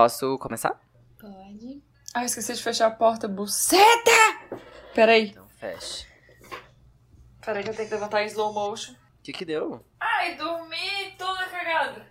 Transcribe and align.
Posso 0.00 0.36
começar? 0.36 0.78
Pode. 1.18 1.82
Ah, 2.12 2.22
esqueci 2.26 2.52
de 2.52 2.62
fechar 2.62 2.88
a 2.88 2.90
porta, 2.90 3.26
buceta! 3.26 4.10
Peraí, 4.94 5.28
Então 5.30 5.46
feche. 5.58 6.04
peraí 7.42 7.64
que 7.64 7.70
eu 7.70 7.74
tenho 7.74 7.88
que 7.88 7.94
levantar 7.94 8.22
em 8.22 8.26
slow 8.26 8.52
motion. 8.52 8.92
O 8.92 8.96
que 9.22 9.32
que 9.32 9.46
deu? 9.46 9.82
Ai, 9.98 10.34
dormi 10.34 11.14
toda 11.16 11.46
cagada. 11.46 12.06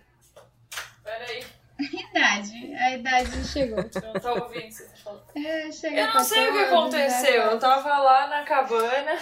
Peraí, 1.04 1.44
Idade. 1.78 2.74
A 2.74 2.90
idade 2.96 3.44
chegou. 3.46 3.78
eu 3.78 3.84
não 4.02 4.12
tava 4.20 4.42
ouvindo 4.42 4.64
o 4.64 4.66
que 4.66 4.72
você 4.72 4.84
tá 4.86 4.96
falando. 5.04 5.22
É, 5.36 5.70
chega 5.70 5.96
Eu 6.00 6.12
não 6.14 6.24
sei 6.24 6.48
o 6.48 6.52
que 6.54 6.58
aconteceu. 6.58 7.42
Eu 7.42 7.58
tava 7.60 7.98
lá 8.00 8.26
na 8.26 8.42
cabana. 8.42 9.16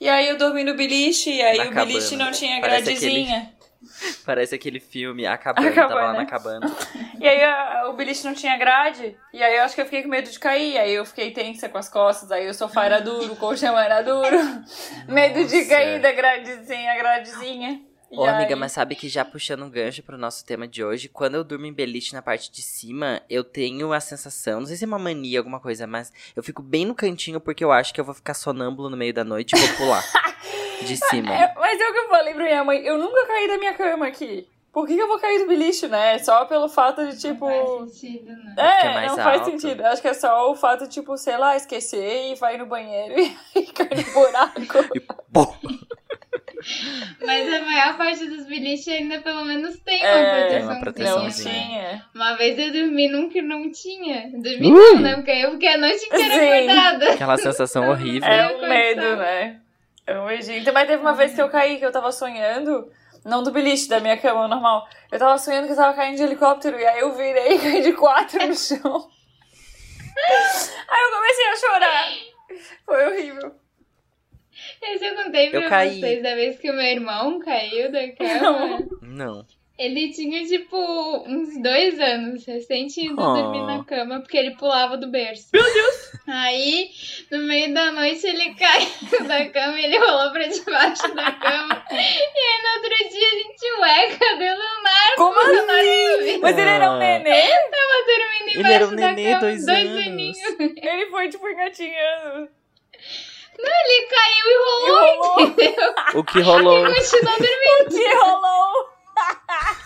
E 0.00 0.08
aí 0.08 0.28
eu 0.28 0.36
dormi 0.36 0.64
no 0.64 0.74
beliche, 0.76 1.30
e 1.30 1.40
aí 1.42 1.58
Na 1.58 1.66
o 1.70 1.74
beliche 1.86 2.10
cabana. 2.10 2.24
não 2.24 2.32
tinha 2.32 2.60
Parece 2.60 2.82
gradezinha. 2.86 3.54
Parece 4.26 4.54
aquele 4.56 4.80
filme 4.80 5.24
A 5.24 5.38
Cabana, 5.38 5.70
A 5.70 5.72
tava 5.72 5.94
lá 5.94 6.00
Cabana. 6.00 6.18
na 6.18 6.26
cabana. 6.26 6.76
E 7.20 7.26
aí 7.28 7.42
a- 7.42 7.88
o 7.88 7.92
beliche 7.94 8.24
não 8.24 8.34
tinha 8.34 8.56
grade. 8.56 9.16
E 9.32 9.42
aí 9.42 9.56
eu 9.56 9.62
acho 9.64 9.74
que 9.74 9.80
eu 9.80 9.84
fiquei 9.84 10.02
com 10.02 10.08
medo 10.08 10.30
de 10.30 10.38
cair. 10.38 10.78
Aí 10.78 10.92
eu 10.94 11.04
fiquei 11.04 11.30
tensa 11.32 11.68
com 11.68 11.78
as 11.78 11.88
costas. 11.88 12.30
Aí 12.30 12.48
o 12.48 12.54
sofá 12.54 12.84
era 12.84 13.00
duro, 13.00 13.32
o 13.32 13.36
colchão 13.36 13.78
era 13.78 14.02
duro. 14.02 14.36
medo 15.08 15.44
de 15.46 15.64
cair 15.66 16.00
da 16.00 16.12
gradezinha, 16.12 16.92
a 16.92 16.96
gradezinha. 16.96 17.82
E 18.10 18.16
Ô, 18.18 18.24
amiga, 18.24 18.54
aí- 18.54 18.58
mas 18.60 18.72
sabe 18.72 18.94
que 18.94 19.06
já 19.06 19.22
puxando 19.22 19.64
um 19.64 19.70
gancho 19.70 20.02
pro 20.02 20.16
nosso 20.16 20.42
tema 20.44 20.66
de 20.66 20.82
hoje, 20.82 21.10
quando 21.10 21.34
eu 21.34 21.44
durmo 21.44 21.66
em 21.66 21.72
beliche 21.74 22.14
na 22.14 22.22
parte 22.22 22.50
de 22.50 22.62
cima, 22.62 23.20
eu 23.28 23.44
tenho 23.44 23.92
a 23.92 24.00
sensação, 24.00 24.60
não 24.60 24.66
sei 24.66 24.76
se 24.78 24.84
é 24.84 24.86
uma 24.86 24.98
mania, 24.98 25.38
alguma 25.40 25.60
coisa, 25.60 25.86
mas 25.86 26.10
eu 26.34 26.42
fico 26.42 26.62
bem 26.62 26.86
no 26.86 26.94
cantinho 26.94 27.38
porque 27.38 27.62
eu 27.62 27.70
acho 27.70 27.92
que 27.92 28.00
eu 28.00 28.04
vou 28.06 28.14
ficar 28.14 28.32
sonâmbulo 28.32 28.88
no 28.88 28.96
meio 28.96 29.12
da 29.12 29.24
noite 29.24 29.54
e 29.54 29.58
vou 29.58 29.76
pular 29.76 30.02
de 30.80 30.96
cima. 30.96 31.34
É, 31.34 31.52
mas 31.54 31.78
é 31.78 31.86
o 31.86 31.92
que 31.92 31.98
eu 31.98 32.08
falei 32.08 32.32
pra 32.32 32.44
minha 32.44 32.64
mãe. 32.64 32.78
Eu 32.82 32.96
nunca 32.96 33.26
caí 33.26 33.46
da 33.46 33.58
minha 33.58 33.74
cama 33.74 34.06
aqui. 34.06 34.48
Por 34.72 34.86
que, 34.86 34.94
que 34.94 35.00
eu 35.02 35.08
vou 35.08 35.18
cair 35.18 35.38
do 35.40 35.46
beliche, 35.48 35.88
né? 35.88 36.18
Só 36.18 36.44
pelo 36.44 36.68
fato 36.68 37.06
de, 37.08 37.18
tipo. 37.18 37.48
Não 37.48 37.78
faz 37.78 37.92
sentido, 37.92 38.32
né? 38.32 38.54
É, 38.56 38.86
é 38.86 39.06
não 39.08 39.16
faz 39.16 39.40
alto. 39.40 39.50
sentido. 39.50 39.84
Acho 39.86 40.02
que 40.02 40.08
é 40.08 40.14
só 40.14 40.50
o 40.50 40.54
fato, 40.54 40.86
tipo, 40.88 41.16
sei 41.16 41.36
lá, 41.36 41.56
esquecer 41.56 42.30
e 42.32 42.34
vai 42.36 42.56
no 42.58 42.66
banheiro 42.66 43.14
e 43.18 43.36
aí 43.56 43.66
cai 43.66 43.88
no 43.88 44.12
buraco. 44.12 44.60
E, 44.94 45.00
pô, 45.32 45.54
Mas 47.24 47.52
a 47.52 47.60
maior 47.64 47.96
parte 47.96 48.26
dos 48.26 48.46
biliches 48.46 48.88
ainda 48.88 49.20
pelo 49.20 49.44
menos 49.44 49.78
tem 49.80 50.00
uma 50.00 50.08
É, 50.08 50.30
proteção. 50.30 50.48
Tem 50.48 50.62
uma 50.62 50.74
Não 50.74 50.80
proteçãozinha. 50.80 51.52
tinha. 51.64 52.04
Uma 52.14 52.34
vez 52.36 52.58
eu 52.58 52.72
dormi 52.72 53.08
num 53.08 53.28
que 53.28 53.40
não 53.40 53.70
tinha. 53.70 54.30
Dormi 54.32 54.72
Ui! 54.72 54.94
não, 54.94 55.00
né? 55.00 55.14
Porque 55.16 55.30
eu 55.30 55.52
fiquei 55.52 55.68
a 55.74 55.78
noite 55.78 56.04
inteira 56.06 56.34
Sim. 56.34 56.68
acordada. 56.70 57.12
aquela 57.12 57.36
sensação 57.36 57.88
horrível. 57.90 58.28
É 58.28 58.56
um 58.56 58.68
medo, 58.68 59.16
né? 59.16 59.60
É 60.06 60.18
um 60.18 60.26
medinho. 60.26 60.64
Também 60.64 60.86
teve 60.86 61.00
uma 61.02 61.14
vez 61.14 61.34
que 61.34 61.40
eu 61.42 61.48
caí, 61.48 61.78
que 61.78 61.84
eu 61.86 61.92
tava 61.92 62.10
sonhando. 62.12 62.90
Não 63.28 63.42
do 63.42 63.50
beliche, 63.52 63.88
da 63.88 64.00
minha 64.00 64.16
cama 64.16 64.48
normal. 64.48 64.88
Eu 65.12 65.18
tava 65.18 65.36
sonhando 65.36 65.66
que 65.66 65.72
eu 65.72 65.76
tava 65.76 65.94
caindo 65.94 66.16
de 66.16 66.22
helicóptero. 66.22 66.78
E 66.80 66.86
aí 66.86 67.00
eu 67.00 67.14
virei 67.14 67.56
e 67.56 67.58
caí 67.58 67.82
de 67.82 67.92
quatro 67.92 68.38
no 68.46 68.54
chão. 68.54 69.10
aí 70.88 71.02
eu 71.02 71.10
comecei 71.12 71.46
a 71.46 71.56
chorar. 71.56 72.08
Foi 72.86 73.06
horrível. 73.06 73.54
Esse 74.80 75.04
eu 75.04 75.14
contei 75.14 75.50
pra 75.50 75.60
Eu 75.60 75.68
caí. 75.68 76.00
vocês 76.00 76.22
da 76.22 76.34
vez 76.34 76.58
que 76.58 76.70
o 76.70 76.74
meu 76.74 76.84
irmão 76.86 77.38
caiu 77.40 77.92
da 77.92 78.10
cama. 78.12 78.78
Não. 79.02 79.46
Ele 79.78 80.10
tinha, 80.12 80.44
tipo, 80.44 80.76
uns 81.24 81.62
dois 81.62 82.00
anos, 82.00 82.44
recém 82.44 82.88
tinha 82.88 83.12
ido 83.12 83.22
Oh. 83.22 83.32
dormir 83.34 83.62
na 83.64 83.84
cama, 83.84 84.18
porque 84.20 84.36
ele 84.36 84.56
pulava 84.56 84.96
do 84.96 85.08
berço. 85.08 85.50
Meu 85.52 85.62
Deus! 85.62 86.12
Aí, 86.26 86.90
no 87.30 87.38
meio 87.44 87.72
da 87.72 87.92
noite, 87.92 88.26
ele 88.26 88.54
caiu 88.58 89.24
da 89.28 89.48
cama 89.50 89.78
e 89.78 89.84
ele 89.84 89.98
rolou 89.98 90.32
pra 90.32 90.48
debaixo 90.48 91.14
da 91.14 91.30
cama. 91.30 91.84
E 91.92 91.94
aí, 91.94 92.62
no 92.62 92.82
outro 92.82 93.08
dia, 93.08 93.28
a 93.28 93.30
gente, 93.30 93.80
ué, 93.80 94.16
cadê 94.18 94.44
o 94.50 94.58
Leonardo? 94.58 95.16
Como 95.16 95.38
O 95.38 95.46
Leonardo 95.46 95.88
assim? 96.18 96.38
Mas 96.38 96.58
ele 96.58 96.70
era 96.70 96.90
um 96.90 96.94
Ah. 96.94 96.98
nenê? 96.98 97.48
tava 97.48 98.06
dormindo 98.06 98.48
Ele 98.48 98.58
embaixo 98.58 98.74
era 98.74 98.86
um 98.88 98.96
da 98.96 99.12
nenê, 99.12 99.24
cama, 99.30 99.40
dois 99.40 99.68
anos. 99.68 100.06
aninhos. 100.06 100.38
Ele 100.58 101.06
foi, 101.06 101.28
tipo, 101.28 101.48
engatinhando. 101.48 102.48
Ele 103.60 104.06
caiu 104.08 104.46
e 104.46 104.50
E 104.50 104.58
rolou, 104.58 105.16
rolou. 105.22 105.40
entendeu? 105.48 105.94
O 106.14 106.24
que 106.24 106.40
rolou? 106.40 106.84
Continuou 106.94 107.36
dormindo. 107.38 107.90
Que 107.90 108.14
rolou. 108.14 108.97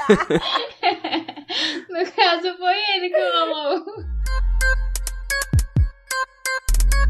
No 1.88 2.04
caso, 2.12 2.56
foi 2.58 2.74
ele 2.94 3.10
que 3.10 3.20
rolou. 3.20 3.84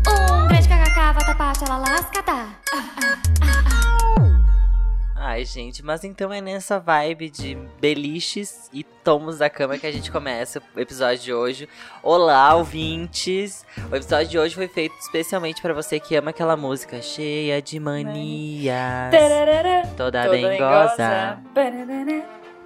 Um 0.08 0.48
grande 0.48 0.68
kkk, 0.68 0.98
vatapá, 1.14 1.52
lascata. 1.78 2.38
Ai, 5.24 5.44
gente, 5.44 5.84
mas 5.84 6.02
então 6.02 6.32
é 6.32 6.40
nessa 6.40 6.80
vibe 6.80 7.30
de 7.30 7.54
beliches 7.80 8.68
e 8.72 8.82
tomos 8.82 9.38
da 9.38 9.48
cama 9.48 9.78
que 9.78 9.86
a 9.86 9.92
gente 9.92 10.10
começa 10.10 10.60
o 10.74 10.80
episódio 10.80 11.22
de 11.22 11.32
hoje. 11.32 11.68
Olá, 12.02 12.52
ouvintes! 12.56 13.64
O 13.88 13.94
episódio 13.94 14.26
de 14.26 14.36
hoje 14.36 14.52
foi 14.56 14.66
feito 14.66 14.96
especialmente 14.98 15.62
pra 15.62 15.72
você 15.72 16.00
que 16.00 16.16
ama 16.16 16.30
aquela 16.30 16.56
música 16.56 17.00
cheia 17.00 17.62
de 17.62 17.78
manias, 17.78 19.12
Tararara. 19.12 19.82
toda, 19.96 20.24
Toda 20.24 20.36
dengosa. 20.36 21.38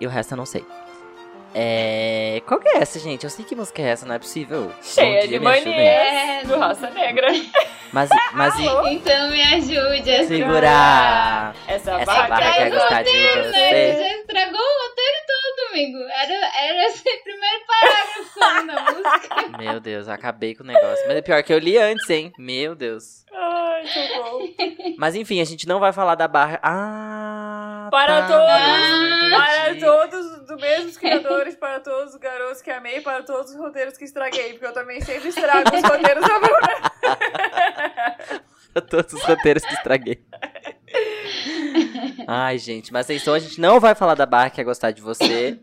E 0.00 0.06
o 0.06 0.08
resto 0.08 0.32
eu 0.32 0.38
não 0.38 0.46
sei. 0.46 0.64
É. 1.54 2.40
Qual 2.46 2.58
que 2.58 2.68
é 2.68 2.78
essa, 2.78 2.98
gente? 2.98 3.24
Eu 3.24 3.30
sei 3.30 3.44
que 3.44 3.54
música 3.54 3.82
é 3.82 3.88
essa, 3.88 4.06
não 4.06 4.14
é 4.14 4.18
possível. 4.18 4.72
Cheia 4.80 5.28
de 5.28 5.38
manias. 5.38 5.66
É, 5.66 6.42
Do 6.46 6.58
Raça 6.58 6.88
Negra. 6.88 7.28
Mas, 7.92 8.10
mas 8.32 8.58
e. 8.58 8.64
Então 8.94 9.30
me 9.30 9.42
ajude 9.42 10.10
a 10.14 10.24
Segurar! 10.26 11.54
Essa, 11.68 11.92
Essa 11.92 12.04
barra 12.04 12.28
barra 12.28 12.52
quer 12.52 12.56
quer 12.56 12.70
gostar 12.70 13.02
de 13.02 13.10
Ele 13.10 13.42
você. 13.42 13.92
já 13.92 14.08
estragou 14.18 14.60
o 14.60 14.88
roteiro 14.88 15.18
todo, 15.26 15.70
amigo. 15.70 15.98
Era, 15.98 16.64
era 16.64 16.86
esse 16.86 17.02
primeiro 17.22 17.60
parágrafo 17.66 18.44
ali 18.44 18.66
na 18.66 18.82
música. 18.82 19.58
Meu 19.58 19.80
Deus, 19.80 20.08
acabei 20.08 20.54
com 20.54 20.62
o 20.62 20.66
negócio. 20.66 21.04
Mas 21.06 21.16
é 21.16 21.22
pior 21.22 21.42
que 21.42 21.52
eu 21.52 21.58
li 21.58 21.78
antes, 21.78 22.08
hein? 22.10 22.32
Meu 22.38 22.74
Deus. 22.74 23.24
Ai, 23.32 23.86
socorro. 23.86 24.48
Mas 24.98 25.14
enfim, 25.14 25.40
a 25.40 25.44
gente 25.44 25.66
não 25.68 25.78
vai 25.78 25.92
falar 25.92 26.14
da 26.14 26.26
barra. 26.28 26.58
Ah! 26.62 27.35
Para 27.90 28.22
tá, 28.22 28.28
todos, 28.28 29.30
para 29.30 29.74
todos, 29.80 30.46
dos 30.46 30.60
mesmos 30.60 30.96
criadores, 30.98 31.56
para 31.56 31.80
todos 31.80 32.14
os 32.14 32.20
garotos 32.20 32.62
que 32.62 32.70
amei, 32.70 33.00
para 33.00 33.22
todos 33.22 33.52
os 33.52 33.58
roteiros 33.58 33.96
que 33.96 34.04
estraguei, 34.04 34.52
porque 34.52 34.66
eu 34.66 34.72
também 34.72 35.00
sempre 35.00 35.28
estrago 35.28 35.74
os 35.74 35.82
roteiros 35.82 36.26
da 36.26 36.38
Bruna. 36.38 36.92
Para 38.72 38.82
todos 38.88 39.12
os 39.12 39.22
roteiros 39.22 39.64
que 39.64 39.74
estraguei. 39.74 40.24
Ai, 42.26 42.58
gente, 42.58 42.92
mas 42.92 43.08
então 43.10 43.34
a 43.34 43.38
gente 43.38 43.60
não 43.60 43.78
vai 43.78 43.94
falar 43.94 44.14
da 44.14 44.26
barra 44.26 44.50
que 44.50 44.60
é 44.60 44.64
gostar 44.64 44.90
de 44.90 45.02
você. 45.02 45.58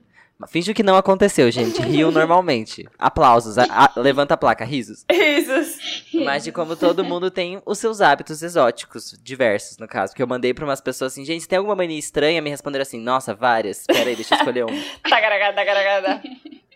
Finge 0.48 0.74
que 0.74 0.84
não 0.84 0.96
aconteceu, 0.96 1.50
gente. 1.52 1.82
Riam 1.82 2.10
normalmente. 2.12 2.88
Aplausos. 2.98 3.58
a- 3.58 3.66
a- 3.70 3.94
levanta 4.00 4.34
a 4.34 4.38
placa, 4.38 4.64
risos. 4.66 5.06
Risos. 5.12 5.78
Mas 6.26 6.44
de 6.44 6.52
como 6.52 6.76
todo 6.76 7.04
mundo 7.04 7.30
tem 7.32 7.62
os 7.66 7.78
seus 7.80 8.02
hábitos 8.02 8.42
exóticos, 8.44 9.18
diversos, 9.22 9.78
no 9.78 9.88
caso. 9.88 10.14
Porque 10.14 10.24
eu 10.24 10.28
mandei 10.28 10.54
pra 10.54 10.66
umas 10.66 10.82
pessoas 10.82 11.14
assim, 11.14 11.26
gente, 11.26 11.48
tem 11.48 11.58
alguma 11.58 11.76
mania 11.76 11.98
estranha? 12.00 12.42
Me 12.42 12.50
responderam 12.50 12.84
assim, 12.84 13.00
nossa, 13.00 13.34
várias. 13.34 13.82
Espera 13.82 14.10
aí, 14.10 14.16
deixa 14.16 14.36
eu 14.36 14.38
escolher 14.40 14.66
uma. 14.66 14.76
Tagaragada, 15.10 15.56
tagaragada. 15.56 16.22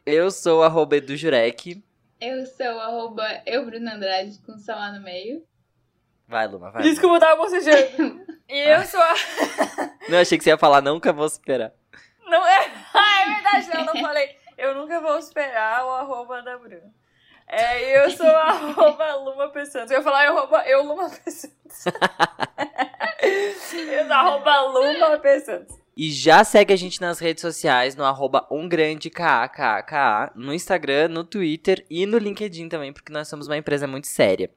Eu 0.05 0.31
sou 0.31 0.63
arroba 0.63 0.97
Edu 0.97 1.15
Jurek. 1.17 1.83
Eu 2.19 2.45
sou 2.45 2.79
arroba 2.79 3.23
eu, 3.45 3.65
Bruna 3.65 3.93
Andrade, 3.95 4.39
com 4.45 4.57
som 4.57 4.71
lá 4.73 4.91
no 4.91 5.03
meio. 5.03 5.43
Vai, 6.27 6.47
Luma, 6.47 6.71
vai. 6.71 6.81
Desculpa, 6.83 7.15
eu 7.15 7.19
tava 7.19 7.35
bocejando. 7.43 8.25
E 8.49 8.59
eu 8.73 8.81
sou 8.85 9.01
a... 9.01 9.13
Não, 10.07 10.19
achei 10.19 10.37
que 10.37 10.43
você 10.45 10.51
ia 10.51 10.57
falar, 10.57 10.79
nunca 10.81 11.11
vou 11.11 11.27
superar. 11.27 11.73
Não 12.27 12.45
é... 12.45 12.71
Ah, 12.93 13.21
é 13.21 13.33
verdade, 13.33 13.69
não, 13.73 13.93
não 13.93 14.01
falei. 14.05 14.35
Eu 14.57 14.75
nunca 14.75 14.99
vou 14.99 15.17
esperar 15.17 15.85
o 15.85 15.89
arroba 15.91 16.41
da 16.41 16.57
Bruna. 16.57 16.93
É, 17.47 18.03
eu 18.03 18.11
sou 18.11 18.27
a 18.27 18.49
arroba 18.49 19.15
Luma 19.15 19.49
P. 19.49 19.65
Santos. 19.65 19.91
Eu 19.91 19.99
ia 19.99 20.03
falar 20.03 20.25
eu, 20.25 20.37
arroba, 20.37 20.63
eu 20.67 20.83
Luma 20.83 21.09
P. 21.09 21.31
Santos. 21.31 21.85
eu 23.21 23.53
sou 23.55 24.11
arroba 24.11 24.61
Luma 24.61 25.17
P. 25.17 25.39
Santos. 25.39 25.87
E 25.95 26.11
já 26.11 26.43
segue 26.43 26.71
a 26.71 26.75
gente 26.75 27.01
nas 27.01 27.17
redes 27.17 27.41
sociais, 27.41 27.95
no 27.95 28.03
arroba 28.03 28.45
umgrandekaka, 28.51 30.31
no 30.35 30.53
Instagram, 30.53 31.07
no 31.07 31.23
Twitter 31.23 31.83
e 31.89 32.05
no 32.05 32.19
LinkedIn 32.19 32.69
também, 32.69 32.93
porque 32.93 33.11
nós 33.11 33.27
somos 33.27 33.47
uma 33.47 33.57
empresa 33.57 33.87
muito 33.87 34.05
séria. 34.05 34.51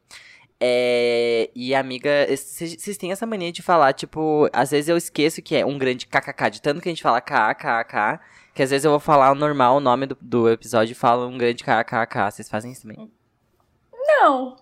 É, 0.62 1.48
e 1.54 1.74
amiga, 1.74 2.10
vocês 2.28 2.98
têm 2.98 3.12
essa 3.12 3.26
mania 3.26 3.50
de 3.50 3.62
falar, 3.62 3.94
tipo, 3.94 4.46
às 4.52 4.70
vezes 4.70 4.90
eu 4.90 4.96
esqueço 4.96 5.40
que 5.40 5.56
é 5.56 5.64
um 5.64 5.78
grande 5.78 6.06
kkk, 6.06 6.50
de 6.50 6.60
tanto 6.60 6.82
que 6.82 6.88
a 6.88 6.92
gente 6.92 7.02
fala 7.02 7.18
kkk, 7.20 8.20
que 8.54 8.62
às 8.62 8.68
vezes 8.68 8.84
eu 8.84 8.90
vou 8.90 9.00
falar 9.00 9.32
o 9.32 9.34
normal, 9.34 9.76
o 9.76 9.80
nome 9.80 10.06
do, 10.06 10.18
do 10.20 10.50
episódio 10.50 10.92
e 10.92 10.94
falo 10.94 11.26
um 11.26 11.38
grande 11.38 11.64
kkk. 11.64 12.30
Vocês 12.30 12.48
fazem 12.48 12.72
isso 12.72 12.82
também? 12.82 13.10
Não. 13.92 14.56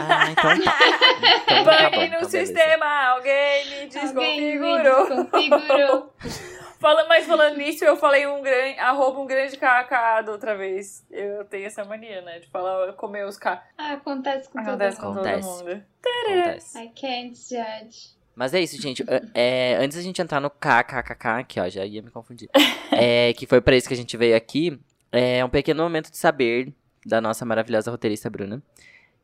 Ah, 0.00 0.30
então 0.30 0.64
tá. 0.64 0.78
Então 1.44 1.64
tá 1.64 1.82
no 1.82 1.86
então 1.86 2.00
beleza. 2.00 2.28
sistema, 2.30 2.86
alguém 3.08 3.66
me 3.66 3.98
Alguém 4.06 4.60
me 4.60 4.82
desconfigurou. 4.82 6.14
Fala, 6.84 7.06
mas 7.08 7.24
falando 7.24 7.56
nisso, 7.56 7.82
eu 7.82 7.96
falei 7.96 8.26
um 8.26 8.42
grande, 8.42 8.78
arroba 8.78 9.18
um 9.18 9.26
grande 9.26 9.56
KK 9.56 10.22
da 10.22 10.32
outra 10.32 10.54
vez. 10.54 11.02
Eu 11.10 11.42
tenho 11.46 11.64
essa 11.64 11.82
mania, 11.82 12.20
né? 12.20 12.40
De 12.40 12.46
falar, 12.48 12.92
comer 12.92 13.24
os 13.26 13.38
K. 13.38 13.66
Ah, 13.78 13.94
acontece 13.94 14.50
com 14.50 14.58
Acontece 14.58 15.00
todo 15.00 15.06
com 15.06 15.14
mundo. 15.14 15.26
Acontece. 15.26 15.48
todo 15.48 15.66
mundo. 15.66 15.82
Acontece. 16.04 16.78
I 16.78 16.88
can't 16.88 17.34
judge. 17.34 18.10
Mas 18.36 18.52
é 18.52 18.60
isso, 18.60 18.78
gente. 18.82 19.02
É, 19.32 19.78
antes 19.80 19.96
da 19.96 20.02
gente 20.02 20.20
entrar 20.20 20.42
no 20.42 20.50
KKKK, 20.50 21.28
aqui 21.40 21.58
ó, 21.58 21.66
já 21.70 21.86
ia 21.86 22.02
me 22.02 22.10
confundir. 22.10 22.50
é, 22.92 23.32
que 23.32 23.46
foi 23.46 23.62
pra 23.62 23.74
isso 23.74 23.88
que 23.88 23.94
a 23.94 23.96
gente 23.96 24.14
veio 24.18 24.36
aqui. 24.36 24.78
É 25.10 25.42
um 25.42 25.48
pequeno 25.48 25.82
momento 25.82 26.10
de 26.10 26.18
saber 26.18 26.70
da 27.06 27.18
nossa 27.18 27.46
maravilhosa 27.46 27.90
roteirista 27.90 28.28
Bruna. 28.28 28.62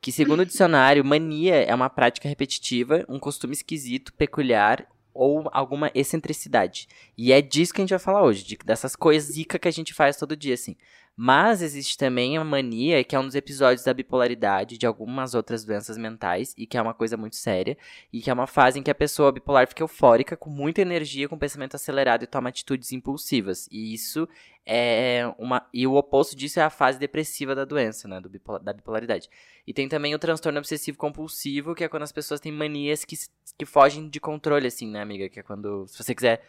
Que, 0.00 0.10
segundo 0.10 0.40
o 0.40 0.46
dicionário, 0.46 1.04
mania 1.04 1.56
é 1.56 1.74
uma 1.74 1.90
prática 1.90 2.26
repetitiva, 2.26 3.04
um 3.06 3.18
costume 3.18 3.52
esquisito, 3.52 4.14
peculiar 4.14 4.86
ou 5.12 5.48
alguma 5.52 5.90
excentricidade. 5.94 6.88
E 7.16 7.32
é 7.32 7.42
disso 7.42 7.74
que 7.74 7.80
a 7.80 7.84
gente 7.84 7.90
vai 7.90 7.98
falar 7.98 8.22
hoje, 8.22 8.44
de, 8.44 8.58
dessas 8.64 8.94
coisas 8.96 9.32
zica 9.32 9.58
que 9.58 9.68
a 9.68 9.72
gente 9.72 9.94
faz 9.94 10.16
todo 10.16 10.36
dia, 10.36 10.54
assim. 10.54 10.76
Mas 11.22 11.60
existe 11.60 11.98
também 11.98 12.38
a 12.38 12.42
mania, 12.42 13.04
que 13.04 13.14
é 13.14 13.20
um 13.20 13.26
dos 13.26 13.34
episódios 13.34 13.84
da 13.84 13.92
bipolaridade, 13.92 14.78
de 14.78 14.86
algumas 14.86 15.34
outras 15.34 15.62
doenças 15.66 15.98
mentais, 15.98 16.54
e 16.56 16.66
que 16.66 16.78
é 16.78 16.80
uma 16.80 16.94
coisa 16.94 17.14
muito 17.14 17.36
séria, 17.36 17.76
e 18.10 18.22
que 18.22 18.30
é 18.30 18.32
uma 18.32 18.46
fase 18.46 18.78
em 18.78 18.82
que 18.82 18.90
a 18.90 18.94
pessoa 18.94 19.30
bipolar 19.30 19.68
fica 19.68 19.82
eufórica, 19.82 20.34
com 20.34 20.48
muita 20.48 20.80
energia, 20.80 21.28
com 21.28 21.36
pensamento 21.36 21.74
acelerado 21.74 22.22
e 22.22 22.26
toma 22.26 22.48
atitudes 22.48 22.90
impulsivas. 22.90 23.68
E 23.70 23.92
isso 23.92 24.26
é 24.64 25.30
uma. 25.38 25.68
E 25.74 25.86
o 25.86 25.94
oposto 25.94 26.34
disso 26.34 26.58
é 26.58 26.62
a 26.62 26.70
fase 26.70 26.98
depressiva 26.98 27.54
da 27.54 27.66
doença, 27.66 28.08
né? 28.08 28.18
Do 28.18 28.30
bipolar, 28.30 28.62
da 28.62 28.72
bipolaridade. 28.72 29.28
E 29.66 29.74
tem 29.74 29.90
também 29.90 30.14
o 30.14 30.18
transtorno 30.18 30.58
obsessivo 30.58 30.96
compulsivo, 30.96 31.74
que 31.74 31.84
é 31.84 31.88
quando 31.88 32.04
as 32.04 32.12
pessoas 32.12 32.40
têm 32.40 32.50
manias 32.50 33.04
que, 33.04 33.16
que 33.58 33.66
fogem 33.66 34.08
de 34.08 34.20
controle, 34.20 34.68
assim, 34.68 34.90
né, 34.90 35.02
amiga? 35.02 35.28
Que 35.28 35.40
é 35.40 35.42
quando. 35.42 35.86
Se 35.86 36.02
você 36.02 36.14
quiser 36.14 36.42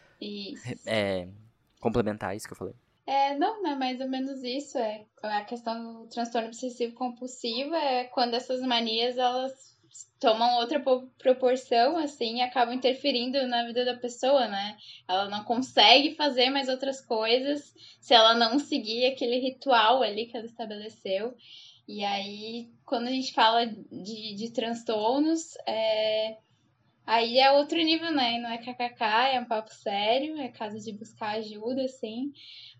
é, 0.85 1.27
complementar 1.81 2.37
isso 2.37 2.47
que 2.47 2.53
eu 2.53 2.57
falei. 2.57 2.73
É, 3.05 3.35
não, 3.37 3.65
é 3.67 3.75
mais 3.75 3.99
ou 3.99 4.07
menos 4.07 4.43
isso. 4.43 4.77
É 4.77 5.05
a 5.23 5.43
questão 5.43 6.03
do 6.03 6.09
transtorno 6.09 6.47
obsessivo 6.47 6.93
compulsivo 6.95 7.73
é 7.75 8.05
quando 8.05 8.35
essas 8.35 8.61
manias 8.61 9.17
elas 9.17 9.71
tomam 10.19 10.57
outra 10.59 10.79
po- 10.79 11.07
proporção, 11.17 11.97
assim, 11.97 12.37
e 12.37 12.41
acabam 12.41 12.73
interferindo 12.75 13.45
na 13.47 13.65
vida 13.65 13.83
da 13.83 13.97
pessoa, 13.97 14.47
né? 14.47 14.77
Ela 15.07 15.27
não 15.29 15.43
consegue 15.43 16.15
fazer 16.15 16.49
mais 16.49 16.69
outras 16.69 17.01
coisas 17.01 17.73
se 17.99 18.13
ela 18.13 18.33
não 18.35 18.57
seguir 18.59 19.05
aquele 19.07 19.39
ritual 19.39 20.01
ali 20.01 20.27
que 20.27 20.37
ela 20.37 20.45
estabeleceu. 20.45 21.35
E 21.87 22.05
aí, 22.05 22.69
quando 22.85 23.07
a 23.07 23.11
gente 23.11 23.33
fala 23.33 23.65
de, 23.65 24.35
de 24.35 24.51
transtornos, 24.53 25.55
é, 25.67 26.37
aí 27.05 27.39
é 27.39 27.51
outro 27.51 27.77
nível, 27.77 28.11
né? 28.11 28.39
Não 28.39 28.49
é 28.49 28.57
kkk, 28.57 29.03
é 29.33 29.39
um 29.39 29.45
papo 29.45 29.73
sério, 29.73 30.37
é 30.39 30.47
caso 30.49 30.79
de 30.79 30.91
buscar 30.93 31.37
ajuda, 31.37 31.83
assim. 31.83 32.31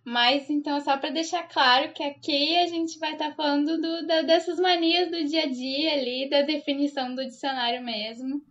Mas 0.03 0.50
então, 0.50 0.79
só 0.81 0.97
para 0.97 1.09
deixar 1.12 1.44
claro 1.44 1.94
que 1.94 2.01
aqui 2.03 2.57
a 2.57 2.68
gente 2.68 2.97
vai 2.97 3.13
estar 3.13 3.35
falando 3.35 3.79
do, 3.79 4.07
da- 4.07 4.21
dessas 4.23 4.59
manias 4.59 5.12
do 5.12 5.23
dia 5.25 5.44
a 5.44 5.47
dia 5.50 5.94
ali, 5.94 6.29
da 6.29 6.41
definição 6.41 7.13
do 7.13 7.23
dicionário 7.23 7.83
mesmo. 7.83 8.41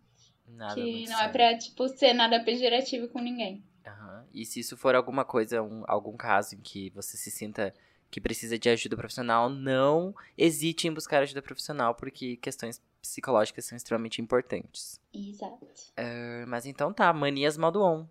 Nada 0.47 0.75
que 0.75 1.07
não 1.07 1.15
é 1.15 1.17
sério. 1.17 1.33
pra, 1.33 1.59
tipo, 1.59 1.89
ser 1.89 2.13
nada 2.13 2.43
pejorativo 2.45 3.09
com 3.09 3.19
ninguém. 3.21 3.65
Aham. 3.87 4.27
E 4.33 4.45
se 4.45 4.61
isso 4.61 4.77
for 4.77 4.95
alguma 4.95 5.25
coisa, 5.25 5.63
um- 5.63 5.83
algum 5.89 6.17
caso 6.17 6.55
em 6.55 6.61
que 6.61 6.91
você 6.91 7.17
se 7.17 7.31
sinta 7.31 7.75
que 8.11 8.21
precisa 8.21 8.59
de 8.59 8.69
ajuda 8.69 8.97
profissional, 8.97 9.49
não 9.49 10.15
hesite 10.37 10.89
em 10.89 10.93
buscar 10.93 11.23
ajuda 11.23 11.41
profissional, 11.41 11.95
porque 11.95 12.37
questões 12.37 12.81
psicológicas 13.01 13.65
são 13.65 13.77
extremamente 13.77 14.21
importantes. 14.21 15.01
Exato. 15.15 15.67
Ah, 15.97 16.45
Mas 16.47 16.67
então 16.67 16.93
tá, 16.93 17.13
manias 17.13 17.57
modo 17.57 17.83
on. 17.83 18.07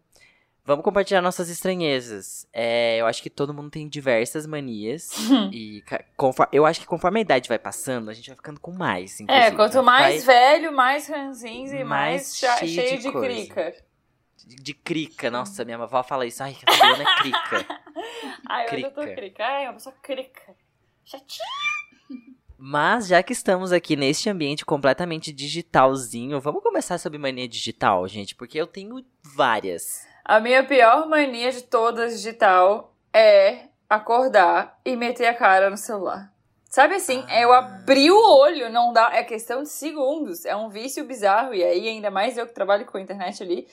Vamos 0.66 0.84
compartilhar 0.84 1.22
nossas 1.22 1.50
estranhezas. 1.50 2.48
É, 2.54 2.98
eu 2.98 3.08
acho 3.08 3.24
que 3.24 3.30
todo 3.30 3.54
mundo 3.54 3.72
tem 3.72 3.88
diversas 3.90 4.46
manias. 4.46 5.10
e 5.52 5.82
ca- 5.82 6.04
confo- 6.16 6.48
eu 6.52 6.64
acho 6.66 6.80
que 6.80 6.86
conforme 6.86 7.20
a 7.20 7.22
idade 7.22 7.50
vai 7.50 7.58
passando, 7.58 8.10
a 8.10 8.14
gente 8.14 8.28
vai 8.28 8.36
ficando 8.36 8.60
com 8.60 8.72
mais. 8.72 9.20
É, 9.28 9.50
quanto 9.52 9.82
mais 9.82 10.24
Vai 10.24 10.60
velho, 10.60 10.72
mais 10.72 11.08
ranzinhos 11.08 11.72
e 11.72 11.84
Mais 11.84 12.40
mais, 12.42 12.60
cheio 12.60 12.72
cheio, 12.72 12.98
de 12.98 13.04
de, 13.04 13.12
coisa. 13.12 13.28
crica. 13.28 13.76
De, 14.56 14.74
crica. 14.74 15.30
Nossa, 15.32 15.64
minha 15.66 15.78
avó 15.82 16.02
fala 16.04 16.26
isso. 16.26 16.42
Ai, 16.44 16.58
a 16.66 16.72
Fiona 16.72 17.04
é 17.04 17.16
crica. 17.22 17.66
Ai, 18.48 18.66
hoje 18.66 18.82
eu 18.84 18.92
tô 18.92 19.02
Crica. 19.02 19.16
crica. 19.16 19.46
Ai, 19.46 19.68
eu 19.68 19.80
sou 19.80 19.94
crica. 20.02 20.56
Chatinha. 21.06 21.46
Mas 22.58 23.08
já 23.08 23.24
que 23.24 23.32
estamos 23.32 23.72
aqui 23.72 23.96
neste 23.96 24.30
ambiente 24.30 24.66
completamente 24.66 25.32
digitalzinho, 25.32 26.42
vamos 26.42 26.62
começar 26.62 26.98
sobre 26.98 27.18
mania 27.18 27.48
digital, 27.48 28.06
gente, 28.08 28.36
porque 28.36 28.60
eu 28.60 28.68
tenho 28.68 29.04
várias. 29.24 30.06
A 30.26 30.40
minha 30.42 30.64
pior 30.66 31.08
mania 31.08 31.52
de 31.52 31.64
todas 31.64 32.14
digital 32.18 32.94
é 33.14 33.70
acordar 33.90 34.78
e 34.84 34.96
meter 34.96 35.28
a 35.28 35.34
cara 35.34 35.70
no 35.70 35.78
celular. 35.78 36.34
Sabe 36.70 36.96
assim, 36.96 37.24
Ah. 37.30 37.40
eu 37.42 37.52
abri 37.54 38.12
o 38.12 38.22
olho, 38.38 38.70
não 38.70 38.92
dá, 38.94 39.10
é 39.14 39.24
questão 39.24 39.64
de 39.64 39.70
segundos, 39.70 40.46
é 40.46 40.56
um 40.56 40.70
vício 40.70 41.04
bizarro, 41.06 41.54
e 41.56 41.64
aí 41.64 41.88
ainda 41.88 42.12
mais 42.12 42.38
eu 42.38 42.46
que 42.46 42.54
trabalho 42.54 42.86
com 42.86 42.98
a 42.98 43.02
internet 43.02 43.42
ali, 43.42 43.68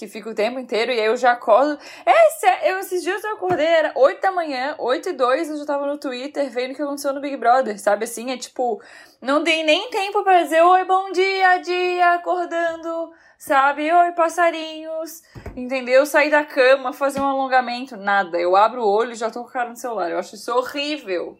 que 0.00 0.08
fica 0.08 0.30
o 0.30 0.34
tempo 0.34 0.58
inteiro, 0.58 0.90
e 0.90 0.98
aí 0.98 1.06
eu 1.06 1.16
já 1.16 1.32
acordo. 1.32 1.78
É, 2.06 2.30
sé- 2.38 2.70
eu 2.72 2.78
esses 2.78 3.02
dias 3.02 3.22
eu 3.22 3.34
acordei, 3.34 3.66
era 3.66 3.92
8 3.94 4.20
da 4.20 4.32
manhã, 4.32 4.74
8 4.78 5.10
e 5.10 5.12
2, 5.12 5.50
eu 5.50 5.58
já 5.58 5.66
tava 5.66 5.86
no 5.86 5.98
Twitter 5.98 6.50
vendo 6.50 6.72
o 6.72 6.74
que 6.74 6.82
aconteceu 6.82 7.12
no 7.12 7.20
Big 7.20 7.36
Brother, 7.36 7.78
sabe 7.78 8.04
assim? 8.04 8.30
É 8.30 8.36
tipo, 8.38 8.82
não 9.20 9.42
dei 9.42 9.62
nem 9.62 9.90
tempo 9.90 10.22
pra 10.24 10.42
dizer 10.42 10.62
oi, 10.62 10.84
bom 10.84 11.12
dia, 11.12 11.58
dia, 11.58 12.14
acordando, 12.14 13.12
sabe? 13.38 13.92
Oi, 13.92 14.12
passarinhos, 14.12 15.22
entendeu? 15.54 16.06
Sair 16.06 16.30
da 16.30 16.44
cama, 16.44 16.92
fazer 16.92 17.20
um 17.20 17.26
alongamento, 17.26 17.96
nada. 17.96 18.38
Eu 18.40 18.56
abro 18.56 18.82
o 18.82 18.88
olho 18.90 19.12
e 19.12 19.16
já 19.16 19.30
tô 19.30 19.42
com 19.42 19.48
a 19.50 19.52
cara 19.52 19.68
no 19.70 19.76
celular. 19.76 20.10
Eu 20.10 20.18
acho 20.18 20.34
isso 20.34 20.50
horrível. 20.52 21.38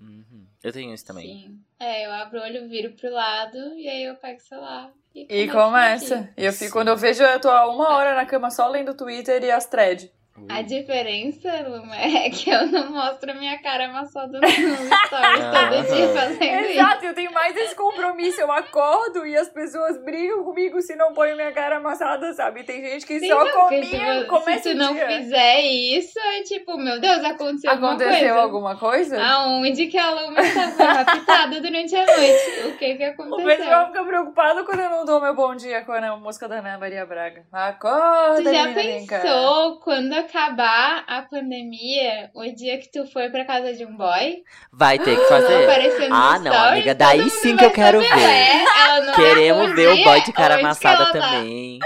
Uhum. 0.00 0.46
Eu 0.64 0.72
tenho 0.72 0.94
isso 0.94 1.04
também. 1.04 1.26
Sim. 1.26 1.67
É, 1.80 2.06
eu 2.06 2.12
abro 2.12 2.40
o 2.40 2.42
olho, 2.42 2.68
viro 2.68 2.92
pro 2.92 3.10
lado 3.10 3.56
e 3.74 3.88
aí 3.88 4.04
eu 4.04 4.16
pego 4.16 4.38
o 4.38 4.42
celular. 4.42 4.92
E 5.14 5.48
começo 5.48 5.52
começa. 5.52 6.14
aqui. 6.16 6.32
E 6.36 6.44
eu 6.44 6.52
fico, 6.52 6.72
quando 6.72 6.88
eu 6.88 6.96
vejo, 6.96 7.22
eu 7.22 7.40
tô 7.40 7.48
há 7.48 7.68
uma 7.68 7.96
hora 7.96 8.14
na 8.14 8.26
cama 8.26 8.50
só 8.50 8.68
lendo 8.68 8.90
o 8.90 8.96
Twitter 8.96 9.42
e 9.42 9.50
as 9.50 9.66
threads. 9.66 10.10
A 10.48 10.62
diferença, 10.62 11.50
Luma, 11.68 11.96
é 11.96 12.28
que 12.30 12.50
eu 12.50 12.66
não 12.66 12.90
mostro 12.92 13.30
a 13.30 13.34
minha 13.34 13.58
cara 13.62 13.86
amassada 13.86 14.40
no 14.40 14.48
stories 14.48 15.44
todo 15.50 15.94
dia 15.94 16.08
fazendo 16.08 16.60
isso. 16.60 16.70
Exato, 16.72 17.04
eu 17.04 17.14
tenho 17.14 17.32
mais 17.32 17.56
esse 17.56 17.74
compromisso. 17.74 18.40
Eu 18.40 18.50
acordo 18.50 19.26
e 19.26 19.36
as 19.36 19.48
pessoas 19.48 20.02
brigam 20.04 20.42
comigo 20.44 20.80
se 20.80 20.96
não 20.96 21.12
põem 21.12 21.34
minha 21.34 21.52
cara 21.52 21.76
amassada, 21.76 22.32
sabe? 22.32 22.64
Tem 22.64 22.82
gente 22.82 23.06
que 23.06 23.20
Sim, 23.20 23.28
só 23.28 23.44
não, 23.44 23.52
comia, 23.52 24.20
vo- 24.22 24.26
começa 24.26 24.62
se 24.62 24.70
tu 24.70 24.74
o 24.74 24.78
não 24.78 24.94
dia. 24.94 25.06
fizer 25.06 25.60
isso, 25.60 26.18
é 26.18 26.42
tipo, 26.42 26.76
meu 26.76 27.00
Deus, 27.00 27.24
aconteceu, 27.24 27.70
alguma 27.70 27.88
Aconteceu 27.92 28.18
coisa. 28.28 28.40
alguma 28.42 28.76
coisa? 28.76 29.22
Aonde 29.22 29.86
que 29.86 29.98
a 29.98 30.10
Luma 30.10 30.40
estava 30.40 31.02
raptada 31.02 31.60
durante 31.60 31.94
a 31.96 32.06
noite? 32.06 32.66
O 32.68 32.76
que 32.76 32.94
que 32.96 33.04
O 33.06 33.10
aconteceu? 33.10 33.44
pessoal 33.56 33.86
fica 33.86 34.04
preocupado 34.04 34.64
quando 34.64 34.80
eu 34.80 34.90
não 34.90 35.04
dou 35.04 35.20
meu 35.20 35.34
bom 35.34 35.54
dia 35.54 35.82
com 35.84 35.92
a 35.92 36.16
música 36.16 36.48
da 36.48 36.56
Ana 36.58 36.78
Maria 36.78 37.04
Braga. 37.06 37.44
Acorda, 37.52 38.42
Tu 38.42 38.52
já 38.52 38.72
pensou 38.72 39.80
quando 39.80 40.12
acabar 40.28 41.04
a 41.06 41.22
pandemia, 41.22 42.30
o 42.34 42.44
dia 42.54 42.78
que 42.78 42.90
tu 42.90 43.06
foi 43.10 43.30
pra 43.30 43.44
casa 43.44 43.72
de 43.72 43.84
um 43.84 43.96
boy? 43.96 44.42
Vai 44.72 44.98
ter 44.98 45.16
que 45.18 45.24
fazer. 45.26 45.64
aparecendo 45.64 46.14
Ah, 46.14 46.38
não, 46.38 46.52
stories, 46.52 46.72
amiga, 46.72 46.94
daí 46.94 47.30
sim 47.30 47.56
que 47.56 47.64
eu 47.64 47.70
quero 47.70 48.00
ver. 48.00 48.64
não 49.06 49.14
Queremos 49.14 49.74
ver 49.74 49.88
o 49.88 50.04
boy 50.04 50.20
de 50.22 50.32
cara 50.32 50.56
amassada 50.56 51.06
tá? 51.06 51.12
também. 51.12 51.78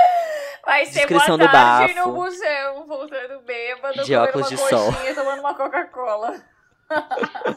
Vai 0.64 0.84
ser 0.86 1.00
Descrição 1.00 1.36
boa 1.38 1.48
do 1.48 1.52
tarde 1.52 1.94
bafo. 1.94 2.08
no 2.08 2.14
museu, 2.14 2.86
voltando 2.86 3.40
bêbado, 3.44 4.04
De 4.04 4.14
óculos 4.14 4.48
uma 4.50 4.56
de 4.56 4.68
sol. 4.68 4.92
tomando 5.14 5.40
uma 5.40 5.54
Coca-Cola. 5.54 6.34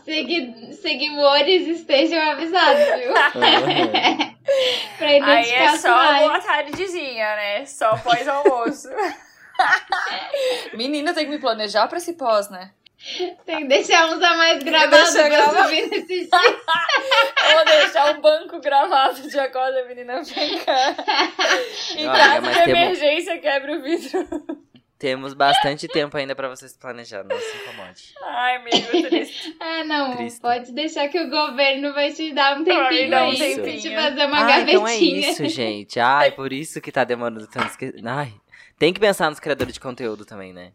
Segui- 0.06 0.74
seguidores 0.82 1.68
estejam 1.68 2.32
avisados, 2.32 2.84
viu? 3.00 3.12
Uhum. 3.12 3.92
pra 4.98 5.08
Aí 5.08 5.18
identificar 5.18 5.62
é 5.64 5.72
os 5.74 5.82
só 5.82 6.02
sinais. 6.02 6.20
boa 6.24 6.40
tardezinha, 6.40 7.36
né? 7.36 7.66
Só 7.66 7.98
pós-almoço. 7.98 8.88
Menina, 10.74 11.14
tem 11.14 11.26
que 11.26 11.32
me 11.32 11.40
planejar 11.40 11.88
pra 11.88 11.98
esse 11.98 12.14
pós, 12.14 12.50
né? 12.50 12.72
Tem 13.46 13.60
que 13.60 13.66
deixar 13.66 14.08
uns 14.08 14.22
a 14.24 14.36
mais 14.36 14.64
gravados 14.64 15.12
pra 15.12 15.30
gravado. 15.30 15.64
subir 15.70 15.88
nesse 15.90 16.08
dia. 16.08 16.30
Eu 17.50 17.56
vou 17.56 17.66
deixar 17.66 18.18
um 18.18 18.22
banco 18.22 18.60
gravado 18.60 19.22
de 19.30 19.40
acorda, 19.40 19.86
menina, 19.86 20.24
vem 20.24 20.60
cá. 20.60 20.96
Em 21.96 22.08
Olha, 22.08 22.18
caso 22.18 22.42
mas 22.42 22.58
de 22.58 22.64
temos- 22.64 22.82
emergência, 22.82 23.38
quebra 23.40 23.78
o 23.78 23.82
vidro. 23.82 24.66
Temos 24.98 25.34
bastante 25.34 25.88
tempo 25.90 26.18
ainda 26.18 26.34
pra 26.34 26.48
vocês 26.48 26.76
planejar, 26.76 27.24
não 27.26 27.38
se 27.38 27.58
incomode. 27.58 28.14
Ai, 28.24 28.56
amigo, 28.56 29.08
triste. 29.10 29.56
Ah, 29.60 29.84
não. 29.84 30.16
Triste. 30.16 30.40
Pode 30.40 30.72
deixar 30.72 31.08
que 31.10 31.20
o 31.20 31.30
governo 31.30 31.94
vai 31.94 32.12
te 32.14 32.34
dar 32.34 32.58
um 32.58 32.64
tempinho 32.64 33.10
dar 33.12 33.26
um 33.28 33.30
aí. 33.32 33.38
tempinho. 33.38 33.82
Te 33.82 33.94
fazer 33.94 34.26
uma 34.26 34.38
ah, 34.40 34.48
gavetinha. 34.48 34.72
então 34.72 34.88
é 34.88 34.96
isso, 34.96 35.46
gente. 35.50 36.00
Ai, 36.00 36.32
por 36.32 36.52
isso 36.54 36.80
que 36.82 36.94
tá 36.94 37.04
demorando 37.04 37.46
tanto. 37.46 37.68
Esque- 37.68 37.94
Ai, 38.06 38.34
tem 38.78 38.94
que 38.94 39.00
pensar 39.00 39.30
nos 39.30 39.40
criadores 39.40 39.74
de 39.74 39.80
conteúdo 39.80 40.26
também, 40.26 40.54
né? 40.54 40.72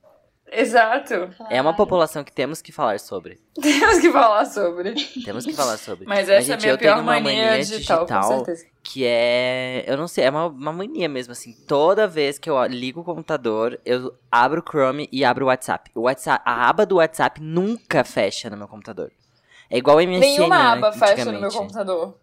Exato. 0.53 1.31
É 1.49 1.61
uma 1.61 1.75
população 1.75 2.25
que 2.25 2.33
temos 2.33 2.61
que 2.61 2.73
falar 2.73 2.99
sobre. 2.99 3.39
Temos 3.63 4.01
que 4.01 4.11
falar 4.11 4.45
sobre. 4.47 4.95
Temos 5.25 5.47
que 5.47 5.53
falar 5.53 5.77
sobre. 5.77 6.07
Mas 6.07 6.29
essa 6.29 6.43
gente, 6.43 6.51
é 6.51 6.55
a 6.55 6.59
minha 6.59 6.73
eu 6.73 6.79
tenho 6.79 6.95
pior 6.95 7.03
uma 7.03 7.13
mania, 7.13 7.47
mania 7.47 7.59
digital, 7.59 8.01
digital. 8.01 8.23
com 8.23 8.29
certeza. 8.29 8.67
Que 8.83 9.05
é. 9.07 9.85
Eu 9.87 9.97
não 9.97 10.09
sei, 10.09 10.25
é 10.25 10.31
uma, 10.31 10.47
uma 10.47 10.73
mania 10.73 11.09
mesmo, 11.09 11.33
assim. 11.33 11.53
Toda 11.69 12.09
vez 12.09 12.37
que 12.37 12.51
eu 12.51 12.65
ligo 12.67 13.01
o 13.01 13.05
computador, 13.05 13.79
eu 13.85 14.13
abro 14.31 14.61
o 14.61 14.65
Chrome 14.69 15.09
e 15.13 15.25
abro 15.25 15.45
o 15.45 15.49
WhatsApp. 15.49 15.91
O 15.95 16.03
WhatsApp. 16.03 16.43
A 16.45 16.69
aba 16.69 16.85
do 16.85 16.97
WhatsApp 16.97 17.41
nunca 17.41 18.03
fecha 18.03 18.51
no 18.51 18.57
meu 18.57 18.67
computador. 18.67 19.13
É 19.71 19.79
igual 19.79 19.99
o 19.99 20.01
MSN, 20.01 20.19
Nenhuma 20.19 20.59
né, 20.59 20.65
aba 20.65 20.93
fecha 20.93 21.25
no 21.31 21.41
meu 21.41 21.51
computador. 21.51 22.19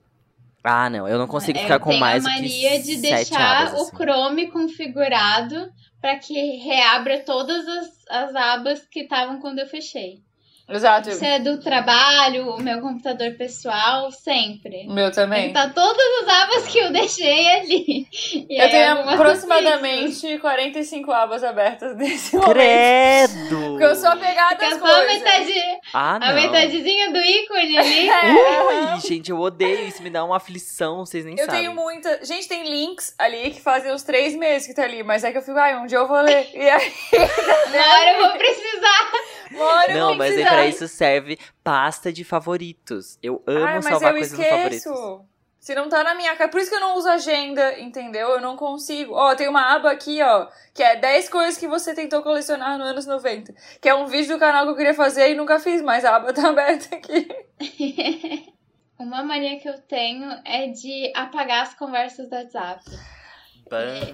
Ah, 0.64 0.90
não, 0.90 1.08
eu 1.08 1.18
não 1.18 1.28
consigo 1.28 1.58
Eu 1.58 1.64
ficar 1.64 1.80
com 1.80 1.90
tenho 1.90 2.00
mais 2.00 2.26
a 2.26 2.30
do 2.30 2.36
que 2.36 2.42
mania 2.42 2.80
de 2.80 2.98
sete 2.98 3.02
deixar 3.02 3.68
abas, 3.68 3.80
o 3.80 3.84
assim. 3.84 3.96
Chrome 3.96 4.48
configurado 4.52 5.72
para 6.02 6.18
que 6.18 6.58
reabra 6.58 7.24
todas 7.24 7.68
as, 7.68 7.88
as 8.10 8.36
abas 8.36 8.86
que 8.86 9.02
estavam 9.02 9.40
quando 9.40 9.60
eu 9.60 9.68
fechei. 9.68 10.27
Exato. 10.70 11.12
Se 11.14 11.26
é 11.26 11.40
do 11.40 11.60
trabalho, 11.62 12.50
o 12.56 12.62
meu 12.62 12.82
computador 12.82 13.32
pessoal, 13.38 14.12
sempre. 14.12 14.86
O 14.88 14.92
meu 14.94 15.10
também. 15.12 15.46
Ele 15.46 15.54
tá 15.54 15.70
todas 15.70 16.06
as 16.24 16.28
abas 16.44 16.68
que 16.68 16.78
eu 16.78 16.92
deixei 16.92 17.48
ali. 17.56 18.08
E 18.50 18.62
Eu 18.62 18.70
tenho 18.70 19.10
aproximadamente 19.10 20.38
45 20.40 21.12
abas 21.12 21.44
abertas 21.44 21.96
nesse 21.96 22.36
momento. 22.36 22.54
Credo! 22.54 23.62
Porque 23.70 23.84
eu 23.84 23.96
sou 23.96 24.10
apegada 24.10 24.66
às 24.68 24.78
só 24.78 24.86
a 24.86 24.90
coisas. 25.06 25.14
metade, 25.24 25.54
Ah, 25.94 26.20
não. 26.20 26.28
a 26.28 26.34
metadezinha 26.34 27.12
do 27.12 27.18
ícone 27.20 27.78
ali. 27.78 28.10
Ui, 28.94 29.00
gente, 29.08 29.32
eu 29.32 29.40
odeio 29.40 29.88
isso, 29.88 30.04
me 30.04 30.10
dá 30.10 30.24
uma 30.24 30.38
aflição, 30.38 31.06
vocês 31.06 31.24
nem 31.24 31.36
Eu 31.40 31.46
sabem. 31.46 31.62
tenho 31.62 31.74
muita. 31.76 32.26
Gente, 32.26 32.48
tem 32.48 32.70
links 32.70 33.14
ali 33.18 33.52
que 33.52 33.62
fazem 33.62 33.94
uns 33.94 34.04
três 34.04 34.36
meses 34.36 34.68
que 34.68 34.74
tá 34.74 34.84
ali, 34.84 35.02
mas 35.04 35.24
é 35.24 35.32
que 35.32 35.38
eu 35.38 35.42
fico, 35.42 35.58
ai, 35.58 35.78
um 35.78 35.86
dia 35.86 35.98
eu 35.98 36.08
vou 36.08 36.20
ler. 36.22 36.50
E 36.54 36.70
aí, 36.70 36.94
Na 37.72 37.94
hora 38.00 38.12
eu 38.12 38.28
vou 38.28 38.38
precisar. 38.38 39.12
Eu 39.58 39.98
Não, 39.98 40.16
mas 40.16 40.36
aí 40.36 40.46
pra 40.46 40.68
isso 40.68 40.88
serve 40.88 41.38
pasta 41.64 42.12
de 42.12 42.24
favoritos. 42.24 43.18
Eu 43.22 43.42
amo 43.46 43.66
Ai, 43.66 43.76
mas 43.76 43.86
salvar 43.86 44.12
eu 44.12 44.20
coisas 44.20 44.32
esqueço. 44.32 44.90
no 44.90 44.96
favoritos. 44.96 45.38
Se 45.60 45.76
não 45.76 45.90
tá 45.90 46.02
na 46.02 46.16
minha 46.16 46.34
cara. 46.36 46.50
Por 46.50 46.62
isso 46.62 46.70
que 46.70 46.78
eu 46.78 46.80
não 46.80 46.96
uso 46.96 47.10
agenda, 47.10 47.78
entendeu? 47.78 48.30
Eu 48.30 48.40
não 48.40 48.56
consigo. 48.56 49.14
Ó, 49.14 49.36
tem 49.36 49.50
uma 49.50 49.76
aba 49.76 49.92
aqui, 49.92 50.22
ó, 50.22 50.48
que 50.74 50.82
é 50.82 50.96
10 50.96 51.28
coisas 51.28 51.58
que 51.58 51.68
você 51.68 51.94
tentou 51.94 52.24
colecionar 52.24 52.78
nos 52.78 52.88
anos 52.88 53.06
90. 53.06 53.54
Que 53.82 53.90
é 53.90 53.94
um 53.94 54.06
vídeo 54.06 54.36
do 54.36 54.40
canal 54.40 54.64
que 54.64 54.72
eu 54.72 54.76
queria 54.78 54.94
fazer 54.94 55.30
e 55.30 55.36
nunca 55.36 55.60
fiz, 55.60 55.82
mas 55.82 56.06
a 56.06 56.16
aba 56.16 56.32
tá 56.32 56.48
aberta 56.50 56.96
aqui. 56.96 57.28
Uma 58.98 59.24
mania 59.24 59.60
que 59.60 59.68
eu 59.68 59.78
tenho 59.82 60.40
é 60.46 60.68
de 60.68 61.12
apagar 61.14 61.64
as 61.64 61.74
conversas 61.76 62.30
do 62.30 62.36
WhatsApp. 62.36 62.84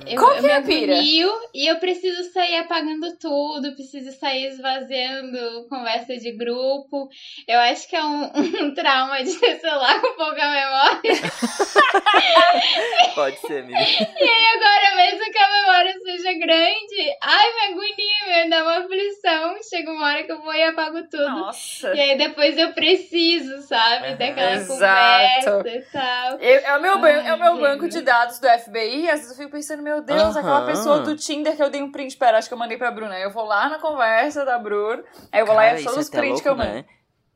Eu, 0.08 0.18
Qual 0.20 0.36
eu 0.36 0.42
que 0.42 0.48
é 0.48 0.52
me 0.52 0.52
a 0.52 0.62
pira? 0.62 0.94
e 1.54 1.68
eu 1.68 1.78
preciso 1.80 2.32
sair 2.32 2.58
apagando 2.58 3.16
tudo, 3.18 3.74
preciso 3.76 4.12
sair 4.18 4.48
esvaziando 4.48 5.68
conversa 5.70 6.18
de 6.18 6.32
grupo. 6.32 7.10
Eu 7.48 7.60
acho 7.60 7.88
que 7.88 7.96
é 7.96 8.04
um, 8.04 8.32
um 8.66 8.74
trauma 8.74 9.24
de 9.24 9.36
ter 9.40 9.60
celular 9.60 10.02
com 10.02 10.16
pouca 10.16 10.48
memória. 10.50 11.14
Pode 13.16 13.38
ser, 13.40 13.64
amiga. 13.64 13.80
E 13.80 14.24
aí 14.24 14.46
agora, 14.56 14.96
mesmo 14.96 15.32
que 15.32 15.38
a 15.38 15.62
memória 15.62 15.94
seja 16.04 16.34
grande, 16.34 17.18
ai, 17.22 17.46
me 17.54 17.74
agonia, 17.74 18.44
me 18.44 18.50
dá 18.50 18.64
uma 18.64 18.78
aflição. 18.80 19.56
Chega 19.70 19.92
uma 19.92 20.08
hora 20.08 20.24
que 20.24 20.32
eu 20.32 20.42
vou 20.42 20.54
e 20.54 20.64
apago 20.64 21.04
tudo. 21.04 21.30
Nossa. 21.30 21.94
E 21.94 22.00
aí 22.00 22.18
depois 22.18 22.58
eu 22.58 22.74
preciso, 22.74 23.62
sabe? 23.64 24.08
Aham. 24.08 24.16
Daquela 24.18 24.52
Exato. 24.54 25.46
conversa 25.52 25.70
e 25.70 25.82
tal. 25.92 26.40
Eu- 26.40 26.60
é 26.62 26.78
o 26.78 26.82
meu, 26.82 27.06
Ai, 27.06 27.28
é 27.28 27.34
o 27.34 27.40
meu 27.40 27.58
banco 27.58 27.88
de 27.88 28.02
dados 28.02 28.40
do 28.40 28.48
FBI. 28.48 29.10
Às 29.10 29.22
vezes 29.22 29.40
eu 29.40 29.43
fico 29.44 29.52
pensando, 29.52 29.84
meu 29.84 30.02
Deus, 30.02 30.36
aquela 30.36 30.60
Aham. 30.60 30.66
pessoa 30.66 31.00
do 31.02 31.16
Tinder 31.16 31.56
que 31.56 31.64
eu 31.64 31.70
dei 31.70 31.82
um 31.82 31.92
print. 31.92 32.18
Pera, 32.18 32.38
acho 32.38 32.48
que 32.48 32.54
eu 32.54 32.58
mandei 32.58 32.78
pra 32.78 32.92
Bruna. 32.92 33.18
Eu 33.20 33.32
vou 33.32 33.46
lá 33.46 33.70
na 33.70 33.80
conversa 33.80 34.46
da 34.46 34.58
Bruna. 34.58 35.04
Aí 35.32 35.42
eu 35.42 35.46
vou 35.46 35.56
lá 35.56 35.64
Cara, 35.64 35.80
e 35.80 35.84
é 35.84 35.86
é 35.86 35.90
os 35.90 36.10
prints 36.10 36.42
que 36.42 36.50
eu 36.50 36.56
mando. 36.56 36.70
né? 36.70 36.86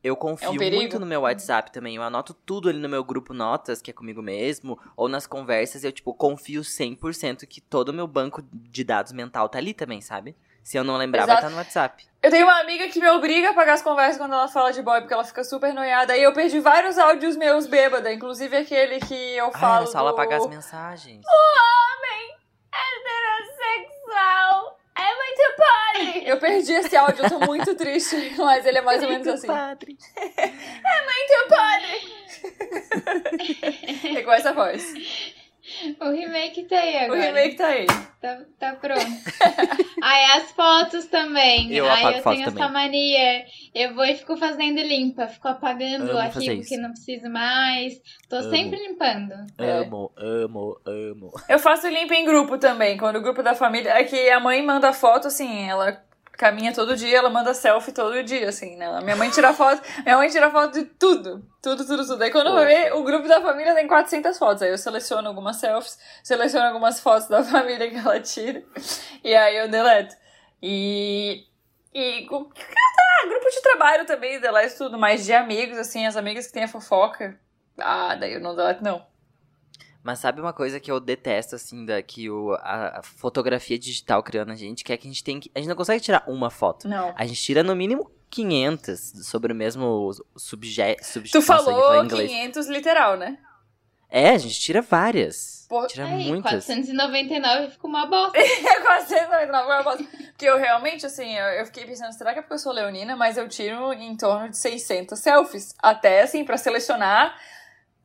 Eu 0.04 0.16
confio 0.16 0.48
É 0.48 0.50
um 0.68 0.72
muito 0.72 1.00
no 1.00 1.06
meu 1.06 1.22
WhatsApp 1.22 1.72
também. 1.72 1.96
Eu 1.96 2.04
anoto 2.04 2.34
tudo 2.34 2.70
ali 2.70 2.80
no 2.80 2.88
meu 2.88 3.04
grupo 3.04 3.34
Notas, 3.34 3.82
que 3.82 3.92
é 3.92 3.94
comigo 3.94 4.22
mesmo, 4.22 4.80
ou 4.96 5.10
nas 5.10 5.28
conversas, 5.28 5.84
eu, 5.84 5.92
tipo, 5.92 6.14
confio 6.14 6.62
100% 6.64 7.46
que 7.46 7.60
todo 7.60 7.90
o 7.90 7.94
meu 7.94 8.08
banco 8.08 8.42
de 8.54 8.84
dados 8.84 9.12
mental 9.12 9.50
tá 9.50 9.58
ali 9.58 9.74
também, 9.74 10.00
sabe? 10.00 10.36
Se 10.68 10.76
eu 10.76 10.84
não 10.84 10.98
lembrar, 10.98 11.26
vai 11.26 11.36
Exato. 11.36 11.48
estar 11.48 11.50
no 11.50 11.56
WhatsApp. 11.56 12.06
Eu 12.22 12.30
tenho 12.30 12.46
uma 12.46 12.60
amiga 12.60 12.90
que 12.90 13.00
me 13.00 13.10
obriga 13.12 13.52
a 13.52 13.54
pagar 13.54 13.76
as 13.76 13.82
conversas 13.82 14.18
quando 14.18 14.34
ela 14.34 14.50
fala 14.50 14.74
de 14.74 14.82
boy, 14.82 15.00
porque 15.00 15.14
ela 15.14 15.24
fica 15.24 15.42
super 15.42 15.74
noiada. 15.74 16.12
Aí 16.12 16.22
eu 16.22 16.34
perdi 16.34 16.60
vários 16.60 16.98
áudios 16.98 17.38
meus 17.38 17.66
bêbada, 17.66 18.12
inclusive 18.12 18.58
aquele 18.58 19.00
que 19.00 19.16
eu 19.38 19.46
Ah, 19.46 19.58
falo 19.58 19.84
era 19.84 19.86
só 19.86 20.00
ela 20.00 20.12
do... 20.12 20.16
apagar 20.16 20.42
as 20.42 20.48
mensagens. 20.48 21.24
heterossexual 22.74 24.78
é 24.98 25.16
muito 25.16 25.56
podre. 25.56 26.28
Eu 26.36 26.38
perdi 26.38 26.74
esse 26.74 26.98
áudio, 26.98 27.24
eu 27.24 27.30
tô 27.30 27.40
muito 27.46 27.74
triste, 27.74 28.32
mas 28.38 28.66
ele 28.66 28.80
é 28.80 28.82
mais 28.82 29.02
ou 29.02 29.08
menos 29.10 29.26
assim. 29.26 29.48
Padre. 29.48 29.98
Muito 31.08 31.48
podre. 31.48 31.96
É 34.18 34.22
com 34.22 34.32
essa 34.34 34.52
voz. 34.52 34.84
O 36.02 36.10
remake 36.12 36.64
tá 36.64 36.80
aí 36.80 36.96
O 36.96 37.00
agora. 37.06 37.22
remake 37.22 37.56
tá 37.56 37.68
aí. 37.68 37.86
Tá, 38.22 38.40
tá 38.60 38.76
pronto. 38.76 39.00
Aí 40.02 40.26
as 40.38 40.52
fotos 40.52 41.06
também. 41.06 41.72
Eu 41.74 41.86
Aí 41.86 42.00
apago 42.04 42.18
eu 42.18 42.24
tenho 42.24 42.46
também. 42.46 42.64
essa 42.64 42.72
mania. 42.72 43.46
Eu 43.76 43.94
vou 43.94 44.06
e 44.06 44.16
fico 44.16 44.36
fazendo 44.38 44.80
limpa. 44.82 45.28
Fico 45.28 45.48
apagando 45.48 46.04
Amo 46.10 46.14
o 46.14 46.18
arquivo 46.18 46.64
que 46.64 46.78
não 46.78 46.90
preciso 46.92 47.30
mais. 47.30 48.00
Tô 48.30 48.38
Amo. 48.38 48.50
sempre 48.50 48.80
limpando. 48.88 49.34
É. 49.60 49.72
Amo, 49.80 50.12
amo, 50.18 50.80
amo. 50.86 51.32
Eu 51.48 51.60
faço 51.60 51.88
limpa 51.88 52.16
em 52.16 52.26
grupo 52.26 52.58
também, 52.58 52.98
quando 52.98 53.18
o 53.18 53.22
grupo 53.22 53.44
da 53.44 53.54
família. 53.54 53.92
É 53.92 54.04
que 54.04 54.30
a 54.30 54.40
mãe 54.40 54.64
manda 54.64 54.92
foto, 54.94 55.28
assim, 55.28 55.68
ela 55.70 56.04
caminha 56.38 56.72
todo 56.72 56.96
dia, 56.96 57.18
ela 57.18 57.30
manda 57.30 57.54
selfie 57.54 57.92
todo 57.92 58.24
dia, 58.24 58.50
assim, 58.50 58.78
né? 58.78 59.02
Minha 59.02 59.16
mãe 59.16 59.30
tira 59.32 59.54
foto, 59.54 59.82
minha 60.04 60.16
mãe 60.16 60.30
tira 60.30 60.52
foto 60.52 60.74
de 60.74 60.86
tudo. 60.86 61.44
Tudo, 61.62 61.86
tudo, 61.86 62.06
tudo. 62.06 62.24
Aí 62.24 62.32
quando 62.32 62.48
eu 62.48 62.54
vou 62.54 62.64
ver, 62.66 62.94
o 62.94 63.04
grupo 63.04 63.28
da 63.28 63.42
família 63.42 63.74
tem 63.74 63.88
400 63.88 64.38
fotos. 64.38 64.62
Aí 64.62 64.70
eu 64.70 64.78
seleciono 64.78 65.28
algumas 65.28 65.58
selfies, 65.58 66.00
seleciono 66.24 66.68
algumas 66.68 67.00
fotos 67.00 67.28
da 67.28 67.44
família 67.44 67.90
que 67.90 67.98
ela 67.98 68.20
tira. 68.20 68.64
E 69.24 69.36
aí 69.36 69.58
eu 69.58 69.68
deleto. 69.68 70.16
E. 70.62 71.46
E. 71.94 72.28
Ah, 72.32 73.28
grupo 73.28 73.50
de 73.50 73.62
trabalho 73.62 74.06
também, 74.06 74.40
deleto 74.40 74.78
tudo, 74.78 74.98
mas 74.98 75.26
de 75.26 75.34
amigos, 75.34 75.78
assim, 75.78 76.06
as 76.06 76.16
amigas 76.16 76.46
que 76.46 76.54
têm 76.54 76.64
a 76.64 76.68
fofoca. 76.68 77.40
Ah, 77.80 78.16
daí 78.16 78.34
eu 78.34 78.40
não 78.40 78.56
deleto, 78.56 78.84
não. 78.84 79.04
Mas 80.08 80.20
sabe 80.20 80.40
uma 80.40 80.54
coisa 80.54 80.80
que 80.80 80.90
eu 80.90 81.02
detesto, 81.02 81.56
assim, 81.56 81.86
da, 81.86 82.02
que 82.02 82.30
o, 82.30 82.54
a, 82.62 83.00
a 83.00 83.04
fotografia 83.04 83.78
digital 83.78 84.24
criando 84.24 84.54
a 84.54 84.56
gente, 84.56 84.82
que 84.82 84.94
é 84.94 84.96
que 84.96 85.06
a 85.06 85.12
gente 85.12 85.22
tem 85.22 85.38
que. 85.38 85.52
A 85.54 85.60
gente 85.60 85.68
não 85.68 85.76
consegue 85.76 86.02
tirar 86.02 86.24
uma 86.28 86.50
foto. 86.50 86.88
Não. 86.88 87.14
A 87.14 87.26
gente 87.26 87.42
tira 87.42 87.62
no 87.62 87.76
mínimo 87.76 88.10
500 88.30 89.28
sobre 89.28 89.52
o 89.52 89.56
mesmo 89.56 90.12
subjeto. 90.38 91.04
Tu 91.30 91.42
falou 91.42 92.08
500 92.08 92.68
literal, 92.68 93.18
né? 93.18 93.38
É, 94.10 94.30
a 94.30 94.38
gente 94.38 94.58
tira 94.58 94.82
várias. 94.82 95.66
Pô, 95.68 95.86
Tira 95.86 96.06
Aí, 96.06 96.30
muitas. 96.30 96.66
499 96.66 97.72
fica 97.72 97.86
uma 97.86 98.06
bosta. 98.06 98.40
É 98.40 98.80
quase 98.80 99.10
199 99.10 99.72
eu 99.74 99.84
posso. 99.84 100.04
Porque 100.06 100.46
eu 100.46 100.58
realmente, 100.58 101.06
assim, 101.06 101.36
eu, 101.36 101.48
eu 101.48 101.66
fiquei 101.66 101.86
pensando, 101.86 102.14
será 102.14 102.32
que 102.32 102.40
é 102.40 102.42
porque 102.42 102.54
eu 102.54 102.60
sou 102.60 102.72
leonina? 102.72 103.18
Mas 103.18 103.36
eu 103.36 103.50
tiro 103.50 103.92
em 103.92 104.16
torno 104.16 104.48
de 104.48 104.58
600 104.58 105.20
selfies. 105.20 105.76
Até, 105.84 106.22
assim, 106.22 106.46
pra 106.46 106.56
selecionar 106.56 107.36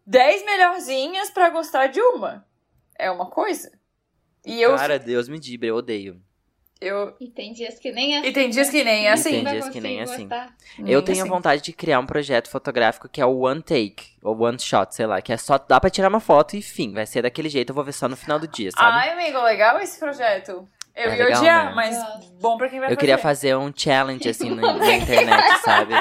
10 0.07 0.45
melhorzinhas 0.45 1.31
pra 1.31 1.51
gostar 1.51 1.87
de 1.89 2.01
uma. 2.01 2.45
É 2.99 3.11
uma 3.11 3.27
coisa. 3.27 3.71
E 4.45 4.61
eu... 4.61 4.75
Cara, 4.77 4.99
Deus 4.99 5.29
me 5.29 5.39
dibre, 5.39 5.69
eu 5.69 5.77
odeio. 5.77 6.21
eu 6.81 7.15
E 7.21 7.29
tem 7.29 7.53
dias 7.53 7.79
que 7.79 7.93
nem 7.93 8.17
assim. 8.19 8.27
e 8.29 8.33
tem 8.33 8.51
dias 8.51 8.69
que 8.69 8.83
nem 8.83 9.07
é 9.07 9.11
E 9.11 9.13
assim. 9.13 9.31
tem 9.31 9.45
vai 9.45 9.53
dias 9.53 9.69
que 9.69 9.81
nem 9.81 9.99
conseguir 10.01 10.15
assim. 10.35 10.49
Nem 10.79 10.93
eu 10.93 11.01
tenho 11.03 11.21
assim. 11.23 11.29
vontade 11.31 11.63
de 11.63 11.73
criar 11.73 12.01
um 12.01 12.07
projeto 12.07 12.49
fotográfico 12.51 13.09
que 13.09 13.21
é 13.21 13.27
o 13.27 13.39
One 13.41 13.63
Take, 13.63 14.17
ou 14.23 14.37
One 14.43 14.59
Shot, 14.59 14.95
sei 14.95 15.07
lá, 15.07 15.23
que 15.23 15.33
é 15.33 15.37
só 15.37 15.59
dá 15.59 15.79
pra 15.81 15.89
tirar 15.91 16.09
uma 16.09 16.19
foto 16.21 16.57
e 16.57 16.63
fim, 16.63 16.93
vai 16.93 17.07
ser 17.07 17.23
daquele 17.23 17.49
jeito, 17.49 17.71
eu 17.71 17.75
vou 17.75 17.85
ver 17.85 17.93
só 17.93 18.09
no 18.09 18.17
final 18.17 18.39
do 18.41 18.49
dia, 18.49 18.71
sabe? 18.73 18.91
Ai, 18.99 19.11
amigo, 19.11 19.41
legal 19.43 19.79
esse 19.79 19.99
projeto. 19.99 20.69
Eu 20.95 21.11
É 21.11 21.17
ia 21.17 21.25
legal, 21.25 21.41
odiar, 21.41 21.67
né? 21.67 21.73
mas 21.75 22.27
bom 22.41 22.59
pra 22.59 22.69
quem 22.69 22.79
vai 22.81 22.93
eu 22.93 22.97
queria 22.97 23.17
fazer. 23.17 23.53
fazer 23.53 23.57
um 23.57 23.73
challenge 23.75 24.29
assim 24.29 24.51
no- 24.51 24.57
na 24.61 24.93
internet, 24.97 25.59
sabe? 25.63 25.95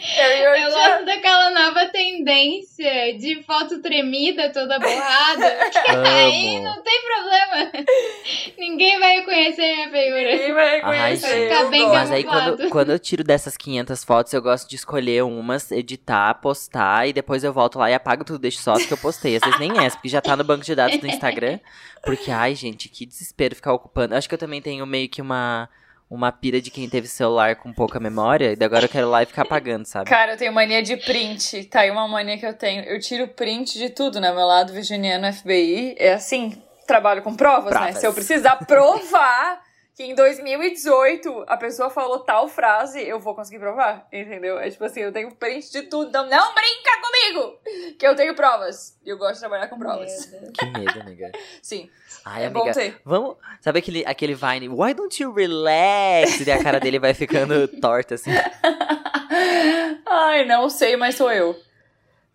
Eu 0.00 0.54
Eu 0.54 0.70
gosto 0.70 1.04
daquela 1.04 1.50
nova 1.50 1.86
tendência 1.86 3.16
de 3.18 3.42
foto 3.42 3.80
tremida, 3.82 4.52
toda 4.52 4.78
borrada. 4.78 5.58
Aí 6.06 6.60
não 6.60 6.80
tem 6.82 7.00
problema. 7.02 7.86
Ninguém 8.56 8.98
vai 8.98 9.16
reconhecer 9.16 9.74
minha 9.74 9.90
figura. 9.90 10.30
Ninguém 10.30 10.52
vai 10.54 10.80
Ai, 10.82 11.14
reconhecer. 11.14 11.52
eu 11.52 11.70
bem. 11.70 11.88
Mas 11.88 12.12
aí 12.12 12.24
quando, 12.24 12.68
quando 12.68 12.92
eu 12.92 12.98
tiro 12.98 13.24
dessas 13.24 13.56
500 13.56 14.04
fotos, 14.04 14.32
eu 14.32 14.42
gosto 14.42 14.68
de 14.68 14.76
escolher 14.76 15.24
umas, 15.24 15.70
editar, 15.72 16.34
postar 16.34 17.08
e 17.08 17.12
depois 17.12 17.42
eu 17.42 17.52
volto 17.52 17.78
lá 17.78 17.90
e 17.90 17.94
apago 17.94 18.24
tudo, 18.24 18.38
deixo 18.38 18.60
só 18.60 18.72
as 18.72 18.86
que 18.86 18.92
eu 18.92 18.98
postei. 18.98 19.36
Às 19.36 19.42
vezes 19.42 19.58
nem 19.58 19.84
essa, 19.84 19.96
porque 19.96 20.08
já 20.08 20.20
tá 20.20 20.36
no 20.36 20.44
banco 20.44 20.64
de 20.64 20.74
dados 20.74 20.98
do 20.98 21.06
Instagram. 21.08 21.58
Porque, 22.04 22.30
ai, 22.30 22.54
gente, 22.54 22.88
que 22.88 23.04
desespero 23.04 23.56
ficar 23.56 23.72
ocupando. 23.72 24.14
Acho 24.14 24.28
que 24.28 24.34
eu 24.34 24.38
também 24.38 24.62
tenho 24.62 24.86
meio 24.86 25.08
que 25.08 25.20
uma, 25.20 25.68
uma 26.10 26.32
pira 26.32 26.60
de 26.60 26.70
quem 26.70 26.88
teve 26.88 27.06
celular 27.06 27.56
com 27.56 27.72
pouca 27.72 28.00
memória, 28.00 28.52
e 28.52 28.56
daí 28.56 28.66
agora 28.66 28.86
eu 28.86 28.88
quero 28.88 29.06
ir 29.06 29.10
lá 29.10 29.22
e 29.22 29.26
ficar 29.26 29.42
apagando, 29.42 29.84
sabe? 29.84 30.08
Cara, 30.08 30.32
eu 30.32 30.36
tenho 30.36 30.52
mania 30.52 30.82
de 30.82 30.96
print. 30.96 31.64
Tá 31.64 31.80
aí 31.80 31.90
uma 31.90 32.08
mania 32.08 32.38
que 32.38 32.46
eu 32.46 32.54
tenho. 32.54 32.82
Eu 32.84 32.98
tiro 32.98 33.28
print 33.28 33.78
de 33.78 33.90
tudo, 33.90 34.20
né? 34.20 34.32
Meu 34.32 34.46
lado 34.46 34.72
virginiano 34.72 35.30
FBI 35.32 35.96
é 35.98 36.14
assim, 36.14 36.62
trabalho 36.86 37.22
com 37.22 37.34
provas, 37.34 37.72
né? 37.72 37.78
Provas. 37.78 37.98
Se 37.98 38.06
eu 38.06 38.14
precisar 38.14 38.56
provar 38.56 39.60
que 39.98 40.04
em 40.04 40.14
2018 40.14 41.44
a 41.48 41.56
pessoa 41.56 41.90
falou 41.90 42.20
tal 42.20 42.46
frase, 42.46 43.02
eu 43.02 43.18
vou 43.18 43.34
conseguir 43.34 43.58
provar, 43.58 44.06
entendeu? 44.12 44.56
É 44.56 44.70
tipo 44.70 44.84
assim, 44.84 45.00
eu 45.00 45.10
tenho 45.10 45.34
print 45.34 45.72
de 45.72 45.82
tudo, 45.82 46.10
então 46.10 46.24
não 46.24 46.54
brinca 46.54 46.90
comigo! 47.02 47.58
Que 47.98 48.06
eu 48.06 48.14
tenho 48.14 48.32
provas. 48.32 48.96
E 49.04 49.08
eu 49.08 49.18
gosto 49.18 49.34
de 49.34 49.40
trabalhar 49.40 49.66
com 49.66 49.76
provas. 49.76 50.32
Que 50.54 50.66
medo, 50.66 51.00
amiga. 51.00 51.32
Sim, 51.60 51.90
Ai, 52.24 52.44
é 52.44 52.48
bom 52.48 52.60
amiga, 52.60 52.74
ter. 52.74 53.00
vamos... 53.04 53.38
Sabe 53.60 53.80
aquele, 53.80 54.04
aquele 54.06 54.36
Vine, 54.36 54.68
why 54.68 54.94
don't 54.94 55.20
you 55.20 55.32
relax? 55.32 56.46
E 56.46 56.52
a 56.52 56.62
cara 56.62 56.78
dele 56.78 57.00
vai 57.00 57.12
ficando 57.12 57.66
torta, 57.66 58.14
assim. 58.14 58.30
Ai, 60.06 60.44
não 60.44 60.70
sei, 60.70 60.96
mas 60.96 61.16
sou 61.16 61.32
eu. 61.32 61.60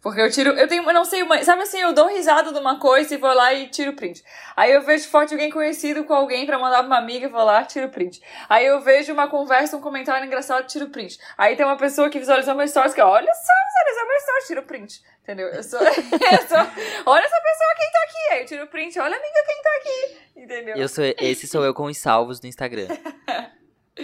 Porque 0.03 0.19
eu 0.19 0.29
tiro, 0.29 0.50
eu 0.50 0.67
tenho, 0.67 0.83
eu 0.83 0.93
não 0.93 1.05
sei, 1.05 1.24
uma, 1.24 1.41
sabe 1.45 1.62
assim, 1.62 1.79
eu 1.79 1.93
dou 1.93 2.10
risada 2.10 2.51
de 2.51 2.60
uma 2.60 2.77
coisa 2.77 3.13
e 3.13 3.17
vou 3.17 3.33
lá 3.33 3.53
e 3.53 3.69
tiro 3.69 3.93
print. 3.93 4.22
Aí 4.53 4.74
eu 4.74 4.81
vejo 4.81 5.07
foto 5.07 5.29
de 5.29 5.36
alguém 5.36 5.50
conhecido 5.50 6.03
com 6.03 6.13
alguém 6.13 6.45
pra 6.45 6.60
mandar 6.60 6.79
pra 6.79 6.88
uma 6.88 6.98
amiga 6.98 7.25
e 7.25 7.29
vou 7.29 7.41
lá, 7.41 7.63
tiro 7.63 7.88
print. 7.88 8.22
Aí 8.50 8.65
eu 8.65 8.81
vejo 8.81 9.13
uma 9.13 9.29
conversa, 9.29 9.77
um 9.77 9.81
comentário 9.81 10.27
engraçado, 10.27 10.67
tiro 10.67 10.89
print. 10.89 11.17
Aí 11.38 11.55
tem 11.55 11.65
uma 11.65 11.77
pessoa 11.77 12.10
que 12.10 12.19
visualizou 12.19 12.53
meu 12.53 12.67
stories 12.67 12.93
que, 12.93 13.00
olha 13.00 13.33
só, 13.33 13.53
visualizou 13.69 14.07
meu 14.10 14.19
stories, 14.19 14.48
tiro 14.48 14.63
print. 14.63 15.03
Entendeu? 15.24 15.48
Eu 15.48 15.63
sou, 15.63 15.79
eu 15.79 16.48
sou, 16.50 16.57
olha 17.05 17.24
essa 17.24 17.41
pessoa 17.41 17.75
quem 17.77 17.91
tá 17.91 18.03
aqui. 18.03 18.33
Aí 18.33 18.39
eu 18.41 18.45
tiro 18.45 18.67
print, 18.67 19.00
olha 19.00 19.15
amiga 19.15 19.43
quem 19.45 19.62
tá 19.62 19.69
aqui. 19.77 20.17
Entendeu? 20.36 20.75
Eu 20.75 20.89
sou, 20.89 21.05
esse 21.17 21.48
sou 21.48 21.63
eu 21.63 21.74
com 21.74 21.86
os 21.86 21.98
salvos 21.98 22.41
no 22.41 22.50
Instagram. 22.50 22.88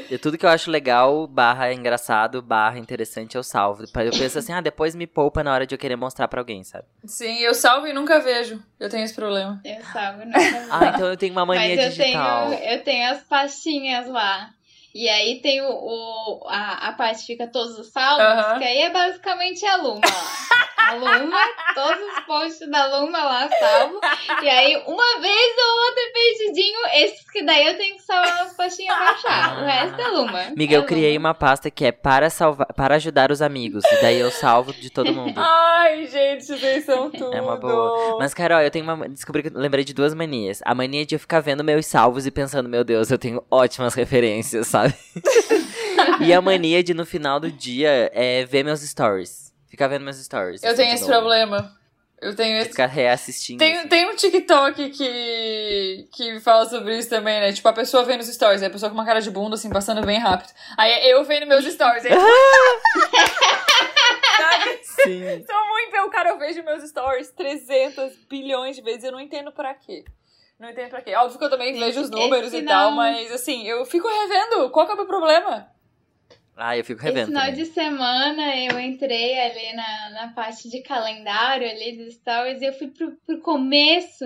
E 0.10 0.18
tudo 0.18 0.38
que 0.38 0.46
eu 0.46 0.50
acho 0.50 0.70
legal, 0.70 1.26
barra 1.26 1.74
engraçado, 1.74 2.42
barra 2.42 2.78
interessante, 2.78 3.36
eu 3.36 3.44
salvo. 3.44 3.84
Eu 3.84 4.12
penso 4.12 4.38
assim, 4.38 4.54
ah, 4.54 4.62
depois 4.62 4.94
me 4.94 5.08
poupa 5.08 5.44
na 5.44 5.52
hora 5.54 5.66
de 5.66 5.74
eu 5.74 5.80
querer 5.80 5.96
mostrar 5.96 6.28
pra 6.28 6.40
alguém, 6.42 6.64
sabe? 6.64 6.86
Sim, 7.06 7.40
eu 7.40 7.56
salvo 7.56 7.88
e 7.88 7.94
nunca 7.94 8.20
vejo. 8.20 8.62
Eu 8.80 8.90
tenho 8.90 9.04
esse 9.04 9.16
problema. 9.16 9.60
Eu 9.66 9.84
salvo, 9.86 10.26
não. 10.26 10.40
Ah, 10.70 10.92
então 10.94 11.08
eu 11.08 11.18
tenho 11.18 11.32
uma 11.32 11.46
mania 11.46 11.76
Mas 11.76 11.86
eu 11.86 11.90
digital. 11.90 12.50
tenho, 12.50 12.64
eu 12.72 12.84
tenho 12.84 13.12
as 13.12 13.24
pastinhas 13.24 14.08
lá. 14.08 14.52
E 14.94 15.08
aí 15.08 15.40
tem 15.42 15.62
o, 15.62 15.70
o- 15.70 16.48
a, 16.48 16.90
a 16.90 16.94
parte 16.94 17.20
que 17.22 17.28
fica 17.34 17.48
todos 17.48 17.78
os 17.78 17.88
salvos, 17.92 18.24
Aham. 18.26 18.58
que 18.60 18.66
aí 18.66 18.80
é 18.82 18.90
basicamente 18.90 19.66
a 19.66 19.76
Luma 19.78 20.02
lá. 20.06 20.88
A 20.90 20.94
Luma, 20.96 21.38
todos 21.76 22.00
os 22.02 22.20
posts 22.26 22.68
da 22.70 22.88
Luma 22.98 23.20
lá 23.20 23.48
salvo. 23.50 24.00
E 24.42 24.50
aí, 24.50 24.76
uma 24.88 25.20
vez 25.22 25.56
ou 25.58 25.86
outra 25.86 26.04
perdidinho, 26.14 26.80
esses 26.96 27.30
que 27.32 27.44
daí 27.44 27.68
eu 27.68 27.78
tenho 27.78 27.96
que 27.98 28.02
salvar 28.02 28.44
nas 28.44 28.56
pastinhas 28.56 28.96
pra 28.96 29.10
achar. 29.12 29.62
O 29.62 29.66
resto 29.66 30.02
é 30.02 30.08
Luma. 30.08 30.42
Amiga, 30.42 30.76
É 30.76 30.78
eu 30.78 30.86
criei 30.86 31.14
Luma. 31.18 31.30
uma 31.30 31.34
pasta 31.36 31.70
que 31.70 31.86
é 31.86 31.92
para 31.92 32.30
salvar, 32.32 32.68
para 32.74 32.96
ajudar 32.96 33.32
os 33.32 33.42
amigos. 33.42 33.84
E 33.92 34.02
daí 34.02 34.20
eu 34.20 34.32
salvo 34.32 34.74
de 34.74 34.90
todo 34.90 35.14
mundo. 35.14 35.36
Ai, 35.40 36.08
gente, 36.08 36.46
vocês 36.46 36.86
são 36.86 37.12
tudo. 37.12 37.34
É 37.36 37.42
uma 37.42 37.58
boa. 37.58 38.18
Mas, 38.18 38.34
Carol, 38.34 38.62
eu 38.62 38.72
tenho 38.72 38.86
uma. 38.86 39.08
Descobri 39.08 39.44
que 39.44 39.50
lembrei 39.50 39.84
de 39.84 39.94
duas 39.94 40.14
manias. 40.16 40.60
A 40.66 40.74
mania 40.74 41.06
de 41.06 41.14
eu 41.16 41.20
ficar 41.20 41.42
vendo 41.42 41.64
meus 41.64 41.86
salvos 41.86 42.26
e 42.26 42.32
pensando, 42.32 42.68
meu 42.68 42.84
Deus, 42.84 43.12
eu 43.12 43.18
tenho 43.20 43.44
ótimas 43.52 43.94
referências, 43.94 44.66
sabe? 44.68 44.79
e 46.22 46.34
a 46.34 46.42
mania 46.42 46.84
de 46.84 46.94
no 46.94 47.06
final 47.06 47.40
do 47.40 47.52
dia 47.52 48.12
é 48.14 48.46
ver 48.46 48.64
meus 48.64 48.82
stories. 48.82 49.54
Ficar 49.68 49.88
vendo 49.88 50.04
meus 50.04 50.18
stories. 50.18 50.64
Eu 50.64 50.72
assim, 50.72 50.84
tenho 50.84 50.94
esse 50.94 51.04
novo. 51.04 51.14
problema. 51.14 51.78
Eu 52.22 52.36
tenho 52.36 52.58
esse. 52.58 52.72
ficar 52.72 52.88
reassistindo. 52.88 53.60
Tem, 53.60 53.78
assim. 53.78 53.88
tem 53.88 54.10
um 54.10 54.16
TikTok 54.16 54.90
que, 54.90 56.10
que 56.12 56.40
fala 56.42 56.66
sobre 56.66 56.98
isso 56.98 57.10
também, 57.10 57.40
né? 57.40 57.54
Tipo, 57.54 57.70
a 57.70 57.74
pessoa 57.74 58.04
vendo 58.04 58.20
os 58.20 58.28
stories, 58.28 58.62
a 58.62 58.70
pessoa 58.70 58.90
com 58.90 58.96
uma 58.96 59.06
cara 59.06 59.22
de 59.22 59.32
bunda, 59.32 59.56
assim, 59.56 59.70
passando 59.70 60.06
bem 60.06 60.20
rápido. 60.20 60.52
Aí 60.78 61.10
eu 61.10 61.24
vendo 61.24 61.48
meus 61.48 61.64
stories. 61.66 62.06
Aí, 62.06 62.12
Sabe? 64.38 64.80
Sim. 64.84 65.46
Sou 65.48 65.68
muito 65.68 65.96
eu, 65.96 66.10
cara, 66.10 66.30
eu 66.30 66.38
vejo 66.38 66.64
meus 66.64 66.88
stories 66.90 67.30
300 67.32 68.14
bilhões 68.30 68.76
de 68.76 68.82
vezes 68.82 69.04
eu 69.04 69.12
não 69.12 69.20
entendo 69.20 69.52
pra 69.52 69.74
quê. 69.74 70.04
Não 70.60 70.70
entendo 70.70 70.90
pra 70.90 71.02
quê. 71.02 71.16
Óbvio 71.16 71.40
que 71.40 71.46
eu 71.46 71.50
também 71.50 71.74
vejo 71.80 72.02
os 72.02 72.10
números 72.10 72.54
e 72.54 72.64
tal, 72.64 72.90
não- 72.90 72.98
mas 72.98 73.32
assim, 73.32 73.66
eu 73.66 73.86
fico 73.86 74.08
revendo. 74.08 74.70
Qual 74.72 74.86
que 74.86 74.92
é 74.92 74.96
o 74.96 74.98
meu 74.98 75.08
problema? 75.08 75.72
Ah, 76.62 76.78
eu 76.78 76.84
fico 76.84 77.00
Esse 77.00 77.08
revendo. 77.08 77.28
final 77.28 77.46
também. 77.48 77.64
de 77.64 77.70
semana 77.72 78.56
eu 78.58 78.78
entrei 78.80 79.40
ali 79.40 79.74
na, 79.76 80.10
na 80.10 80.28
parte 80.34 80.70
de 80.70 80.82
calendário 80.82 81.70
ali 81.70 81.96
dos 81.98 82.16
stories 82.16 82.62
e 82.62 82.66
eu 82.66 82.74
fui 82.74 82.88
pro, 82.88 83.16
pro 83.26 83.40
começo 83.42 84.26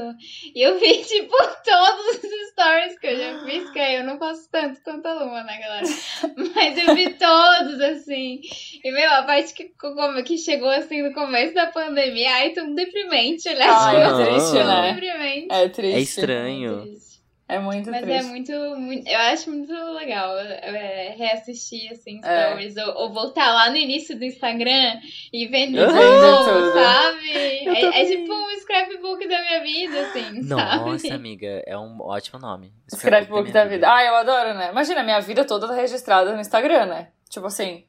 e 0.56 0.60
eu 0.62 0.80
vi, 0.80 0.98
tipo, 1.06 1.36
todos 1.64 2.24
os 2.24 2.50
stories 2.52 2.98
que 3.00 3.08
eu 3.08 3.18
já 3.18 3.46
fiz, 3.46 3.70
que 3.70 3.80
aí 3.80 3.96
eu 3.98 4.04
não 4.04 4.18
faço 4.18 4.50
tanto 4.52 4.82
quanto 4.84 5.06
a 5.06 5.14
Luma, 5.14 5.44
né, 5.44 5.60
galera? 5.60 5.86
Mas 6.56 6.78
eu 6.78 6.96
vi 6.96 7.10
todos, 7.14 7.80
assim. 7.82 8.42
E, 8.84 8.92
meu, 8.92 9.12
a 9.12 9.24
parte 9.24 9.54
que, 9.54 9.66
como- 9.80 10.24
que 10.24 10.38
chegou, 10.38 10.70
assim, 10.70 11.02
no 11.04 11.14
começo 11.14 11.54
da 11.54 11.68
pandemia, 11.68 12.32
ai, 12.34 12.50
tão 12.50 12.74
deprimente 12.74 13.48
olhar 13.48 13.70
Ai, 13.72 13.96
tipo, 14.08 14.22
é 14.22 14.26
triste, 14.26 14.54
né? 14.56 14.92
deprimente. 14.94 15.48
É 15.52 15.70
triste. 15.70 15.96
É 15.96 16.00
estranho. 16.00 16.82
Triste. 16.82 17.13
É 17.54 17.60
muito 17.60 17.92
Mas 17.92 18.02
triste. 18.02 18.20
é 18.20 18.24
muito, 18.24 18.52
muito. 18.80 19.08
Eu 19.08 19.20
acho 19.20 19.52
muito 19.52 19.74
legal 19.94 20.38
é, 20.40 21.14
reassistir, 21.18 21.92
assim, 21.92 22.20
É. 22.24 22.48
stories. 22.50 22.78
Ou, 22.78 22.94
ou 23.04 23.14
voltar 23.14 23.52
lá 23.54 23.70
no 23.70 23.78
início 23.78 24.18
do 24.18 24.26
Instagram 24.26 25.00
e 25.32 25.48
ver 25.48 25.68
novo, 25.70 25.88
Tudo. 25.92 26.74
sabe? 26.74 27.66
Eu 27.66 27.74
É, 27.74 28.02
é 28.02 28.06
tipo 28.06 28.34
um 28.34 28.60
scrapbook 28.60 29.28
da 29.28 29.42
minha 29.42 29.62
vida, 29.62 30.00
assim, 30.02 30.42
Nossa, 30.44 30.98
sabe? 31.00 31.12
amiga, 31.14 31.64
é 31.66 31.78
um 31.78 32.02
ótimo 32.02 32.40
nome. 32.40 32.74
Scrapbook 32.90 33.44
minha 33.44 33.54
da 33.54 33.66
vida. 33.66 33.92
Ah, 33.94 34.04
eu 34.04 34.16
adoro, 34.16 34.54
né? 34.54 34.70
Imagina, 34.72 35.04
minha 35.04 35.20
vida 35.20 35.46
toda 35.46 35.68
tá 35.68 35.74
registrada 35.74 36.34
no 36.34 36.42
Instagram, 36.42 36.86
né? 36.88 37.08
Tipo 37.30 37.48
assim, 37.48 37.84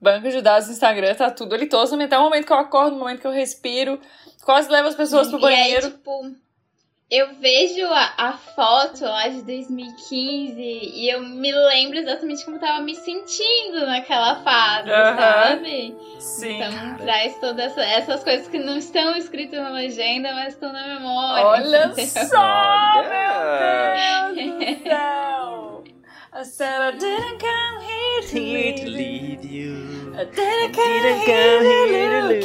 banco 0.00 0.28
de 0.28 0.40
dados 0.42 0.66
do 0.68 0.72
Instagram, 0.72 1.14
tá 1.14 1.30
tudo 1.30 1.54
ali 1.54 1.66
todo, 1.66 1.94
até 2.04 2.18
o 2.18 2.22
momento 2.22 2.46
que 2.46 2.52
eu 2.52 2.58
acordo, 2.58 2.92
no 2.92 2.98
momento 3.00 3.20
que 3.20 3.26
eu 3.26 3.30
respiro, 3.32 4.00
quase 4.44 4.70
levo 4.70 4.88
as 4.88 4.94
pessoas 4.94 5.28
pro 5.28 5.38
E 5.40 5.44
aí, 5.46 5.50
banheiro. 5.56 5.90
tipo, 5.90 6.10
eu 7.10 7.34
vejo 7.34 7.84
a, 7.86 8.12
a 8.16 8.32
foto 8.34 9.02
lá 9.04 9.26
de 9.28 9.42
2015 9.42 10.54
e 10.60 11.08
eu 11.12 11.20
me 11.22 11.50
lembro 11.52 11.98
exatamente 11.98 12.44
como 12.44 12.56
eu 12.56 12.60
tava 12.60 12.80
me 12.82 12.94
sentindo 12.94 13.84
naquela 13.86 14.36
fase, 14.42 14.88
sabe? 14.88 15.96
Sim. 16.20 16.56
Então 16.62 16.94
traz 16.98 17.36
todas 17.38 17.66
essa- 17.72 17.84
essas 17.84 18.22
coisas 18.24 18.46
que 18.48 18.58
não 18.58 18.76
estão 18.78 19.16
escritas 19.16 19.60
na 19.60 19.70
legenda, 19.70 20.32
mas 20.34 20.54
estão 20.54 20.72
na 20.72 20.86
memória. 20.86 21.46
Olha 21.46 21.86
entendeu? 21.86 22.06
só, 22.28 22.38
Olha. 22.38 24.34
meu 24.34 24.34
Deus 24.34 24.76
do 24.78 24.82
céu. 24.84 25.84
I 26.32 26.44
said 26.44 26.80
I 26.80 26.96
didn't 26.96 27.40
come 27.40 27.82
here 27.82 28.22
to 28.22 28.84
to 28.84 28.88
leave 28.88 29.44
you. 29.44 29.99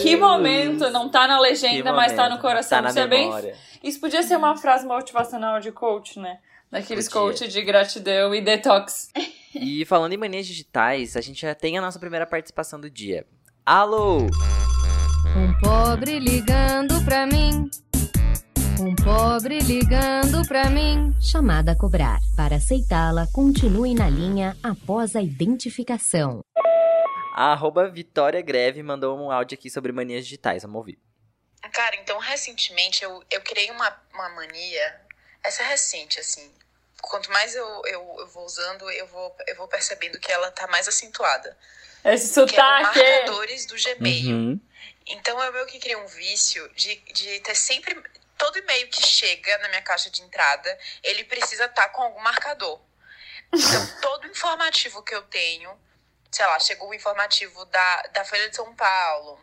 Que 0.02 0.16
momento, 0.16 0.90
não 0.90 1.10
tá 1.10 1.28
na 1.28 1.40
legenda, 1.40 1.94
mas 1.94 2.14
tá 2.14 2.30
no 2.30 2.40
coração. 2.40 2.78
Tá 2.78 2.82
na 2.82 2.90
Isso 2.90 3.00
é 3.00 3.08
bem. 3.08 3.32
Isso 3.84 4.00
podia 4.00 4.24
ser 4.24 4.38
uma 4.38 4.58
frase 4.58 4.86
motivacional 4.86 5.60
de 5.60 5.72
coach, 5.72 6.20
né? 6.20 6.40
Daqueles 6.72 7.08
Podia. 7.08 7.22
coach 7.22 7.48
de 7.48 7.62
gratidão 7.62 8.34
e 8.34 8.42
detox. 8.42 9.10
E 9.54 9.86
falando 9.86 10.14
em 10.14 10.18
manias 10.18 10.48
digitais, 10.48 11.16
a 11.16 11.22
gente 11.22 11.42
já 11.42 11.56
tem 11.56 11.78
a 11.78 11.82
nossa 11.82 12.00
primeira 12.00 12.26
participação 12.26 12.80
do 12.80 12.90
dia. 12.90 13.26
Alô! 13.66 14.24
Um 15.36 15.54
pobre 15.62 16.20
ligando 16.20 17.04
pra 17.06 17.26
mim. 17.26 17.70
Um 18.80 18.94
pobre 18.96 19.60
ligando 19.60 20.46
pra 20.48 20.70
mim. 20.70 21.14
Chamada 21.22 21.72
a 21.72 21.76
cobrar. 21.78 22.20
Para 22.36 22.58
aceitá-la, 22.58 23.26
continue 23.32 23.94
na 23.96 24.10
linha 24.10 24.58
após 24.62 25.16
a 25.16 25.22
identificação. 25.22 26.42
A 27.38 27.52
arroba 27.52 27.90
Vitória 27.90 28.42
Greve 28.42 28.82
mandou 28.82 29.20
um 29.20 29.30
áudio 29.30 29.58
aqui 29.58 29.70
sobre 29.70 29.92
manias 29.92 30.24
digitais. 30.24 30.62
Vamos 30.62 30.78
ouvir. 30.78 30.98
Cara, 31.74 31.98
então 31.98 32.18
recentemente 32.18 33.04
eu, 33.04 33.22
eu 33.30 33.42
criei 33.42 33.70
uma, 33.72 33.94
uma 34.14 34.30
mania. 34.30 35.02
Essa 35.44 35.64
é 35.64 35.68
recente, 35.68 36.18
assim. 36.18 36.50
Quanto 37.02 37.30
mais 37.30 37.54
eu, 37.54 37.68
eu, 37.88 38.16
eu 38.20 38.28
vou 38.28 38.46
usando, 38.46 38.90
eu 38.90 39.06
vou, 39.08 39.36
eu 39.48 39.56
vou 39.58 39.68
percebendo 39.68 40.18
que 40.18 40.32
ela 40.32 40.50
tá 40.50 40.66
mais 40.68 40.88
acentuada. 40.88 41.58
Esse 42.06 42.34
Que 42.34 42.40
é 42.40 42.48
sotaque. 42.48 43.00
marcadores 43.00 43.66
do 43.66 43.76
Gmail. 43.76 44.34
Uhum. 44.34 44.62
Então 45.06 45.44
eu 45.44 45.52
meio 45.52 45.66
que 45.66 45.78
criei 45.78 45.98
um 45.98 46.08
vício 46.08 46.72
de, 46.74 46.96
de 47.12 47.42
ter 47.42 47.56
sempre. 47.56 48.02
Todo 48.38 48.60
e-mail 48.60 48.88
que 48.88 49.06
chega 49.06 49.58
na 49.58 49.68
minha 49.68 49.82
caixa 49.82 50.10
de 50.10 50.22
entrada, 50.22 50.80
ele 51.04 51.26
precisa 51.26 51.66
estar 51.66 51.90
com 51.90 52.02
algum 52.02 52.22
marcador. 52.22 52.80
Então, 53.54 53.88
todo 54.02 54.26
informativo 54.28 55.04
que 55.04 55.14
eu 55.14 55.24
tenho, 55.24 55.78
sei 56.36 56.46
lá, 56.46 56.60
chegou 56.60 56.90
o 56.90 56.94
informativo 56.94 57.64
da, 57.66 58.02
da 58.14 58.26
Folha 58.26 58.50
de 58.50 58.56
São 58.56 58.76
Paulo, 58.76 59.40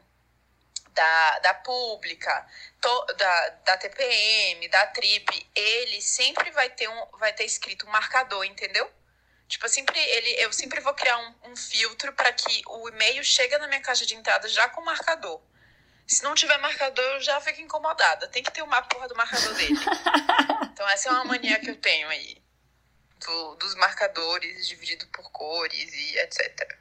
da, 0.91 1.39
da 1.39 1.55
Pública, 1.55 2.47
to- 2.83 3.07
da, 3.17 3.49
da 3.65 3.77
TPM, 3.79 4.69
da 4.69 4.87
Trip, 4.89 5.51
ele 5.55 6.03
sempre 6.03 6.51
vai 6.51 6.69
ter, 6.69 6.89
um, 6.89 7.07
vai 7.19 7.33
ter 7.33 7.45
escrito 7.45 7.87
um 7.87 7.91
marcador, 7.91 8.45
entendeu? 8.45 8.91
Tipo, 9.49 9.65
eu 9.65 9.71
sempre, 9.71 9.99
ele, 9.99 10.31
eu 10.43 10.53
sempre 10.53 10.81
vou 10.81 10.93
criar 10.93 11.17
um, 11.17 11.35
um 11.51 11.57
filtro 11.57 12.13
para 12.13 12.31
que 12.33 12.63
o 12.67 12.89
e-mail 12.91 13.25
chegue 13.25 13.57
na 13.57 13.67
minha 13.69 13.81
caixa 13.81 14.05
de 14.05 14.15
entrada 14.15 14.47
já 14.49 14.69
com 14.69 14.83
marcador. 14.83 15.41
Se 16.07 16.23
não 16.23 16.35
tiver 16.35 16.59
marcador, 16.59 17.03
eu 17.15 17.21
já 17.21 17.41
fico 17.41 17.61
incomodada. 17.63 18.29
Tem 18.29 18.43
que 18.43 18.51
ter 18.51 18.61
uma 18.63 18.83
porra 18.83 19.09
do 19.09 19.17
marcador 19.17 19.55
dele. 19.55 19.75
Então 20.73 20.89
essa 20.89 21.09
é 21.11 21.13
uma 21.13 21.25
mania 21.25 21.61
que 21.61 21.71
eu 21.71 21.77
tenho 21.77 22.09
aí. 22.09 22.43
Do- 23.21 23.55
dos 23.57 23.75
marcadores 23.77 24.67
dividido 24.67 25.07
por 25.09 25.31
cores 25.31 25.93
e 25.93 26.19
etc. 26.19 26.77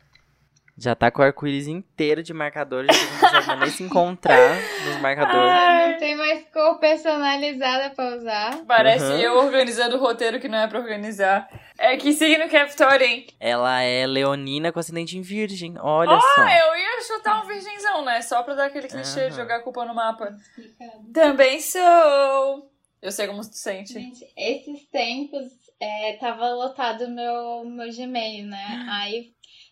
Já 0.78 0.96
tá 0.96 1.12
com 1.12 1.22
o 1.22 1.26
arco-íris 1.26 1.68
inteiro 1.68 2.24
de 2.24 2.34
marcadores, 2.34 2.96
já 2.96 3.32
não 3.32 3.40
consegue 3.42 3.60
nem 3.60 3.70
se 3.70 3.84
encontrar 3.84 4.56
nos 4.86 5.00
marcadores. 5.02 5.92
Não 5.92 5.98
tem 6.00 6.16
mais 6.16 6.44
cor 6.52 6.80
personalizada 6.80 7.90
pra 7.92 8.16
usar. 8.18 8.58
Parece 8.66 9.06
Uhum. 9.06 9.18
eu 9.20 9.38
organizando 9.38 9.98
o 9.98 10.00
roteiro 10.00 10.40
que 10.40 10.48
não 10.48 10.58
é 10.58 10.68
pra 10.68 10.80
organizar. 10.80 11.48
É 11.78 11.98
que 11.98 12.14
signo 12.14 12.48
que 12.50 12.56
é 12.58 12.66
Vitória, 12.66 13.06
hein? 13.06 13.28
Ela 13.40 13.82
é 13.82 14.08
leonina 14.08 14.72
com 14.72 14.80
acidente 14.80 15.18
em 15.18 15.22
virgem. 15.22 15.76
Olha 15.80 16.16
Ah, 16.16 16.22
só. 16.22 16.42
eu 16.42 16.76
ia 16.78 17.02
chutar 17.06 17.44
um 17.44 17.48
virgenzão, 17.48 18.06
né? 18.06 18.22
Só 18.22 18.42
pra 18.42 18.54
dar 18.56 18.66
aquele 18.68 18.88
clichê 18.88 19.22
de 19.22 19.26
Aham. 19.28 19.32
jogar 19.32 19.56
a 19.58 19.64
culpa 19.64 19.86
no 19.86 19.94
mapa. 19.94 20.36
Também 21.14 21.60
sou. 21.60 22.72
Eu 23.02 23.12
sei 23.12 23.28
como 23.28 23.42
tu 23.42 23.56
sente. 23.56 23.94
Gente, 23.94 24.26
esses 24.38 24.88
tempos 24.90 25.48
é, 25.80 26.14
tava 26.20 26.48
lotado 26.54 27.06
o 27.06 27.10
meu, 27.10 27.66
meu 27.66 27.92
Gmail, 27.92 28.46
né? 28.46 28.86
Aí 28.92 29.32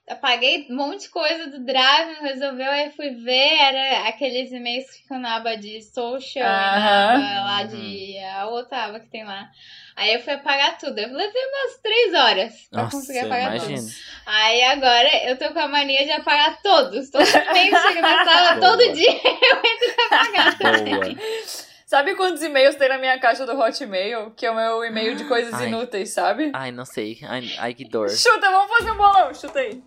apaguei 0.09 0.67
um 0.69 0.75
monte 0.75 1.01
de 1.03 1.09
coisa 1.09 1.47
do 1.47 1.63
Drive, 1.63 2.15
não 2.15 2.23
resolveu, 2.23 2.69
aí 2.69 2.91
fui 2.91 3.11
ver, 3.11 3.53
era 3.59 4.07
aqueles 4.09 4.51
e-mails 4.51 4.89
que 4.89 5.03
ficam 5.03 5.19
na 5.19 5.35
aba 5.35 5.55
de 5.55 5.81
social, 5.83 6.45
na 6.45 6.77
Aham. 6.77 7.13
aba 7.13 7.43
lá 7.45 7.63
de. 7.63 8.17
a 8.19 8.47
outra 8.47 8.85
aba 8.85 8.99
que 8.99 9.09
tem 9.09 9.23
lá. 9.23 9.49
Aí 9.95 10.13
eu 10.13 10.21
fui 10.21 10.31
apagar 10.33 10.77
tudo. 10.77 10.97
Eu 10.97 11.11
levei 11.13 11.41
umas 11.45 11.77
três 11.81 12.13
horas 12.13 12.53
pra 12.71 12.83
Nossa, 12.83 12.95
conseguir 12.97 13.19
apagar 13.19 13.55
imagina. 13.55 13.77
tudo. 13.81 13.91
Aí 14.25 14.63
agora 14.63 15.09
eu 15.29 15.37
tô 15.37 15.53
com 15.53 15.59
a 15.59 15.67
mania 15.67 16.05
de 16.05 16.11
apagar 16.11 16.61
todos. 16.61 17.09
Todo 17.09 17.25
e-mail 17.27 17.75
chega 17.81 18.01
na 18.01 18.23
sala, 18.23 18.55
Boa. 18.55 18.69
todo 18.77 18.93
dia 18.93 19.11
eu 19.11 19.57
entro 19.57 19.95
pra 19.95 20.21
apagar. 20.21 20.57
Boa. 20.57 21.68
Sabe 21.89 22.13
quantos 22.13 22.43
e-mails 22.43 22.75
tem 22.75 22.87
na 22.87 22.99
minha 22.99 23.19
caixa 23.19 23.47
do 23.47 23.59
Hotmail? 23.59 24.29
Que 24.37 24.45
é 24.45 24.51
o 24.51 24.55
meu 24.55 24.83
e-mail 24.85 25.15
de 25.15 25.23
coisas 25.27 25.51
Ai. 25.55 25.69
inúteis, 25.69 26.13
sabe? 26.13 26.51
Ai, 26.53 26.71
não 26.71 26.85
sei. 26.85 27.17
Ai, 27.23 27.51
ai, 27.57 27.73
que 27.73 27.83
dor. 27.83 28.07
Chuta, 28.11 28.47
vamos 28.51 28.69
fazer 28.77 28.91
um 28.91 28.95
bolão. 28.97 29.33
Chuta 29.33 29.57
aí. 29.57 29.83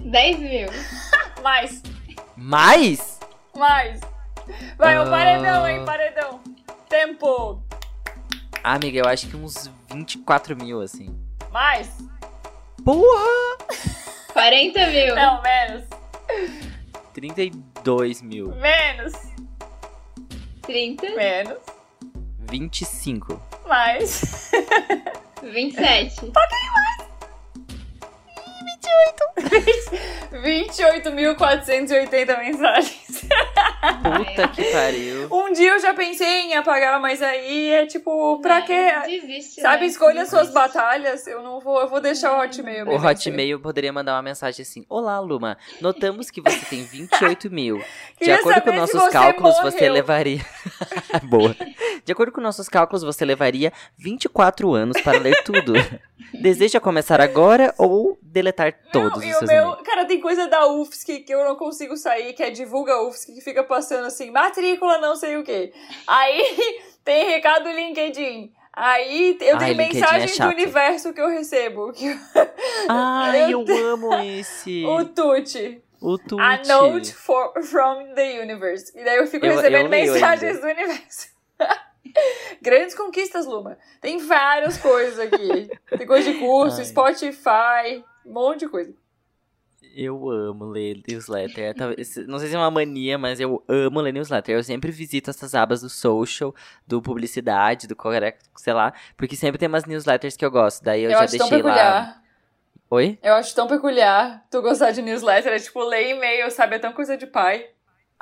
10 0.00 0.38
mil. 0.38 0.68
Mais. 1.42 1.82
Mais? 2.36 3.20
Mais. 3.56 4.00
Vai, 4.76 4.98
o 4.98 5.02
Ah. 5.04 5.06
paredão, 5.10 5.66
hein, 5.66 5.82
paredão. 5.86 6.42
Tempo. 6.90 7.62
Ah, 8.62 8.74
amiga, 8.74 8.98
eu 8.98 9.06
acho 9.08 9.26
que 9.26 9.34
uns 9.36 9.70
24 9.90 10.54
mil, 10.54 10.82
assim. 10.82 11.18
Mais. 11.50 11.88
Porra! 12.84 13.56
40 14.30 14.86
mil. 14.88 15.14
Não, 15.14 15.40
menos. 15.40 15.84
32 17.14 18.20
mil. 18.20 18.48
Menos. 18.56 19.14
30. 20.66 21.14
Menos. 21.16 21.58
25. 22.50 23.38
Mais. 23.66 24.50
27. 25.42 26.32
28.480 30.32 32.38
mensagens. 32.42 33.24
Puta 34.02 34.48
que 34.48 34.64
pariu. 34.64 35.14
Um 35.34 35.52
dia 35.52 35.72
eu 35.72 35.80
já 35.80 35.94
pensei 35.94 36.42
em 36.42 36.54
apagar, 36.54 37.00
mas 37.00 37.20
aí 37.22 37.70
é 37.70 37.86
tipo, 37.86 38.40
pra 38.40 38.62
quê? 38.62 38.92
Desiste. 39.06 39.60
Sabe, 39.60 39.82
né? 39.82 39.86
escolha 39.86 40.26
suas 40.26 40.48
Desiste. 40.48 40.54
batalhas. 40.54 41.26
Eu 41.26 41.42
não 41.42 41.60
vou, 41.60 41.80
eu 41.80 41.88
vou 41.88 42.00
deixar 42.00 42.36
o 42.36 42.40
Hotmail. 42.42 42.88
O. 42.88 42.96
Hotmail 42.96 43.60
poderia 43.60 43.92
mandar 43.92 44.14
uma 44.14 44.22
mensagem 44.22 44.62
assim: 44.62 44.84
Olá, 44.88 45.18
Luma. 45.20 45.56
Notamos 45.80 46.30
que 46.30 46.40
você 46.40 46.64
tem 46.66 46.84
28 46.84 47.50
mil. 47.50 47.82
De 48.20 48.30
acordo 48.30 48.62
com 48.62 48.72
nossos 48.72 49.00
você 49.00 49.10
cálculos, 49.10 49.56
você 49.56 49.76
morreu. 49.76 49.92
levaria. 49.92 50.40
Boa. 51.24 51.56
De 52.04 52.12
acordo 52.12 52.32
com 52.32 52.40
nossos 52.40 52.68
cálculos, 52.68 53.02
você 53.02 53.24
levaria 53.24 53.72
24 53.96 54.72
anos 54.74 55.00
para 55.00 55.18
ler 55.18 55.42
tudo. 55.42 55.72
Deseja 56.32 56.80
começar 56.80 57.20
agora 57.20 57.74
ou 57.78 58.18
deletar 58.22 58.74
todos 58.92 59.12
Não, 59.12 59.18
os 59.18 59.24
seus 59.24 59.42
meu, 59.50 59.62
e-mails? 59.62 59.82
cara, 59.82 60.04
tem 60.04 60.20
coisa 60.20 60.48
da 60.48 60.66
UFSC 60.66 61.20
que 61.20 61.32
eu 61.32 61.44
não 61.44 61.54
consigo 61.56 61.96
sair, 61.96 62.32
que 62.32 62.42
é 62.42 62.50
divulga 62.50 63.00
UFSC, 63.02 63.32
que 63.34 63.40
fica 63.40 63.62
passando 63.62 64.06
assim, 64.06 64.30
matrícula 64.30 64.98
não 64.98 65.14
sei 65.14 65.36
o 65.36 65.44
quê. 65.44 65.72
Aí 66.06 66.82
tem 67.04 67.28
recado 67.30 67.64
do 67.64 67.70
LinkedIn. 67.70 68.52
Aí 68.76 69.38
eu 69.40 69.56
Ai, 69.56 69.58
tenho 69.60 69.72
LinkedIn 69.78 69.98
é 69.98 70.00
mensagens 70.00 70.30
do 70.32 70.36
chato. 70.36 70.52
universo 70.52 71.12
que 71.12 71.20
eu 71.20 71.28
recebo. 71.28 71.92
Que 71.92 72.08
Ai, 72.88 73.52
eu 73.52 73.64
eu 73.64 73.86
amo 73.92 74.12
esse. 74.14 74.82
o 74.86 75.04
Tuti. 75.04 75.80
O 76.00 76.18
Tuti. 76.18 76.42
A 76.42 76.60
note 76.66 77.14
for, 77.14 77.52
from 77.62 78.12
the 78.14 78.40
universe. 78.42 78.92
E 78.98 79.04
daí 79.04 79.16
eu 79.18 79.26
fico 79.28 79.46
Eu- 79.46 79.54
recebendo 79.54 79.84
eu 79.84 79.90
mensagens 79.90 80.60
do 80.60 80.66
universo. 80.66 81.28
Grandes 82.62 82.94
conquistas, 82.94 83.46
Luma. 83.46 83.76
Tem 84.00 84.18
várias 84.18 84.76
coisas 84.78 85.18
aqui. 85.18 85.70
Tem 85.98 86.06
coisa 86.06 86.32
de 86.32 86.38
curso, 86.38 86.78
Ai. 86.78 86.84
Spotify, 86.84 88.04
um 88.24 88.32
monte 88.32 88.60
de 88.60 88.68
coisa. 88.68 88.94
Eu 89.96 90.28
amo 90.28 90.64
ler 90.64 91.02
newsletter. 91.06 91.72
Talvez- 91.74 92.16
Não 92.26 92.38
sei 92.40 92.48
se 92.48 92.54
é 92.56 92.58
uma 92.58 92.70
mania, 92.70 93.16
mas 93.16 93.38
eu 93.38 93.62
amo 93.68 94.00
ler 94.00 94.12
newsletter. 94.12 94.56
Eu 94.56 94.64
sempre 94.64 94.90
visito 94.90 95.30
essas 95.30 95.54
abas 95.54 95.82
do 95.82 95.88
social, 95.88 96.52
do 96.86 97.00
publicidade, 97.00 97.86
do 97.86 97.94
qualquer, 97.94 98.38
sei 98.56 98.72
lá, 98.72 98.92
porque 99.16 99.36
sempre 99.36 99.56
tem 99.58 99.68
umas 99.68 99.84
newsletters 99.84 100.36
que 100.36 100.44
eu 100.44 100.50
gosto. 100.50 100.82
Daí 100.82 101.02
eu, 101.04 101.10
Eu, 101.10 101.18
já 101.18 101.24
acho 101.24 101.36
tão 101.38 101.48
deixei 101.48 101.62
lá. 101.62 101.74
peculiar. 101.74 102.22
Oi? 102.90 103.18
Eu 103.22 103.34
acho 103.34 103.54
tão 103.54 103.66
peculiar 103.68 104.44
tu 104.50 104.60
gostar 104.62 104.90
de 104.90 105.00
newsletter. 105.00 105.52
É 105.52 105.58
tipo 105.58 105.80
ler 105.84 106.10
e-mail, 106.10 106.50
sabe? 106.50 106.74
É 106.76 106.78
tão 106.80 106.92
coisa 106.92 107.16
de 107.16 107.26
pai. 107.26 107.68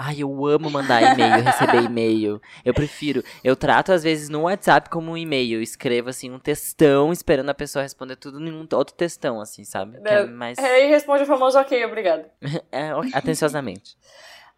Ai, 0.05 0.17
eu 0.19 0.47
amo 0.47 0.69
mandar 0.69 1.01
e-mail, 1.01 1.45
receber 1.45 1.85
e-mail. 1.87 2.43
Eu 2.65 2.75
prefiro. 2.75 3.23
Eu 3.45 3.55
trato, 3.55 3.93
às 3.93 4.03
vezes, 4.03 4.29
no 4.29 4.43
WhatsApp 4.43 4.91
como 4.91 5.13
um 5.13 5.17
e-mail. 5.17 5.59
Eu 5.59 5.63
escrevo, 5.63 6.09
assim, 6.09 6.29
um 6.29 6.41
textão, 6.41 7.13
esperando 7.13 7.51
a 7.51 7.55
pessoa 7.55 7.85
responder 7.85 8.17
tudo 8.17 8.41
em 8.41 8.53
um 8.53 8.67
outro 8.73 8.97
textão, 8.97 9.41
assim, 9.41 9.63
sabe? 9.63 10.01
Que 10.01 10.09
é 10.09 10.27
mais. 10.27 10.59
Aí 10.59 10.89
responde 10.89 11.23
o 11.23 11.27
famoso 11.27 11.57
ok, 11.57 11.85
obrigado. 11.85 12.25
É, 12.73 12.91
atenciosamente. 13.13 13.97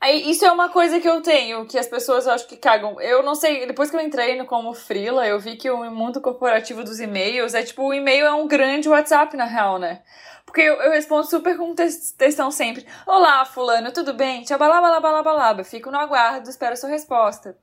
Aí, 0.01 0.31
isso 0.31 0.45
é 0.45 0.53
uma 0.53 0.69
coisa 0.69 1.01
que 1.01 1.09
eu 1.09 1.23
tenho, 1.23 1.65
que 1.67 1.79
as 1.79 1.87
pessoas 1.87 2.29
acho 2.29 2.47
que 2.47 2.57
cagam. 2.57 3.01
Eu 3.01 3.23
não 3.23 3.35
sei, 3.35 3.67
depois 3.67 3.91
que 3.91 3.97
eu 3.97 4.01
entrei 4.01 4.37
no 4.37 4.45
como 4.45 4.75
freela, 4.75 5.27
eu 5.27 5.41
vi 5.41 5.57
que 5.57 5.71
o 5.71 5.91
mundo 5.91 6.21
corporativo 6.21 6.85
dos 6.85 7.01
e-mails 7.01 7.55
é 7.55 7.63
tipo, 7.63 7.83
o 7.83 7.95
e-mail 7.95 8.27
é 8.27 8.35
um 8.35 8.47
grande 8.47 8.89
WhatsApp, 8.89 9.37
na 9.37 9.45
real, 9.45 9.79
né? 9.79 10.03
Porque 10.45 10.61
eu, 10.61 10.75
eu 10.75 10.93
respondo 10.93 11.29
super 11.29 11.57
com 11.57 11.75
textão 11.75 12.51
sempre. 12.51 12.87
Olá, 13.07 13.45
fulano, 13.45 13.93
tudo 13.93 14.13
bem? 14.15 14.43
Tchabalabalabalaba. 14.43 15.65
Fico 15.65 15.91
no 15.91 15.99
aguardo, 15.99 16.49
espero 16.49 16.77
sua 16.77 16.91
resposta. 16.91 17.57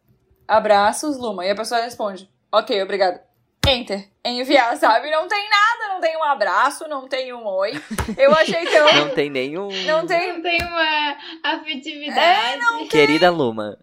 Abraços, 0.48 1.17
Luma. 1.17 1.46
E 1.46 1.52
a 1.52 1.56
pessoa 1.56 1.82
responde, 1.82 2.30
ok, 2.52 2.82
obrigado. 2.82 3.31
Enter. 3.67 4.10
Enviar, 4.26 4.76
sabe? 4.78 5.10
Não 5.12 5.28
tem 5.28 5.50
nada, 5.50 5.93
não 5.93 6.02
tem 6.02 6.17
um 6.17 6.24
abraço, 6.24 6.88
não 6.88 7.08
tem 7.08 7.32
um 7.34 7.45
oi. 7.45 7.71
Eu 8.17 8.34
achei 8.34 8.65
tão... 8.65 8.91
Não 8.93 9.10
tem 9.13 9.30
nenhum. 9.30 9.69
Não 9.86 10.06
tem 10.06 10.34
Não 10.34 10.41
tem 10.41 10.58
uma 10.62 11.17
afetividade. 11.43 12.88
Querida 12.89 13.30
Luma. 13.30 13.78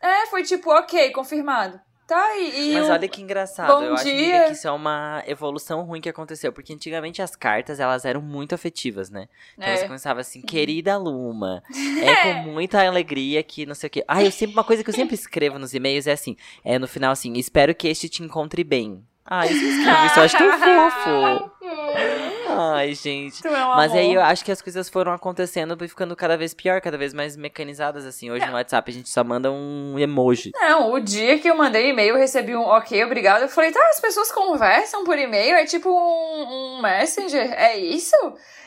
É, 0.00 0.26
foi 0.26 0.42
tipo, 0.44 0.70
ok, 0.70 1.10
confirmado. 1.10 1.80
Tá, 2.06 2.36
e, 2.36 2.72
e 2.72 2.74
Mas 2.74 2.90
olha 2.90 3.08
que 3.08 3.22
engraçado. 3.22 3.66
Bom 3.66 3.82
eu 3.82 3.94
acho 3.94 4.04
dia. 4.04 4.12
amiga, 4.12 4.44
que 4.48 4.52
isso 4.52 4.68
é 4.68 4.70
uma 4.70 5.22
evolução 5.26 5.82
ruim 5.84 6.02
que 6.02 6.08
aconteceu. 6.08 6.52
Porque 6.52 6.74
antigamente 6.74 7.22
as 7.22 7.34
cartas, 7.34 7.80
elas 7.80 8.04
eram 8.04 8.20
muito 8.20 8.54
afetivas, 8.54 9.08
né? 9.08 9.26
Então 9.56 9.68
É. 9.68 9.76
você 9.76 9.86
começava 9.86 10.20
assim, 10.20 10.42
querida 10.42 10.98
Luma. 10.98 11.62
É 12.02 12.14
com 12.44 12.50
muita 12.50 12.86
alegria 12.86 13.42
que 13.42 13.64
não 13.64 13.74
sei 13.74 13.86
o 13.86 13.90
quê. 13.90 14.04
Ah, 14.06 14.22
eu 14.22 14.30
sempre, 14.30 14.54
uma 14.54 14.64
coisa 14.64 14.84
que 14.84 14.90
eu 14.90 14.94
sempre 14.94 15.14
escrevo 15.14 15.58
nos 15.58 15.72
e-mails 15.72 16.06
é 16.06 16.12
assim: 16.12 16.36
é 16.62 16.78
no 16.78 16.86
final 16.86 17.10
assim, 17.10 17.32
espero 17.34 17.74
que 17.74 17.88
este 17.88 18.06
te 18.08 18.22
encontre 18.22 18.62
bem. 18.62 19.02
Ah, 19.26 19.46
sempre 19.46 19.68
escrevo 19.68 20.06
isso, 20.06 20.18
eu 20.18 20.22
acho 20.24 20.36
tão 20.36 20.52
fofo. 20.58 21.50
Ai, 22.56 22.94
gente. 22.94 23.42
Tu 23.42 23.48
é 23.48 23.64
um 23.64 23.68
Mas 23.74 23.92
aí 23.92 24.04
amor. 24.10 24.16
eu 24.16 24.22
acho 24.22 24.44
que 24.44 24.52
as 24.52 24.62
coisas 24.62 24.88
foram 24.88 25.12
acontecendo 25.12 25.76
e 25.82 25.88
ficando 25.88 26.14
cada 26.14 26.36
vez 26.36 26.54
pior, 26.54 26.80
cada 26.80 26.96
vez 26.96 27.12
mais 27.12 27.36
mecanizadas, 27.36 28.04
assim. 28.04 28.30
Hoje 28.30 28.46
no 28.46 28.52
WhatsApp 28.52 28.90
a 28.90 28.94
gente 28.94 29.08
só 29.08 29.24
manda 29.24 29.50
um 29.50 29.98
emoji. 29.98 30.52
Não, 30.54 30.92
o 30.92 31.00
dia 31.00 31.38
que 31.38 31.48
eu 31.50 31.56
mandei 31.56 31.88
e-mail, 31.90 32.14
eu 32.14 32.18
recebi 32.20 32.54
um 32.54 32.62
ok, 32.62 33.02
obrigado. 33.02 33.42
Eu 33.42 33.48
falei, 33.48 33.72
tá, 33.72 33.80
as 33.90 34.00
pessoas 34.00 34.30
conversam 34.30 35.04
por 35.04 35.18
e-mail, 35.18 35.56
é 35.56 35.64
tipo 35.64 35.88
um, 35.90 36.76
um 36.76 36.82
messenger, 36.82 37.52
é 37.54 37.76
isso? 37.76 38.14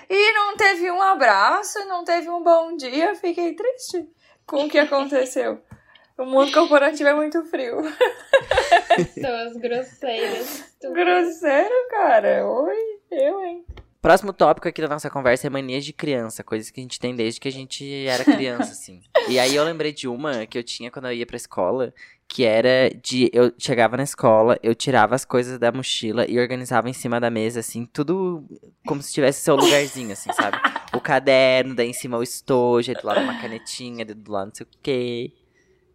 E 0.10 0.34
não 0.34 0.58
teve 0.58 0.90
um 0.92 1.02
abraço, 1.02 1.80
não 1.88 2.04
teve 2.04 2.30
um 2.30 2.42
bom 2.42 2.76
dia, 2.76 3.16
fiquei 3.16 3.54
triste 3.54 4.06
com 4.46 4.66
o 4.66 4.70
que 4.70 4.80
aconteceu. 4.80 5.62
O 6.18 6.26
mundo 6.26 6.52
corporativo 6.52 7.08
é 7.10 7.14
muito 7.14 7.44
frio. 7.46 7.78
Pessoas 8.96 9.56
grosseiras. 9.58 10.76
Tu- 10.82 10.92
Grosseiro, 10.92 11.76
cara. 11.92 12.46
Oi, 12.48 12.76
eu, 13.12 13.40
hein? 13.46 13.66
Próximo 14.02 14.32
tópico 14.32 14.68
aqui 14.68 14.82
da 14.82 14.88
nossa 14.88 15.10
conversa 15.10 15.48
é 15.48 15.50
manias 15.50 15.84
de 15.84 15.92
criança, 15.92 16.44
coisas 16.44 16.70
que 16.72 16.80
a 16.80 16.84
gente 16.84 17.00
tem 17.00 17.16
desde 17.16 17.40
que 17.40 17.48
a 17.48 17.52
gente 17.52 18.06
era 18.08 18.24
criança, 18.24 18.72
assim. 18.74 19.02
E 19.28 19.38
aí 19.38 19.56
eu 19.56 19.64
lembrei 19.64 19.92
de 19.92 20.08
uma 20.08 20.46
que 20.46 20.58
eu 20.58 20.64
tinha 20.64 20.90
quando 20.90 21.06
eu 21.06 21.14
ia 21.14 21.26
pra 21.26 21.36
escola, 21.36 21.94
que 22.28 22.44
era 22.46 22.90
de 23.04 23.30
eu 23.34 23.52
chegava 23.58 23.98
na 23.98 24.04
escola, 24.04 24.58
eu 24.64 24.74
tirava 24.74 25.14
as 25.16 25.26
coisas 25.26 25.60
da 25.60 25.72
mochila 25.72 26.26
e 26.30 26.40
organizava 26.40 26.90
em 26.90 26.94
cima 26.94 27.20
da 27.20 27.30
mesa, 27.30 27.60
assim, 27.60 27.86
tudo 27.86 28.44
como 28.88 29.02
se 29.02 29.14
tivesse 29.14 29.42
seu 29.42 29.56
lugarzinho, 29.56 30.14
assim, 30.14 30.32
sabe? 30.34 30.58
O 30.94 31.02
caderno, 31.02 31.76
daí 31.76 31.90
em 31.90 31.94
cima 31.94 32.18
o 32.18 32.24
estojo, 32.24 32.92
aí 32.92 32.96
do 33.02 33.06
lado 33.06 33.22
uma 33.22 33.40
canetinha, 33.42 34.06
do 34.06 34.32
lado 34.32 34.48
não 34.48 34.56
sei 34.56 34.66
o 34.66 34.70
quê. 34.82 35.32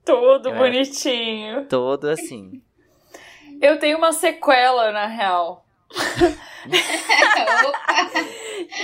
Todo 0.04 0.48
Eu 0.48 0.52
era- 0.54 0.60
bonitinho. 0.64 1.66
Todo 1.66 2.08
assim. 2.08 2.60
Eu 3.60 3.78
tenho 3.78 3.96
uma 3.98 4.12
sequela, 4.12 4.90
na 4.90 5.06
real. 5.06 5.64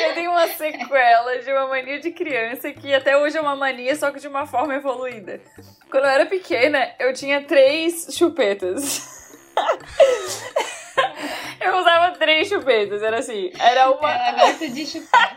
Eu 0.01 0.15
tenho 0.15 0.31
uma 0.31 0.47
sequela 0.49 1.39
de 1.39 1.51
uma 1.53 1.67
mania 1.69 1.99
de 2.01 2.11
criança 2.11 2.71
que 2.73 2.93
até 2.93 3.17
hoje 3.17 3.37
é 3.37 3.41
uma 3.41 3.57
mania, 3.57 3.95
só 3.97 4.11
que 4.11 4.21
de 4.21 4.29
uma 4.29 4.47
forma 4.47 4.75
evoluída. 4.75 5.41
Quando 5.91 6.05
eu 6.05 6.11
era 6.11 6.27
pequena, 6.27 6.95
eu 6.99 7.13
tinha 7.15 7.43
três 7.45 8.09
chupetas. 8.13 9.35
Eu 11.61 11.77
usava 11.79 12.13
três 12.13 12.49
chupetas, 12.49 13.03
era 13.03 13.19
assim. 13.19 13.51
Era 13.59 13.91
uma. 13.91 14.11
Ela 14.13 14.33
gosta 14.47 14.69
de 14.69 14.87
chupar. 14.87 15.37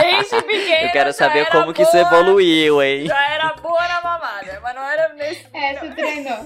Desde 0.00 0.42
pequena. 0.42 0.86
Eu 0.86 0.92
quero 0.92 1.12
saber 1.12 1.46
como 1.50 1.72
que 1.74 1.82
isso 1.82 1.92
boa- 1.92 2.02
evoluiu, 2.02 2.82
hein? 2.82 3.06
Já 3.06 3.30
era 3.34 3.52
boa 3.54 3.86
na 3.86 4.00
mamada, 4.00 4.60
mas 4.62 4.74
não 4.74 4.82
era 4.88 5.12
nesse. 5.14 5.44
É, 5.54 5.74
você 5.78 5.90
treinou. 5.90 6.38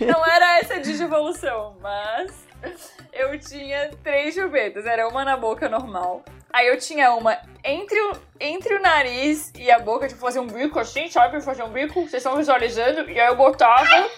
Não 0.00 0.24
era 0.26 0.58
essa 0.58 0.80
de 0.80 1.02
evolução, 1.02 1.76
mas 1.80 2.32
eu 3.12 3.38
tinha 3.38 3.90
três 4.02 4.34
chupetas. 4.34 4.86
Era 4.86 5.06
uma 5.08 5.24
na 5.24 5.36
boca 5.36 5.68
normal, 5.68 6.22
Aí 6.52 6.68
eu 6.68 6.78
tinha 6.78 7.14
uma 7.14 7.38
entre 7.64 7.98
o, 7.98 8.12
entre 8.38 8.74
o 8.74 8.82
nariz 8.82 9.52
e 9.56 9.70
a 9.70 9.78
boca, 9.78 10.06
tipo, 10.06 10.20
fazer 10.20 10.40
um 10.40 10.46
bico 10.46 10.78
assim, 10.78 11.08
sabe? 11.08 11.40
Fazer 11.40 11.62
um 11.62 11.70
bico, 11.70 12.02
vocês 12.02 12.14
estão 12.14 12.36
visualizando. 12.36 13.08
E 13.10 13.18
aí 13.18 13.28
eu 13.28 13.36
botava 13.36 14.10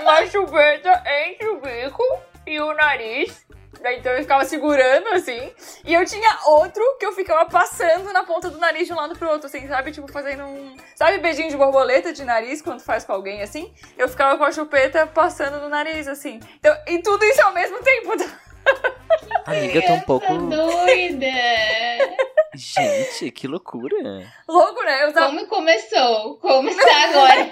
uma 0.00 0.24
chupeta 0.26 1.02
entre 1.26 1.48
o 1.48 1.60
bico 1.60 2.02
e 2.46 2.60
o 2.60 2.72
nariz. 2.74 3.44
Então 3.84 4.12
eu 4.12 4.20
ficava 4.20 4.44
segurando, 4.44 5.08
assim. 5.08 5.52
E 5.84 5.92
eu 5.92 6.04
tinha 6.04 6.38
outro 6.46 6.82
que 7.00 7.06
eu 7.06 7.12
ficava 7.12 7.50
passando 7.50 8.12
na 8.12 8.22
ponta 8.22 8.48
do 8.48 8.58
nariz 8.58 8.86
de 8.86 8.92
um 8.92 8.96
lado 8.96 9.18
pro 9.18 9.28
outro, 9.28 9.48
assim, 9.48 9.66
sabe? 9.66 9.90
Tipo, 9.90 10.10
fazendo 10.12 10.44
um. 10.44 10.76
Sabe 10.94 11.18
beijinho 11.18 11.50
de 11.50 11.56
borboleta 11.56 12.12
de 12.12 12.22
nariz 12.24 12.62
quando 12.62 12.80
faz 12.80 13.04
com 13.04 13.12
alguém 13.12 13.42
assim? 13.42 13.74
Eu 13.98 14.08
ficava 14.08 14.38
com 14.38 14.44
a 14.44 14.52
chupeta 14.52 15.06
passando 15.06 15.58
no 15.60 15.68
nariz, 15.68 16.06
assim. 16.06 16.38
Então, 16.58 16.76
e 16.86 16.98
tudo 17.00 17.24
isso 17.24 17.42
ao 17.42 17.52
mesmo 17.52 17.82
tempo. 17.82 18.12
Amiga, 19.46 19.78
eu 19.78 19.86
tô 19.86 19.92
um 19.94 20.00
pouco. 20.00 20.26
Doida! 20.38 21.26
Gente, 22.54 23.30
que 23.30 23.48
loucura. 23.48 23.96
Louco, 24.48 24.82
né? 24.82 25.04
Eu 25.04 25.12
tava. 25.12 25.26
Como 25.28 25.46
começou? 25.46 26.36
Como 26.38 26.68
está 26.68 27.04
agora? 27.08 27.50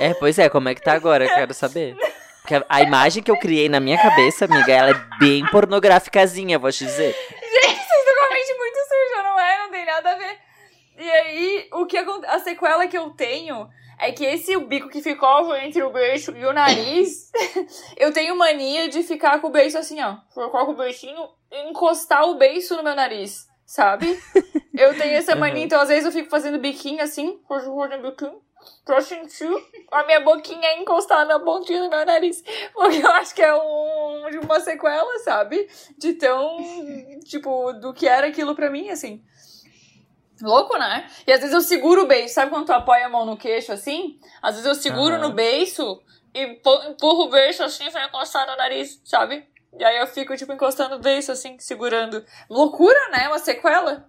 É, 0.00 0.14
pois 0.14 0.38
é, 0.38 0.48
como 0.48 0.68
é 0.68 0.74
que 0.74 0.82
tá 0.82 0.94
agora? 0.94 1.24
Eu 1.24 1.28
quero 1.34 1.54
saber. 1.54 1.96
Porque 2.40 2.54
a- 2.68 2.80
imagem 2.82 3.22
que 3.22 3.30
eu 3.30 3.38
criei 3.38 3.68
na 3.68 3.78
minha 3.80 3.98
cabeça, 4.00 4.46
amiga, 4.46 4.72
ela 4.72 4.90
é 4.90 5.18
bem 5.18 5.46
pornográficazinha, 5.50 6.58
vou 6.58 6.72
te 6.72 6.84
dizer. 6.84 7.12
Gente, 7.12 7.66
vocês 7.66 7.78
estão 7.78 8.14
com 8.18 8.24
a 8.24 8.34
mente 8.34 8.54
muito 8.54 8.76
suja, 8.78 9.22
não 9.22 9.38
é? 9.38 9.58
Não 9.58 9.70
tem 9.70 9.84
nada 9.86 10.10
a 10.10 10.14
ver. 10.16 10.38
E 10.98 11.10
aí, 11.10 11.68
o 11.72 11.86
que 11.86 11.96
a 11.98 12.38
sequela 12.40 12.86
que 12.86 12.96
eu 12.98 13.10
tenho 13.10 13.68
é 14.00 14.12
que 14.12 14.24
esse 14.24 14.56
bico 14.58 14.88
que 14.88 15.02
ficou 15.02 15.54
entre 15.56 15.82
o 15.82 15.90
beiço 15.90 16.32
e 16.36 16.44
o 16.44 16.52
nariz, 16.52 17.30
eu 17.96 18.12
tenho 18.12 18.36
mania 18.36 18.88
de 18.88 19.02
ficar 19.02 19.40
com 19.40 19.48
o 19.48 19.50
beiço 19.50 19.78
assim, 19.78 20.00
ó. 20.00 20.16
Ficar 20.28 20.64
com 20.64 20.72
o 20.72 20.76
beicinho 20.76 21.28
e 21.50 21.68
encostar 21.70 22.24
o 22.24 22.34
beiço 22.36 22.76
no 22.76 22.82
meu 22.82 22.94
nariz, 22.94 23.46
sabe? 23.66 24.18
Eu 24.72 24.96
tenho 24.96 25.14
essa 25.14 25.36
mania, 25.36 25.58
Uhum. 25.58 25.64
então 25.64 25.80
às 25.80 25.88
vezes 25.88 26.06
eu 26.06 26.12
fico 26.12 26.30
fazendo 26.30 26.58
biquinho 26.58 27.02
assim, 27.02 27.38
fazendo 27.46 28.00
biquinho. 28.02 28.40
Pra 28.84 29.00
sentir 29.00 29.48
a 29.90 30.04
minha 30.04 30.20
boquinha 30.20 30.78
encostar 30.78 31.26
na 31.26 31.38
pontinha 31.40 31.82
do 31.82 31.90
meu 31.90 32.06
nariz. 32.06 32.42
Porque 32.72 32.98
eu 32.98 33.10
acho 33.10 33.34
que 33.34 33.42
é 33.42 33.54
um, 33.54 34.30
de 34.30 34.38
uma 34.38 34.60
sequela, 34.60 35.18
sabe? 35.18 35.68
De 35.98 36.14
tão, 36.14 36.56
tipo, 37.24 37.72
do 37.74 37.92
que 37.92 38.06
era 38.06 38.28
aquilo 38.28 38.54
pra 38.54 38.70
mim, 38.70 38.88
assim. 38.90 39.22
Louco, 40.42 40.76
né? 40.78 41.06
E 41.26 41.32
às 41.32 41.40
vezes 41.40 41.54
eu 41.54 41.60
seguro 41.60 42.02
o 42.02 42.06
beiço, 42.06 42.34
sabe 42.34 42.50
quando 42.50 42.66
tu 42.66 42.72
apoia 42.72 43.06
a 43.06 43.08
mão 43.08 43.26
no 43.26 43.36
queixo 43.36 43.72
assim? 43.72 44.18
Às 44.40 44.52
vezes 44.56 44.66
eu 44.66 44.74
seguro 44.74 45.14
Aham. 45.16 45.28
no 45.28 45.32
beiço 45.34 46.00
e 46.34 46.42
empurro 46.42 47.24
o 47.24 47.30
beiço 47.30 47.62
assim 47.62 47.86
e 47.86 47.90
vai 47.90 48.06
encostar 48.06 48.46
no 48.46 48.56
nariz, 48.56 49.00
sabe? 49.04 49.44
E 49.78 49.84
aí 49.84 49.98
eu 49.98 50.06
fico, 50.06 50.36
tipo, 50.36 50.52
encostando 50.52 50.96
o 50.96 51.00
beiço 51.00 51.30
assim, 51.30 51.58
segurando. 51.58 52.24
Loucura, 52.48 53.08
né? 53.10 53.28
Uma 53.28 53.38
sequela. 53.38 54.08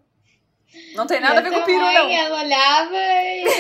Não 0.95 1.05
tem 1.05 1.19
nada 1.19 1.39
a 1.39 1.43
ver 1.43 1.51
com 1.51 1.59
o 1.59 1.65
peru, 1.65 1.81
mãe, 1.81 1.93
não. 1.93 2.09
Ela 2.09 2.39
olhava 2.43 2.95
e. 2.95 3.43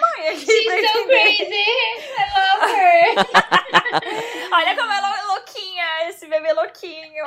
Mãe, 0.00 0.28
aqui 0.28 0.46
She's 0.46 0.64
pra 0.64 0.74
so 0.74 0.98
entender. 0.98 1.36
crazy! 1.36 1.66
I 2.16 2.24
love 2.36 2.72
her! 2.72 3.14
Olha 4.52 4.74
como 4.74 4.92
ela 4.92 5.25
louquinha, 5.56 6.08
esse 6.08 6.26
bebê 6.26 6.52
louquinho. 6.52 7.24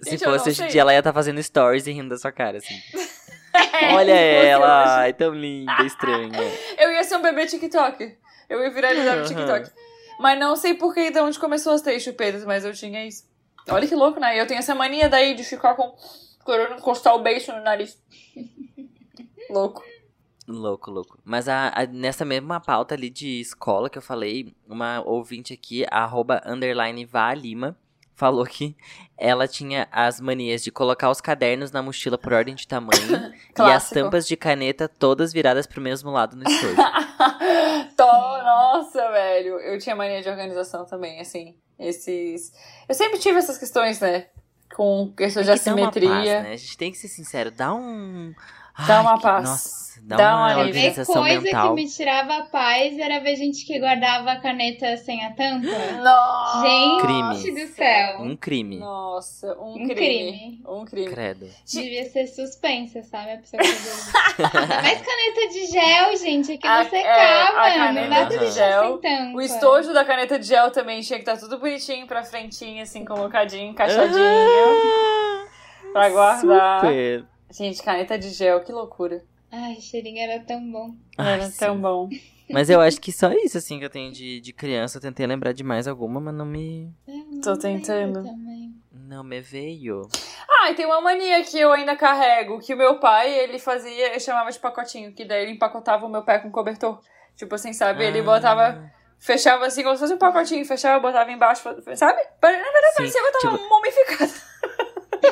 Se 0.00 0.10
Gente, 0.10 0.24
fosse 0.24 0.48
hoje 0.50 0.64
em 0.64 0.68
dia, 0.68 0.80
ela 0.80 0.92
ia 0.92 0.98
estar 0.98 1.12
fazendo 1.12 1.42
stories 1.42 1.86
e 1.86 1.92
rindo 1.92 2.10
da 2.10 2.18
sua 2.18 2.32
cara, 2.32 2.58
assim. 2.58 2.74
É, 3.72 3.94
Olha 3.96 4.12
ela, 4.12 4.82
hoje. 4.82 4.92
ai, 4.98 5.12
tão 5.14 5.32
linda, 5.32 5.82
estranha. 5.82 6.38
Eu 6.76 6.92
ia 6.92 7.02
ser 7.02 7.16
um 7.16 7.22
bebê 7.22 7.46
TikTok. 7.46 8.18
Eu 8.50 8.62
ia 8.62 8.70
viralizar 8.70 9.14
no 9.16 9.20
Aham. 9.22 9.28
TikTok. 9.28 9.70
Mas 10.20 10.38
não 10.38 10.54
sei 10.56 10.74
por 10.74 10.92
que 10.92 11.10
de 11.10 11.18
onde 11.20 11.38
começou 11.38 11.72
as 11.72 11.80
três 11.80 12.02
chupetas, 12.02 12.44
mas 12.44 12.66
eu 12.66 12.74
tinha 12.74 13.06
isso. 13.06 13.24
Olha 13.70 13.88
que 13.88 13.94
louco, 13.94 14.20
né? 14.20 14.38
Eu 14.38 14.46
tenho 14.46 14.58
essa 14.58 14.74
mania 14.74 15.08
daí 15.08 15.34
de 15.34 15.42
ficar 15.42 15.74
com. 15.74 15.96
querendo 16.44 16.74
encostar 16.74 17.14
o 17.14 17.20
beijo 17.22 17.50
no 17.52 17.62
nariz. 17.62 17.98
Louco. 19.48 19.82
Louco, 20.48 20.90
louco. 20.90 21.18
Mas 21.24 21.48
a, 21.48 21.68
a- 21.74 21.86
nessa 21.86 22.24
mesma 22.24 22.60
pauta 22.60 22.94
ali 22.94 23.10
de 23.10 23.40
escola 23.40 23.90
que 23.90 23.98
eu 23.98 24.02
falei, 24.02 24.54
uma 24.68 25.02
ouvinte 25.04 25.52
aqui, 25.52 25.84
arroba 25.90 26.40
underline 26.46 27.04
Vá 27.04 27.34
Lima, 27.34 27.76
falou 28.14 28.46
que 28.46 28.74
ela 29.18 29.46
tinha 29.48 29.88
as 29.92 30.20
manias 30.20 30.62
de 30.62 30.70
colocar 30.70 31.10
os 31.10 31.20
cadernos 31.20 31.70
na 31.72 31.82
mochila 31.82 32.16
por 32.16 32.32
ordem 32.32 32.54
de 32.54 32.66
tamanho 32.66 33.34
e 33.58 33.62
as 33.62 33.90
tampas 33.90 34.26
de 34.26 34.36
caneta 34.36 34.88
todas 34.88 35.32
viradas 35.32 35.66
pro 35.66 35.80
mesmo 35.82 36.10
lado 36.10 36.36
no 36.36 36.42
estojo. 36.48 36.76
Tô, 37.96 38.04
nossa, 38.06 39.10
velho. 39.10 39.58
Eu 39.60 39.78
tinha 39.78 39.96
mania 39.96 40.22
de 40.22 40.28
organização 40.28 40.84
também, 40.86 41.20
assim. 41.20 41.56
Esses. 41.78 42.52
Eu 42.88 42.94
sempre 42.94 43.18
tive 43.18 43.38
essas 43.38 43.58
questões, 43.58 44.00
né? 44.00 44.28
Com 44.74 45.12
questões 45.16 45.44
de 45.46 45.52
É 45.52 45.54
assimetria. 45.54 46.08
paz, 46.10 46.24
né? 46.24 46.52
A 46.52 46.56
gente 46.56 46.76
tem 46.78 46.90
que 46.90 46.98
ser 46.98 47.08
sincero, 47.08 47.50
dá 47.50 47.74
um. 47.74 48.34
Dá 48.86 48.96
Ai, 48.96 49.00
uma 49.00 49.16
que- 49.16 49.22
paz. 49.22 49.44
Nossa, 49.44 50.00
dá, 50.02 50.16
Dá 50.16 50.34
um 50.34 50.38
uma. 50.38 50.54
Ver 50.54 50.60
organização 50.66 51.14
coisa 51.14 51.40
mental. 51.40 51.68
que 51.68 51.74
me 51.82 51.88
tirava 51.88 52.36
a 52.36 52.42
paz 52.42 52.98
era 52.98 53.20
ver 53.20 53.36
gente 53.36 53.64
que 53.64 53.78
guardava 53.78 54.32
a 54.32 54.36
caneta 54.40 54.96
sem 54.98 55.24
a 55.24 55.30
tampa. 55.32 55.66
Nossa! 56.02 56.66
Gente 56.68 57.42
Crime. 57.42 57.66
do 57.66 57.72
céu. 57.74 58.20
Um 58.20 58.36
crime. 58.36 58.78
Nossa, 58.78 59.56
um, 59.58 59.70
Um 59.70 59.88
crime. 59.88 59.94
crime. 59.94 60.62
Um 60.68 60.84
crime. 60.84 61.10
Credo. 61.10 61.48
Devia 61.72 62.04
ser 62.10 62.26
suspensa, 62.26 63.02
sabe? 63.02 63.32
A 63.32 63.38
pessoa 63.38 63.62
mais 64.82 65.00
caneta 65.00 65.48
de 65.52 65.66
gel, 65.66 66.16
gente, 66.18 66.52
é 66.52 66.56
que 66.58 66.66
A- 66.66 66.82
não 66.84 66.90
secava. 66.90 67.08
é, 67.08 67.42
a 67.42 67.92
não 67.92 68.08
dá 68.10 68.16
caneta 68.16 68.26
pra 68.36 68.44
de 68.44 68.50
gel, 68.52 68.82
sem 68.82 68.98
tampa. 69.00 69.36
O 69.36 69.40
estojo 69.40 69.92
da 69.94 70.04
caneta 70.04 70.38
de 70.38 70.46
gel 70.46 70.70
também 70.70 71.00
tinha 71.00 71.18
que 71.18 71.28
estar 71.28 71.38
tudo 71.38 71.58
bonitinho 71.58 72.06
pra 72.06 72.22
frentinho, 72.22 72.82
assim, 72.82 73.04
colocadinho, 73.06 73.70
encaixadinho. 73.70 74.20
pra 75.92 76.08
guardar. 76.10 76.80
Super. 76.82 77.24
Gente, 77.50 77.82
caneta 77.82 78.18
de 78.18 78.30
gel, 78.30 78.60
que 78.64 78.72
loucura. 78.72 79.22
Ai, 79.50 79.76
cheirinho 79.80 80.18
era 80.20 80.40
tão 80.44 80.60
bom. 80.70 80.94
Ai, 81.16 81.34
Era 81.34 81.46
sim. 81.50 81.58
tão 81.58 81.80
bom. 81.80 82.08
Mas 82.50 82.70
eu 82.70 82.80
acho 82.80 83.00
que 83.00 83.10
só 83.12 83.32
isso, 83.32 83.58
assim, 83.58 83.78
que 83.78 83.84
eu 83.84 83.90
tenho 83.90 84.12
de, 84.12 84.40
de 84.40 84.52
criança. 84.52 84.98
Eu 84.98 85.02
tentei 85.02 85.26
lembrar 85.26 85.52
de 85.52 85.64
mais 85.64 85.88
alguma, 85.88 86.20
mas 86.20 86.34
não 86.34 86.44
me. 86.46 86.92
Eu 87.06 87.14
Tô 87.14 87.50
não 87.50 87.56
lembro 87.56 87.60
tentando. 87.60 88.22
Não 88.92 89.24
me 89.24 89.40
veio. 89.40 90.02
Ah, 90.48 90.70
e 90.70 90.74
tem 90.74 90.86
uma 90.86 91.00
mania 91.00 91.42
que 91.44 91.58
eu 91.58 91.72
ainda 91.72 91.96
carrego, 91.96 92.60
que 92.60 92.74
o 92.74 92.76
meu 92.76 92.98
pai, 93.00 93.32
ele 93.32 93.58
fazia, 93.58 94.10
ele 94.10 94.20
chamava 94.20 94.50
de 94.50 94.58
pacotinho, 94.58 95.12
que 95.12 95.24
daí 95.24 95.42
ele 95.42 95.52
empacotava 95.52 96.06
o 96.06 96.08
meu 96.08 96.22
pé 96.22 96.38
com 96.38 96.50
cobertor. 96.50 97.00
Tipo 97.36 97.54
assim, 97.56 97.72
sabe? 97.72 98.04
Ele 98.04 98.20
Ah, 98.20 98.24
botava, 98.24 98.90
fechava 99.18 99.66
assim, 99.66 99.82
como 99.82 99.94
se 99.96 100.00
fosse 100.00 100.14
um 100.14 100.18
pacotinho, 100.18 100.64
fechava, 100.64 101.00
botava 101.00 101.30
embaixo, 101.30 101.62
sabe? 101.96 102.20
Na 102.42 102.48
verdade, 102.48 102.86
Sim, 102.90 102.96
parecia 102.96 103.20
que 103.22 103.26
eu 103.26 103.40
tava 103.40 103.58
tipo- 103.58 103.68
mumificada. 103.68 104.32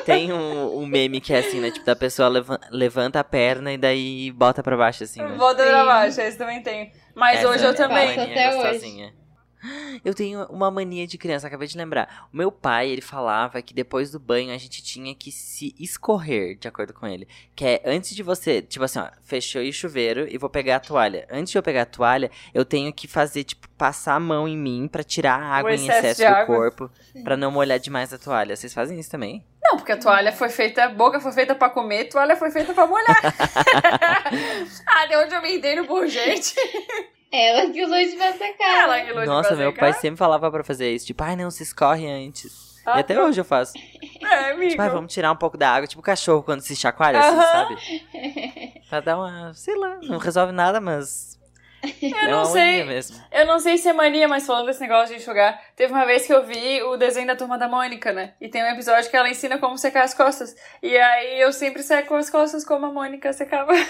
Tem 0.00 0.32
um, 0.32 0.78
um 0.78 0.86
meme 0.86 1.20
que 1.20 1.32
é 1.32 1.38
assim, 1.38 1.60
né? 1.60 1.70
Tipo, 1.70 1.84
da 1.86 1.96
pessoa 1.96 2.28
leva- 2.28 2.60
levanta 2.70 3.20
a 3.20 3.24
perna 3.24 3.72
e 3.72 3.78
daí 3.78 4.30
bota 4.32 4.62
pra 4.62 4.76
baixo, 4.76 5.04
assim, 5.04 5.22
né? 5.22 5.36
Bota 5.36 5.64
pra 5.64 5.80
Sim. 5.80 5.86
baixo, 5.86 6.20
esse 6.20 6.38
também 6.38 6.62
tenho. 6.62 6.90
Mas 7.14 7.38
Essa 7.38 7.48
hoje 7.48 7.64
eu 7.64 7.70
é 7.70 7.74
também. 7.74 8.18
até 8.20 8.56
hoje. 8.56 9.12
Eu 10.04 10.12
tenho 10.12 10.44
uma 10.50 10.70
mania 10.70 11.06
de 11.06 11.16
criança, 11.16 11.46
acabei 11.46 11.66
de 11.66 11.78
lembrar. 11.78 12.28
O 12.30 12.36
meu 12.36 12.52
pai, 12.52 12.90
ele 12.90 13.00
falava 13.00 13.62
que 13.62 13.72
depois 13.72 14.10
do 14.10 14.20
banho 14.20 14.52
a 14.52 14.58
gente 14.58 14.82
tinha 14.82 15.14
que 15.14 15.32
se 15.32 15.74
escorrer, 15.80 16.58
de 16.58 16.68
acordo 16.68 16.92
com 16.92 17.06
ele. 17.06 17.26
Que 17.56 17.64
é 17.64 17.82
antes 17.86 18.14
de 18.14 18.22
você, 18.22 18.60
tipo 18.60 18.84
assim, 18.84 18.98
ó, 18.98 19.08
fechou 19.22 19.62
o 19.62 19.72
chuveiro 19.72 20.26
e 20.28 20.36
vou 20.36 20.50
pegar 20.50 20.76
a 20.76 20.80
toalha. 20.80 21.26
Antes 21.30 21.50
de 21.50 21.56
eu 21.56 21.62
pegar 21.62 21.82
a 21.82 21.86
toalha, 21.86 22.30
eu 22.52 22.62
tenho 22.62 22.92
que 22.92 23.08
fazer, 23.08 23.44
tipo, 23.44 23.66
passar 23.70 24.16
a 24.16 24.20
mão 24.20 24.46
em 24.46 24.56
mim 24.58 24.86
pra 24.86 25.02
tirar 25.02 25.40
a 25.40 25.56
água 25.56 25.70
em 25.72 25.76
excesso 25.88 26.20
do 26.20 26.26
água. 26.26 26.44
corpo, 26.56 26.90
pra 27.22 27.34
não 27.34 27.50
molhar 27.50 27.78
demais 27.78 28.12
a 28.12 28.18
toalha. 28.18 28.54
Vocês 28.56 28.74
fazem 28.74 29.00
isso 29.00 29.10
também? 29.10 29.42
Não, 29.64 29.76
porque 29.78 29.92
a 29.92 29.96
toalha 29.96 30.30
foi 30.30 30.50
feita, 30.50 30.84
a 30.84 30.88
boca 30.90 31.18
foi 31.20 31.32
feita 31.32 31.54
pra 31.54 31.70
comer, 31.70 32.02
a 32.02 32.10
toalha 32.10 32.36
foi 32.36 32.50
feita 32.50 32.74
pra 32.74 32.86
molhar. 32.86 33.16
ah, 34.86 35.06
de 35.06 35.16
onde 35.16 35.34
eu 35.34 35.40
me 35.40 35.56
entendo 35.56 35.86
por 35.86 36.06
gente. 36.06 36.54
Ela 37.32 37.70
que 37.70 37.84
luz 37.84 38.14
pra 38.14 38.32
secar. 38.32 38.84
Ela 38.84 39.00
que 39.00 39.12
luta 39.12 39.26
Nossa, 39.26 39.48
pra 39.48 39.56
meu 39.56 39.72
pai 39.72 39.92
sempre 39.94 40.18
falava 40.18 40.50
pra 40.50 40.62
fazer 40.62 40.94
isso. 40.94 41.06
Tipo, 41.06 41.24
ai 41.24 41.34
não, 41.34 41.50
se 41.50 41.62
escorre 41.62 42.06
antes. 42.06 42.74
Ah, 42.86 42.98
e 42.98 43.00
até 43.00 43.20
hoje 43.20 43.40
eu 43.40 43.44
faço. 43.44 43.72
É, 44.24 44.52
amigo. 44.52 44.70
Tipo, 44.70 44.82
ai, 44.82 44.88
vamos 44.88 45.12
tirar 45.12 45.30
um 45.30 45.36
pouco 45.36 45.58
da 45.58 45.70
água, 45.70 45.86
tipo 45.86 46.00
cachorro 46.00 46.42
quando 46.42 46.60
se 46.62 46.74
chacoalha, 46.74 47.18
assim, 47.18 47.36
Aham. 47.36 47.52
sabe? 47.52 48.82
Pra 48.88 49.00
dar 49.00 49.18
uma, 49.18 49.52
sei 49.52 49.76
lá, 49.76 49.98
não 50.02 50.16
resolve 50.18 50.50
nada, 50.50 50.80
mas 50.80 51.38
Eu 52.02 52.18
é 52.18 52.28
não 52.28 52.44
sei. 52.44 52.84
mesmo. 52.84 53.22
Eu 53.30 53.46
não 53.46 53.58
sei 53.58 53.78
se 53.78 53.88
é 53.88 53.92
mania, 53.92 54.28
mas 54.28 54.46
falando 54.46 54.66
desse 54.66 54.80
negócio 54.80 55.14
de 55.14 55.20
enxugar, 55.20 55.60
teve 55.76 55.92
uma 55.92 56.04
vez 56.06 56.26
que 56.26 56.32
eu 56.32 56.44
vi 56.44 56.82
o 56.82 56.96
desenho 56.96 57.26
da 57.26 57.36
Turma 57.36 57.58
da 57.58 57.68
Mônica, 57.68 58.12
né? 58.12 58.34
E 58.40 58.48
tem 58.48 58.62
um 58.62 58.68
episódio 58.68 59.10
que 59.10 59.16
ela 59.16 59.28
ensina 59.28 59.58
como 59.58 59.76
secar 59.76 60.04
as 60.04 60.14
costas. 60.14 60.54
E 60.82 60.96
aí 60.96 61.40
eu 61.40 61.52
sempre 61.52 61.82
seco 61.82 62.14
as 62.14 62.30
costas 62.30 62.64
como 62.64 62.86
a 62.86 62.92
Mônica 62.92 63.32
secava. 63.32 63.72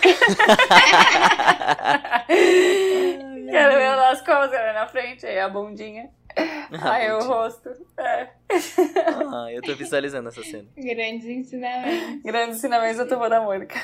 Quero 3.55 3.75
ver 3.75 3.83
ela 3.83 4.11
nas 4.11 4.21
costas, 4.21 4.53
ela 4.53 4.73
na 4.73 4.87
frente, 4.87 5.27
aí 5.27 5.39
a 5.39 5.49
bundinha, 5.49 6.11
aí 6.83 7.13
o 7.13 7.21
rosto. 7.21 7.71
É. 7.97 8.29
Ah, 9.33 9.47
eu 9.51 9.63
tô 9.63 9.75
visualizando 9.75 10.29
essa 10.29 10.43
cena. 10.43 10.67
Grandes 10.77 11.27
ensinamentos. 11.27 12.23
Grandes 12.23 12.57
ensinamentos 12.59 12.97
da 12.99 13.07
Turma 13.07 13.29
da 13.29 13.41
Mônica. 13.41 13.75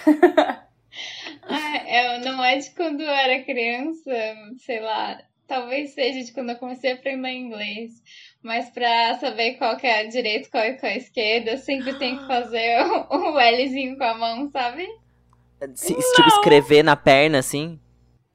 Ah, 1.42 1.82
eu, 1.88 2.20
não 2.20 2.44
é 2.44 2.58
de 2.58 2.70
quando 2.70 3.00
eu 3.00 3.10
era 3.10 3.42
criança, 3.42 4.12
sei 4.58 4.80
lá. 4.80 5.20
Talvez 5.46 5.94
seja 5.94 6.24
de 6.24 6.32
quando 6.32 6.50
eu 6.50 6.56
comecei 6.56 6.92
a 6.92 6.94
aprender 6.94 7.30
inglês. 7.30 7.90
Mas 8.42 8.70
pra 8.70 9.14
saber 9.18 9.54
qual 9.54 9.76
que 9.76 9.86
é 9.86 10.00
a 10.00 10.08
direita 10.08 10.48
e 10.48 10.50
qual 10.50 10.62
que 10.76 10.86
é 10.86 10.92
a 10.92 10.96
esquerda, 10.96 11.56
sempre 11.56 11.98
tem 11.98 12.16
que 12.16 12.26
fazer 12.28 12.80
o, 12.82 13.06
o 13.34 13.40
Lzinho 13.40 13.96
com 13.96 14.04
a 14.04 14.14
mão, 14.14 14.48
sabe? 14.50 14.88
Se, 15.74 15.88
se, 15.88 16.14
tipo, 16.14 16.28
escrever 16.28 16.82
na 16.82 16.96
perna, 16.96 17.38
assim. 17.38 17.78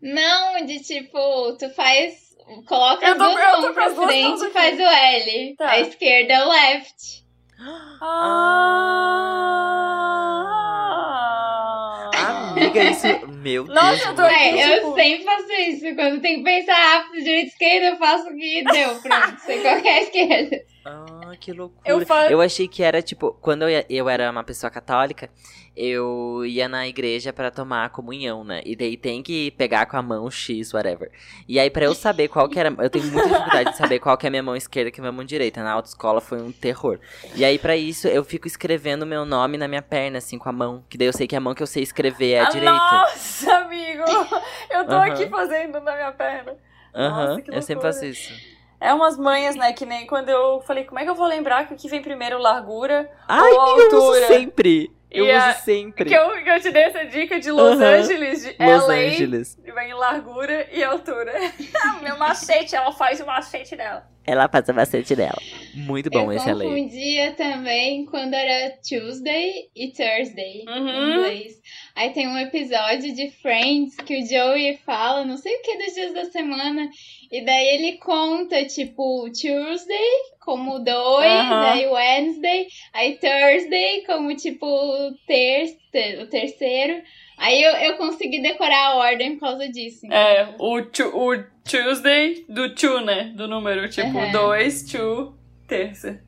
Não, 0.02 0.63
de 0.65 0.80
tipo, 0.82 1.54
tu 1.58 1.70
faz. 1.72 2.36
Coloca 2.68 3.04
Eu 3.04 3.13
as 3.13 3.18
duas 3.18 3.39
eu 3.39 3.62
mãos 3.62 3.74
pra 3.74 3.89
frente 3.89 4.46
e 4.46 4.52
faz 4.52 4.80
o 4.80 4.84
L. 4.84 5.56
Tá. 5.56 5.72
A 5.72 5.80
esquerda 5.80 6.34
é 6.34 6.46
o 6.46 6.50
left. 6.50 7.26
Ah. 8.02 9.46
Amiga, 12.80 12.92
isso. 12.92 13.28
Meu 13.42 13.66
Nossa, 13.66 13.90
Deus. 13.92 14.06
eu 14.06 14.16
tô. 14.16 14.22
É, 14.24 14.54
eu 14.74 14.76
tipo- 14.80 14.96
sempre 14.96 15.24
faço 15.24 15.52
isso. 15.54 15.96
Quando 15.96 16.22
tem 16.22 16.38
que 16.38 16.44
pensar 16.44 16.74
rápido, 16.76 17.24
direita 17.24 17.48
esquerda, 17.48 17.86
eu 17.88 17.98
faço 17.98 18.30
o 18.30 18.36
que 18.36 18.64
deu. 18.64 18.96
Pronto, 19.02 19.40
sei 19.42 19.62
qual 19.62 19.82
que 19.82 19.88
é 19.88 19.94
a 19.98 20.02
esquerda. 20.02 20.62
Ah, 20.86 21.32
que 21.40 21.52
loucura. 21.52 21.82
Eu 21.86 22.00
Eu, 22.02 22.06
fa- 22.06 22.46
achei 22.46 22.68
que 22.68 22.84
era, 22.84 23.02
tipo, 23.02 23.34
quando 23.42 23.68
eu, 23.68 23.84
eu 23.90 24.08
era 24.10 24.30
uma 24.30 24.44
pessoa 24.44 24.70
católica, 24.70 25.30
eu 25.76 26.46
ia 26.46 26.68
na 26.70 26.88
igreja 26.88 27.34
pra 27.34 27.52
tomar 27.52 27.86
a 27.86 27.90
comunhão, 27.90 28.44
né? 28.44 28.62
E 28.66 28.76
daí 28.76 28.96
tem 28.96 29.22
que 29.22 29.52
pegar 29.52 29.86
com 29.86 29.98
a 29.98 30.02
mão 30.02 30.30
X, 30.32 30.74
whatever. 30.74 31.12
E 31.48 31.60
aí, 31.60 31.70
pra 31.70 31.86
eu 31.86 31.94
saber 31.94 32.28
qual 32.28 32.48
que 32.48 32.60
era. 32.60 32.74
Eu 32.80 32.90
tenho 32.90 33.06
muita 33.06 33.30
dificuldade 33.30 33.72
de 33.72 33.76
saber 33.76 34.00
qual 34.00 34.18
que 34.18 34.26
é 34.26 34.30
a 34.30 34.32
minha 34.32 34.44
mão 34.44 34.56
esquerda 34.56 34.90
e 34.90 34.92
que 34.92 35.00
é 35.00 35.02
a 35.02 35.04
minha 35.04 35.12
mão 35.12 35.26
direita. 35.26 35.62
Na 35.64 35.74
autoescola 35.74 36.22
foi 36.22 36.42
um 36.42 36.52
terror. 36.52 37.00
E 37.36 37.44
aí, 37.44 37.60
pra 37.60 37.76
isso, 37.76 38.08
eu 38.08 38.24
fico 38.24 38.48
escrevendo 38.48 39.06
meu 39.06 39.26
nome 39.26 39.58
na 39.58 39.68
minha 39.68 39.82
perna, 39.82 40.20
assim, 40.20 40.38
com 40.38 40.48
a 40.50 40.54
mão. 40.54 40.84
Que 40.90 40.98
daí 40.98 41.08
eu 41.08 41.14
sei 41.14 41.28
que 41.28 41.36
a 41.36 41.40
mão 41.40 41.54
que 41.54 41.64
eu 41.64 41.68
sei 41.68 41.84
escrever 41.84 42.32
é 42.34 42.42
a 42.42 42.50
direita. 42.50 42.76
Nossa, 42.76 43.54
amigo! 43.58 44.04
Eu 44.70 44.86
tô 44.86 44.94
Aham. 44.94 45.02
aqui 45.04 45.28
fazendo 45.30 45.80
na 45.82 45.94
minha 45.96 46.12
perna. 46.12 46.56
Aham, 46.94 47.42
que 47.42 47.52
eu 47.54 47.62
sempre 47.62 47.84
faço 47.84 48.06
isso. 48.06 48.34
É 48.80 48.94
umas 48.94 49.18
manhas, 49.18 49.56
né? 49.56 49.74
Que 49.74 49.86
nem 49.86 50.06
quando 50.06 50.30
eu 50.30 50.62
falei, 50.62 50.84
como 50.84 51.00
é 51.00 51.04
que 51.04 51.10
eu 51.10 51.16
vou 51.16 51.28
lembrar 51.28 51.68
que 51.68 51.74
o 51.74 51.78
que 51.78 51.90
vem 51.90 52.02
primeiro, 52.02 52.38
largura 52.38 53.10
Ai, 53.28 53.52
ou 53.52 53.62
amiga, 53.62 53.82
eu 53.82 53.98
uso 53.98 54.06
altura? 54.06 54.28
sempre. 54.28 54.92
Eu 55.12 55.26
uso 55.26 55.60
sempre. 55.63 56.06
Que 56.10 56.13
eu, 56.15 56.44
que 56.44 56.50
eu 56.50 56.60
te 56.62 56.72
dei 56.72 56.84
essa 56.84 57.06
dica 57.06 57.39
de 57.39 57.52
Los 57.52 57.80
Aham. 57.80 58.00
Angeles, 58.00 58.41
de 58.44 58.56
Los 58.60 58.88
LA, 58.88 58.94
Angeles. 58.94 59.58
vem 59.63 59.94
largura 59.94 60.68
e 60.72 60.84
altura. 60.84 61.34
Meu 62.02 62.18
macete, 62.18 62.76
ela 62.76 62.91
faz 62.91 63.20
o 63.22 63.26
macete 63.26 63.76
dela. 63.76 64.08
Ela 64.28 64.48
passa 64.48 64.74
bastante 64.74 65.16
dela. 65.16 65.40
Muito 65.74 66.10
bom 66.10 66.32
eu 66.32 66.38
esse 66.38 66.50
é 66.50 66.54
lei. 66.54 66.68
confundia 66.68 67.34
também 67.34 68.06
quando 68.06 68.34
era 68.34 68.76
Tuesday 68.88 69.70
e 69.76 69.92
Thursday 69.92 70.64
Uhum. 70.68 70.90
em 70.90 71.12
inglês. 71.12 71.54
Aí 71.96 72.10
tem 72.12 72.28
um 72.28 72.38
episódio 72.38 73.14
de 73.14 73.30
Friends 73.42 73.96
que 73.98 74.18
o 74.18 74.26
Joey 74.26 74.78
fala, 74.86 75.24
não 75.24 75.38
sei 75.38 75.56
o 75.56 75.62
que 75.62 75.78
dos 75.78 75.94
dias 75.94 76.14
da 76.14 76.26
semana, 76.26 76.90
e 77.32 77.46
daí 77.46 77.68
ele 77.68 77.98
conta, 77.98 78.66
tipo, 78.66 79.30
Tuesday 79.30 80.10
como 80.40 80.80
dois, 80.80 81.32
Aham. 81.32 81.72
aí 81.72 81.88
Wednesday, 81.88 82.68
aí 82.94 83.18
Thursday 83.18 84.04
como, 84.06 84.36
tipo, 84.36 84.68
terça, 85.28 85.76
o 86.22 86.28
terceiro. 86.28 87.02
Aí 87.38 87.62
eu, 87.62 87.71
eu 87.76 87.98
consegui 87.98 88.41
decorar 88.41 88.91
a 88.91 88.95
ordem 88.95 89.34
por 89.36 89.41
causa 89.41 89.67
disso. 89.69 90.06
É, 90.12 90.56
o, 90.58 90.82
tu- 90.84 91.10
o 91.15 91.43
Tuesday 91.63 92.45
do 92.48 92.74
two, 92.74 93.02
né? 93.02 93.34
Do 93.36 93.48
número, 93.48 93.89
tipo, 93.89 94.08
Uhum. 94.17 94.32
dois, 94.32 94.84
two, 94.84 95.36
terça. 95.67 96.21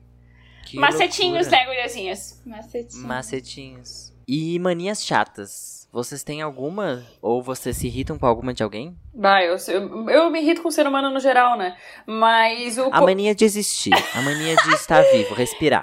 Que 0.66 0.76
Macetinhos, 0.78 1.46
loucura. 1.46 1.56
né, 1.62 1.66
guriazinhas? 1.66 2.42
Macetinho. 2.44 3.06
Macetinhos. 3.06 4.12
E 4.26 4.58
manias 4.58 5.04
chatas. 5.04 5.77
Vocês 5.98 6.22
têm 6.22 6.42
alguma? 6.42 7.04
Ou 7.20 7.42
vocês 7.42 7.76
se 7.76 7.88
irritam 7.88 8.16
com 8.16 8.24
alguma 8.24 8.54
de 8.54 8.62
alguém? 8.62 8.96
Bah, 9.12 9.42
eu, 9.42 9.56
eu, 9.66 10.08
eu 10.08 10.30
me 10.30 10.40
irrito 10.40 10.62
com 10.62 10.68
o 10.68 10.70
ser 10.70 10.86
humano 10.86 11.10
no 11.10 11.18
geral, 11.18 11.58
né? 11.58 11.76
Mas 12.06 12.78
o. 12.78 12.88
A 12.92 13.00
mania 13.00 13.34
de 13.34 13.44
existir. 13.44 13.92
A 14.14 14.22
mania 14.22 14.54
de 14.54 14.74
estar 14.74 15.02
vivo, 15.10 15.34
respirar. 15.34 15.82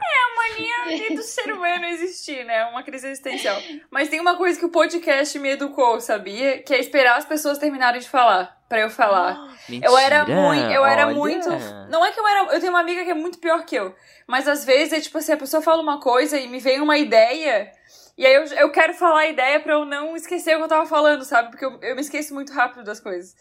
mania 0.89 1.15
do 1.17 1.21
ser 1.21 1.51
humano 1.51 1.83
existir, 1.87 2.45
né? 2.45 2.63
Uma 2.67 2.81
crise 2.81 3.07
existencial. 3.07 3.61
Mas 3.91 4.07
tem 4.07 4.21
uma 4.21 4.37
coisa 4.37 4.57
que 4.57 4.65
o 4.65 4.69
podcast 4.69 5.37
me 5.37 5.49
educou, 5.49 5.99
sabia? 5.99 6.59
Que 6.59 6.73
é 6.73 6.79
esperar 6.79 7.17
as 7.17 7.25
pessoas 7.25 7.57
terminarem 7.57 7.99
de 7.99 8.07
falar. 8.07 8.55
Pra 8.69 8.79
eu 8.79 8.89
falar. 8.89 9.37
Mentira. 9.69 9.91
Eu 9.91 9.97
era 9.97 10.25
muito. 10.25 10.71
Eu 10.71 10.85
era 10.85 11.07
olha. 11.07 11.15
muito. 11.15 11.49
Não 11.89 12.05
é 12.05 12.11
que 12.11 12.19
eu 12.19 12.27
era. 12.27 12.53
Eu 12.53 12.59
tenho 12.61 12.71
uma 12.71 12.79
amiga 12.79 13.03
que 13.03 13.11
é 13.11 13.13
muito 13.13 13.37
pior 13.37 13.63
que 13.65 13.75
eu. 13.75 13.93
Mas 14.25 14.47
às 14.47 14.65
vezes 14.65 14.93
é 14.93 14.99
tipo 14.99 15.17
assim, 15.17 15.33
a 15.33 15.37
pessoa 15.37 15.61
fala 15.61 15.81
uma 15.83 15.99
coisa 15.99 16.39
e 16.39 16.47
me 16.47 16.59
vem 16.59 16.81
uma 16.81 16.97
ideia. 16.97 17.71
E 18.17 18.25
aí 18.25 18.33
eu, 18.33 18.43
eu 18.45 18.71
quero 18.71 18.93
falar 18.93 19.21
a 19.21 19.27
ideia 19.27 19.59
pra 19.59 19.73
eu 19.73 19.85
não 19.85 20.15
esquecer 20.15 20.55
o 20.55 20.59
que 20.59 20.63
eu 20.63 20.69
tava 20.69 20.85
falando, 20.85 21.23
sabe? 21.25 21.49
Porque 21.49 21.65
eu, 21.65 21.77
eu 21.81 21.95
me 21.95 22.01
esqueço 22.01 22.33
muito 22.33 22.53
rápido 22.53 22.83
das 22.83 22.99
coisas. 22.99 23.35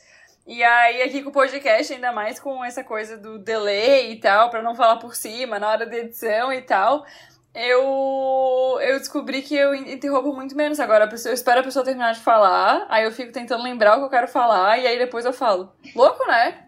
E 0.46 0.62
aí, 0.62 1.00
aqui 1.02 1.22
com 1.22 1.30
o 1.30 1.32
podcast, 1.32 1.92
ainda 1.92 2.12
mais 2.12 2.38
com 2.38 2.62
essa 2.64 2.84
coisa 2.84 3.16
do 3.16 3.38
delay 3.38 4.12
e 4.12 4.20
tal, 4.20 4.50
pra 4.50 4.62
não 4.62 4.74
falar 4.74 4.96
por 4.96 5.14
cima 5.14 5.58
na 5.58 5.70
hora 5.70 5.86
da 5.86 5.96
edição 5.96 6.52
e 6.52 6.60
tal, 6.60 7.06
eu, 7.54 8.78
eu 8.82 8.98
descobri 8.98 9.40
que 9.42 9.54
eu 9.54 9.74
interrompo 9.74 10.34
muito 10.34 10.56
menos 10.56 10.80
agora. 10.80 11.04
A 11.04 11.08
pessoa, 11.08 11.30
eu 11.30 11.34
espero 11.34 11.60
a 11.60 11.62
pessoa 11.62 11.84
terminar 11.84 12.12
de 12.12 12.20
falar, 12.20 12.84
aí 12.90 13.04
eu 13.04 13.12
fico 13.12 13.32
tentando 13.32 13.62
lembrar 13.62 13.94
o 13.94 14.00
que 14.00 14.04
eu 14.06 14.10
quero 14.10 14.28
falar, 14.28 14.78
e 14.78 14.86
aí 14.86 14.98
depois 14.98 15.24
eu 15.24 15.32
falo. 15.32 15.72
Louco, 15.94 16.26
né? 16.26 16.64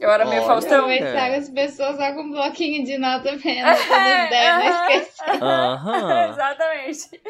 Eu 0.00 0.10
era 0.10 0.24
meio 0.24 0.42
Olha. 0.42 0.46
Faustão. 0.46 0.82
Conversar 0.82 1.30
com 1.30 1.36
as 1.36 1.48
pessoas 1.50 1.96
só 1.96 2.12
com 2.12 2.20
um 2.22 2.30
bloquinho 2.30 2.84
de 2.84 2.96
nota 2.98 3.32
as 3.32 3.90
É, 3.90 4.26
ideias, 4.26 4.54
não 4.54 4.62
aham. 4.62 4.90
esquecer. 4.92 5.42
Aham. 5.42 6.30
Exatamente. 6.30 7.22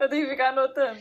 Eu 0.00 0.08
tenho 0.08 0.24
que 0.24 0.30
ficar 0.32 0.48
anotando. 0.48 1.00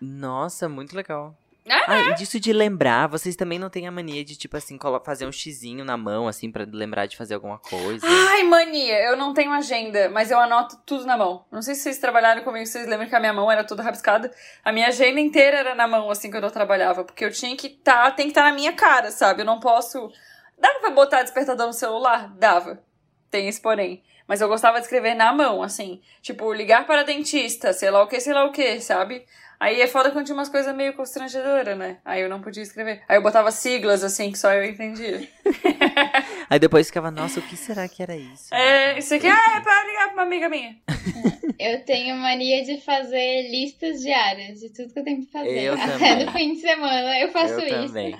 Nossa, 0.00 0.68
muito 0.68 0.96
legal. 0.96 1.36
Ah, 1.68 1.84
Ah, 1.86 2.00
e 2.10 2.14
disso 2.14 2.40
de 2.40 2.52
lembrar, 2.52 3.06
vocês 3.06 3.36
também 3.36 3.58
não 3.58 3.70
têm 3.70 3.86
a 3.86 3.90
mania 3.90 4.24
de, 4.24 4.36
tipo 4.36 4.56
assim, 4.56 4.78
fazer 5.04 5.26
um 5.26 5.32
xizinho 5.32 5.84
na 5.84 5.96
mão, 5.96 6.26
assim, 6.26 6.50
pra 6.50 6.66
lembrar 6.70 7.06
de 7.06 7.16
fazer 7.16 7.34
alguma 7.34 7.58
coisa? 7.58 8.04
Ai, 8.04 8.42
mania, 8.42 8.98
eu 9.04 9.16
não 9.16 9.32
tenho 9.32 9.52
agenda, 9.52 10.08
mas 10.10 10.30
eu 10.30 10.40
anoto 10.40 10.76
tudo 10.84 11.06
na 11.06 11.16
mão. 11.16 11.44
Não 11.52 11.62
sei 11.62 11.74
se 11.74 11.82
vocês 11.82 11.98
trabalharam 11.98 12.42
comigo, 12.42 12.66
vocês 12.66 12.86
lembram 12.88 13.08
que 13.08 13.14
a 13.14 13.20
minha 13.20 13.32
mão 13.32 13.50
era 13.50 13.62
toda 13.62 13.82
rabiscada. 13.82 14.32
A 14.64 14.72
minha 14.72 14.88
agenda 14.88 15.20
inteira 15.20 15.58
era 15.58 15.74
na 15.74 15.86
mão, 15.86 16.10
assim, 16.10 16.30
quando 16.30 16.44
eu 16.44 16.50
trabalhava. 16.50 17.04
Porque 17.04 17.24
eu 17.24 17.30
tinha 17.30 17.56
que 17.56 17.68
tá, 17.68 18.10
tem 18.10 18.26
que 18.26 18.32
estar 18.32 18.42
na 18.42 18.52
minha 18.52 18.72
cara, 18.72 19.10
sabe? 19.12 19.42
Eu 19.42 19.46
não 19.46 19.60
posso. 19.60 20.10
Dava 20.58 20.80
pra 20.80 20.90
botar 20.90 21.22
despertador 21.22 21.66
no 21.68 21.72
celular? 21.72 22.28
Dava. 22.36 22.82
Tem 23.30 23.48
esse 23.48 23.60
porém. 23.60 24.02
Mas 24.26 24.40
eu 24.40 24.48
gostava 24.48 24.78
de 24.78 24.84
escrever 24.84 25.14
na 25.14 25.32
mão, 25.32 25.62
assim. 25.62 26.00
Tipo, 26.20 26.52
ligar 26.52 26.86
para 26.86 27.02
dentista, 27.02 27.72
sei 27.72 27.90
lá 27.90 28.02
o 28.02 28.06
que, 28.06 28.20
sei 28.20 28.32
lá 28.32 28.44
o 28.44 28.52
que, 28.52 28.80
sabe? 28.80 29.26
Aí 29.62 29.80
é 29.80 29.86
foda 29.86 30.10
quando 30.10 30.26
tinha 30.26 30.34
umas 30.34 30.48
coisas 30.48 30.74
meio 30.74 30.92
constrangedoras, 30.92 31.78
né? 31.78 31.98
Aí 32.04 32.20
eu 32.20 32.28
não 32.28 32.40
podia 32.40 32.64
escrever. 32.64 33.00
Aí 33.08 33.16
eu 33.16 33.22
botava 33.22 33.48
siglas, 33.52 34.02
assim, 34.02 34.32
que 34.32 34.36
só 34.36 34.52
eu 34.52 34.64
entendia. 34.64 35.22
Aí 36.50 36.58
depois 36.58 36.88
ficava, 36.88 37.12
nossa, 37.12 37.38
o 37.38 37.42
que 37.44 37.56
será 37.56 37.86
que 37.86 38.02
era 38.02 38.16
isso? 38.16 38.52
É, 38.52 38.98
isso 38.98 39.14
aqui 39.14 39.28
ah, 39.28 39.56
é 39.56 39.60
pra 39.60 39.84
ligar 39.84 40.04
pra 40.06 40.14
uma 40.14 40.22
amiga 40.24 40.48
minha. 40.48 40.74
Eu 41.60 41.84
tenho 41.84 42.16
mania 42.16 42.64
de 42.64 42.80
fazer 42.80 43.50
listas 43.52 44.00
diárias 44.00 44.58
de 44.58 44.70
tudo 44.70 44.92
que 44.92 44.98
eu 44.98 45.04
tenho 45.04 45.20
que 45.24 45.30
fazer. 45.30 45.62
Eu 45.62 45.74
Até 45.74 45.92
também. 45.92 46.26
no 46.26 46.32
fim 46.32 46.52
de 46.54 46.60
semana 46.60 47.20
eu 47.20 47.30
faço 47.30 47.54
Eu 47.54 47.60
isso. 47.60 47.86
também. 47.86 48.16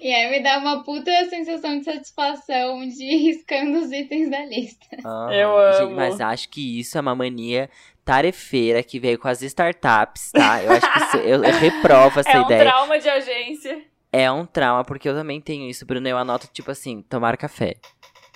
E 0.00 0.12
aí 0.14 0.30
me 0.30 0.40
dá 0.42 0.58
uma 0.58 0.82
puta 0.84 1.10
sensação 1.28 1.78
de 1.78 1.84
satisfação 1.84 2.86
de 2.86 3.02
ir 3.02 3.16
riscando 3.18 3.78
os 3.80 3.90
itens 3.90 4.30
da 4.30 4.44
lista. 4.44 4.86
Aham. 5.04 5.32
Eu 5.32 5.72
Gente, 5.72 5.82
amo. 5.84 5.96
mas 5.96 6.20
acho 6.20 6.48
que 6.48 6.80
isso 6.80 6.96
é 6.96 7.00
uma 7.00 7.14
mania 7.14 7.68
tarefeira 8.04 8.82
que 8.82 8.98
veio 8.98 9.18
com 9.18 9.28
as 9.28 9.42
startups, 9.42 10.30
tá? 10.32 10.62
Eu 10.62 10.72
acho 10.72 10.92
que 10.92 10.98
isso, 10.98 11.16
eu, 11.18 11.44
eu 11.44 11.52
reprovo 11.58 12.20
essa 12.20 12.30
é 12.30 12.40
um 12.40 12.44
ideia. 12.44 12.62
trauma 12.64 12.98
de 12.98 13.08
agência. 13.08 13.82
É 14.12 14.30
um 14.30 14.44
trauma, 14.44 14.84
porque 14.84 15.08
eu 15.08 15.14
também 15.14 15.40
tenho 15.40 15.68
isso, 15.68 15.86
Bruno. 15.86 16.08
Eu 16.08 16.18
anoto, 16.18 16.48
tipo 16.52 16.70
assim, 16.70 17.02
tomar 17.02 17.36
café. 17.36 17.76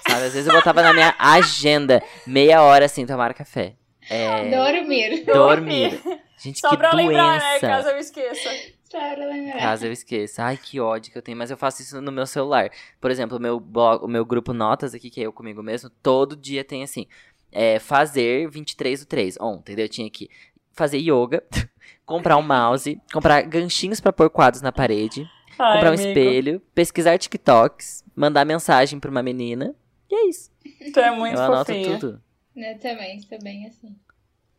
Sabe? 0.07 0.25
Às 0.27 0.35
vezes 0.35 0.47
eu 0.47 0.55
botava 0.55 0.83
na 0.83 0.93
minha 0.93 1.15
agenda 1.19 2.03
meia 2.27 2.63
hora 2.63 2.85
assim, 2.85 3.05
tomar 3.07 3.35
café. 3.35 3.75
É. 4.11 4.51
Dormir. 4.51 5.25
Dormir. 5.25 6.01
Gente, 6.39 6.61
Só 6.61 6.69
que 6.71 6.77
pra 6.77 6.91
doença. 6.91 7.09
lembrar, 7.09 7.39
né? 7.41 7.59
Caso 7.61 7.89
eu 7.89 7.99
esqueça. 7.99 8.51
Pra 8.95 9.27
lembrar. 9.27 9.59
Caso 9.59 9.87
eu 9.87 9.93
esqueça. 9.93 10.45
Ai, 10.45 10.57
que 10.57 10.79
ódio 10.79 11.11
que 11.11 11.19
eu 11.19 11.23
tenho. 11.23 11.37
Mas 11.37 11.51
eu 11.51 11.57
faço 11.57 11.83
isso 11.83 12.01
no 12.01 12.13
meu 12.13 12.27
celular. 12.27 12.71
Por 13.01 13.11
exemplo, 13.11 13.39
o 13.39 13.41
meu, 13.41 13.59
blog, 13.59 14.05
o 14.05 14.09
meu 14.09 14.25
grupo 14.25 14.53
Notas 14.53 14.95
aqui, 14.95 15.11
que 15.11 15.21
é 15.21 15.27
eu 15.27 15.33
comigo 15.33 15.63
mesmo, 15.65 15.91
todo 16.03 16.37
dia 16.37 16.63
tem 16.63 16.85
assim. 16.85 17.07
É, 17.51 17.81
fazer 17.81 18.49
23 18.49 19.01
do 19.01 19.07
3. 19.07 19.37
Ontem, 19.41 19.73
entendeu? 19.73 19.87
Eu 19.87 19.89
tinha 19.89 20.09
que 20.09 20.31
fazer 20.73 20.99
yoga, 20.99 21.43
comprar 22.07 22.37
um 22.37 22.43
mouse, 22.43 23.01
comprar 23.13 23.43
ganchinhos 23.43 24.01
pra 24.01 24.13
pôr 24.13 24.31
quadros 24.31 24.63
na 24.63 24.71
parede, 24.73 25.29
Ai, 25.59 25.75
comprar 25.75 25.91
um 25.91 25.95
amigo, 25.95 26.09
espelho, 26.09 26.61
pesquisar 26.75 27.19
TikToks, 27.19 28.05
mandar 28.15 28.45
mensagem 28.45 29.01
pra 29.01 29.11
uma 29.11 29.23
menina. 29.23 29.75
E 30.11 30.15
é 30.15 30.29
isso. 30.29 30.51
Tu 30.93 31.01
é 31.01 31.11
muito 31.11 31.37
eu 31.37 31.43
anoto 31.43 31.73
fofinha. 31.73 31.99
tudo. 31.99 32.23
Eu 32.57 32.79
também, 32.79 33.21
sou 33.21 33.39
bem 33.41 33.67
assim. 33.67 33.97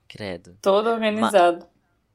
Credo. 0.08 0.58
Todo 0.62 0.90
organizado. 0.90 1.66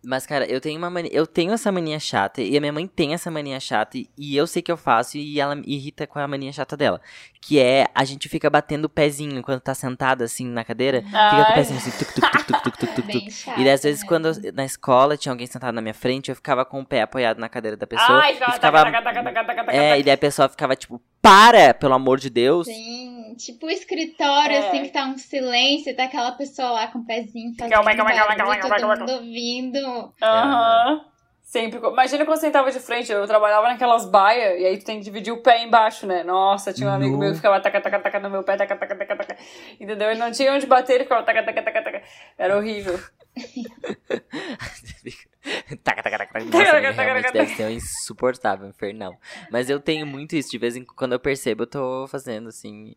Mas, 0.02 0.26
cara, 0.26 0.46
eu 0.46 0.60
tenho 0.60 0.78
uma 0.78 1.00
eu 1.10 1.26
tenho 1.26 1.52
essa 1.52 1.70
mania 1.70 2.00
chata, 2.00 2.40
e 2.40 2.56
a 2.56 2.60
minha 2.60 2.72
mãe 2.72 2.86
tem 2.86 3.12
essa 3.12 3.30
mania 3.30 3.60
chata, 3.60 3.98
e 3.98 4.36
eu 4.36 4.46
sei 4.46 4.62
que 4.62 4.72
eu 4.72 4.76
faço, 4.76 5.18
e 5.18 5.38
ela 5.38 5.54
me 5.54 5.62
irrita 5.66 6.06
com 6.06 6.18
a 6.18 6.26
mania 6.26 6.52
chata 6.52 6.76
dela. 6.76 7.00
Que 7.40 7.58
é 7.58 7.86
a 7.94 8.04
gente 8.04 8.28
fica 8.28 8.48
batendo 8.48 8.86
o 8.86 8.88
pezinho 8.88 9.42
quando 9.42 9.60
tá 9.60 9.74
sentada 9.74 10.24
assim 10.24 10.46
na 10.46 10.64
cadeira, 10.64 11.04
Ai. 11.12 11.30
fica 11.30 11.44
com 11.44 11.52
o 11.52 11.54
pezinho 11.54 11.78
assim, 11.78 11.90
tuc, 11.90 12.14
tuc, 12.14 12.30
tuc, 12.30 12.46
tuc, 12.46 12.62
tuc, 12.62 12.94
tuc, 12.94 13.12
tuc. 13.12 13.30
Chato, 13.30 13.60
e 13.60 13.68
às 13.68 13.82
vezes, 13.82 14.02
né? 14.02 14.08
quando 14.08 14.28
eu, 14.28 14.52
na 14.54 14.64
escola 14.64 15.16
tinha 15.16 15.32
alguém 15.32 15.46
sentado 15.46 15.74
na 15.74 15.82
minha 15.82 15.94
frente, 15.94 16.30
eu 16.30 16.34
ficava 16.34 16.64
com 16.64 16.80
o 16.80 16.86
pé 16.86 17.02
apoiado 17.02 17.38
na 17.38 17.48
cadeira 17.48 17.76
da 17.76 17.86
pessoa. 17.86 18.20
Ai, 18.20 18.32
e 18.32 18.34
ficava, 18.36 18.84
taca, 18.84 19.02
taca, 19.02 19.44
taca, 19.44 19.72
É, 19.72 19.98
e 19.98 20.02
daí 20.02 20.14
a 20.14 20.18
pessoa 20.18 20.48
ficava, 20.48 20.74
tipo, 20.74 21.00
para, 21.22 21.74
pelo 21.74 21.94
amor 21.94 22.18
de 22.18 22.30
Deus. 22.30 22.66
Sim, 22.66 23.34
tipo 23.36 23.66
um 23.66 23.70
escritório, 23.70 24.56
É. 24.56 24.68
assim, 24.68 24.82
que 24.82 24.90
tá 24.90 25.04
um 25.04 25.18
silêncio, 25.18 25.90
e 25.90 25.94
tá 25.94 26.04
aquela 26.04 26.32
pessoa 26.32 26.70
lá 26.70 26.86
com 26.88 27.00
o 27.00 27.04
pezinho 27.06 27.54
fazendo 27.56 27.72
Calma, 27.72 27.94
calma, 27.94 28.12
calma, 28.12 28.36
calma, 28.36 28.54
barulho, 28.54 28.60
calma, 28.60 28.76
calma, 28.78 28.96
todo 28.96 29.08
mundo 29.08 29.18
ouvindo. 29.18 30.14
Aham. 30.22 31.04
Sempre. 31.42 31.80
Imagina 31.80 32.24
quando 32.24 32.38
você 32.38 32.46
sentava 32.46 32.70
de 32.70 32.78
frente, 32.78 33.10
eu 33.10 33.26
trabalhava 33.26 33.66
naquelas 33.68 34.08
baias, 34.08 34.60
e 34.60 34.64
aí 34.66 34.78
tu 34.78 34.84
tem 34.84 34.98
que 34.98 35.04
dividir 35.04 35.32
o 35.32 35.42
pé 35.42 35.64
embaixo, 35.64 36.06
né? 36.06 36.22
Nossa, 36.22 36.72
tinha 36.72 36.88
um 36.88 36.92
amigo 36.92 37.18
meu 37.18 37.30
que 37.30 37.36
ficava 37.38 37.60
taca, 37.60 37.80
taca, 37.80 37.98
taca 37.98 38.20
no 38.20 38.30
meu 38.30 38.44
pé, 38.44 38.56
taca, 38.56 38.76
taca, 38.76 38.94
taca, 38.94 39.16
taca. 39.16 39.36
Entendeu? 39.80 40.10
Ele 40.10 40.20
não 40.20 40.30
tinha 40.30 40.52
onde 40.52 40.64
bater, 40.66 40.94
ele 40.94 41.04
ficava 41.04 41.24
taca, 41.24 41.42
taca, 41.42 41.60
taca, 41.60 41.82
taca. 41.82 42.02
Era 42.38 42.56
horrível. 42.56 43.00
taca, 45.82 46.02
taca, 46.02 46.18
taca, 46.18 46.32
taca. 46.32 46.44
Nossa, 46.44 46.58
Taca, 46.58 46.70
amiga, 46.76 46.90
taca, 46.90 47.02
realmente 47.02 47.32
deve 47.32 47.54
ser 47.54 47.64
um 47.64 47.70
insuportável, 47.70 48.68
infernal. 48.68 49.18
Mas 49.50 49.70
eu 49.70 49.80
tenho 49.80 50.06
muito 50.06 50.36
isso, 50.36 50.50
de 50.50 50.58
vez 50.58 50.76
em 50.76 50.84
quando 50.84 51.12
eu 51.12 51.20
percebo, 51.20 51.62
eu 51.62 51.66
tô 51.66 52.06
fazendo, 52.08 52.48
assim... 52.48 52.94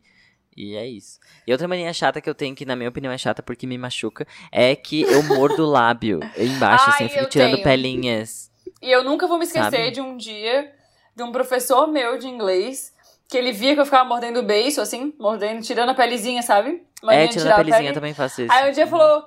E 0.56 0.76
é 0.76 0.86
isso. 0.86 1.20
E 1.48 1.52
outra 1.52 1.68
mania 1.68 1.92
chata 1.94 2.22
que 2.22 2.30
eu 2.30 2.36
tenho, 2.36 2.56
que 2.56 2.64
na 2.64 2.76
minha 2.76 2.88
opinião 2.88 3.12
é 3.12 3.18
chata 3.18 3.42
porque 3.42 3.66
me 3.66 3.76
machuca, 3.76 4.28
é 4.52 4.76
que 4.76 5.02
eu 5.02 5.24
mordo 5.24 5.64
o 5.64 5.70
lábio 5.70 6.20
embaixo, 6.38 6.92
assim, 6.92 7.06
Ai, 7.06 7.06
eu 7.06 7.10
fico 7.10 7.24
eu 7.24 7.30
tirando 7.30 7.52
tenho. 7.54 7.64
pelinhas. 7.64 8.52
E 8.80 8.92
eu 8.92 9.04
nunca 9.04 9.26
vou 9.26 9.40
me 9.40 9.46
esquecer 9.46 9.72
Sabe? 9.72 9.92
de 9.92 10.00
um 10.00 10.16
dia 10.16 10.72
de 11.16 11.24
um 11.24 11.32
professor 11.32 11.88
meu 11.88 12.18
de 12.18 12.28
inglês 12.28 12.94
que 13.28 13.38
ele 13.38 13.52
via 13.52 13.74
que 13.74 13.82
eu 13.82 13.86
ficava 13.86 14.08
mordendo 14.08 14.42
o 14.42 14.44
beiço, 14.44 14.80
assim, 14.80 15.14
mordendo, 15.20 15.64
tirando 15.64 15.90
a 15.90 15.96
pelezinha, 15.96 16.42
sabe? 16.44 16.84
Mania 17.02 17.24
é, 17.24 17.28
tirando 17.28 17.52
a 17.52 17.56
pelezinha, 17.56 17.78
pele. 17.78 17.90
eu 17.90 17.94
também 17.94 18.14
faço 18.14 18.44
isso. 18.44 18.52
Aí 18.54 18.70
um 18.70 18.74
dia 18.74 18.86
falou, 18.86 19.26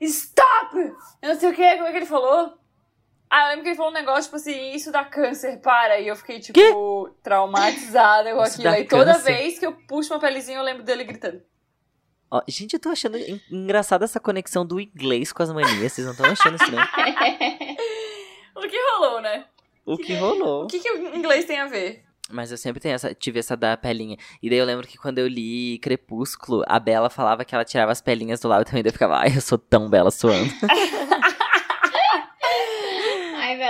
stop! 0.00 0.76
Eu 1.22 1.28
não 1.30 1.40
sei 1.40 1.50
o 1.50 1.54
que, 1.54 1.74
como 1.76 1.86
é 1.86 1.90
que 1.90 1.96
ele 1.98 2.06
falou? 2.06 2.58
Ah, 3.28 3.42
eu 3.44 3.48
lembro 3.48 3.62
que 3.64 3.68
ele 3.70 3.76
falou 3.76 3.90
um 3.90 3.94
negócio, 3.94 4.24
tipo 4.24 4.36
assim, 4.36 4.70
isso 4.72 4.92
dá 4.92 5.04
câncer, 5.04 5.60
para. 5.60 5.98
E 6.00 6.06
eu 6.06 6.14
fiquei, 6.16 6.38
tipo, 6.38 7.10
traumatizada 7.22 8.32
com 8.34 8.42
Isso 8.44 8.54
aquilo. 8.54 8.74
Aí 8.74 8.84
toda 8.86 9.12
câncer? 9.14 9.32
vez 9.34 9.58
que 9.58 9.66
eu 9.66 9.72
puxo 9.72 10.14
uma 10.14 10.20
pelezinha, 10.20 10.58
eu 10.58 10.62
lembro 10.62 10.84
dele 10.84 11.02
gritando. 11.04 11.42
Ó, 12.30 12.40
gente, 12.48 12.74
eu 12.74 12.80
tô 12.80 12.88
achando 12.88 13.16
en- 13.18 13.40
engraçada 13.50 14.04
essa 14.04 14.20
conexão 14.20 14.64
do 14.64 14.80
inglês 14.80 15.32
com 15.32 15.42
as 15.42 15.52
manias. 15.52 15.92
Vocês 15.92 16.04
não 16.06 16.12
estão 16.12 16.26
achando 16.30 16.54
isso, 16.56 16.70
não? 16.72 16.82
O 18.56 18.68
que 18.68 18.76
rolou, 18.92 19.20
né? 19.20 19.44
O 19.84 19.98
que 19.98 20.14
rolou. 20.14 20.64
O 20.64 20.66
que, 20.66 20.80
que 20.80 20.90
o 20.90 21.14
inglês 21.14 21.44
tem 21.44 21.58
a 21.58 21.66
ver? 21.66 22.04
Mas 22.30 22.50
eu 22.50 22.56
sempre 22.56 22.80
essa, 22.88 23.14
tive 23.14 23.38
essa 23.38 23.56
da 23.56 23.76
pelinha. 23.76 24.16
E 24.42 24.50
daí 24.50 24.58
eu 24.58 24.64
lembro 24.64 24.86
que 24.86 24.98
quando 24.98 25.18
eu 25.18 25.28
li 25.28 25.78
Crepúsculo, 25.78 26.64
a 26.66 26.78
Bela 26.80 27.08
falava 27.08 27.44
que 27.44 27.54
ela 27.54 27.64
tirava 27.64 27.92
as 27.92 28.00
pelinhas 28.00 28.40
do 28.40 28.48
lado 28.48 28.64
também. 28.64 28.82
Daí 28.82 28.90
eu 28.90 28.92
ficava, 28.92 29.18
ai, 29.18 29.32
eu 29.36 29.40
sou 29.40 29.58
tão 29.58 29.88
bela 29.88 30.10
suando. 30.10 30.50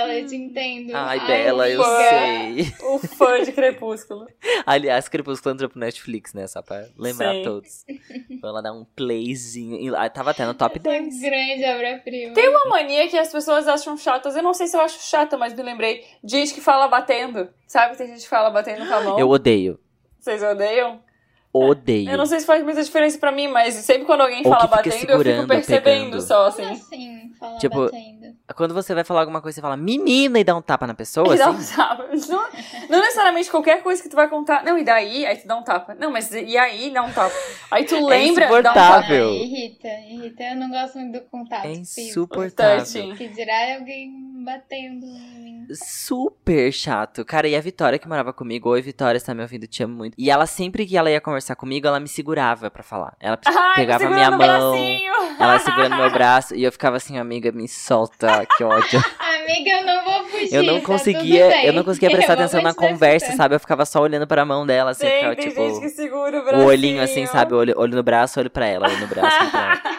Ai, 0.07 0.13
Bela, 0.15 0.21
eu 0.21 0.27
te 0.27 0.37
entendo. 0.37 0.93
Ai, 0.95 1.27
Bela, 1.27 1.69
eu 1.71 1.83
fã. 1.83 1.99
sei. 2.09 2.75
O 2.83 2.99
fã 2.99 3.43
de 3.43 3.53
Crepúsculo. 3.53 4.27
Aliás, 4.65 5.09
Crepúsculo 5.09 5.55
entrou 5.55 5.69
pro 5.71 5.79
Netflix, 5.79 6.33
né? 6.35 6.47
Só 6.47 6.63
pra 6.63 6.87
lembrar 6.97 7.33
Sim. 7.33 7.43
todos. 7.43 7.85
Foi 8.41 8.51
lá 8.51 8.61
dar 8.61 8.73
um 8.73 8.85
playzinho. 8.85 9.77
E 9.95 10.11
Tava 10.11 10.31
até 10.31 10.47
no 10.47 10.55
top 10.55 10.79
Essa 10.79 10.89
10. 11.01 11.21
grande 11.21 11.65
obra-prima. 11.65 12.35
Tem 12.35 12.49
uma 12.49 12.65
mania 12.67 13.09
que 13.09 13.17
as 13.19 13.31
pessoas 13.31 13.67
acham 13.69 13.97
chatas. 13.97 14.37
Eu 14.37 14.43
não 14.43 14.55
sei 14.55 14.67
se 14.67 14.77
eu 14.77 14.81
acho 14.81 15.03
chata, 15.03 15.37
mas 15.37 15.55
me 15.55 15.63
lembrei. 15.63 16.05
Gente 16.25 16.55
que 16.55 16.61
fala 16.61 16.89
batendo. 16.89 17.49
Sabe? 17.67 17.97
Tem 17.97 18.07
gente 18.09 18.23
que 18.23 18.29
fala 18.29 18.51
batendo 18.51 18.87
com 18.87 18.95
a 18.95 19.01
mão. 19.01 19.19
Eu 19.19 19.29
odeio. 19.29 19.79
Vocês 20.19 20.43
odeiam? 20.43 21.01
Odeio. 21.65 22.11
Eu 22.11 22.19
não 22.19 22.27
sei 22.27 22.41
se 22.41 22.47
faz 22.47 22.63
muita 22.63 22.83
diferença 22.83 23.19
pra 23.19 23.33
mim, 23.33 23.49
mas 23.49 23.75
sempre 23.75 24.05
quando 24.05 24.23
alguém 24.23 24.43
Ou 24.45 24.53
fala 24.53 24.67
batendo, 24.67 25.11
eu 25.11 25.21
fico 25.21 25.47
percebendo 25.47 26.05
pegando. 26.07 26.21
só, 26.23 26.47
assim. 26.47 26.65
assim? 26.65 27.31
Tipo, 27.59 27.85
batendo. 27.85 28.27
Quando 28.55 28.73
você 28.75 28.95
vai 28.95 29.03
falar 29.05 29.21
alguma 29.21 29.41
coisa, 29.43 29.57
você 29.57 29.61
fala 29.61 29.77
menina 29.77 30.39
e 30.39 30.45
dá 30.45 30.57
um 30.57 30.63
tapa 30.63 30.87
na 30.87 30.95
pessoa, 30.95 31.35
E 31.35 31.39
dá 31.39 31.51
um 31.51 31.55
assim? 31.57 31.77
tapa. 31.77 32.07
Não, 32.29 32.49
não 32.89 33.01
necessariamente 33.01 33.51
qualquer 33.51 33.83
coisa 33.83 34.03
que 34.03 34.09
tu 34.09 34.17
vai 34.17 34.29
contar. 34.29 34.65
Não, 34.65 34.79
e 34.79 34.85
daí? 34.85 35.27
Aí 35.27 35.37
tu 35.37 35.47
dá 35.47 35.57
um 35.57 35.63
tapa. 35.63 35.95
Não, 35.95 36.11
mas 36.11 36.31
e 36.33 36.57
aí 36.57 36.91
dá 36.91 37.03
um 37.03 37.13
tapa. 37.13 37.35
Aí 37.71 37.85
tu 37.85 37.95
lembra, 38.07 38.47
dá 38.47 38.53
um 38.53 38.59
insuportável. 38.59 39.27
tapa. 39.29 39.41
Ai, 39.41 39.43
irrita, 39.43 39.89
irrita. 40.09 40.43
Eu 40.45 40.57
não 40.57 40.71
gosto 40.71 40.99
muito 40.99 41.13
do 41.21 41.21
contato 41.29 41.67
É 41.67 41.75
físico. 41.75 42.01
insuportável. 42.09 42.83
Importante. 43.03 43.19
Que 43.19 43.29
dirá 43.29 43.53
é 43.63 43.77
alguém 43.77 44.11
batendo 44.47 45.05
em 45.05 45.41
mim. 45.43 45.67
Super 45.75 46.73
chato. 46.73 47.25
Cara, 47.25 47.49
e 47.49 47.57
a 47.57 47.61
Vitória 47.61 47.99
que 47.99 48.07
morava 48.07 48.33
comigo, 48.33 48.69
oi 48.71 48.81
Vitória, 48.81 49.19
você 49.19 49.27
tá 49.27 49.35
me 49.35 49.43
ouvindo, 49.43 49.67
te 49.67 49.83
amo 49.83 49.97
muito. 49.97 50.15
E 50.17 50.31
ela 50.31 50.47
sempre 50.47 50.87
que 50.87 50.97
ela 50.97 51.11
ia 51.11 51.21
conversar 51.21 51.57
comigo, 51.57 51.87
ela 51.89 51.99
me 51.99 52.07
segurava 52.07 52.71
pra 52.71 52.85
falar. 52.85 53.17
Ela 53.21 53.37
Ai, 53.45 53.75
pegava 53.75 54.09
minha 54.09 54.31
mão, 54.31 54.39
bracinho. 54.39 55.13
ela 55.41 55.59
segurando 55.59 55.97
meu 55.97 56.11
braço, 56.15 56.55
e 56.55 56.63
eu 56.63 56.71
ficava 56.71 56.97
assim, 56.97 57.19
amiga, 57.19 57.51
me 57.51 57.67
solta, 57.67 58.47
que 58.57 58.63
ódio. 58.63 59.05
Amiga, 59.19 59.71
eu 59.71 59.85
não 59.85 60.05
vou 60.05 60.25
fugir. 60.27 60.55
Eu 60.55 60.63
não 60.63 60.81
tá 60.81 60.87
conseguia, 60.87 61.49
bem. 61.49 61.67
eu 61.67 61.73
não 61.73 61.83
conseguia 61.83 62.11
prestar 62.11 62.35
atenção 62.39 62.63
na 62.63 62.73
conversa, 62.73 63.33
sabe? 63.33 63.57
Eu 63.57 63.61
ficava 63.61 63.85
só 63.85 64.01
olhando 64.01 64.27
pra 64.29 64.45
mão 64.45 64.65
dela, 64.65 64.93
assim, 64.93 65.07
Tem, 65.07 65.17
ficava, 65.17 65.37
tem 65.37 65.49
tipo, 65.49 65.61
gente 65.69 65.81
que 65.81 65.89
segura 65.89 66.41
o 66.57 66.61
o 66.61 66.65
olhinho 66.67 67.03
assim, 67.03 67.27
sabe? 67.27 67.53
Olho, 67.55 67.75
olho 67.77 67.97
no 67.97 68.03
braço, 68.05 68.39
olho 68.39 68.49
pra 68.51 68.67
ela, 68.67 68.87
olho 68.89 69.01
no 69.01 69.07
braço, 69.09 69.37
olho 69.41 69.51
pra 69.51 69.81
ela. 69.83 69.97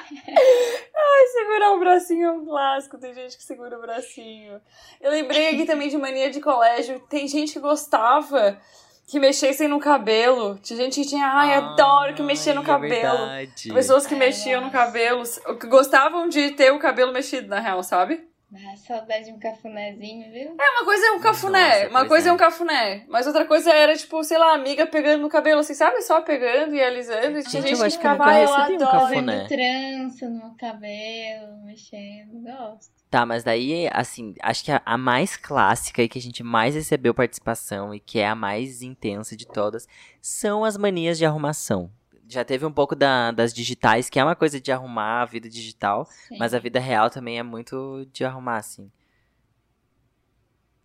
Ai, 1.17 1.27
segurar 1.27 1.71
o 1.73 1.79
bracinho 1.79 2.27
é 2.27 2.31
um 2.31 2.45
clássico. 2.45 2.97
Tem 2.97 3.13
gente 3.13 3.35
que 3.37 3.43
segura 3.43 3.77
o 3.77 3.81
bracinho. 3.81 4.61
Eu 5.01 5.11
lembrei 5.11 5.49
aqui 5.49 5.65
também 5.65 5.89
de 5.89 5.97
mania 5.97 6.29
de 6.29 6.39
colégio. 6.39 6.99
Tem 7.09 7.27
gente 7.27 7.53
que 7.53 7.59
gostava 7.59 8.59
que 9.07 9.19
mexessem 9.19 9.67
no 9.67 9.79
cabelo. 9.79 10.59
Tinha 10.61 10.77
gente 10.77 11.01
que 11.01 11.07
tinha, 11.07 11.25
ai, 11.25 11.55
adoro 11.55 12.13
que 12.13 12.21
mexia 12.21 12.53
no 12.53 12.61
é 12.61 12.65
cabelo. 12.65 13.17
verdade. 13.17 13.73
Pessoas 13.73 14.05
que 14.05 14.15
mexiam 14.15 14.61
no 14.61 14.69
cabelo, 14.69 15.23
que 15.59 15.67
gostavam 15.67 16.27
de 16.27 16.51
ter 16.51 16.71
o 16.71 16.79
cabelo 16.79 17.11
mexido, 17.13 17.47
na 17.47 17.59
real, 17.59 17.81
sabe? 17.81 18.27
Ah, 18.55 18.77
saudade 18.77 19.25
de 19.25 19.31
um 19.33 19.39
cafunézinho, 19.39 20.31
viu? 20.31 20.55
É, 20.57 20.69
uma 20.71 20.85
coisa 20.85 21.05
é 21.05 21.11
um 21.11 21.19
cafuné, 21.19 21.79
Nossa, 21.79 21.89
uma 21.89 22.05
coisa 22.05 22.27
é. 22.27 22.29
é. 22.29 22.33
um 22.33 22.37
cafuné, 22.37 23.05
mas 23.09 23.27
outra 23.27 23.43
coisa 23.43 23.71
era, 23.71 23.93
tipo, 23.95 24.23
sei 24.23 24.37
lá, 24.37 24.53
amiga 24.53 24.87
pegando 24.87 25.21
no 25.21 25.29
cabelo, 25.29 25.59
assim, 25.59 25.73
sabe? 25.73 26.01
Só 26.01 26.21
pegando 26.21 26.73
e 26.73 26.81
alisando. 26.81 27.39
E 27.39 27.43
tinha 27.43 27.61
Gente, 27.61 27.69
gente 27.69 27.71
eu 27.73 27.79
que 27.79 27.85
acho 27.85 27.99
que 27.99 28.07
eu 28.07 28.11
ficava, 28.11 28.29
ai, 28.31 28.45
eu 28.45 28.49
um 28.49 28.53
adoro. 28.53 28.91
cafuné. 28.91 29.33
Fazendo 29.33 29.47
trança 29.49 30.29
no 30.29 30.37
meu 30.37 30.55
cabelo, 30.57 31.65
mexendo. 31.65 32.41
Gosto. 32.41 32.95
Tá, 33.09 33.25
mas 33.25 33.43
daí, 33.43 33.89
assim, 33.91 34.33
acho 34.41 34.63
que 34.63 34.71
a, 34.71 34.81
a 34.85 34.97
mais 34.97 35.35
clássica 35.35 36.01
e 36.01 36.07
que 36.07 36.17
a 36.17 36.21
gente 36.21 36.41
mais 36.41 36.73
recebeu 36.73 37.13
participação 37.13 37.93
e 37.93 37.99
que 37.99 38.19
é 38.19 38.27
a 38.27 38.35
mais 38.35 38.81
intensa 38.81 39.35
de 39.35 39.45
todas 39.45 39.87
são 40.21 40.63
as 40.63 40.77
manias 40.77 41.17
de 41.17 41.25
arrumação. 41.25 41.91
Já 42.29 42.43
teve 42.43 42.65
um 42.65 42.71
pouco 42.71 42.95
da- 42.95 43.31
das 43.31 43.53
digitais, 43.53 44.09
que 44.09 44.19
é 44.19 44.23
uma 44.23 44.35
coisa 44.35 44.59
de 44.59 44.71
arrumar 44.71 45.21
a 45.21 45.25
vida 45.25 45.49
digital, 45.49 46.05
Sim. 46.27 46.37
mas 46.37 46.53
a 46.53 46.59
vida 46.59 46.79
real 46.79 47.09
também 47.09 47.39
é 47.39 47.43
muito 47.43 48.05
de 48.11 48.25
arrumar, 48.25 48.57
assim. 48.57 48.91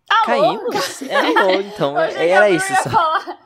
Alô? 0.09 0.25
Caímos? 0.25 1.01
É 1.03 1.53
então 1.55 1.99
era 1.99 2.49
isso 2.49 2.73
só. 2.83 2.89
falar. 2.89 3.37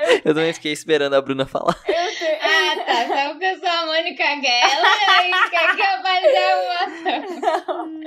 Eu 0.24 0.34
também 0.34 0.52
fiquei 0.52 0.72
esperando 0.72 1.14
a 1.14 1.20
Bruna 1.20 1.46
falar. 1.46 1.76
Eu 1.86 2.18
tenho... 2.18 2.38
Ah, 2.40 2.76
tá. 2.84 3.06
Só 3.06 3.30
porque 3.30 3.44
eu 3.44 3.58
sou 3.58 3.68
a 3.68 3.86
Mônica 3.86 4.36
Guela 4.36 4.86
e 5.24 5.50
quer 5.50 5.76
que 5.76 5.82
eu 5.82 6.02
faça 6.02 6.30
arrumação. 7.04 8.00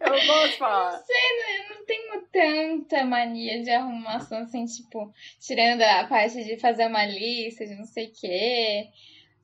Eu 0.00 0.26
posso 0.26 0.58
falar. 0.58 1.02
Eu 1.08 1.76
não 1.76 1.84
tenho 1.86 2.22
tanta 2.32 3.04
mania 3.04 3.62
de 3.62 3.70
arrumação, 3.70 4.38
assim, 4.38 4.64
tipo, 4.66 5.12
tirando 5.40 5.82
a 5.82 6.04
parte 6.04 6.44
de 6.44 6.58
fazer 6.58 6.86
uma 6.86 7.04
lista, 7.04 7.66
de 7.66 7.74
não 7.74 7.86
sei 7.86 8.06
o 8.06 8.12
quê. 8.12 8.88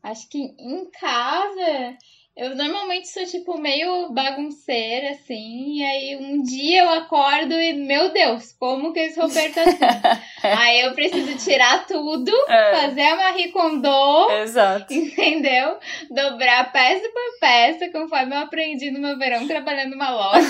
Acho 0.02 0.28
que 0.28 0.38
em 0.38 0.90
casa, 0.90 1.96
eu 2.36 2.54
normalmente 2.56 3.08
sou, 3.08 3.24
tipo, 3.26 3.58
meio 3.58 4.10
bagunceira, 4.10 5.10
assim, 5.10 5.74
e 5.78 5.84
aí 5.84 6.16
um 6.16 6.42
dia 6.42 6.82
eu 6.82 6.90
acordo 6.90 7.52
e, 7.54 7.72
meu 7.74 8.10
Deus, 8.12 8.52
como 8.58 8.92
que 8.92 9.00
esse 9.00 9.20
roupeiro 9.20 9.52
tá 9.54 9.62
assim? 9.62 9.78
aí 10.42 10.80
eu 10.80 10.94
preciso 10.94 11.36
tirar 11.44 11.86
tudo, 11.86 12.32
É. 12.48 12.76
fazer 12.80 13.02
a 13.02 13.16
Marie 13.16 13.52
Kondo, 13.52 14.30
Exato. 14.42 14.92
entendeu? 14.94 15.78
Dobrar 16.10 16.72
peça 16.72 17.06
por 17.08 17.38
peça, 17.40 17.90
conforme 17.92 18.34
eu 18.34 18.40
aprendi 18.40 18.90
no 18.90 19.00
meu 19.00 19.18
verão 19.18 19.46
trabalhando 19.46 19.90
numa 19.92 20.10
loja. 20.10 20.48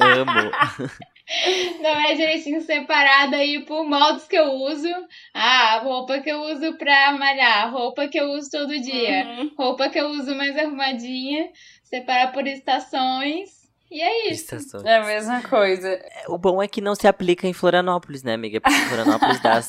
Amo. 0.00 0.50
Não 1.80 1.90
é 1.90 2.14
direitinho 2.14 2.60
separado 2.60 3.34
aí 3.34 3.64
por 3.64 3.84
modos 3.84 4.26
que 4.28 4.36
eu 4.36 4.52
uso. 4.52 4.88
Ah, 5.34 5.78
roupa 5.82 6.20
que 6.20 6.30
eu 6.30 6.40
uso 6.42 6.76
pra 6.78 7.12
malhar, 7.12 7.72
roupa 7.72 8.06
que 8.08 8.18
eu 8.18 8.30
uso 8.30 8.48
todo 8.50 8.78
dia, 8.80 9.26
Uhum. 9.26 9.50
roupa 9.58 9.88
que 9.90 9.98
eu 9.98 10.08
uso 10.10 10.34
mais 10.36 10.56
arrumadinha, 10.56 11.50
separar 11.82 12.32
por 12.32 12.46
estações. 12.46 13.55
E 13.90 14.00
é 14.02 14.28
isso. 14.30 14.54
Estações. 14.54 14.84
É 14.84 14.96
a 14.96 15.04
mesma 15.04 15.42
coisa. 15.42 16.00
O 16.28 16.36
bom 16.36 16.60
é 16.62 16.66
que 16.66 16.80
não 16.80 16.94
se 16.94 17.06
aplica 17.06 17.46
em 17.46 17.52
Florianópolis, 17.52 18.22
né, 18.24 18.34
amiga? 18.34 18.60
Porque 18.60 18.76
Florianópolis 18.80 19.40
dá 19.40 19.60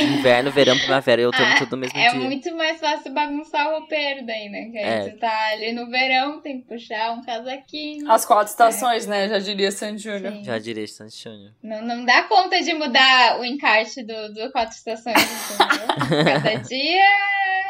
inverno, 0.00 0.50
verão, 0.50 0.76
primavera 0.76 1.22
e 1.22 1.26
outono 1.26 1.44
Ah, 1.46 1.58
tudo 1.58 1.70
no 1.72 1.76
mesmo 1.78 1.96
É 1.98 2.10
dia. 2.10 2.20
muito 2.20 2.54
mais 2.56 2.80
fácil 2.80 3.12
bagunçar 3.12 3.68
o 3.68 3.78
roupeiro 3.78 4.26
daí, 4.26 4.48
né? 4.48 4.68
Que 4.70 4.78
aí 4.78 4.84
É. 4.84 5.10
tu 5.10 5.18
tá 5.18 5.48
ali 5.52 5.72
no 5.72 5.88
verão, 5.88 6.40
tem 6.40 6.60
que 6.60 6.66
puxar 6.68 7.12
um 7.12 7.22
casaquinho. 7.22 8.10
As 8.10 8.24
quatro 8.24 8.50
estações, 8.50 9.06
né? 9.06 9.28
Já 9.28 9.38
diria 9.38 9.70
Sandy 9.70 10.02
Júnior. 10.02 10.42
Já 10.42 10.58
direi 10.58 10.86
Santos 10.86 11.16
Júnior. 11.16 11.52
Não, 11.62 11.82
não 11.82 12.04
dá 12.04 12.24
conta 12.24 12.60
de 12.60 12.74
mudar 12.74 13.38
o 13.40 13.44
encarte 13.44 14.02
do, 14.02 14.34
do 14.34 14.50
quatro 14.50 14.74
estações, 14.76 15.16
entendeu? 15.16 16.24
Cada 16.42 16.54
dia 16.62 17.02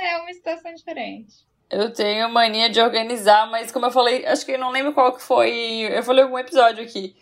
é 0.05 0.17
uma 0.19 0.31
estação 0.31 0.73
diferente. 0.75 1.35
Eu 1.73 1.91
tenho 1.91 2.29
mania 2.29 2.69
de 2.69 2.81
organizar, 2.81 3.51
mas 3.51 3.73
como 3.73 3.87
eu 3.87 3.91
falei, 3.91 4.27
acho 4.27 4.45
que 4.45 4.53
eu 4.53 4.59
não 4.59 4.71
lembro 4.71 4.93
qual 4.93 5.15
que 5.15 5.23
foi. 5.23 5.89
Eu 5.91 6.03
falei 6.03 6.23
algum 6.23 6.39
episódio 6.39 6.85
aqui. 6.85 7.17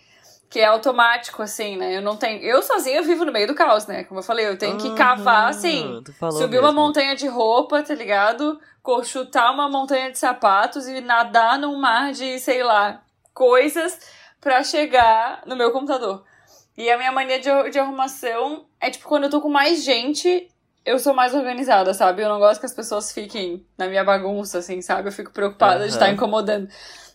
que 0.50 0.58
é 0.58 0.66
automático, 0.66 1.40
assim, 1.40 1.76
né? 1.76 1.96
Eu 1.96 2.02
não 2.02 2.16
tenho. 2.16 2.42
Eu 2.42 2.60
sozinha 2.60 3.00
vivo 3.00 3.24
no 3.24 3.30
meio 3.30 3.46
do 3.46 3.54
caos, 3.54 3.86
né? 3.86 4.02
Como 4.02 4.18
eu 4.18 4.24
falei, 4.24 4.48
eu 4.48 4.58
tenho 4.58 4.76
que 4.76 4.92
cavar, 4.96 5.50
assim. 5.50 6.02
Subir 6.32 6.58
uma 6.58 6.72
mesmo. 6.72 6.80
montanha 6.80 7.14
de 7.14 7.28
roupa, 7.28 7.80
tá 7.80 7.94
ligado? 7.94 8.60
Chutar 9.04 9.52
uma 9.52 9.68
montanha 9.68 10.10
de 10.10 10.18
sapatos 10.18 10.88
e 10.88 11.00
nadar 11.00 11.56
num 11.56 11.76
mar 11.76 12.10
de, 12.12 12.40
sei 12.40 12.64
lá, 12.64 13.00
coisas 13.32 13.96
pra 14.40 14.64
chegar 14.64 15.42
no 15.46 15.54
meu 15.54 15.70
computador. 15.70 16.24
E 16.76 16.90
a 16.90 16.98
minha 16.98 17.12
mania 17.12 17.38
de, 17.38 17.70
de 17.70 17.78
arrumação 17.78 18.66
é 18.80 18.90
tipo, 18.90 19.06
quando 19.06 19.24
eu 19.24 19.30
tô 19.30 19.40
com 19.40 19.48
mais 19.48 19.84
gente, 19.84 20.50
eu 20.84 20.98
sou 20.98 21.12
mais 21.14 21.34
organizada, 21.34 21.92
sabe? 21.94 22.22
Eu 22.22 22.28
não 22.28 22.38
gosto 22.38 22.60
que 22.60 22.66
as 22.66 22.72
pessoas 22.74 23.12
fiquem 23.12 23.64
na 23.76 23.86
minha 23.86 24.02
bagunça, 24.04 24.58
assim, 24.58 24.80
sabe? 24.82 25.08
Eu 25.08 25.12
fico 25.12 25.30
preocupada 25.32 25.78
de 25.78 25.84
Aham. 25.84 25.88
estar 25.92 26.10
incomodando. 26.10 26.68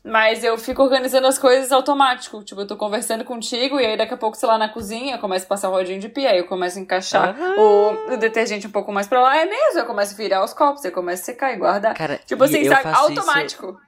Mas 0.07 0.43
eu 0.43 0.55
fico 0.55 0.83
organizando 0.83 1.25
as 1.25 1.39
coisas 1.39 1.71
automático. 1.71 2.43
Tipo, 2.43 2.61
eu 2.61 2.67
tô 2.67 2.77
conversando 2.77 3.23
contigo 3.25 3.79
e 3.79 3.85
aí 3.87 3.97
daqui 3.97 4.13
a 4.13 4.17
pouco, 4.17 4.37
sei 4.37 4.47
lá, 4.47 4.55
na 4.55 4.69
cozinha, 4.69 5.15
eu 5.15 5.19
começo 5.19 5.45
a 5.45 5.47
passar 5.49 5.67
o 5.69 5.71
rodinho 5.71 5.99
de 5.99 6.07
pia, 6.09 6.29
aí 6.29 6.37
eu 6.37 6.45
começo 6.45 6.77
a 6.77 6.81
encaixar 6.81 7.29
Aham. 7.29 7.55
o, 7.57 8.13
o 8.13 8.17
detergente 8.17 8.67
um 8.67 8.71
pouco 8.71 8.91
mais 8.91 9.07
pra 9.07 9.19
lá. 9.19 9.35
É 9.37 9.45
mesmo, 9.45 9.79
eu 9.79 9.85
começo 9.87 10.13
a 10.13 10.17
virar 10.17 10.43
os 10.43 10.53
copos, 10.53 10.85
eu 10.85 10.91
começo 10.91 11.23
a 11.23 11.25
secar 11.25 11.53
e 11.53 11.57
guardar. 11.57 11.95
Cara, 11.95 12.19
Tipo 12.23 12.43
assim, 12.43 12.65
sabe? 12.65 12.83
faço 12.83 13.11
isso- 13.11 13.19
Automático. 13.19 13.81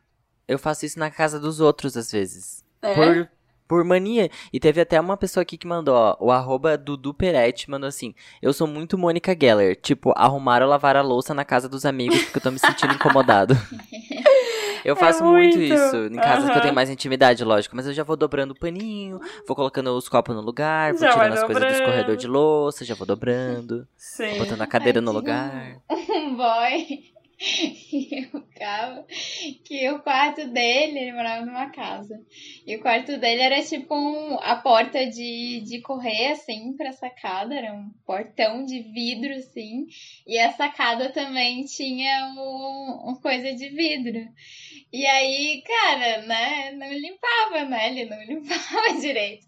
eu 0.48 0.58
faço 0.58 0.86
isso 0.88 0.98
na 0.98 1.12
casa 1.12 1.40
dos 1.40 1.60
outros, 1.60 1.96
às 1.96 2.12
vezes. 2.12 2.64
É? 2.82 2.96
Por, 2.96 3.30
por 3.68 3.84
mania. 3.84 4.30
E 4.52 4.60
teve 4.60 4.82
até 4.82 5.00
uma 5.00 5.18
pessoa 5.18 5.42
aqui 5.42 5.58
que 5.58 5.68
mandou, 5.68 5.96
ó, 5.96 6.18
o 6.20 6.32
arroba 6.32 6.78
Dudu 6.78 7.14
Peretti 7.14 7.70
mandou 7.70 7.88
assim, 7.88 8.14
eu 8.42 8.54
sou 8.54 8.68
muito 8.68 8.98
Mônica 8.98 9.36
Geller, 9.40 9.76
tipo, 9.76 10.14
arrumar 10.16 10.62
ou 10.62 10.70
lavar 10.70 10.96
a 10.96 11.02
louça 11.02 11.34
na 11.34 11.46
casa 11.46 11.68
dos 11.68 11.86
amigos 11.86 12.22
porque 12.24 12.38
eu 12.38 12.42
tô 12.44 12.52
me 12.52 12.60
sentindo 12.60 12.94
incomodado. 12.94 13.56
Eu 14.86 14.96
faço 14.96 15.22
muito. 15.22 15.56
É 15.56 15.60
muito. 15.60 15.74
isso 15.74 15.96
em 16.06 16.16
casas 16.16 16.50
que 16.50 16.58
eu 16.58 16.62
tenho 16.62 16.74
mais 16.74 16.90
intimidade, 16.90 17.44
lógico. 17.44 17.76
Mas 17.76 17.88
eu 17.88 17.94
já 17.94 18.06
vou 18.06 18.16
dobrando 18.16 18.54
o 18.54 18.58
paninho, 18.58 19.20
vou 19.46 19.54
colocando 19.54 19.88
os 19.98 20.08
copos 20.08 20.34
no 20.34 20.42
lugar, 20.42 20.94
vou 20.94 21.02
Já 21.02 21.12
tirando 21.12 21.34
as 21.34 21.44
coisas 21.44 21.64
do 21.64 21.72
escorredor 21.72 22.16
de 22.16 22.28
louça, 22.28 22.86
já 22.86 22.96
vou 22.96 23.06
dobrando, 23.06 23.86
Sim. 23.98 24.38
botando 24.38 24.62
a 24.62 24.68
cadeira 24.68 25.02
no 25.02 25.12
Ai, 25.12 25.14
que 25.14 25.20
lugar. 25.20 25.78
um 25.90 26.36
boy 26.38 27.17
que 27.38 28.30
o 28.34 28.42
carro, 28.58 29.06
que 29.64 29.90
o 29.92 30.00
quarto 30.00 30.48
dele, 30.48 31.00
ele 31.00 31.14
morava 31.14 31.46
numa 31.46 31.70
casa. 31.70 32.20
E 32.66 32.76
o 32.76 32.82
quarto 32.82 33.18
dele 33.18 33.42
era 33.42 33.64
tipo 33.64 33.94
um, 33.94 34.40
a 34.40 34.56
porta 34.56 35.06
de, 35.06 35.62
de 35.62 35.82
correr, 35.82 36.32
assim, 36.32 36.76
pra 36.76 36.92
sacada, 36.94 37.54
era 37.54 37.74
um 37.74 37.92
portão 38.06 38.66
de 38.66 38.80
vidro, 38.82 39.34
assim. 39.36 39.86
E 40.26 40.40
a 40.40 40.52
sacada 40.54 41.12
também 41.12 41.64
tinha 41.66 42.34
um, 42.36 43.12
um 43.12 43.16
coisa 43.22 43.54
de 43.54 43.70
vidro. 43.70 44.28
E 44.98 45.06
aí, 45.06 45.62
cara, 45.62 46.22
né, 46.24 46.72
não 46.72 46.92
limpava, 46.92 47.66
né? 47.66 47.90
Ele 47.90 48.06
não 48.06 48.18
limpava 48.26 49.00
direito. 49.00 49.46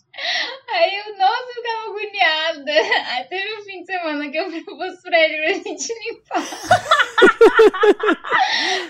Aí 0.68 0.95
eu, 0.95 1.18
nossa, 1.18 1.41
eu 1.41 1.54
ficava 1.56 1.89
agoniada. 1.89 2.72
Aí 3.08 3.24
teve 3.24 3.56
um 3.56 3.64
fim 3.64 3.80
de 3.80 3.88
semana 3.88 4.30
que 4.30 4.38
eu 4.38 4.45
propus 4.64 5.02
pra 5.02 5.20
ele 5.20 5.38
pra 5.38 5.54
gente 5.54 5.91
limpar. 5.91 6.38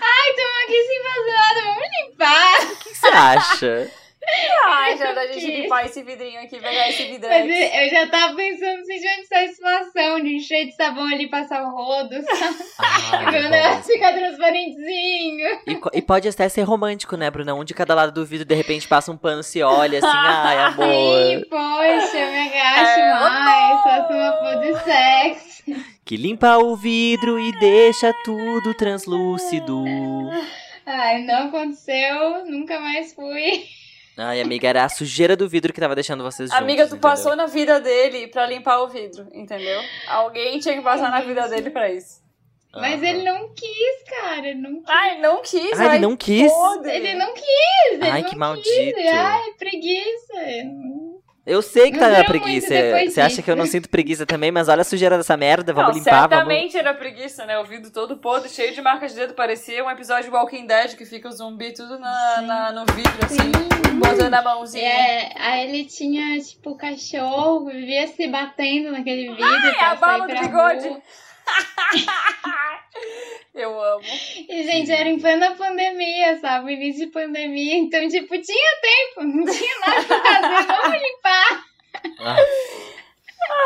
Ai, 0.02 0.34
tamo 0.36 0.58
aqui 0.64 0.84
sem 0.86 1.02
fazer 1.02 1.32
nada, 1.32 1.62
vamos 1.62 1.88
limpar. 1.98 2.60
O 2.72 2.76
que 2.76 2.94
você 2.94 3.06
acha? 3.06 3.90
Ai, 4.64 4.96
já 4.96 5.12
da 5.12 5.26
gente 5.26 5.40
Que- 5.46 5.62
limpar 5.62 5.86
esse 5.86 6.02
vidrinho 6.02 6.40
aqui, 6.40 6.58
pegar 6.58 6.88
esse 6.88 7.02
Mas 7.02 7.10
vidrex. 7.12 7.74
eu 7.74 7.88
já 7.90 8.06
tava 8.08 8.34
pensando 8.34 8.84
se 8.84 8.98
de 8.98 9.08
onde 9.08 9.26
sai 9.26 9.44
a 9.44 9.48
situação, 9.48 10.20
de 10.20 10.36
encher 10.36 10.66
de 10.66 10.72
sabão 10.74 11.04
ali, 11.06 11.28
passar 11.28 11.62
o 11.62 11.70
rodo, 11.70 12.14
sabe? 12.22 12.56
Bom. 13.24 13.48
negócio 13.48 13.92
ficar 13.92 14.12
transparentezinho. 14.14 15.48
E, 15.66 15.98
e 15.98 16.02
pode 16.02 16.28
até 16.28 16.48
ser 16.48 16.62
romântico, 16.62 17.16
né, 17.16 17.30
Bruna? 17.30 17.54
Um 17.54 17.64
de 17.64 17.74
cada 17.74 17.94
lado 17.94 18.12
do 18.12 18.24
vidro, 18.24 18.44
de 18.44 18.54
repente 18.54 18.86
passa 18.88 19.10
um 19.12 19.16
pano, 19.16 19.42
se 19.42 19.62
olha 19.62 19.98
assim, 19.98 20.06
ai, 20.12 20.58
amor. 20.58 21.46
poxa, 21.48 22.16
me 22.26 22.48
agache 22.48 23.00
É, 23.00 23.12
mais, 23.14 23.82
faço 23.82 24.12
uma 24.12 24.32
foto 24.32 24.60
de 24.60 24.84
sexo. 24.84 25.50
Que 26.04 26.16
limpa 26.16 26.56
o 26.58 26.74
vidro 26.76 27.38
e 27.38 27.52
deixa 27.60 28.12
tudo 28.24 28.74
translúcido. 28.74 29.84
Ai, 30.86 31.22
não 31.22 31.48
aconteceu, 31.48 32.44
nunca 32.46 32.80
mais 32.80 33.12
fui. 33.14 33.64
Ai, 34.22 34.40
amiga, 34.40 34.68
era 34.68 34.84
a 34.84 34.88
sujeira 34.88 35.36
do 35.36 35.48
vidro 35.48 35.72
que 35.72 35.80
tava 35.80 35.94
deixando 35.94 36.22
vocês 36.22 36.50
juntos. 36.50 36.62
Amiga, 36.62 36.82
tu 36.84 36.88
entendeu? 36.94 37.00
passou 37.00 37.34
na 37.34 37.46
vida 37.46 37.80
dele 37.80 38.28
pra 38.28 38.46
limpar 38.46 38.82
o 38.82 38.88
vidro, 38.88 39.26
entendeu? 39.32 39.80
Alguém 40.08 40.58
tinha 40.58 40.76
que 40.76 40.82
passar 40.82 41.10
na 41.10 41.20
vida 41.20 41.48
dele 41.48 41.70
pra 41.70 41.90
isso. 41.90 42.20
Mas 42.72 43.02
ele 43.02 43.24
não 43.24 43.52
quis, 43.52 44.02
cara, 44.08 44.46
ele 44.46 44.60
não 44.60 44.74
quis. 44.76 44.88
Ai, 44.88 45.18
não 45.20 45.42
quis. 45.42 45.80
Ai, 45.80 45.96
ele 45.96 45.98
não 46.06 46.16
quis? 46.16 46.52
Ele 46.84 47.14
não 47.14 47.34
quis, 47.34 47.92
ele 47.92 48.04
Ai, 48.04 48.10
não 48.10 48.22
que 48.22 48.28
quis. 48.30 48.38
maldito. 48.38 49.00
Ai, 49.12 49.52
preguiça. 49.58 50.34
Eu 51.46 51.62
sei 51.62 51.90
que 51.90 51.98
tá 51.98 52.08
na 52.08 52.22
preguiça. 52.24 52.68
Você 53.08 53.20
acha 53.20 53.42
que 53.42 53.50
eu 53.50 53.56
não 53.56 53.64
sinto 53.66 53.88
preguiça 53.88 54.26
também, 54.26 54.52
mas 54.52 54.68
olha 54.68 54.82
a 54.82 54.84
sujeira 54.84 55.16
dessa 55.16 55.36
merda, 55.36 55.72
vamos 55.72 55.92
não, 55.96 55.98
limpar, 55.98 56.28
vamos. 56.28 56.36
certamente 56.36 56.76
era 56.76 56.92
preguiça, 56.94 57.46
né? 57.46 57.58
O 57.58 57.64
vidro 57.64 57.90
todo 57.90 58.18
podre, 58.18 58.48
cheio 58.48 58.74
de 58.74 58.80
marcas 58.82 59.12
de 59.12 59.20
dedo. 59.20 59.34
Parecia 59.34 59.82
um 59.84 59.90
episódio 59.90 60.24
de 60.24 60.30
Walking 60.36 60.66
Dead 60.66 60.94
que 60.96 61.04
fica 61.06 61.28
o 61.28 61.32
zumbi 61.32 61.72
tudo 61.72 61.98
na, 61.98 62.42
na- 62.42 62.72
no 62.72 62.84
vidro, 62.94 63.18
assim, 63.24 63.50
botando 63.98 64.34
a 64.34 64.42
mãozinha. 64.42 64.84
É, 64.84 65.32
aí 65.36 65.68
ele 65.68 65.84
tinha, 65.86 66.38
tipo, 66.40 66.76
cachorro, 66.76 67.66
vivia 67.66 68.06
se 68.06 68.28
batendo 68.28 68.92
naquele 68.92 69.30
vidro. 69.30 69.44
Ai, 69.44 69.74
a 69.80 69.94
bala 69.96 70.26
do 70.26 70.38
bigode. 70.38 70.88
rua. 70.88 71.02
Eu 73.54 73.82
amo. 73.82 74.04
E, 74.48 74.62
gente, 74.62 74.92
era 74.92 75.08
em 75.08 75.18
plena 75.18 75.56
pandemia, 75.56 76.38
sabe? 76.38 76.74
Início 76.74 77.06
de 77.06 77.12
pandemia. 77.12 77.76
Então, 77.76 78.06
tipo, 78.08 78.40
tinha 78.40 78.80
tempo, 78.80 79.24
não 79.24 79.44
tinha 79.44 79.78
nada 79.80 80.04
pra 80.04 80.20
fazer. 80.20 80.66
Vamos 80.66 81.02
limpar. 81.02 81.64
Ah. 82.20 82.36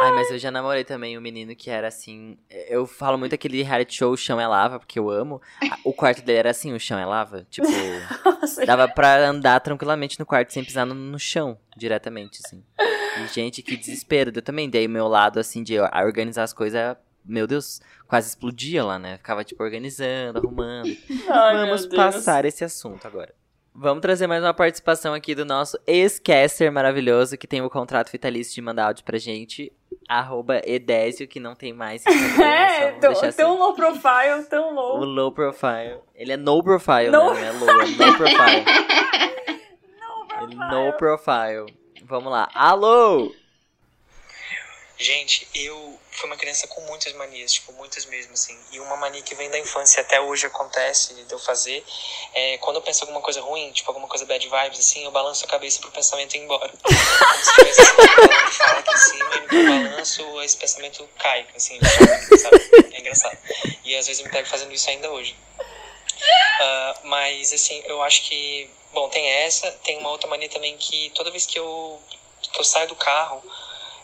Ai, 0.03 0.13
mas 0.13 0.31
eu 0.31 0.39
já 0.39 0.51
namorei 0.51 0.85
também 0.85 1.17
um 1.17 1.21
menino 1.21 1.55
que 1.55 1.71
era 1.71 1.89
assim. 1.89 2.39
Eu 2.69 2.87
falo 2.87 3.19
muito 3.19 3.35
aquele 3.35 3.63
reality 3.63 3.95
show 3.95 4.13
O 4.13 4.17
Chão 4.17 4.41
é 4.41 4.47
Lava, 4.47 4.79
porque 4.79 4.99
eu 4.99 5.11
amo. 5.11 5.41
O 5.85 5.93
quarto 5.93 6.23
dele 6.23 6.39
era 6.39 6.51
assim, 6.51 6.73
o 6.73 6.81
chão 6.81 6.99
é 6.99 7.05
lava. 7.05 7.47
Tipo, 7.51 7.69
Nossa, 8.25 8.65
dava 8.65 8.89
pra 8.89 9.29
andar 9.29 9.61
tranquilamente 9.61 10.19
no 10.19 10.27
quarto 10.27 10.53
sem 10.53 10.65
pisar 10.65 10.87
no, 10.87 10.95
no 10.95 11.19
chão, 11.19 11.59
diretamente, 11.77 12.41
assim. 12.45 12.65
E, 13.23 13.27
gente, 13.33 13.63
que 13.63 13.77
desespero. 13.77 14.33
Eu 14.35 14.43
também 14.43 14.69
dei 14.69 14.87
o 14.87 14.91
meu 14.91 15.07
lado, 15.07 15.39
assim, 15.39 15.63
de 15.63 15.79
organizar 15.79 16.43
as 16.43 16.53
coisas. 16.53 16.97
Meu 17.25 17.47
Deus, 17.47 17.81
quase 18.07 18.29
explodia 18.29 18.85
lá, 18.85 18.99
né? 18.99 19.17
Ficava, 19.17 19.43
tipo, 19.45 19.63
organizando, 19.63 20.39
arrumando. 20.39 20.95
Ai, 21.29 21.57
Vamos 21.67 21.87
passar 21.87 22.45
esse 22.45 22.63
assunto 22.65 23.07
agora. 23.07 23.35
Vamos 23.77 24.03
trazer 24.03 24.29
mais 24.29 24.41
uma 24.45 24.55
participação 24.55 25.13
aqui 25.15 25.35
do 25.35 25.45
nosso 25.45 25.77
ex-caster 25.85 26.71
maravilhoso, 26.71 27.37
que 27.37 27.47
tem 27.47 27.61
o 27.61 27.69
contrato 27.69 28.13
vitalício 28.13 28.55
de 28.55 28.61
mandar 28.63 28.87
áudio 28.87 29.05
pra 29.05 29.19
gente. 29.19 29.73
Arroba 30.09 30.61
Edésio, 30.65 31.27
que 31.27 31.41
não 31.41 31.55
tem 31.57 31.73
mais 31.73 32.05
É, 32.41 32.93
tão, 33.01 33.11
assim. 33.13 33.43
low 33.43 33.75
profile, 33.75 34.45
tão 34.49 34.71
O 34.75 34.75
low. 34.75 35.05
low 35.05 35.33
profile. 35.33 35.99
Ele 36.15 36.33
é 36.33 36.37
no 36.37 36.63
profile, 36.63 37.11
No- 37.11 37.35
né? 37.35 37.53
Não 37.53 37.69
é 37.69 37.73
low, 37.73 37.81
é 37.81 37.87
no 37.87 38.17
profile. 38.17 38.65
Ele 40.43 40.55
no 40.57 40.93
profile. 40.93 41.75
Vamos 42.05 42.31
lá. 42.31 42.49
Alô! 42.55 43.35
Gente, 44.97 45.49
eu 45.55 45.99
fui 46.15 46.29
uma 46.29 46.37
criança 46.37 46.67
com 46.69 46.81
muitas 46.83 47.13
manias, 47.15 47.53
tipo, 47.53 47.73
muitas 47.73 48.07
mesmo, 48.07 48.33
assim. 48.33 48.57
E 48.71 48.79
uma 48.81 48.97
mania 48.97 49.21
que 49.23 49.35
vem 49.35 49.51
da 49.51 49.59
infância 49.59 50.01
até 50.01 50.21
hoje 50.21 50.47
acontece 50.47 51.15
de 51.15 51.33
eu 51.33 51.39
fazer 51.39 51.85
é 52.33 52.57
quando 52.59 52.77
eu 52.77 52.83
penso 52.83 53.03
alguma 53.03 53.21
coisa 53.21 53.41
ruim, 53.41 53.73
tipo, 53.73 53.91
alguma 53.91 54.07
coisa 54.07 54.25
bad 54.25 54.49
vibes, 54.49 54.79
assim, 54.79 55.05
eu 55.05 55.11
balanço 55.11 55.45
a 55.45 55.49
cabeça 55.49 55.81
pro 55.81 55.91
pensamento 55.91 56.37
ir 56.37 56.41
embora. 56.41 56.73
Como 56.83 57.45
se 57.45 57.55
tivesse 57.55 57.81
assim, 57.81 58.53
fala 58.53 58.79
aqui 58.79 58.95
em 58.95 58.97
cima 58.97 59.35
eu 59.35 59.89
balanço, 59.89 60.43
esse 60.43 60.57
pensamento 60.57 61.09
cai, 61.19 61.47
assim, 61.55 61.79
sabe? 62.39 62.71
É 62.93 63.01
engraçado. 63.01 63.39
E 63.85 63.97
às 63.97 64.07
vezes 64.07 64.21
eu 64.21 64.27
me 64.27 64.33
pego 64.33 64.49
fazendo 64.49 64.73
isso 64.73 64.89
ainda 64.89 65.11
hoje. 65.11 65.37
Ah, 66.61 67.01
mas, 67.05 67.53
assim, 67.53 67.83
eu 67.87 68.03
acho 68.03 68.23
que, 68.23 68.71
bom, 68.93 69.09
tem 69.09 69.27
essa, 69.27 69.71
tem 69.83 69.99
uma 69.99 70.11
outra 70.11 70.29
mania 70.29 70.49
também 70.49 70.77
que 70.77 71.11
toda 71.15 71.31
vez 71.31 71.45
que 71.45 71.59
eu, 71.59 72.01
que 72.41 72.61
eu 72.61 72.65
saio 72.65 72.89
do 72.89 72.95
carro, 72.95 73.43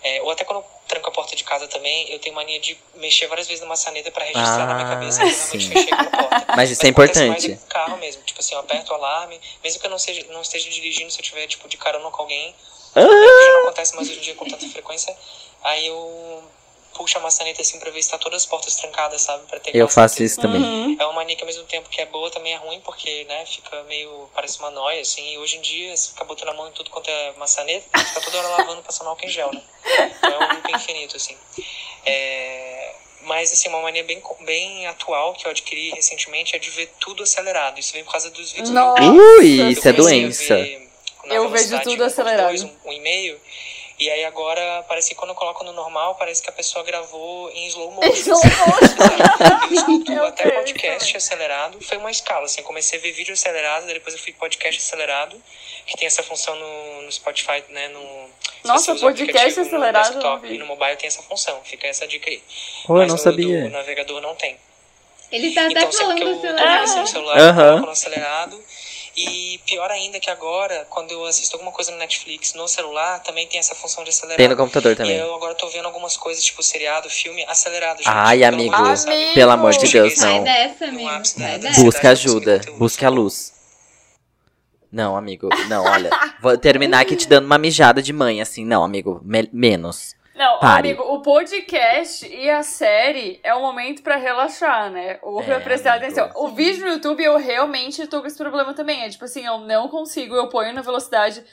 é, 0.02 0.20
ou 0.22 0.30
até 0.30 0.44
quando 0.44 0.60
eu 0.60 0.79
tranco 0.90 1.08
a 1.08 1.12
porta 1.12 1.36
de 1.36 1.44
casa 1.44 1.68
também, 1.68 2.10
eu 2.10 2.18
tenho 2.18 2.34
mania 2.34 2.58
de 2.58 2.76
mexer 2.96 3.28
várias 3.28 3.46
vezes 3.46 3.60
na 3.62 3.68
maçaneta 3.68 4.10
pra 4.10 4.24
registrar 4.24 4.66
na 4.66 4.74
minha 4.74 4.86
Ah, 4.88 4.90
cabeça 4.90 5.20
que 5.20 5.28
realmente 5.30 5.62
sim. 5.64 5.70
fechei 5.72 5.92
aquela 5.92 6.10
porta. 6.10 6.46
Mas 6.56 6.70
isso 6.70 6.84
é 6.84 6.88
acontece 6.90 7.28
mais 7.28 7.44
importante. 7.44 7.62
no 7.62 7.68
carro 7.68 7.96
mesmo. 7.98 8.22
Tipo 8.24 8.40
assim, 8.40 8.54
eu 8.54 8.60
aperto 8.60 8.90
o 8.90 8.94
alarme, 8.96 9.40
mesmo 9.62 9.80
que 9.80 9.86
eu 9.86 9.90
não, 9.90 9.98
seja, 10.00 10.26
não 10.30 10.42
esteja 10.42 10.68
dirigindo, 10.68 11.10
se 11.12 11.20
eu 11.20 11.22
tiver, 11.24 11.46
tipo, 11.46 11.68
de 11.68 11.76
carona 11.76 12.10
com 12.10 12.22
alguém, 12.22 12.54
Ah! 12.96 13.00
é 13.00 13.04
que 13.04 13.44
já 13.46 13.52
não 13.52 13.62
acontece 13.62 13.94
mais 13.94 14.08
hoje 14.10 14.18
em 14.18 14.22
dia 14.22 14.34
com 14.34 14.44
tanta 14.46 14.68
frequência, 14.68 15.16
aí 15.62 15.86
eu 15.86 16.42
puxo 16.94 17.18
a 17.18 17.20
maçaneta 17.20 17.60
assim 17.62 17.78
pra 17.78 17.90
ver 17.90 18.02
se 18.02 18.10
tá 18.10 18.18
todas 18.18 18.42
as 18.42 18.46
portas 18.46 18.74
trancadas, 18.76 19.22
sabe? 19.22 19.46
Pra 19.46 19.58
ter 19.60 19.74
Eu 19.74 19.88
faço 19.88 20.16
certeza. 20.16 20.32
isso 20.34 20.40
também. 20.40 20.62
Uhum. 20.62 20.96
É 20.98 21.04
uma 21.04 21.14
mania 21.14 21.36
que 21.36 21.42
ao 21.42 21.46
mesmo 21.46 21.64
tempo 21.64 21.88
que 21.88 22.00
é 22.00 22.06
boa, 22.06 22.30
também 22.30 22.52
é 22.52 22.56
ruim, 22.56 22.80
porque, 22.80 23.24
né, 23.24 23.44
fica 23.46 23.82
meio, 23.84 24.28
parece 24.34 24.58
uma 24.58 24.70
noia, 24.70 25.00
assim, 25.00 25.32
e 25.32 25.38
hoje 25.38 25.56
em 25.56 25.60
dia 25.60 25.96
você 25.96 26.10
fica 26.10 26.24
botando 26.24 26.48
a 26.50 26.54
mão 26.54 26.68
em 26.68 26.72
tudo 26.72 26.90
quanto 26.90 27.08
é 27.10 27.32
maçaneta, 27.38 27.86
fica 27.98 28.20
toda 28.20 28.38
hora 28.38 28.48
lavando, 28.48 28.82
passando 28.82 29.08
álcool 29.08 29.26
em 29.26 29.28
gel, 29.28 29.50
né? 29.52 29.62
Então 30.18 30.30
é 30.42 30.46
um 30.46 30.54
loop 30.54 30.72
infinito, 30.74 31.16
assim. 31.16 31.36
É... 32.04 32.94
Mas, 33.22 33.52
assim, 33.52 33.68
uma 33.68 33.82
mania 33.82 34.02
bem, 34.02 34.22
bem 34.40 34.86
atual 34.86 35.34
que 35.34 35.46
eu 35.46 35.50
adquiri 35.50 35.90
recentemente 35.90 36.56
é 36.56 36.58
de 36.58 36.70
ver 36.70 36.90
tudo 36.98 37.22
acelerado. 37.22 37.78
Isso 37.78 37.92
vem 37.92 38.02
por 38.02 38.12
causa 38.12 38.30
dos 38.30 38.50
vídeos 38.52 38.70
Nossa. 38.70 39.02
Ui, 39.02 39.60
Eu 39.60 39.70
isso 39.70 39.86
é 39.86 39.92
doença. 39.92 40.54
ver, 40.54 40.88
Eu 41.26 41.48
vejo 41.50 41.78
tudo 41.80 42.02
1.2, 42.02 42.06
acelerado. 42.06 42.64
Um, 42.64 42.88
um 42.88 42.92
e 42.92 43.00
meio. 43.00 43.38
E 44.00 44.10
aí 44.10 44.24
agora, 44.24 44.82
parece 44.88 45.10
que 45.10 45.14
quando 45.14 45.30
eu 45.32 45.34
coloco 45.34 45.62
no 45.62 45.72
normal, 45.74 46.14
parece 46.14 46.42
que 46.42 46.48
a 46.48 46.52
pessoa 46.52 46.82
gravou 46.82 47.50
em 47.50 47.66
slow 47.66 47.90
motion. 47.90 48.10
Slow 48.14 48.40
motion. 48.42 49.66
Eu 49.70 49.74
escuto 49.74 50.12
Eu 50.12 50.24
até 50.24 50.50
podcast 50.50 50.98
também. 51.00 51.16
acelerado. 51.16 51.78
Foi 51.82 51.98
uma 51.98 52.10
escala, 52.10 52.46
assim. 52.46 52.62
Comecei 52.62 52.98
a 52.98 53.02
ver 53.02 53.12
vídeo 53.12 53.34
acelerado, 53.34 53.86
depois 53.86 54.14
eu 54.14 54.20
fui 54.20 54.32
podcast 54.32 54.80
acelerado, 54.80 55.40
que 55.86 55.96
tem 55.98 56.06
essa 56.06 56.22
função 56.22 56.56
no, 56.56 57.02
no 57.02 57.12
Spotify, 57.12 57.62
né? 57.68 57.88
No, 57.88 58.30
Nossa, 58.64 58.94
podcast 58.96 59.60
acelerado, 59.60 60.08
No 60.14 60.14
eu 60.14 60.14
desktop 60.14 60.46
e 60.54 60.58
no 60.58 60.64
mobile 60.66 60.96
tem 60.96 61.06
essa 61.06 61.22
função. 61.22 61.60
Fica 61.64 61.86
essa 61.86 62.06
dica 62.08 62.28
aí. 62.30 62.42
Pô, 62.86 62.94
eu 62.94 62.98
Mas 63.00 63.08
não 63.08 63.16
no 63.16 63.22
sabia. 63.22 63.62
do 63.64 63.68
navegador 63.68 64.20
não 64.22 64.34
tem. 64.34 64.56
Ele 65.30 65.52
tá 65.54 65.66
até 65.66 65.72
Então, 65.72 65.92
sempre 65.92 66.14
que 66.14 66.20
falando 66.22 66.32
eu 66.32 66.40
tô 66.40 66.46
acelerado. 66.48 66.82
assim 66.84 67.00
no 67.00 67.06
celular, 67.06 67.38
eu 67.38 67.54
coloco 67.54 67.86
no 67.86 67.92
acelerado. 67.92 68.64
E 69.16 69.58
pior 69.66 69.90
ainda 69.90 70.20
que 70.20 70.30
agora, 70.30 70.86
quando 70.88 71.10
eu 71.10 71.24
assisto 71.26 71.56
alguma 71.56 71.72
coisa 71.72 71.90
no 71.90 71.98
Netflix 71.98 72.54
no 72.54 72.66
celular, 72.68 73.20
também 73.22 73.46
tem 73.46 73.58
essa 73.58 73.74
função 73.74 74.04
de 74.04 74.10
acelerar. 74.10 74.36
Tem 74.36 74.48
no 74.48 74.56
computador 74.56 74.92
E 74.92 74.96
também. 74.96 75.16
eu 75.16 75.34
agora 75.34 75.54
tô 75.54 75.68
vendo 75.68 75.86
algumas 75.86 76.16
coisas, 76.16 76.42
tipo 76.44 76.62
seriado, 76.62 77.10
filme, 77.10 77.44
acelerado. 77.48 77.98
gente. 77.98 78.08
Ai, 78.08 78.44
amigo. 78.44 78.74
Amigo. 78.74 79.34
Pelo 79.34 79.50
amor 79.50 79.72
de 79.72 79.88
Deus, 79.90 80.14
Sai 80.14 80.38
não. 80.38 80.44
dessa, 80.44 80.84
amigo. 80.86 81.10
da 81.38 81.56
dessa. 81.58 81.80
Busca 81.82 82.10
ajuda, 82.10 82.60
busque 82.78 83.04
a 83.04 83.08
luz. 83.10 83.52
Não, 84.92 85.16
amigo, 85.16 85.48
não, 85.68 85.84
olha. 85.84 86.10
Vou 86.42 86.56
terminar 86.58 87.00
aqui 87.00 87.14
te 87.14 87.28
dando 87.28 87.44
uma 87.46 87.58
mijada 87.58 88.02
de 88.02 88.12
mãe, 88.12 88.40
assim. 88.40 88.64
Não, 88.64 88.82
amigo, 88.82 89.20
me- 89.24 89.48
menos. 89.52 90.14
Não, 90.40 90.58
Pare. 90.58 90.88
amigo, 90.92 91.02
o 91.02 91.20
podcast 91.20 92.26
e 92.26 92.48
a 92.48 92.62
série 92.62 93.38
é 93.42 93.54
um 93.54 93.60
momento 93.60 94.02
pra 94.02 94.16
relaxar, 94.16 94.90
né? 94.90 95.18
Ou 95.20 95.42
pra 95.42 95.56
É, 95.56 95.60
prestar 95.60 95.96
atenção. 95.96 96.30
O 96.34 96.48
vídeo 96.48 96.86
no 96.86 96.92
YouTube 96.94 97.22
eu 97.22 97.36
realmente 97.36 98.06
tô 98.06 98.22
com 98.22 98.26
esse 98.26 98.38
problema 98.38 98.72
também. 98.72 99.04
É 99.04 99.10
tipo 99.10 99.22
assim, 99.26 99.44
eu 99.44 99.58
não 99.58 99.86
consigo, 99.88 100.34
eu 100.34 100.48
ponho 100.48 100.72
na 100.72 100.80
velocidade. 100.80 101.44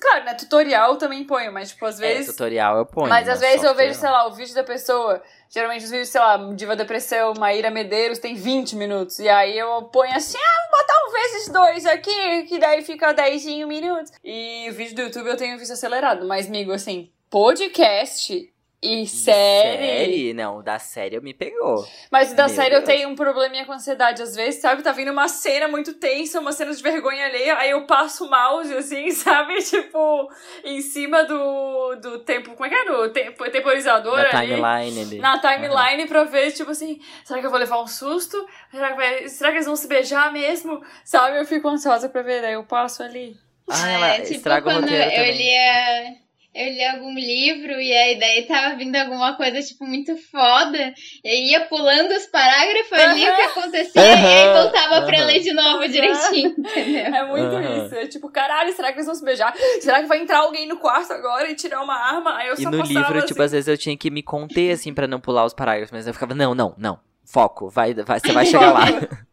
Claro, 0.00 0.24
né? 0.24 0.34
Tutorial 0.34 0.92
eu 0.92 0.96
também 0.98 1.24
ponho, 1.24 1.52
mas 1.52 1.70
tipo, 1.70 1.84
às 1.84 1.98
É, 2.00 2.14
vezes. 2.14 2.26
tutorial 2.30 2.76
eu 2.78 2.86
ponho. 2.86 3.08
mas 3.08 3.28
às 3.28 3.40
vezes 3.40 3.64
eu 3.64 3.74
vejo, 3.74 3.98
sei 3.98 4.08
lá, 4.08 4.28
o 4.28 4.32
vídeo 4.32 4.54
da 4.54 4.62
pessoa. 4.62 5.20
Geralmente 5.50 5.82
os 5.86 5.90
vídeos, 5.90 6.08
sei 6.10 6.20
lá, 6.20 6.36
Diva 6.54 6.76
Depressão, 6.76 7.34
Maíra 7.36 7.72
Medeiros, 7.72 8.20
tem 8.20 8.36
20 8.36 8.76
minutos. 8.76 9.18
E 9.18 9.28
aí 9.28 9.58
eu 9.58 9.82
ponho 9.84 10.14
assim, 10.14 10.38
ah, 10.38 10.70
vou 10.70 10.78
botar 10.78 11.08
um 11.08 11.10
vezes 11.10 11.48
dois 11.48 11.86
aqui, 11.86 12.42
que 12.44 12.58
daí 12.60 12.82
fica 12.82 13.12
10 13.12 13.44
minutos. 13.66 14.12
E 14.22 14.68
o 14.70 14.74
vídeo 14.74 14.94
do 14.94 15.02
YouTube 15.02 15.26
eu 15.28 15.36
tenho 15.36 15.58
visto 15.58 15.72
acelerado. 15.72 16.24
Mas, 16.28 16.46
amigo, 16.46 16.70
assim, 16.70 17.10
podcast 17.30 18.52
e 18.80 19.06
série. 19.08 19.78
Série? 20.06 20.34
Não, 20.34 20.62
da 20.62 20.78
série 20.78 21.16
eu 21.16 21.22
me 21.22 21.34
pegou. 21.34 21.84
Mas 22.12 22.32
da 22.32 22.46
Meu 22.46 22.54
série 22.54 22.74
eu 22.76 22.82
Deus. 22.82 22.84
tenho 22.96 23.08
um 23.08 23.16
probleminha 23.16 23.66
com 23.66 23.72
ansiedade. 23.72 24.22
Às 24.22 24.36
vezes, 24.36 24.60
sabe, 24.60 24.82
tá 24.84 24.92
vindo 24.92 25.10
uma 25.10 25.26
cena 25.26 25.66
muito 25.66 25.94
tensa, 25.94 26.38
uma 26.38 26.52
cena 26.52 26.72
de 26.72 26.80
vergonha 26.80 27.26
alheia, 27.26 27.56
aí 27.58 27.70
eu 27.70 27.86
passo 27.86 28.24
o 28.26 28.30
mouse, 28.30 28.72
assim, 28.74 29.10
sabe? 29.12 29.56
Tipo, 29.64 30.28
em 30.62 30.80
cima 30.80 31.24
do, 31.24 31.96
do 31.96 32.18
tempo. 32.20 32.52
Como 32.54 32.66
é 32.66 32.68
que 32.68 32.74
é? 32.76 32.84
Do 32.84 33.12
tempo, 33.12 33.50
temporizador 33.50 34.16
Da 34.16 34.38
ali. 34.38 34.54
timeline 34.54 35.00
ali. 35.00 35.18
Na 35.18 35.38
timeline 35.40 36.06
pra 36.06 36.22
ver, 36.22 36.52
tipo 36.52 36.70
assim, 36.70 37.00
será 37.24 37.40
que 37.40 37.46
eu 37.46 37.50
vou 37.50 37.58
levar 37.58 37.82
um 37.82 37.86
susto? 37.88 38.46
Será 38.70 38.90
que, 38.90 38.96
vai- 38.96 39.28
será 39.28 39.50
que 39.50 39.56
eles 39.56 39.66
vão 39.66 39.74
se 39.76 39.88
beijar 39.88 40.32
mesmo? 40.32 40.80
Sabe? 41.04 41.36
Eu 41.38 41.44
fico 41.44 41.68
ansiosa 41.68 42.08
pra 42.08 42.22
ver, 42.22 42.42
daí 42.42 42.52
eu 42.54 42.62
passo 42.64 43.02
ali. 43.02 43.36
Ah, 43.68 43.90
ela 43.90 44.08
é, 44.14 44.20
tipo 44.20 44.34
estraga 44.34 44.68
o 44.70 44.72
roteiro 44.80 45.02
eu 45.04 45.10
também. 45.10 45.36
lia. 45.36 46.27
Eu 46.58 46.72
li 46.72 46.84
algum 46.84 47.14
livro 47.14 47.80
e 47.80 47.92
aí 47.92 48.18
daí 48.18 48.46
tava 48.46 48.76
vindo 48.76 48.96
alguma 48.96 49.36
coisa, 49.36 49.60
tipo, 49.62 49.84
muito 49.86 50.16
foda. 50.30 50.92
E 51.22 51.28
aí 51.28 51.50
ia 51.50 51.66
pulando 51.66 52.10
os 52.12 52.26
parágrafos 52.26 52.92
ali, 52.98 53.28
o 53.28 53.34
que 53.34 53.40
acontecia, 53.42 54.22
e 54.24 54.32
aí 54.32 54.50
voltava 54.50 55.02
pra 55.02 55.18
aham. 55.18 55.26
ler 55.26 55.40
de 55.40 55.52
novo 55.52 55.86
direitinho, 55.88 56.54
entendeu? 56.58 57.14
É 57.14 57.24
muito 57.26 57.60
isso. 57.60 57.94
É 57.94 58.06
tipo, 58.08 58.28
caralho, 58.30 58.72
será 58.74 58.88
que 58.92 58.98
eles 58.98 59.06
vão 59.06 59.14
se 59.14 59.24
beijar? 59.24 59.54
Será 59.80 60.00
que 60.00 60.06
vai 60.08 60.20
entrar 60.20 60.38
alguém 60.40 60.66
no 60.66 60.78
quarto 60.78 61.12
agora 61.12 61.48
e 61.50 61.54
tirar 61.54 61.82
uma 61.82 61.94
arma? 61.94 62.36
Aí 62.36 62.48
eu 62.48 62.56
E 62.56 62.62
só 62.62 62.70
no 62.70 62.80
livro, 62.80 63.18
assim. 63.18 63.26
tipo, 63.28 63.42
às 63.42 63.52
vezes 63.52 63.68
eu 63.68 63.78
tinha 63.78 63.96
que 63.96 64.10
me 64.10 64.22
conter, 64.22 64.72
assim, 64.72 64.92
pra 64.92 65.06
não 65.06 65.20
pular 65.20 65.44
os 65.44 65.54
parágrafos. 65.54 65.92
Mas 65.92 66.06
eu 66.06 66.12
ficava, 66.14 66.34
não, 66.34 66.54
não, 66.54 66.74
não. 66.76 66.98
Foco, 67.24 67.68
vai, 67.68 67.94
vai, 67.94 68.18
você 68.20 68.32
vai 68.32 68.44
chegar 68.46 68.72
lá. 68.72 68.84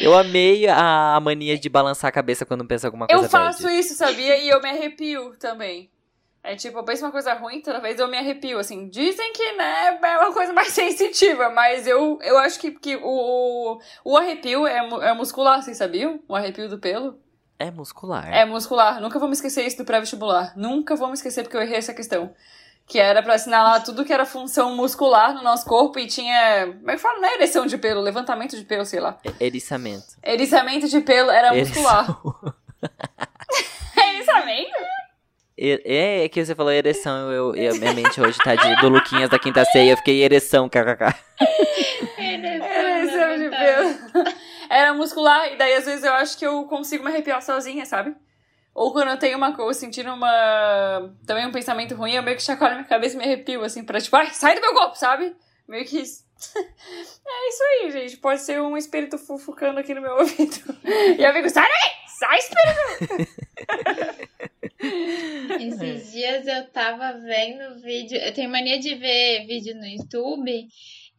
Eu 0.00 0.14
amei 0.14 0.66
a, 0.68 1.16
a 1.16 1.20
mania 1.20 1.58
de 1.58 1.68
balançar 1.68 2.08
a 2.08 2.12
cabeça 2.12 2.44
quando 2.44 2.64
pensa 2.66 2.86
alguma 2.86 3.08
coisa 3.08 3.24
Eu 3.24 3.30
faço 3.30 3.62
bad. 3.62 3.78
isso, 3.78 3.94
sabia? 3.94 4.36
E 4.38 4.48
eu 4.48 4.60
me 4.60 4.68
arrepio 4.68 5.34
também. 5.38 5.90
É 6.44 6.56
tipo, 6.56 6.78
eu 6.78 6.84
penso 6.84 7.04
uma 7.04 7.12
coisa 7.12 7.34
ruim, 7.34 7.60
toda 7.60 7.80
vez 7.80 8.00
eu 8.00 8.08
me 8.08 8.18
arrepio, 8.18 8.58
assim. 8.58 8.88
Dizem 8.88 9.32
que, 9.32 9.52
né, 9.52 9.98
é 10.02 10.18
uma 10.18 10.32
coisa 10.32 10.52
mais 10.52 10.68
sensitiva, 10.74 11.50
mas 11.50 11.86
eu, 11.86 12.18
eu 12.20 12.36
acho 12.38 12.58
que, 12.58 12.72
que 12.72 12.96
o, 12.96 13.80
o 14.04 14.16
arrepio 14.16 14.66
é, 14.66 14.78
é 14.78 15.14
muscular, 15.14 15.62
vocês 15.62 15.76
sabiam? 15.76 16.20
O 16.26 16.34
arrepio 16.34 16.68
do 16.68 16.78
pelo? 16.78 17.20
É 17.60 17.70
muscular. 17.70 18.28
É 18.32 18.44
muscular. 18.44 19.00
Nunca 19.00 19.20
vou 19.20 19.28
me 19.28 19.34
esquecer 19.34 19.64
isso 19.64 19.76
do 19.76 19.84
pré-vestibular. 19.84 20.52
Nunca 20.56 20.96
vou 20.96 21.06
me 21.06 21.14
esquecer 21.14 21.44
porque 21.44 21.56
eu 21.56 21.62
errei 21.62 21.76
essa 21.76 21.94
questão. 21.94 22.34
Que 22.88 22.98
era 22.98 23.22
pra 23.22 23.34
assinalar 23.34 23.84
tudo 23.84 24.04
que 24.04 24.12
era 24.12 24.26
função 24.26 24.74
muscular 24.74 25.32
no 25.32 25.44
nosso 25.44 25.64
corpo 25.64 25.96
e 26.00 26.08
tinha. 26.08 26.66
Como 26.66 26.90
é 26.90 26.96
que 26.96 27.00
fala? 27.00 27.20
Não 27.20 27.28
é 27.28 27.34
ereção 27.34 27.64
de 27.64 27.78
pelo, 27.78 28.00
levantamento 28.00 28.56
de 28.56 28.64
pelo, 28.64 28.84
sei 28.84 28.98
lá. 28.98 29.16
Eriçamento. 29.40 30.16
Eriçamento 30.24 30.88
de 30.88 31.00
pelo 31.02 31.30
era 31.30 31.54
muscular. 31.54 32.20
Eriçamento? 33.96 34.91
É, 35.58 36.24
é 36.24 36.28
que 36.28 36.44
você 36.44 36.54
falou 36.54 36.72
ereção, 36.72 37.30
eu, 37.30 37.54
eu- 37.54 37.74
minha 37.76 37.92
mente 37.92 38.20
hoje 38.20 38.38
tá 38.38 38.54
de, 38.54 38.76
do 38.80 38.88
Luquinhas 38.88 39.28
da 39.30 39.38
quinta 39.38 39.64
ceia, 39.66 39.90
eu 39.92 39.96
fiquei 39.98 40.22
ereção, 40.22 40.68
kkk. 40.68 41.14
Ereção 42.18 43.38
de 43.38 43.50
pelo. 43.50 44.32
Era 44.70 44.94
muscular, 44.94 45.52
e 45.52 45.56
daí 45.56 45.74
às 45.74 45.84
vezes 45.84 46.04
eu 46.04 46.12
acho 46.14 46.38
que 46.38 46.46
eu 46.46 46.64
consigo 46.64 47.04
me 47.04 47.10
arrepiar 47.10 47.42
sozinha, 47.42 47.84
sabe? 47.84 48.14
Ou 48.74 48.90
quando 48.92 49.08
eu 49.10 49.18
tenho 49.18 49.36
uma 49.36 49.54
coisa, 49.54 49.78
sentindo 49.78 50.10
uma. 50.14 51.12
Também 51.26 51.46
um 51.46 51.52
pensamento 51.52 51.94
ruim, 51.94 52.14
eu 52.14 52.22
meio 52.22 52.36
que 52.38 52.42
chacoalho 52.42 52.76
minha 52.76 52.88
cabeça 52.88 53.14
e 53.14 53.18
me 53.18 53.24
arrepio, 53.24 53.62
assim, 53.62 53.84
pra 53.84 54.00
tipo, 54.00 54.16
ai, 54.16 54.30
sai 54.30 54.54
do 54.54 54.62
meu 54.62 54.72
corpo, 54.72 54.96
sabe? 54.96 55.36
Meio 55.68 55.84
que 55.84 55.98
isso. 56.00 56.24
é 56.56 57.48
isso 57.48 57.62
aí, 57.64 57.90
gente. 57.90 58.16
Pode 58.16 58.40
ser 58.40 58.62
um 58.62 58.74
espírito 58.76 59.18
fufucando 59.18 59.78
aqui 59.78 59.92
no 59.92 60.00
meu 60.00 60.14
ouvido. 60.16 60.56
E 61.18 61.22
eu 61.22 61.32
fico, 61.34 61.50
sai 61.50 61.68
daí! 61.68 62.01
Sai, 62.22 62.38
espírito! 62.38 63.26
Esses 65.60 66.12
dias 66.12 66.46
eu 66.46 66.68
tava 66.68 67.14
vendo 67.18 67.82
vídeo. 67.82 68.16
Eu 68.16 68.32
tenho 68.32 68.48
mania 68.48 68.78
de 68.78 68.94
ver 68.94 69.44
vídeo 69.44 69.74
no 69.74 69.84
YouTube. 69.84 70.68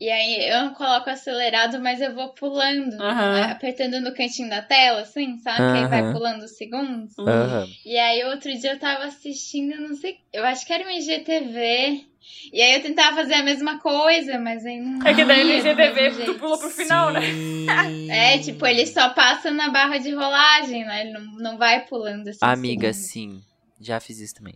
E 0.03 0.09
aí 0.09 0.49
eu 0.49 0.65
não 0.65 0.73
coloco 0.73 1.09
acelerado, 1.09 1.79
mas 1.81 2.01
eu 2.01 2.13
vou 2.13 2.33
pulando. 2.33 3.01
Aham. 3.01 3.43
Apertando 3.43 4.01
no 4.01 4.13
cantinho 4.13 4.49
da 4.49 4.61
tela, 4.61 4.99
assim, 4.99 5.37
sabe? 5.37 5.59
Que 5.71 5.77
aí 5.77 5.87
vai 5.87 6.11
pulando 6.11 6.43
os 6.43 6.57
segundos. 6.57 7.17
Aham. 7.17 7.69
E 7.85 7.97
aí 7.97 8.21
outro 8.25 8.53
dia 8.53 8.73
eu 8.73 8.79
tava 8.79 9.05
assistindo, 9.05 9.79
não 9.79 9.95
sei. 9.95 10.17
Eu 10.33 10.43
acho 10.43 10.65
que 10.65 10.73
era 10.73 10.85
um 10.85 10.91
IGTV. 10.91 12.03
E 12.51 12.61
aí 12.61 12.73
eu 12.75 12.81
tentava 12.81 13.15
fazer 13.15 13.35
a 13.35 13.43
mesma 13.43 13.79
coisa, 13.79 14.37
mas 14.37 14.65
aí 14.65 14.77
não. 14.77 15.07
É 15.07 15.13
que 15.13 15.23
daí 15.23 15.45
no 15.45 15.51
IGTV 15.51 16.25
tu 16.25 16.35
pula 16.35 16.57
pro 16.57 16.69
final, 16.69 17.13
né? 17.13 17.21
Sim. 17.21 17.53
É, 18.11 18.37
tipo, 18.39 18.67
ele 18.67 18.85
só 18.85 19.09
passa 19.09 19.49
na 19.51 19.69
barra 19.69 19.97
de 19.97 20.13
rolagem, 20.13 20.83
né? 20.83 21.01
Ele 21.01 21.13
não, 21.13 21.21
não 21.37 21.57
vai 21.57 21.85
pulando 21.85 22.27
assim. 22.27 22.39
Amiga, 22.41 22.91
segundo. 22.91 23.07
sim. 23.07 23.41
Já 23.79 24.01
fiz 24.01 24.19
isso 24.19 24.35
também. 24.35 24.55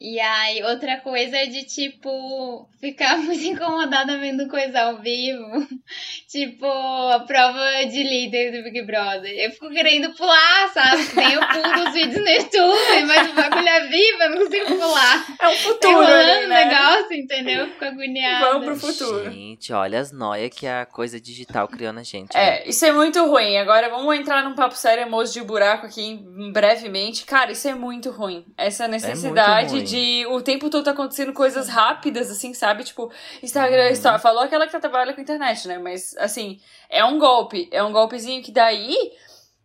E 0.00 0.18
aí, 0.18 0.62
outra 0.62 0.96
coisa 0.98 1.36
é 1.36 1.44
de, 1.46 1.64
tipo, 1.64 2.66
ficar 2.80 3.18
muito 3.20 3.44
incomodada 3.44 4.16
vendo 4.18 4.48
coisa 4.48 4.80
ao 4.80 4.96
vivo. 4.98 5.44
tipo, 6.26 6.66
a 6.66 7.20
prova 7.20 7.84
de 7.84 8.02
líder 8.02 8.52
do 8.52 8.62
Big 8.64 8.82
Brother. 8.82 9.30
Eu 9.36 9.50
fico 9.50 9.68
querendo 9.70 10.10
pular, 10.14 10.68
sabe? 10.72 11.02
Nem 11.14 11.32
eu 11.34 11.40
pulo 11.40 11.88
os 11.88 11.92
vídeos 11.92 12.22
no 12.24 12.28
YouTube, 12.30 13.04
mas 13.06 13.30
o 13.30 13.34
bagulho 13.34 13.68
é 13.68 13.80
vivo, 13.88 14.22
eu 14.22 14.30
não 14.30 14.38
consigo 14.38 14.66
pular. 14.78 15.26
É 15.40 15.48
o 15.48 15.50
Tá 15.50 15.56
futuro 15.56 15.98
o 15.98 16.00
né? 16.06 16.46
negócio, 16.46 17.12
entendeu? 17.14 17.64
Eu 17.66 17.70
fico 17.72 17.84
agoniada. 17.84 18.46
Vamos 18.52 18.66
pro 18.66 18.76
futuro. 18.76 19.30
Gente, 19.30 19.72
olha 19.72 20.00
as 20.00 20.12
noias 20.12 20.50
que 20.50 20.66
a 20.66 20.86
coisa 20.86 21.20
digital 21.20 21.68
criou 21.68 21.92
na 21.92 22.02
gente. 22.02 22.34
né? 22.34 22.60
É, 22.60 22.68
isso 22.68 22.84
é 22.86 22.92
muito 22.92 23.22
ruim. 23.26 23.56
Agora 23.58 23.88
vamos 23.90 24.16
entrar 24.16 24.42
num 24.44 24.54
papo 24.54 24.74
sério, 24.76 25.02
emoji 25.02 25.34
de 25.34 25.42
buraco 25.42 25.86
aqui 25.86 26.02
em- 26.02 26.52
brevemente. 26.52 27.24
Cara, 27.26 27.52
isso 27.52 27.68
é 27.68 27.74
muito 27.74 28.10
ruim. 28.10 28.44
Essa 28.56 28.88
necessidade 28.88 29.74
ruim. 29.74 29.84
De 29.90 30.26
o 30.26 30.40
tempo 30.40 30.70
todo 30.70 30.84
tá 30.84 30.92
acontecendo 30.92 31.32
coisas 31.32 31.68
rápidas, 31.68 32.30
assim, 32.30 32.54
sabe? 32.54 32.84
Tipo, 32.84 33.10
Instagram, 33.42 33.86
Uhum. 33.86 33.92
Story. 33.92 34.20
Falou 34.20 34.42
aquela 34.42 34.66
que 34.66 34.78
trabalha 34.78 35.12
com 35.12 35.20
internet, 35.20 35.66
né? 35.68 35.78
Mas, 35.78 36.16
assim, 36.18 36.60
é 36.88 37.04
um 37.04 37.18
golpe. 37.18 37.68
É 37.72 37.82
um 37.82 37.92
golpezinho 37.92 38.42
que 38.42 38.52
daí. 38.52 38.96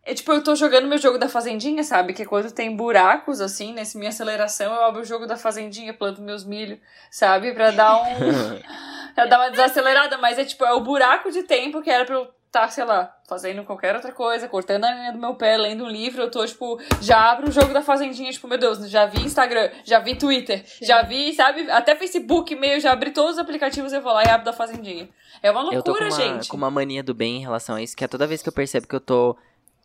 É 0.08 0.14
tipo, 0.14 0.32
eu 0.32 0.44
tô 0.44 0.54
jogando 0.56 0.88
meu 0.88 1.00
jogo 1.00 1.18
da 1.18 1.28
fazendinha, 1.28 1.84
sabe? 1.84 2.14
Que 2.14 2.22
é 2.22 2.26
quando 2.26 2.52
tem 2.52 2.76
buracos, 2.76 3.42
assim, 3.42 3.74
nessa 3.74 3.98
minha 3.98 4.10
aceleração, 4.10 4.72
eu 4.72 4.84
abro 4.84 5.02
o 5.02 5.06
jogo 5.06 5.26
da 5.26 5.36
fazendinha, 5.36 5.96
planto 5.96 6.22
meus 6.22 6.44
milho, 6.44 6.80
sabe? 7.10 7.54
Pra 7.54 7.72
dar 7.72 8.04
um. 8.04 8.06
pra 9.16 9.26
dar 9.26 9.40
uma 9.40 9.50
desacelerada, 9.50 10.18
mas 10.20 10.38
é 10.38 10.46
tipo, 10.46 10.64
é 10.64 10.74
o 10.74 10.82
buraco 10.82 11.32
de 11.32 11.42
tempo 11.44 11.82
que 11.82 11.90
era 11.90 12.06
pra 12.06 12.16
eu 12.16 12.28
estar, 12.56 12.72
sei 12.72 12.86
lá, 12.86 13.14
fazendo 13.28 13.64
qualquer 13.64 13.94
outra 13.96 14.12
coisa, 14.12 14.48
cortando 14.48 14.86
a 14.86 14.96
unha 14.96 15.12
do 15.12 15.20
meu 15.20 15.36
pé, 15.36 15.58
lendo 15.58 15.84
um 15.84 15.90
livro, 15.90 16.22
eu 16.22 16.32
tô, 16.32 16.46
tipo, 16.46 16.80
já 17.02 17.32
abro 17.32 17.50
o 17.50 17.52
jogo 17.52 17.74
da 17.74 17.82
fazendinha, 17.82 18.32
tipo, 18.32 18.48
meu 18.48 18.58
Deus, 18.58 18.90
já 18.90 19.06
vi 19.06 19.22
Instagram, 19.22 19.70
já 19.84 20.00
vi 20.00 20.16
Twitter, 20.16 20.64
já 20.82 21.02
vi, 21.02 21.34
sabe, 21.34 21.70
até 21.70 21.96
Facebook, 21.96 22.56
meio, 22.56 22.80
já 22.80 22.92
abri 22.92 23.12
todos 23.12 23.34
os 23.34 23.40
aplicativos, 23.40 23.92
eu 23.92 24.02
vou 24.02 24.14
lá 24.14 24.24
e 24.24 24.30
abro 24.30 24.46
da 24.46 24.54
fazendinha. 24.54 25.10
É 25.44 25.52
uma 25.52 25.62
Eu 25.74 25.84
tô 25.84 25.94
com 25.94 26.00
loucura, 26.00 26.10
uma, 26.10 26.34
gente. 26.34 26.48
com 26.48 26.58
uma 26.58 26.72
mania 26.72 27.04
do 27.04 27.14
bem 27.14 27.38
em 27.38 27.42
relação 27.42 27.76
a 27.76 27.82
isso, 27.82 27.96
que 27.96 28.04
é 28.04 28.08
toda 28.08 28.26
vez 28.26 28.42
que 28.42 28.50
eu 28.50 28.54
percebo 28.54 28.88
que 28.88 28.96
eu 28.96 29.02
tô 29.02 29.36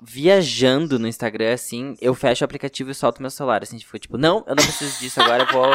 viajando 0.02 0.98
no 0.98 1.06
Instagram, 1.06 1.52
assim, 1.52 1.94
eu 2.00 2.14
fecho 2.14 2.42
o 2.42 2.46
aplicativo 2.46 2.90
e 2.90 2.94
solto 2.94 3.20
meu 3.20 3.30
celular, 3.30 3.62
assim, 3.62 3.76
tipo, 3.76 3.98
tipo, 3.98 4.16
não, 4.18 4.38
eu 4.46 4.54
não 4.56 4.62
preciso 4.64 4.98
disso 5.00 5.20
agora, 5.20 5.42
eu 5.44 5.52
vou, 5.52 5.66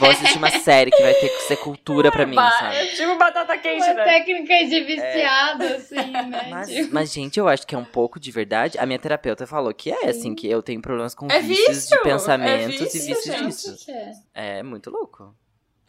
vou 0.00 0.10
assistir 0.10 0.38
uma 0.38 0.50
série 0.50 0.90
que 0.90 1.02
vai 1.02 1.14
ter 1.14 1.28
que 1.28 1.42
ser 1.42 1.56
cultura 1.56 2.10
pra 2.10 2.26
mim, 2.26 2.36
sabe? 2.36 2.76
é 2.76 2.86
tipo 2.86 3.16
batata 3.16 3.56
quente, 3.58 3.84
Uma 3.84 3.94
né? 3.94 4.04
técnica 4.04 4.54
de 4.66 4.80
viciado, 4.80 5.64
assim, 5.64 5.94
né? 6.10 6.46
Mas, 6.50 6.68
Tipo, 6.68 6.94
mas, 6.94 7.12
gente, 7.12 7.38
eu 7.38 7.48
acho 7.48 7.66
que 7.66 7.74
é 7.74 7.78
um 7.78 7.84
pouco 7.84 8.18
de 8.20 8.30
verdade. 8.30 8.78
A 8.78 8.86
minha 8.86 8.98
terapeuta 8.98 9.46
falou 9.46 9.72
que 9.72 9.90
é, 9.90 10.08
assim, 10.08 10.34
que 10.34 10.48
eu 10.48 10.62
tenho 10.62 10.80
problemas 10.80 11.14
com 11.14 11.30
É 11.30 11.40
vícios 11.40 11.68
vício, 11.76 11.96
de 11.96 12.02
pensamentos 12.02 12.80
é 12.80 12.84
e 12.84 12.84
vício, 12.84 13.06
vícios 13.14 13.24
gente. 13.24 13.46
disso. 13.46 14.22
É 14.34 14.62
muito 14.62 14.90
louco. 14.90 15.34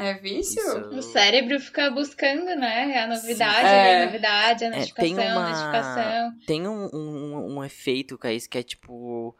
É 0.03 0.13
vício? 0.15 0.61
Isso- 0.61 0.89
O 0.89 1.01
cérebro 1.01 1.59
fica 1.59 1.89
buscando, 1.91 2.45
né? 2.55 2.99
A 3.03 3.07
novidade, 3.07 3.67
É. 3.67 4.01
a 4.03 4.05
novidade, 4.05 4.65
a 4.65 4.69
tem 4.71 4.79
notificação, 4.79 5.31
uma- 5.37 5.45
a 5.45 5.49
notificação. 5.49 6.33
Tem 6.45 6.67
um, 6.67 6.89
um, 6.93 7.55
um 7.57 7.63
efeito, 7.63 8.17
Caís, 8.17 8.47
que 8.47 8.57
é 8.57 8.63
tipo. 8.63 9.35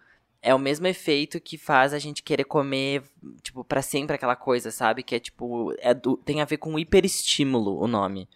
É 0.45 0.53
o 0.53 0.59
mesmo 0.59 0.85
efeito 0.87 1.39
que 1.39 1.57
faz 1.57 1.93
a 1.93 1.99
gente 1.99 2.21
querer 2.21 2.43
comer, 2.43 3.01
tipo, 3.41 3.63
pra 3.63 3.81
sempre 3.81 4.15
aquela 4.15 4.35
coisa, 4.35 4.71
sabe? 4.71 5.01
Que 5.01 5.15
é 5.15 5.19
tipo. 5.19 5.73
É 5.79 5.93
do, 5.93 6.17
tem 6.17 6.41
a 6.41 6.45
ver 6.45 6.57
com 6.57 6.77
hiperestímulo 6.77 7.81
o 7.81 7.87
nome. 7.87 8.27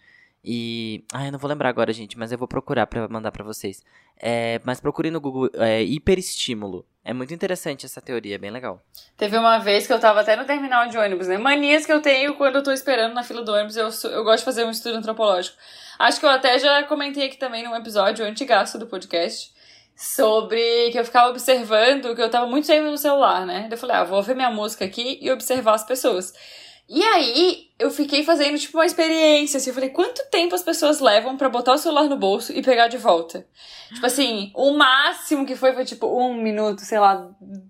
E. 0.44 1.04
Ai, 1.12 1.28
eu 1.28 1.32
não 1.32 1.38
vou 1.38 1.48
lembrar 1.50 1.68
agora, 1.68 1.92
gente, 1.92 2.16
mas 2.18 2.32
eu 2.32 2.38
vou 2.38 2.48
procurar 2.48 2.86
pra 2.86 3.08
mandar 3.08 3.30
pra 3.32 3.44
vocês. 3.44 3.82
É, 4.20 4.60
mas 4.64 4.80
procure 4.80 5.10
no 5.10 5.20
Google 5.20 5.50
é, 5.54 5.82
hiperestímulo. 5.82 6.86
É 7.08 7.12
muito 7.14 7.32
interessante 7.32 7.86
essa 7.86 8.02
teoria, 8.02 8.34
é 8.34 8.38
bem 8.38 8.50
legal. 8.50 8.82
Teve 9.16 9.38
uma 9.38 9.56
vez 9.56 9.86
que 9.86 9.92
eu 9.94 9.98
tava 9.98 10.20
até 10.20 10.36
no 10.36 10.44
terminal 10.44 10.88
de 10.88 10.98
ônibus, 10.98 11.26
né? 11.26 11.38
Manias 11.38 11.86
que 11.86 11.92
eu 11.92 12.02
tenho 12.02 12.34
quando 12.34 12.56
eu 12.56 12.62
tô 12.62 12.70
esperando 12.70 13.14
na 13.14 13.22
fila 13.22 13.40
do 13.40 13.50
ônibus, 13.50 13.78
eu, 13.78 13.88
eu 14.10 14.22
gosto 14.24 14.40
de 14.40 14.44
fazer 14.44 14.64
um 14.66 14.70
estudo 14.70 14.98
antropológico. 14.98 15.56
Acho 15.98 16.20
que 16.20 16.26
eu 16.26 16.28
até 16.28 16.58
já 16.58 16.82
comentei 16.82 17.24
aqui 17.24 17.38
também 17.38 17.64
num 17.64 17.74
episódio 17.74 18.26
antigaço 18.26 18.78
do 18.78 18.86
podcast 18.86 19.50
sobre 19.96 20.90
que 20.92 20.98
eu 20.98 21.04
ficava 21.04 21.30
observando 21.30 22.14
que 22.14 22.20
eu 22.20 22.28
tava 22.28 22.46
muito 22.46 22.66
tempo 22.66 22.90
no 22.90 22.98
celular, 22.98 23.46
né? 23.46 23.70
Eu 23.70 23.78
falei, 23.78 23.96
ah, 23.96 24.04
vou 24.04 24.22
ver 24.22 24.36
minha 24.36 24.50
música 24.50 24.84
aqui 24.84 25.18
e 25.22 25.30
observar 25.30 25.76
as 25.76 25.84
pessoas. 25.84 26.34
E 26.88 27.02
aí, 27.02 27.66
eu 27.78 27.90
fiquei 27.90 28.24
fazendo, 28.24 28.58
tipo, 28.58 28.78
uma 28.78 28.86
experiência, 28.86 29.58
assim, 29.58 29.68
eu 29.70 29.74
falei, 29.74 29.90
quanto 29.90 30.22
tempo 30.30 30.54
as 30.54 30.62
pessoas 30.62 31.00
levam 31.00 31.36
pra 31.36 31.48
botar 31.50 31.74
o 31.74 31.78
celular 31.78 32.04
no 32.04 32.16
bolso 32.16 32.50
e 32.52 32.62
pegar 32.62 32.88
de 32.88 32.96
volta? 32.96 33.46
Tipo 33.92 34.06
assim, 34.06 34.50
o 34.54 34.72
máximo 34.72 35.44
que 35.44 35.54
foi, 35.54 35.74
foi, 35.74 35.84
tipo, 35.84 36.06
um 36.06 36.34
minuto, 36.34 36.80
sei 36.80 36.98
lá, 36.98 37.28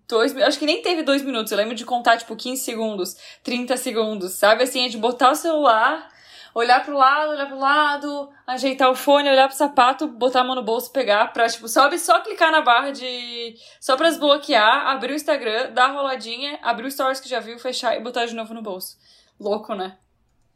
dois, 0.09 0.33
mi- 0.33 0.43
acho 0.43 0.59
que 0.59 0.67
nem 0.67 0.83
teve 0.83 1.03
dois 1.03 1.23
minutos, 1.23 1.51
eu 1.51 1.59
lembro 1.59 1.75
de 1.75 1.85
contar, 1.85 2.17
tipo, 2.17 2.37
15 2.37 2.63
segundos, 2.63 3.17
30 3.43 3.77
segundos, 3.77 4.35
sabe? 4.35 4.63
Assim, 4.63 4.85
é 4.87 4.89
de 4.89 4.97
botar 4.99 5.33
o 5.33 5.35
celular, 5.35 6.09
olhar 6.55 6.85
pro 6.85 6.97
lado, 6.97 7.31
olhar 7.31 7.47
pro 7.47 7.59
lado, 7.59 8.31
ajeitar 8.47 8.91
o 8.91 8.95
fone, 8.95 9.29
olhar 9.29 9.49
pro 9.49 9.57
sapato, 9.57 10.09
botar 10.09 10.41
a 10.41 10.45
mão 10.45 10.55
no 10.55 10.63
bolso, 10.63 10.93
pegar 10.93 11.33
pra, 11.33 11.49
tipo, 11.49 11.69
sobe 11.69 11.99
só 11.99 12.21
clicar 12.21 12.51
na 12.51 12.61
barra 12.61 12.91
de... 12.91 13.55
Só 13.81 13.97
pra 13.97 14.09
desbloquear, 14.09 14.87
abrir 14.89 15.13
o 15.13 15.17
Instagram, 15.17 15.73
dar 15.73 15.91
a 15.91 15.93
roladinha, 15.93 16.59
abrir 16.63 16.87
o 16.87 16.91
stories 16.91 17.21
que 17.21 17.29
já 17.29 17.41
viu, 17.41 17.59
fechar 17.59 17.97
e 17.97 18.01
botar 18.01 18.27
de 18.27 18.35
novo 18.35 18.55
no 18.55 18.63
bolso. 18.63 18.97
Louco, 19.39 19.75
né? 19.75 19.99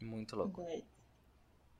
Muito 0.01 0.35
louco. 0.35 0.61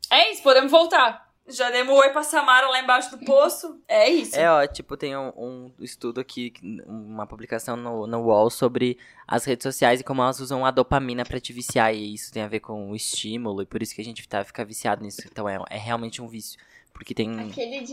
É 0.10 0.32
isso, 0.32 0.44
podemos 0.44 0.72
voltar. 0.72 1.33
Já 1.48 1.70
demos 1.70 1.94
oi 1.98 2.10
pra 2.10 2.24
Samara 2.24 2.70
lá 2.70 2.80
embaixo 2.80 3.12
do 3.12 3.26
poço. 3.26 3.78
É 3.88 4.10
isso. 4.10 4.36
É, 4.36 4.50
ó, 4.50 4.66
tipo, 4.66 4.96
tem 4.96 5.16
um, 5.18 5.32
um 5.36 5.72
estudo 5.80 6.22
aqui, 6.22 6.54
uma 6.86 7.28
publicação 7.28 7.76
no, 7.76 8.08
no 8.08 8.22
UOL 8.22 8.50
sobre 8.50 8.98
as 9.28 9.44
redes 9.44 9.64
sociais 9.64 10.00
e 10.00 10.04
como 10.06 10.22
elas 10.22 10.40
usam 10.40 10.66
a 10.66 10.72
dopamina 10.72 11.26
pra 11.26 11.42
te 11.42 11.52
viciar. 11.52 11.94
E 11.94 12.14
isso 12.14 12.32
tem 12.32 12.44
a 12.44 12.48
ver 12.48 12.62
com 12.62 12.92
o 12.92 12.96
estímulo, 12.96 13.62
e 13.62 13.66
por 13.66 13.84
isso 13.84 13.94
que 13.94 14.02
a 14.02 14.06
gente 14.06 14.28
tá, 14.28 14.44
fica 14.44 14.64
viciado 14.64 15.04
nisso. 15.04 15.22
Então 15.30 15.48
é, 15.50 15.60
é 15.70 15.78
realmente 15.78 16.22
um 16.22 16.28
vício. 16.28 16.58
Porque 16.94 17.14
tem. 17.14 17.30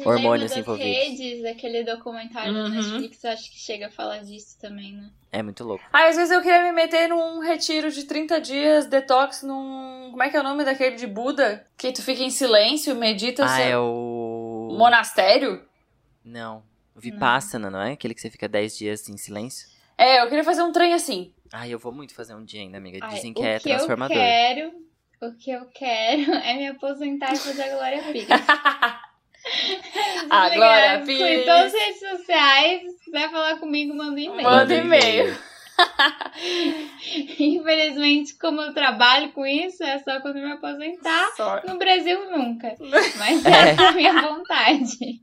Hormônios 0.04 0.54
envolvidos. 0.56 0.92
redes, 1.18 1.44
aquele 1.44 1.82
documentário 1.82 2.52
Uhum. 2.52 2.62
da 2.64 2.68
Netflix, 2.68 3.24
eu 3.24 3.30
acho 3.30 3.50
que 3.50 3.58
chega 3.58 3.86
a 3.86 3.90
falar 3.90 4.18
disso 4.18 4.58
também, 4.60 4.92
né? 4.92 5.10
É 5.32 5.42
muito 5.42 5.64
louco. 5.64 5.82
Ah, 5.92 6.08
às 6.08 6.16
vezes 6.16 6.30
eu 6.30 6.42
queria 6.42 6.62
me 6.62 6.72
meter 6.72 7.08
num 7.08 7.40
retiro 7.40 7.90
de 7.90 8.04
30 8.04 8.40
dias, 8.40 8.86
detox 8.86 9.42
num. 9.42 10.08
Como 10.10 10.22
é 10.22 10.28
que 10.28 10.36
é 10.36 10.40
o 10.40 10.44
nome 10.44 10.64
daquele 10.64 10.96
de 10.96 11.06
Buda? 11.06 11.66
Que 11.78 11.92
tu 11.92 12.02
fica 12.02 12.22
em 12.22 12.30
silêncio, 12.30 12.94
medita. 12.94 13.44
Ah, 13.44 13.48
você- 13.48 13.62
é 13.70 13.78
o. 13.78 14.74
Monastério? 14.78 15.64
Não. 16.24 16.62
O 16.94 17.00
Vipassana, 17.00 17.70
não 17.70 17.80
é? 17.80 17.92
Aquele 17.92 18.14
que 18.14 18.20
você 18.20 18.28
fica 18.30 18.48
10 18.48 18.76
dias 18.76 19.08
em 19.08 19.16
silêncio? 19.16 19.66
É, 19.96 20.20
eu 20.22 20.28
queria 20.28 20.44
fazer 20.44 20.62
um 20.62 20.72
trem 20.72 20.92
assim. 20.92 21.32
Ah, 21.52 21.66
eu 21.66 21.78
vou 21.78 21.92
muito 21.92 22.14
fazer 22.14 22.34
um 22.34 22.44
dia 22.44 22.60
ainda, 22.60 22.76
amiga. 22.78 22.98
Ai, 23.02 23.14
Dizem 23.14 23.32
que 23.32 23.40
o 23.40 23.44
é 23.44 23.58
que 23.58 23.64
transformador. 23.64 24.16
Eu 24.16 24.22
quero, 24.22 24.72
o 25.22 25.32
que 25.36 25.50
eu 25.50 25.66
quero 25.74 26.32
é 26.44 26.54
me 26.54 26.68
aposentar 26.68 27.32
e 27.32 27.36
fazer 27.38 27.62
a 27.62 27.74
Glória 27.76 28.02
Pires. 28.04 28.28
A 30.28 30.50
Glória 30.50 31.02
Pires. 31.04 31.46
todas 31.46 31.72
as 31.74 31.80
redes 31.80 32.00
sociais. 32.00 32.82
Se 32.98 33.04
quiser 33.06 33.30
falar 33.30 33.56
comigo, 33.58 33.94
manda 33.94 34.12
um 34.12 34.18
e-mail. 34.18 34.42
Manda 34.42 34.74
e-mail. 34.74 35.34
Infelizmente, 37.38 38.34
como 38.38 38.60
eu 38.60 38.74
trabalho 38.74 39.32
com 39.32 39.46
isso, 39.46 39.82
é 39.82 39.98
só 40.00 40.20
quando 40.20 40.36
me 40.36 40.52
aposentar. 40.52 41.30
Só. 41.36 41.62
No 41.66 41.78
Brasil, 41.78 42.30
nunca. 42.30 42.74
Mas 43.18 43.44
É. 43.46 43.50
essa 43.70 43.82
é 43.82 43.86
a 43.88 43.92
minha 43.92 44.20
vontade. 44.20 45.20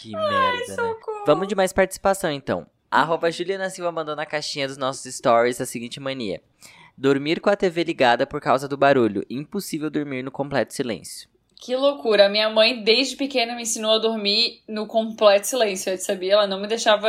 Que 0.00 0.12
merda, 0.12 0.76
né? 0.82 0.94
Vamos 1.26 1.48
de 1.48 1.54
mais 1.54 1.72
participação, 1.72 2.30
então. 2.30 2.66
Arroba 2.90 3.30
Juliana 3.30 3.68
Silva 3.70 3.90
mandou 3.92 4.16
na 4.16 4.24
caixinha 4.26 4.66
dos 4.68 4.76
nossos 4.76 5.14
stories 5.14 5.60
a 5.60 5.66
seguinte 5.66 5.98
mania. 6.00 6.42
Dormir 7.00 7.40
com 7.40 7.48
a 7.48 7.54
TV 7.54 7.84
ligada 7.84 8.26
por 8.26 8.40
causa 8.40 8.66
do 8.66 8.76
barulho. 8.76 9.24
Impossível 9.30 9.88
dormir 9.88 10.20
no 10.24 10.32
completo 10.32 10.74
silêncio. 10.74 11.28
Que 11.60 11.76
loucura. 11.76 12.28
Minha 12.28 12.50
mãe, 12.50 12.82
desde 12.82 13.14
pequena, 13.14 13.54
me 13.54 13.62
ensinou 13.62 13.92
a 13.92 13.98
dormir 13.98 14.62
no 14.68 14.84
completo 14.84 15.46
silêncio. 15.46 15.92
Eu 15.92 15.98
sabia, 15.98 16.32
ela 16.32 16.48
não 16.48 16.60
me 16.60 16.66
deixava. 16.66 17.08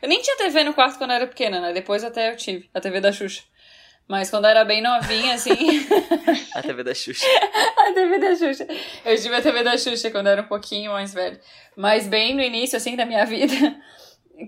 Eu 0.00 0.08
nem 0.08 0.22
tinha 0.22 0.38
TV 0.38 0.64
no 0.64 0.72
quarto 0.72 0.96
quando 0.96 1.10
eu 1.10 1.16
era 1.16 1.26
pequena, 1.26 1.60
né? 1.60 1.74
Depois 1.74 2.02
até 2.02 2.32
eu 2.32 2.36
tive, 2.36 2.70
a 2.72 2.80
TV 2.80 2.98
da 2.98 3.12
Xuxa. 3.12 3.42
Mas 4.08 4.30
quando 4.30 4.44
eu 4.46 4.52
era 4.52 4.64
bem 4.64 4.80
novinha, 4.80 5.34
assim. 5.34 5.50
A 6.54 6.62
TV 6.62 6.82
da 6.82 6.94
Xuxa. 6.94 7.26
a 7.76 7.92
TV 7.92 8.18
da 8.18 8.34
Xuxa. 8.36 8.66
Eu 9.04 9.20
tive 9.20 9.34
a 9.34 9.42
TV 9.42 9.62
da 9.62 9.76
Xuxa 9.76 10.10
quando 10.10 10.28
eu 10.28 10.32
era 10.32 10.42
um 10.42 10.46
pouquinho 10.46 10.92
mais 10.92 11.12
velho. 11.12 11.38
Mas 11.76 12.06
bem 12.08 12.34
no 12.34 12.40
início, 12.40 12.76
assim, 12.78 12.96
da 12.96 13.04
minha 13.04 13.24
vida. 13.26 13.54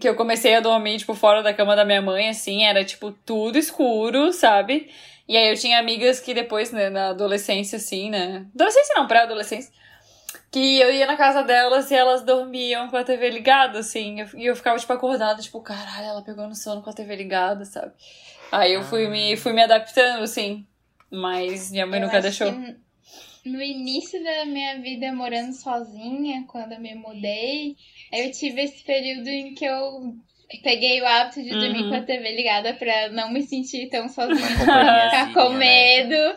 Que 0.01 0.09
eu 0.09 0.15
comecei 0.15 0.55
a 0.55 0.61
dormir, 0.61 0.99
tipo, 0.99 1.15
fora 1.15 1.43
da 1.43 1.55
cama 1.55 1.75
da 1.75 1.85
minha 1.85 2.03
mãe, 2.03 2.29
assim, 2.29 2.65
era, 2.65 2.85
tipo, 2.85 3.11
tudo 3.25 3.57
escuro, 3.57 4.33
sabe? 4.33 4.91
E 5.27 5.37
aí 5.37 5.51
eu 5.51 5.57
tinha 5.57 5.79
amigas 5.79 6.21
que 6.21 6.35
depois, 6.35 6.73
né, 6.73 6.91
na 6.91 7.09
adolescência, 7.11 7.77
assim, 7.77 8.11
né? 8.11 8.47
Adolescência 8.55 8.95
não, 8.97 9.07
pré-adolescência. 9.07 9.73
Que 10.51 10.79
eu 10.81 10.93
ia 10.93 11.07
na 11.07 11.17
casa 11.17 11.43
delas 11.43 11.91
e 11.91 11.95
elas 11.95 12.23
dormiam 12.23 12.89
com 12.89 12.97
a 12.97 13.05
TV 13.05 13.31
ligada, 13.31 13.79
assim. 13.79 14.17
E 14.37 14.47
eu 14.47 14.57
ficava, 14.57 14.79
tipo, 14.79 14.93
acordada, 14.93 15.41
tipo, 15.43 15.61
caralho, 15.61 16.07
ela 16.07 16.23
pegou 16.23 16.47
no 16.47 16.55
sono 16.55 16.83
com 16.83 16.91
a 16.91 16.93
TV 16.93 17.17
ligada, 17.17 17.65
sabe? 17.65 17.93
Aí 18.51 18.73
eu 18.73 18.83
fui, 18.83 19.07
me, 19.09 19.37
fui 19.37 19.53
me 19.53 19.63
adaptando, 19.63 20.23
assim. 20.23 20.67
Mas 21.11 21.71
minha 21.71 21.87
mãe 21.87 22.01
Eu 22.01 22.07
nunca 22.07 22.21
deixou. 22.21 22.51
que 22.53 22.77
No 23.49 23.63
início 23.63 24.23
da 24.23 24.45
minha 24.45 24.81
vida 24.81 25.13
morando 25.13 25.53
sozinha, 25.53 26.45
quando 26.49 26.73
eu 26.73 26.81
me 26.81 26.95
mudei, 26.95 27.75
eu 28.13 28.31
tive 28.33 28.63
esse 28.63 28.85
período 28.85 29.29
em 29.29 29.55
que 29.55 29.65
eu 29.65 30.15
peguei 30.63 31.01
o 31.01 31.07
hábito 31.07 31.43
de 31.43 31.51
dormir 31.51 31.83
Uhum. 31.85 31.89
com 31.91 31.95
a 31.97 32.03
TV 32.03 32.37
ligada 32.37 32.75
pra 32.75 33.11
não 33.11 33.31
me 33.33 33.43
sentir 33.43 33.89
tão 33.89 34.09
sozinha, 34.09 34.39
ficar 34.49 35.33
com 35.35 35.51
né? 35.51 35.59
medo. 35.59 36.37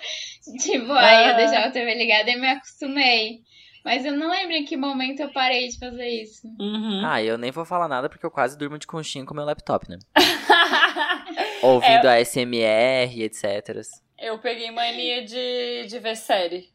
Tipo, 0.61 0.91
aí 0.93 1.29
eu 1.29 1.35
deixava 1.37 1.67
a 1.67 1.71
TV 1.71 1.93
ligada 1.95 2.29
e 2.31 2.35
me 2.35 2.47
acostumei. 2.47 3.39
Mas 3.83 4.05
eu 4.05 4.13
não 4.13 4.29
lembro 4.29 4.53
em 4.55 4.63
que 4.65 4.77
momento 4.77 5.21
eu 5.21 5.29
parei 5.33 5.67
de 5.67 5.79
fazer 5.79 6.07
isso. 6.07 6.47
Uhum. 6.59 7.01
Ah, 7.03 7.21
eu 7.23 7.37
nem 7.37 7.49
vou 7.51 7.65
falar 7.65 7.87
nada 7.87 8.07
porque 8.09 8.25
eu 8.25 8.29
quase 8.31 8.57
durmo 8.57 8.77
de 8.77 8.85
conchinha 8.85 9.25
com 9.25 9.33
meu 9.33 9.43
laptop, 9.45 9.89
né? 9.89 9.97
Ouvindo 11.63 12.07
a 12.07 12.19
SMR, 12.23 13.23
etc. 13.23 13.81
Eu 14.19 14.37
peguei 14.39 14.69
mania 14.71 15.23
de, 15.25 15.85
de 15.87 15.99
ver 15.99 16.15
série 16.15 16.69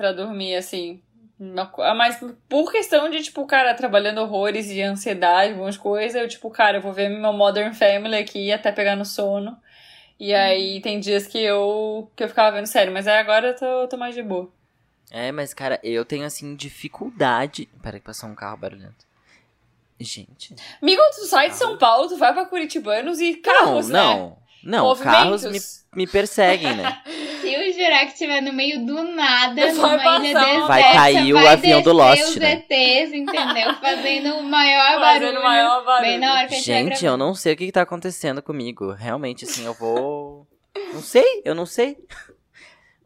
pra 0.00 0.12
dormir, 0.12 0.56
assim. 0.56 1.02
Ah, 1.78 1.94
Mas 1.94 2.18
por 2.48 2.72
questão 2.72 3.10
de, 3.10 3.22
tipo, 3.22 3.46
cara, 3.46 3.74
trabalhando 3.74 4.22
horrores 4.22 4.70
e 4.70 4.80
ansiedade, 4.80 5.52
algumas 5.52 5.76
coisas, 5.76 6.20
eu, 6.20 6.26
tipo, 6.26 6.50
cara, 6.50 6.78
eu 6.78 6.80
vou 6.80 6.92
ver 6.92 7.10
meu 7.10 7.34
Modern 7.34 7.74
Family 7.74 8.16
aqui 8.16 8.50
até 8.50 8.72
pegar 8.72 8.96
no 8.96 9.04
sono. 9.04 9.56
E 10.18 10.32
aí 10.32 10.80
tem 10.80 10.98
dias 10.98 11.26
que 11.26 11.38
eu, 11.38 12.10
que 12.16 12.24
eu 12.24 12.28
ficava 12.28 12.56
vendo 12.56 12.66
série, 12.66 12.90
mas 12.90 13.06
aí 13.06 13.18
agora 13.18 13.48
eu 13.48 13.56
tô, 13.56 13.88
tô 13.88 13.96
mais 13.98 14.14
de 14.14 14.22
boa. 14.22 14.50
É, 15.10 15.30
mas, 15.32 15.52
cara, 15.52 15.78
eu 15.82 16.04
tenho, 16.04 16.24
assim, 16.24 16.54
dificuldade... 16.54 17.68
Peraí, 17.82 18.00
que 18.00 18.06
passou 18.06 18.28
um 18.28 18.34
carro 18.34 18.56
barulhento. 18.56 19.04
Gente... 19.98 20.54
Amigo, 20.80 21.02
tu 21.14 21.26
sai 21.26 21.50
de 21.50 21.56
São 21.56 21.76
Paulo, 21.76 22.08
tu 22.08 22.16
vai 22.16 22.32
pra 22.32 22.46
Curitibanos 22.46 23.20
e 23.20 23.34
carros, 23.34 23.88
não, 23.88 24.14
né? 24.14 24.20
não. 24.20 24.38
Não, 24.62 24.84
Movimentos. 24.86 25.42
carros 25.42 25.44
me, 25.44 25.58
me 26.04 26.06
perseguem, 26.06 26.74
né? 26.76 27.00
Se 27.40 27.56
o 27.56 27.72
jurar 27.72 28.00
que 28.06 28.12
estiver 28.12 28.40
no 28.42 28.52
meio 28.52 28.84
do 28.84 29.02
nada, 29.02 29.60
Vai 29.60 29.72
numa 29.72 29.88
ilha 29.94 30.02
passar 30.04 30.18
um- 30.18 30.22
deserta, 30.22 30.66
Vai 30.66 30.82
cair 30.92 31.32
o 31.32 31.36
vai 31.36 31.46
avião 31.48 31.82
do 31.82 31.92
Lost, 31.92 32.22
os 32.22 32.36
né? 32.36 32.52
ETs, 32.68 33.12
entendeu? 33.14 33.74
Fazendo 33.80 34.34
o 34.36 34.42
maior 34.42 35.00
Fazendo 35.00 35.22
barulho. 35.24 35.40
o 35.40 35.42
maior 35.42 35.84
barulho. 35.84 36.10
Bem 36.10 36.18
na 36.18 36.34
hora 36.34 36.46
que 36.48 36.54
gente 36.56 37.04
eu 37.04 37.16
não 37.16 37.34
sei 37.34 37.54
o 37.54 37.56
que, 37.56 37.66
que 37.66 37.72
tá 37.72 37.82
acontecendo 37.82 38.42
comigo. 38.42 38.92
Realmente, 38.92 39.46
assim, 39.46 39.64
eu 39.64 39.72
vou. 39.74 40.46
Não 40.92 41.00
sei, 41.02 41.42
eu 41.44 41.54
não 41.54 41.66
sei. 41.66 41.96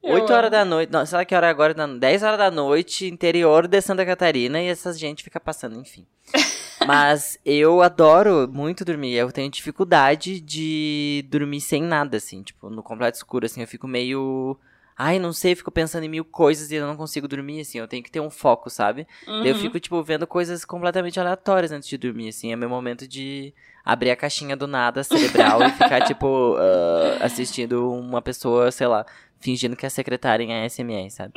Eu 0.03 0.17
8 0.17 0.33
horas 0.33 0.45
amo. 0.45 0.51
da 0.51 0.65
noite. 0.65 0.93
Não, 0.93 1.07
sei 1.07 1.17
lá 1.17 1.25
que 1.25 1.35
hora 1.35 1.47
é 1.47 1.51
agora. 1.51 1.73
não, 1.75 1.99
10 1.99 2.23
horas 2.23 2.39
da 2.39 2.51
noite, 2.51 3.07
interior 3.07 3.67
de 3.67 3.81
Santa 3.81 4.05
Catarina, 4.05 4.61
e 4.61 4.67
essa 4.67 4.93
gente 4.93 5.23
fica 5.25 5.41
passando, 5.41 5.79
enfim. 5.81 6.07
Mas 6.87 7.39
eu 7.45 7.81
adoro 7.83 8.49
muito 8.53 8.85
dormir. 8.85 9.15
Eu 9.15 9.31
tenho 9.33 9.51
dificuldade 9.51 10.41
de 10.41 11.25
dormir 11.29 11.61
sem 11.61 11.83
nada, 11.83 12.17
assim. 12.17 12.43
Tipo, 12.43 12.69
no 12.71 12.83
completo 12.83 13.17
escuro, 13.17 13.47
assim. 13.47 13.61
Eu 13.61 13.69
fico 13.69 13.87
meio... 13.89 14.57
Ai, 14.97 15.19
não 15.19 15.33
sei, 15.33 15.57
fico 15.57 15.73
pensando 15.73 16.05
em 16.05 16.09
mil 16.09 16.25
coisas 16.25 16.71
e 16.71 16.77
eu 16.77 16.87
não 16.87 16.97
consigo 16.97 17.27
dormir, 17.27 17.61
assim. 17.61 17.79
Eu 17.79 17.89
tenho 17.89 18.03
que 18.03 18.11
ter 18.11 18.21
um 18.21 18.31
foco, 18.31 18.71
sabe? 18.71 19.09
Daí 19.27 19.49
eu 19.49 19.55
Uhum. 19.57 19.61
fico, 19.61 19.81
tipo, 19.81 20.01
vendo 20.05 20.25
coisas 20.27 20.65
completamente 20.65 21.19
aleatórias 21.19 21.73
antes 21.73 21.89
de 21.89 21.99
dormir, 21.99 22.29
assim. 22.29 22.53
É 22.53 22.57
meu 22.57 22.69
momento 22.69 23.07
de 23.09 23.53
abrir 23.85 24.13
a 24.13 24.17
caixinha 24.17 24.57
do 24.57 24.69
nada 24.69 25.03
cerebral 25.03 25.63
e 25.65 25.71
ficar, 25.73 26.01
tipo, 26.07 26.55
ah, 26.59 27.25
assistindo 27.25 27.91
uma 27.93 28.23
pessoa, 28.23 28.71
sei 28.71 28.87
lá, 28.87 29.05
fingindo 29.41 29.75
que 29.75 29.85
é 29.85 29.89
secretária 29.89 30.45
em 30.45 30.65
ASMR, 30.65 31.11
sabe? 31.11 31.33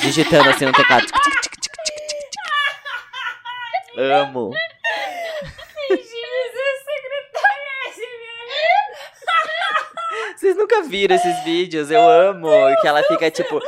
Digitando 0.00 0.48
assim 0.48 0.64
no 0.64 0.72
teclado. 0.72 1.04
Tic, 1.12 1.14
tic, 1.42 1.42
tic, 1.42 1.60
tic, 1.60 1.60
tic, 1.60 1.84
tic, 1.84 2.08
tic, 2.08 2.30
tic. 2.30 4.00
Amo. 4.00 4.52
Vocês 10.36 10.56
nunca 10.72 10.88
viram 10.88 11.16
esses 11.16 11.38
vídeos? 11.44 11.90
Eu 11.90 12.02
amo. 12.08 12.48
Que 12.80 12.88
ela 12.88 13.02
fica, 13.04 13.30
tipo, 13.30 13.60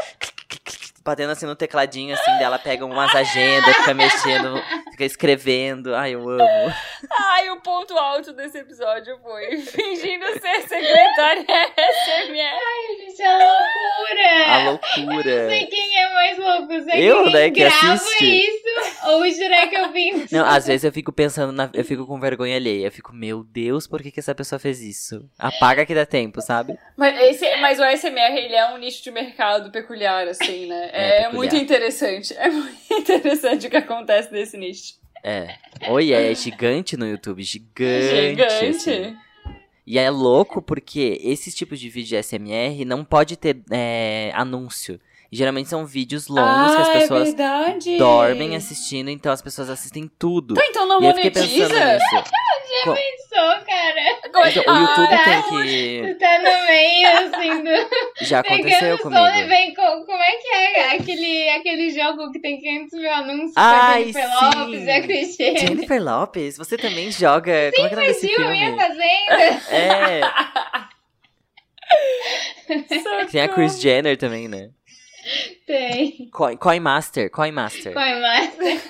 batendo 1.05 1.33
assim 1.33 1.47
no 1.47 1.55
tecladinho, 1.55 2.15
assim, 2.15 2.39
dela 2.39 2.59
pega 2.59 2.85
umas 2.85 3.15
agendas, 3.15 3.77
fica 3.77 3.95
mexendo, 3.95 4.63
fica 4.93 5.05
escrevendo. 5.05 5.95
Ai, 5.95 6.15
eu 6.15 6.29
amo. 6.29 6.75
Ai, 7.11 7.51
o 7.51 7.61
ponto 7.61 7.97
alto 7.99 8.33
desse 8.33 8.59
episódio 8.59 9.19
foi 9.23 9.59
fingindo 9.59 10.27
ser 10.41 10.63
secretária 10.63 11.45
SMR. 11.77 12.99
Gente, 12.99 13.23
é 13.23 13.33
loucura! 13.33 14.45
A 14.47 14.65
Não 14.65 14.81
sei 14.95 15.05
loucura. 15.05 15.49
quem 15.71 15.99
é 15.99 16.13
mais 16.15 16.39
louco, 16.39 16.83
se 16.83 16.91
é 16.91 17.01
Eu, 17.03 17.25
quem 17.25 17.33
né, 17.33 17.51
que 17.51 17.61
grava 17.61 17.93
assiste. 17.93 18.25
isso 18.25 18.64
ou 19.07 19.23
o 19.23 19.31
Jurek 19.31 19.77
ouvindo. 19.81 20.27
Não, 20.33 20.45
às 20.45 20.67
vezes 20.67 20.85
eu 20.85 20.93
fico 20.93 21.13
pensando, 21.13 21.53
na, 21.53 21.71
eu 21.73 21.85
fico 21.85 22.07
com 22.07 22.19
vergonha 22.19 22.57
alheia. 22.57 22.87
Eu 22.87 22.93
fico, 22.93 23.15
meu 23.15 23.45
Deus, 23.45 23.87
por 23.87 24.03
que, 24.03 24.11
que 24.11 24.21
essa 24.21 24.35
pessoa 24.35 24.59
fez 24.59 24.81
isso? 24.81 25.29
Apaga 25.39 25.87
que 25.87 25.95
dá 25.95 26.07
tempo, 26.07 26.41
sabe? 26.41 26.77
Mas, 26.97 27.19
esse, 27.21 27.57
mas 27.57 27.79
o 27.79 27.85
ASMR, 27.85 28.37
ele 28.37 28.55
é 28.55 28.73
um 28.73 28.79
nicho 28.79 29.03
de 29.03 29.11
mercado 29.11 29.71
peculiar, 29.71 30.27
assim, 30.29 30.67
né? 30.67 30.91
É, 30.93 31.05
É, 31.05 31.11
peculiar. 31.11 31.33
muito 31.35 31.57
interessante. 31.57 32.35
É 32.37 32.49
muito 32.51 32.75
interessante 32.93 33.67
o 33.67 33.71
que 33.71 33.77
acontece 33.77 34.33
nesse 34.33 34.57
nicho. 34.57 34.95
É. 35.23 35.57
Oi, 35.89 36.13
é 36.13 36.35
gigante 36.35 36.97
no 36.97 37.07
YouTube, 37.07 37.43
gigante. 37.43 38.31
Gigante. 38.31 38.67
assim. 38.67 39.17
E 39.87 39.99
é 39.99 40.11
louco 40.11 40.63
porque 40.63 41.21
esses 41.23 41.55
tipos 41.55 41.79
de 41.79 41.89
vídeo 41.91 42.09
de 42.09 42.23
SMR 42.23 42.85
não 42.87 43.05
pode 43.05 43.37
ter 43.37 43.59
é, 43.71 44.31
anúncio. 44.35 44.99
Geralmente 45.35 45.69
são 45.69 45.85
vídeos 45.85 46.29
longos 46.29 46.75
que 46.77 46.81
as 46.83 46.89
ah, 46.89 46.93
pessoas 46.93 47.23
é 47.23 47.25
verdade. 47.25 47.99
dormem 47.99 48.57
assistindo, 48.57 49.11
então 49.11 49.33
as 49.33 49.43
pessoas 49.43 49.69
assistem 49.69 50.09
tudo. 50.19 50.55
Tá, 50.55 50.65
então 50.67 50.87
não 50.87 51.03
e 51.03 51.07
eu 51.07 51.15
fiquei 51.15 51.31
pensando 51.31 51.69
monetiza? 51.75 51.95
nisso. 51.95 52.25
Co- 52.85 52.95
Pensou, 52.95 53.65
cara. 53.67 54.19
Então, 54.27 54.43
o 54.43 54.47
YouTube 54.47 55.15
Ah, 55.15 55.25
tem 55.25 55.43
Tu 55.43 55.49
que. 55.49 56.15
tá 56.19 56.39
no 56.39 56.67
meio, 56.67 57.09
assim, 57.19 57.63
do... 57.63 57.71
Já 58.27 58.41
aconteceu 58.41 58.95
e 58.95 58.99
comigo. 58.99 59.49
vem 59.49 59.75
com... 59.75 60.05
Como 60.05 60.23
é 60.23 60.33
que 60.37 60.49
é 60.49 60.95
aquele, 60.97 61.49
aquele 61.51 61.91
jogo 61.91 62.31
que 62.33 62.41
tem 62.41 62.59
500 62.61 62.93
mil 63.01 63.13
anúncios 63.13 63.53
Ai, 63.57 64.13
Jennifer 64.13 64.29
sim. 64.29 64.59
Lopes 64.59 64.83
e 64.87 64.91
a 64.91 65.03
Cristiane? 65.03 65.59
Jennifer 65.59 66.03
Lopes, 66.05 66.57
você 66.59 66.77
também 66.77 67.11
joga. 67.11 67.73
Como 67.75 67.87
é 67.87 67.91
que 67.91 67.95
é 67.95 68.07
desse 68.07 68.29
filme? 68.29 68.51
minha 68.51 68.77
fazenda. 68.77 69.61
É, 69.71 70.21
Socorro. 73.03 73.27
tem 73.31 73.41
a 73.43 73.49
Chris 73.49 73.81
Jenner 73.81 74.17
também, 74.17 74.49
né? 74.49 74.71
Tem. 75.67 76.29
Coin, 76.31 76.57
Coin 76.57 76.81
Master, 76.81 77.31
Coin 77.31 77.53
Master. 77.53 77.93
Coin 77.93 78.21
Master. 78.21 78.81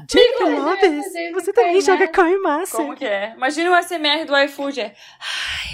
Mas 0.40 0.58
Lopes, 0.58 1.12
você 1.32 1.52
também 1.52 1.72
Coin 1.72 1.80
joga 1.82 2.06
Master. 2.06 2.24
Coin 2.24 2.42
Master. 2.42 2.80
Como 2.80 2.96
que 2.96 3.04
é? 3.04 3.32
Imagina 3.36 3.70
o 3.70 3.74
ASMR 3.74 4.24
do 4.24 4.36
iFood. 4.36 4.80
É... 4.80 4.94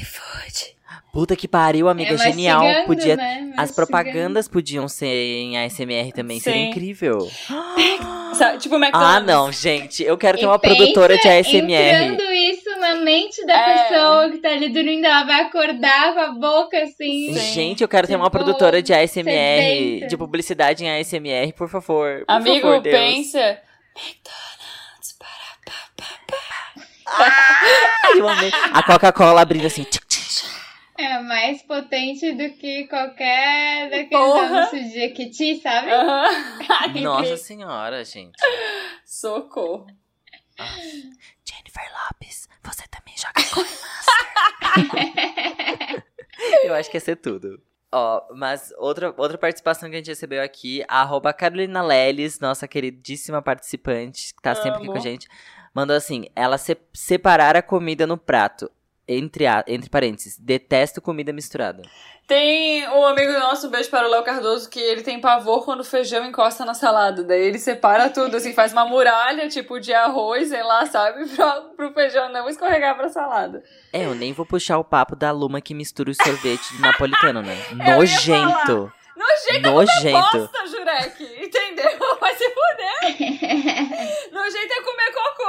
iFood. 0.01 0.80
Puta 1.13 1.35
que 1.35 1.49
pariu, 1.49 1.89
amiga, 1.89 2.15
É, 2.15 2.19
genial. 2.19 2.61
mastigando, 2.63 2.87
Podia 2.87 3.17
né? 3.17 3.53
As 3.57 3.73
propagandas 3.73 4.47
podiam 4.47 4.87
ser 4.89 5.07
em 5.09 5.59
ASMR 5.59 6.13
também, 6.13 6.39
seria 6.39 6.63
Sim. 6.65 6.71
incrível. 6.71 7.19
Sabe, 8.35 8.59
tipo 8.59 8.77
o 8.77 8.79
McDonald's. 8.79 9.17
Ah, 9.17 9.21
não, 9.21 9.51
gente, 9.51 10.05
eu 10.05 10.17
quero 10.17 10.39
ter 10.39 10.45
E 10.45 10.47
uma 10.47 10.59
produtora 10.59 11.19
de 11.19 11.29
ASMR. 11.29 12.05
Entrando 12.13 12.33
isso 12.33 12.71
na 12.79 12.95
mente 12.95 13.45
da 13.45 13.55
É. 13.55 13.83
pessoa 13.89 14.31
que 14.31 14.39
tá 14.39 14.51
ali 14.51 14.69
dormindo, 14.69 15.05
ela 15.05 15.25
vai 15.25 15.41
acordar 15.41 16.15
com 16.15 16.21
a 16.21 16.29
boca 16.33 16.79
assim. 16.81 17.35
Sim. 17.35 17.53
Gente, 17.55 17.83
eu 17.83 17.89
quero 17.89 18.07
ter 18.07 18.15
uma 18.15 18.27
Tipo, 18.31 18.39
produtora 18.39 18.81
de 18.81 18.95
ASMR, 18.95 20.07
de 20.07 20.17
publicidade 20.17 20.85
em 20.85 20.91
ASMR, 21.01 21.53
por 21.55 21.69
favor. 21.69 22.25
Por 22.25 22.33
Amigo, 22.33 22.61
favor, 22.69 22.81
Deus. 22.83 22.95
pensa. 22.97 23.59
Ai, 27.13 28.21
eu 28.21 28.29
amei. 28.29 28.53
A 28.73 28.83
Coca-Cola 28.85 29.41
abrindo 29.41 29.67
assim. 29.67 29.83
tchic. 29.83 30.10
É 31.03 31.23
mais 31.23 31.63
potente 31.63 32.33
do 32.33 32.51
que 32.59 32.87
qualquer 32.89 33.89
daqueles 33.91 34.11
Porra. 34.11 34.59
anúncios 34.59 34.91
de 34.93 35.09
Kitty, 35.11 35.61
sabe? 35.63 35.91
Aham. 35.91 36.29
Nossa 37.01 37.37
senhora, 37.37 38.05
gente. 38.05 38.37
Socorro. 39.05 39.87
Jennifer 41.45 41.91
Lopes, 42.05 42.49
você 42.63 42.83
também 42.91 43.15
joga 43.17 43.43
Coin 43.55 43.65
Master. 43.65 45.11
eu 46.65 46.75
acho 46.75 46.91
que 46.91 46.97
ia 46.97 47.01
ser 47.01 47.17
tudo. 47.17 47.61
Ó, 47.93 48.23
mas 48.35 48.73
outra, 48.79 49.13
outra 49.17 49.37
participação 49.39 49.89
que 49.89 49.97
a 49.97 49.99
gente 49.99 50.09
recebeu 50.11 50.43
aqui, 50.43 50.85
a 50.87 51.01
arroba 51.01 51.33
Carolina 51.33 51.83
Leles, 51.83 52.39
nossa 52.39 52.69
queridíssima 52.69 53.43
participante, 53.43 54.33
que 54.35 54.43
tá 54.43 54.55
sempre 54.55 54.79
aqui 54.79 54.87
com 54.87 54.97
a 54.97 55.01
gente, 55.01 55.27
mandou 55.75 55.97
assim, 55.97 56.27
ela 56.37 56.57
se- 56.57 56.77
separar 56.93 57.57
a 57.57 57.63
comida 57.63 58.07
no 58.07 58.17
prato, 58.17 58.71
entre, 59.13 59.47
a, 59.47 59.65
entre 59.67 59.91
parênteses, 59.91 60.39
detesto 60.39 61.03
comida 61.03 61.33
misturada. 61.33 61.83
Tem 62.27 62.89
um 62.91 63.05
amigo 63.05 63.33
nosso, 63.33 63.67
um 63.67 63.71
beijo 63.71 63.91
para 63.91 64.07
o 64.07 64.11
Léo 64.11 64.23
Cardoso, 64.23 64.71
que 64.71 64.79
ele 64.79 65.03
tem 65.03 65.21
pavor 65.21 65.65
quando 65.65 65.81
o 65.81 65.85
feijão 65.85 66.25
encosta 66.25 66.65
na 66.65 66.75
salada. 66.75 67.25
Daí 67.25 67.43
ele 67.43 67.59
separa 67.59 68.09
tudo, 68.09 68.37
assim, 68.37 68.53
faz 68.53 68.73
uma 68.73 68.85
muralha, 68.85 69.49
tipo, 69.49 69.81
de 69.81 69.93
arroz, 69.93 70.49
sei 70.49 70.63
lá, 70.63 70.87
sabe? 70.87 71.29
Pra, 71.35 71.61
pro 71.77 71.93
feijão 71.93 72.29
não 72.31 72.49
escorregar 72.49 72.97
pra 72.97 73.09
salada. 73.09 73.65
É, 73.93 74.05
eu 74.05 74.15
nem 74.15 74.33
vou 74.33 74.47
puxar 74.47 74.79
o 74.79 74.85
papo 74.85 75.17
da 75.17 75.33
Luma 75.33 75.61
que 75.61 75.75
mistura 75.75 76.11
o 76.11 76.15
sorvete 76.15 76.73
de 76.73 76.79
napolitano, 76.83 77.43
né? 77.43 77.57
ia 77.73 77.97
Nojento. 77.97 78.93
Nojento 79.17 79.69
é 79.69 79.71
Nojento. 79.71 80.39
bosta, 80.39 80.67
Jurek! 80.69 81.45
Entendeu? 81.45 81.91
Vai 82.21 82.35
se 82.37 82.45
fuder! 82.49 84.31
Nojento 84.33 84.73
é 84.73 84.83
comer 84.83 85.13
cocô! 85.13 85.40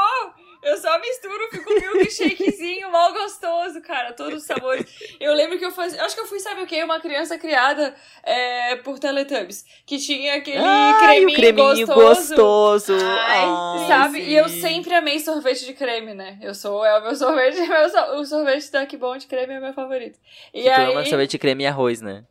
Eu 0.64 0.78
só 0.78 1.00
misturo, 1.00 1.50
fico 1.50 1.74
milkshakezinho, 1.74 2.92
mal 2.92 3.12
gostoso, 3.14 3.82
cara, 3.82 4.14
todos 4.14 4.42
os 4.42 4.44
sabores. 4.44 4.86
Eu 5.20 5.34
lembro 5.34 5.58
que 5.58 5.66
eu 5.66 5.72
fazia. 5.72 6.04
Acho 6.04 6.14
que 6.16 6.22
eu 6.22 6.28
fui, 6.28 6.40
sabe 6.40 6.62
o 6.62 6.68
quê? 6.68 6.84
Uma 6.84 7.00
criança 7.00 7.38
criada 7.38 7.96
é, 8.24 8.76
por 8.78 9.00
Teletubbies. 9.00 9.66
Que 9.86 9.98
tinha 9.98 10.36
aquele 10.36 10.60
Ai, 10.64 11.00
creminho, 11.04 11.36
creminho 11.38 11.88
gostoso. 11.88 12.36
gostoso. 12.36 12.94
Ai, 12.94 13.40
Ai, 13.80 13.88
Sabe? 13.88 14.20
E 14.22 14.36
eu 14.36 14.48
sim. 14.48 14.62
sempre 14.62 14.94
amei 14.94 15.20
sorvete 15.20 15.66
de 15.66 15.74
creme, 15.74 16.14
né? 16.14 16.38
Eu 16.42 16.54
sou, 16.54 16.86
é 16.86 17.00
o 17.00 17.02
meu 17.04 17.16
sorvete, 17.16 17.60
meu, 17.68 17.90
so- 17.90 18.16
o 18.18 18.26
sorvete 18.26 18.72
Duck 18.72 18.98
Bom 18.98 19.18
de 19.18 19.26
creme 19.28 19.54
é 19.54 19.60
meu 19.60 19.74
favorito. 19.74 20.20
E 20.54 20.62
Que 20.64 20.70
tu 20.74 20.80
aí, 20.80 20.92
ama 20.92 21.06
sorvete 21.06 21.32
de 21.32 21.40
creme 21.40 21.64
e 21.64 21.68
arroz, 21.68 22.02
né? 22.02 22.24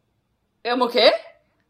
amo 0.65 0.85
o 0.85 0.89
quê? 0.89 1.13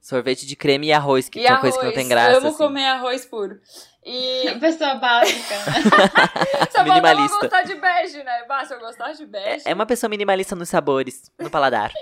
Sorvete 0.00 0.46
de 0.46 0.56
creme 0.56 0.88
e 0.88 0.92
arroz, 0.92 1.28
que 1.28 1.46
é 1.46 1.50
uma 1.50 1.60
coisa 1.60 1.78
que 1.78 1.84
não 1.84 1.92
tem 1.92 2.08
graça. 2.08 2.38
amo 2.38 2.48
assim. 2.48 2.56
comer 2.56 2.86
arroz 2.86 3.24
puro. 3.26 3.60
E 4.04 4.56
pessoa 4.60 4.94
básica, 4.94 5.54
né? 5.54 6.66
só 6.74 6.82
Minimalista. 6.84 7.38
gostar 7.38 7.62
de 7.62 7.74
bege, 7.74 8.22
né? 8.22 8.44
Basta 8.48 8.74
eu 8.74 8.80
gostar 8.80 9.12
de 9.12 9.26
bege. 9.26 9.64
É, 9.66 9.72
é 9.72 9.74
uma 9.74 9.86
pessoa 9.86 10.08
minimalista 10.08 10.56
nos 10.56 10.68
sabores, 10.68 11.30
no 11.38 11.50
paladar. 11.50 11.92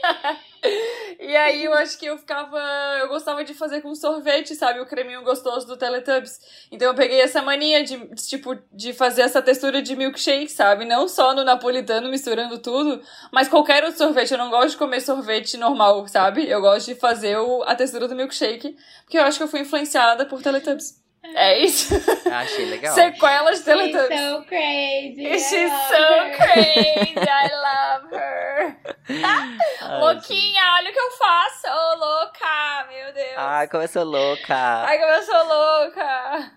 E 1.20 1.36
aí 1.36 1.64
eu 1.64 1.74
acho 1.74 1.98
que 1.98 2.06
eu 2.06 2.16
ficava. 2.16 2.58
Eu 3.00 3.08
gostava 3.08 3.44
de 3.44 3.52
fazer 3.52 3.80
com 3.80 3.94
sorvete, 3.94 4.54
sabe? 4.54 4.80
O 4.80 4.86
creminho 4.86 5.22
gostoso 5.22 5.66
do 5.66 5.76
Teletubbies. 5.76 6.38
Então 6.70 6.88
eu 6.88 6.94
peguei 6.94 7.20
essa 7.20 7.42
mania 7.42 7.82
de, 7.84 7.98
tipo, 8.28 8.56
de 8.72 8.92
fazer 8.92 9.22
essa 9.22 9.42
textura 9.42 9.82
de 9.82 9.94
milkshake, 9.96 10.48
sabe? 10.48 10.84
Não 10.84 11.08
só 11.08 11.34
no 11.34 11.44
napolitano 11.44 12.08
misturando 12.08 12.58
tudo, 12.58 13.02
mas 13.32 13.48
qualquer 13.48 13.84
outro 13.84 13.98
sorvete. 13.98 14.32
Eu 14.32 14.38
não 14.38 14.48
gosto 14.48 14.70
de 14.70 14.76
comer 14.78 15.00
sorvete 15.00 15.56
normal, 15.56 16.06
sabe? 16.08 16.48
Eu 16.48 16.60
gosto 16.60 16.86
de 16.86 16.94
fazer 16.94 17.36
o, 17.36 17.62
a 17.64 17.74
textura 17.74 18.06
do 18.06 18.16
milkshake, 18.16 18.76
porque 19.04 19.18
eu 19.18 19.22
acho 19.22 19.38
que 19.38 19.44
eu 19.44 19.48
fui 19.48 19.60
influenciada 19.60 20.24
por 20.24 20.40
Teletubbies. 20.40 20.97
É 21.22 21.58
isso. 21.58 21.94
Achei 22.32 22.64
legal. 22.66 22.94
Sequelas 22.94 23.58
de 23.58 23.64
She's 23.64 23.64
Teletubbies. 23.64 24.20
so 24.20 24.44
crazy. 24.44 25.26
I 25.26 25.38
She's 25.38 25.70
so 25.72 25.94
her. 25.96 26.36
crazy, 26.36 27.14
I 27.18 27.50
love 27.54 28.14
her. 28.16 28.76
Ai, 29.24 30.00
Louquinha, 30.00 30.62
olha 30.76 30.90
o 30.90 30.92
que 30.92 30.98
eu 31.00 31.10
faço, 31.12 31.66
ô 31.66 31.96
louca, 31.98 32.86
meu 32.88 33.12
Deus. 33.12 33.34
Ai, 33.36 33.68
como 33.68 33.82
eu 33.82 33.88
sou 33.88 34.04
louca. 34.04 34.54
Ai, 34.56 34.98
como 34.98 35.12
eu 35.12 35.22
sou 35.22 35.44
louca. 35.44 36.52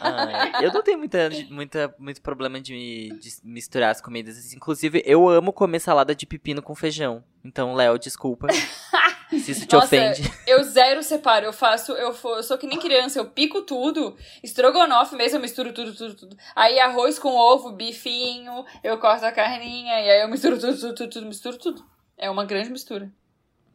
Ai, 0.00 0.64
eu 0.64 0.72
não 0.72 0.82
tenho 0.82 0.98
muita, 0.98 1.30
muita, 1.50 1.94
muito 1.98 2.22
problema 2.22 2.60
de, 2.60 3.08
de 3.18 3.30
misturar 3.42 3.90
as 3.90 4.00
comidas. 4.00 4.52
Inclusive, 4.54 5.02
eu 5.06 5.28
amo 5.28 5.52
comer 5.52 5.80
salada 5.80 6.14
de 6.14 6.26
pepino 6.26 6.62
com 6.62 6.74
feijão. 6.74 7.24
Então, 7.44 7.74
Léo, 7.74 7.98
desculpa. 7.98 8.48
Se 9.30 9.50
isso 9.50 9.66
te 9.66 9.74
Nossa, 9.74 9.86
ofende. 9.86 10.32
Eu 10.46 10.62
zero 10.62 11.02
separo, 11.02 11.44
eu 11.46 11.52
faço, 11.52 11.92
eu, 11.92 12.14
for, 12.14 12.36
eu 12.36 12.42
sou 12.42 12.56
que 12.56 12.66
nem 12.66 12.78
criança, 12.78 13.18
eu 13.18 13.26
pico 13.26 13.62
tudo, 13.62 14.16
estrogonofe 14.42 15.16
mesmo, 15.16 15.38
eu 15.38 15.42
misturo 15.42 15.72
tudo, 15.72 15.94
tudo, 15.94 16.14
tudo. 16.14 16.36
Aí 16.54 16.78
arroz 16.78 17.18
com 17.18 17.34
ovo, 17.34 17.72
bifinho, 17.72 18.64
eu 18.82 18.96
corto 18.98 19.24
a 19.26 19.32
carninha, 19.32 20.00
e 20.00 20.10
aí 20.10 20.22
eu 20.22 20.28
misturo 20.28 20.58
tudo, 20.58 20.78
tudo, 20.78 20.94
tudo, 20.94 21.10
tudo 21.10 21.26
misturo 21.26 21.58
tudo. 21.58 21.84
É 22.16 22.30
uma 22.30 22.44
grande 22.44 22.70
mistura. 22.70 23.10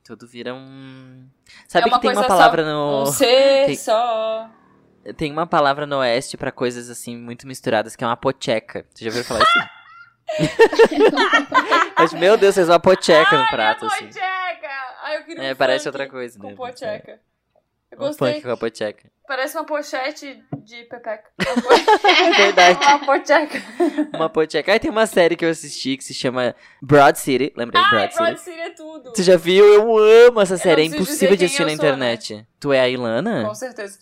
Tudo 0.03 0.25
vira 0.25 0.53
um. 0.53 1.27
Sabe 1.67 1.89
é 1.89 1.93
que 1.93 1.99
tem 1.99 2.11
uma 2.11 2.23
palavra 2.25 2.63
só. 2.63 2.69
no. 2.69 3.01
Um 3.03 3.05
ser 3.11 3.65
tem- 3.67 3.75
só. 3.75 4.49
Tem 5.17 5.31
uma 5.31 5.45
palavra 5.45 5.85
no 5.85 5.97
oeste 5.97 6.37
pra 6.37 6.51
coisas 6.51 6.89
assim 6.89 7.17
muito 7.17 7.45
misturadas 7.47 7.95
que 7.95 8.03
é 8.03 8.07
uma 8.07 8.17
pocheca. 8.17 8.85
Você 8.93 9.05
já 9.05 9.09
ouviu 9.09 9.23
falar 9.23 9.41
isso? 9.41 9.69
Mas, 11.97 12.13
meu 12.13 12.37
Deus, 12.37 12.55
fez 12.55 12.69
uma 12.69 12.79
pocheca 12.79 13.37
no 13.37 13.47
prato, 13.47 13.85
é 13.85 13.87
assim. 13.87 14.07
pocheca! 14.07 14.69
Ai, 15.03 15.17
eu 15.17 15.23
queria 15.23 15.43
um 15.43 15.45
É, 15.45 15.55
parece 15.55 15.87
outra 15.87 16.07
coisa, 16.07 16.37
né? 16.39 16.49
Com 16.49 16.55
pocheca. 16.55 17.19
Eu 17.91 17.97
Um 17.97 18.01
gostei. 18.07 18.33
funk 18.33 18.43
com 18.43 18.51
a 18.51 18.57
pocheca. 18.57 19.11
Parece 19.27 19.57
uma 19.57 19.63
pochete 19.65 20.43
de 20.63 20.83
pepeca. 20.83 21.23
É 21.39 22.31
verdade. 22.31 22.79
Uma 22.85 22.99
pocheca. 23.05 23.61
Uma 24.13 24.29
pocheca. 24.29 24.71
Aí 24.71 24.79
tem 24.79 24.91
uma 24.91 25.05
série 25.07 25.35
que 25.35 25.43
eu 25.45 25.49
assisti 25.49 25.97
que 25.97 26.03
se 26.03 26.13
chama 26.13 26.55
Broad 26.81 27.17
City. 27.17 27.51
Lembrei? 27.55 27.81
Ai, 27.83 27.89
Broad 27.89 28.11
City. 28.13 28.23
Broad 28.23 28.39
City 28.39 28.59
é 28.59 28.69
tudo. 28.71 29.09
Você 29.09 29.23
já 29.23 29.37
viu? 29.37 29.65
Eu 29.65 29.97
amo 30.27 30.41
essa 30.41 30.57
série. 30.57 30.81
É 30.83 30.85
impossível 30.85 31.35
de 31.35 31.45
assistir 31.45 31.63
na 31.63 31.69
sou, 31.69 31.77
né? 31.77 31.89
internet. 31.89 32.47
Tu 32.59 32.73
é 32.73 32.79
a 32.79 32.89
Ilana? 32.89 33.45
Com 33.45 33.55
certeza. 33.55 33.99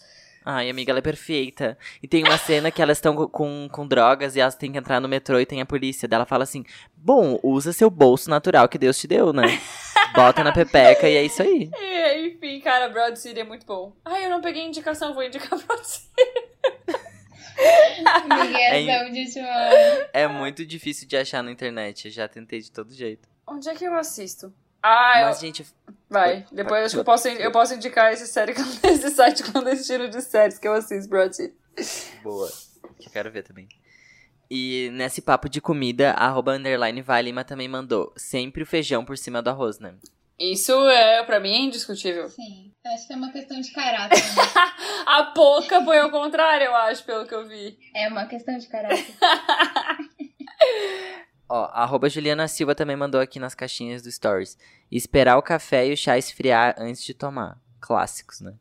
Ai, 0.50 0.70
amiga, 0.70 0.92
ela 0.92 1.00
é 1.00 1.02
perfeita. 1.02 1.78
E 2.02 2.08
tem 2.08 2.24
uma 2.24 2.38
cena 2.38 2.72
que 2.72 2.82
elas 2.82 2.98
estão 2.98 3.14
co- 3.14 3.28
com, 3.28 3.68
com 3.70 3.86
drogas 3.86 4.36
e 4.36 4.40
elas 4.40 4.56
têm 4.56 4.72
que 4.72 4.78
entrar 4.78 5.02
no 5.02 5.08
metrô 5.10 5.38
e 5.42 5.46
tem 5.46 5.60
a 5.60 5.66
polícia. 5.66 6.08
Daí 6.08 6.16
ela 6.16 6.26
fala 6.26 6.44
assim: 6.46 6.64
Bom, 6.96 7.38
usa 7.44 7.74
seu 7.74 7.90
bolso 7.90 8.30
natural 8.30 8.70
que 8.70 8.78
Deus 8.78 8.98
te 8.98 9.08
deu, 9.08 9.34
né? 9.34 9.44
Bota 10.16 10.46
na 10.46 10.54
pepeca 10.54 11.10
e 11.10 11.16
é 11.18 11.24
isso 11.24 11.42
aí. 11.42 11.70
E, 12.18 12.28
enfim, 12.30 12.60
cara, 12.62 12.88
Broad 12.90 13.20
City 13.20 13.42
é 13.42 13.44
muito 13.44 13.66
bom. 13.66 13.94
Ai, 14.06 14.26
eu 14.26 14.30
não 14.30 14.40
peguei 14.42 14.64
indicação, 14.64 15.14
vou 15.14 15.24
indicar 15.24 15.50
Broad 15.60 15.86
City. 15.86 16.10
Miguelzão 18.24 19.12
de 19.12 19.28
João. 19.32 20.08
É 20.14 20.28
muito 20.28 20.66
difícil 20.66 21.08
de 21.08 21.18
achar 21.18 21.44
na 21.44 21.52
internet. 21.52 22.06
Eu 22.06 22.12
já 22.12 22.28
tentei 22.28 22.60
de 22.62 22.72
todo 22.72 22.94
jeito. 22.94 23.28
Onde 23.46 23.68
é 23.70 23.76
que 23.76 23.84
eu 23.86 23.94
assisto? 23.96 24.54
Ah, 24.82 25.22
Mas, 25.26 25.38
eu... 25.38 25.48
gente, 25.48 25.66
vai. 26.10 26.46
Depois 26.52 26.86
acho 26.86 26.96
que 26.96 27.00
eu 27.00 27.06
posso, 27.06 27.28
eu 27.28 27.52
posso 27.52 27.74
indicar 27.74 28.14
esse, 28.14 28.28
série, 28.28 28.54
esse 28.84 29.10
site 29.10 29.44
clandestino 29.44 30.10
de 30.10 30.22
séries 30.22 30.60
que 30.60 30.68
eu 30.68 30.74
assisto, 30.74 31.10
City. 31.34 31.54
boa. 32.24 32.50
Que 33.00 33.08
eu 33.08 33.12
quero 33.12 33.32
ver 33.32 33.44
também. 33.44 33.68
E 34.50 34.90
nesse 34.94 35.22
papo 35.22 35.50
de 35.50 35.60
comida, 35.60 36.12
a 36.12 36.28
arroba 36.28 36.54
underline 36.54 37.02
Valima 37.02 37.44
também 37.44 37.68
mandou 37.68 38.14
sempre 38.16 38.64
o 38.64 38.66
feijão 38.66 39.04
por 39.04 39.18
cima 39.18 39.42
do 39.42 39.50
arroz, 39.50 39.80
né? 39.80 39.96
Isso 40.40 40.72
é, 40.90 41.24
pra 41.24 41.40
mim, 41.40 41.52
é 41.52 41.60
indiscutível. 41.62 42.30
Sim, 42.30 42.72
eu 42.86 42.92
acho 42.92 43.08
que 43.08 43.14
é 43.14 43.16
uma 43.16 43.32
questão 43.32 43.60
de 43.60 43.72
caráter. 43.72 44.18
né? 44.18 44.44
A 45.08 45.24
pouca 45.34 45.84
foi 45.84 45.98
ao 45.98 46.12
contrário, 46.12 46.66
eu 46.66 46.76
acho, 46.76 47.04
pelo 47.04 47.26
que 47.26 47.34
eu 47.34 47.48
vi. 47.48 47.78
É 47.96 48.08
uma 48.08 48.26
questão 48.28 48.56
de 48.58 48.68
caráter. 48.68 49.06
Ó, 51.50 51.66
a 51.66 51.84
arroba 51.84 52.10
Juliana 52.10 52.48
Silva 52.48 52.76
também 52.76 52.96
mandou 52.96 53.22
aqui 53.22 53.40
nas 53.40 53.56
caixinhas 53.56 54.02
do 54.02 54.12
Stories. 54.12 54.58
Esperar 54.92 55.38
o 55.38 55.42
café 55.42 55.88
e 55.88 55.94
o 55.94 55.98
chá 55.98 56.18
esfriar 56.18 56.76
antes 56.78 57.04
de 57.04 57.14
tomar. 57.14 57.58
Clássicos, 57.80 58.42
né? 58.42 58.54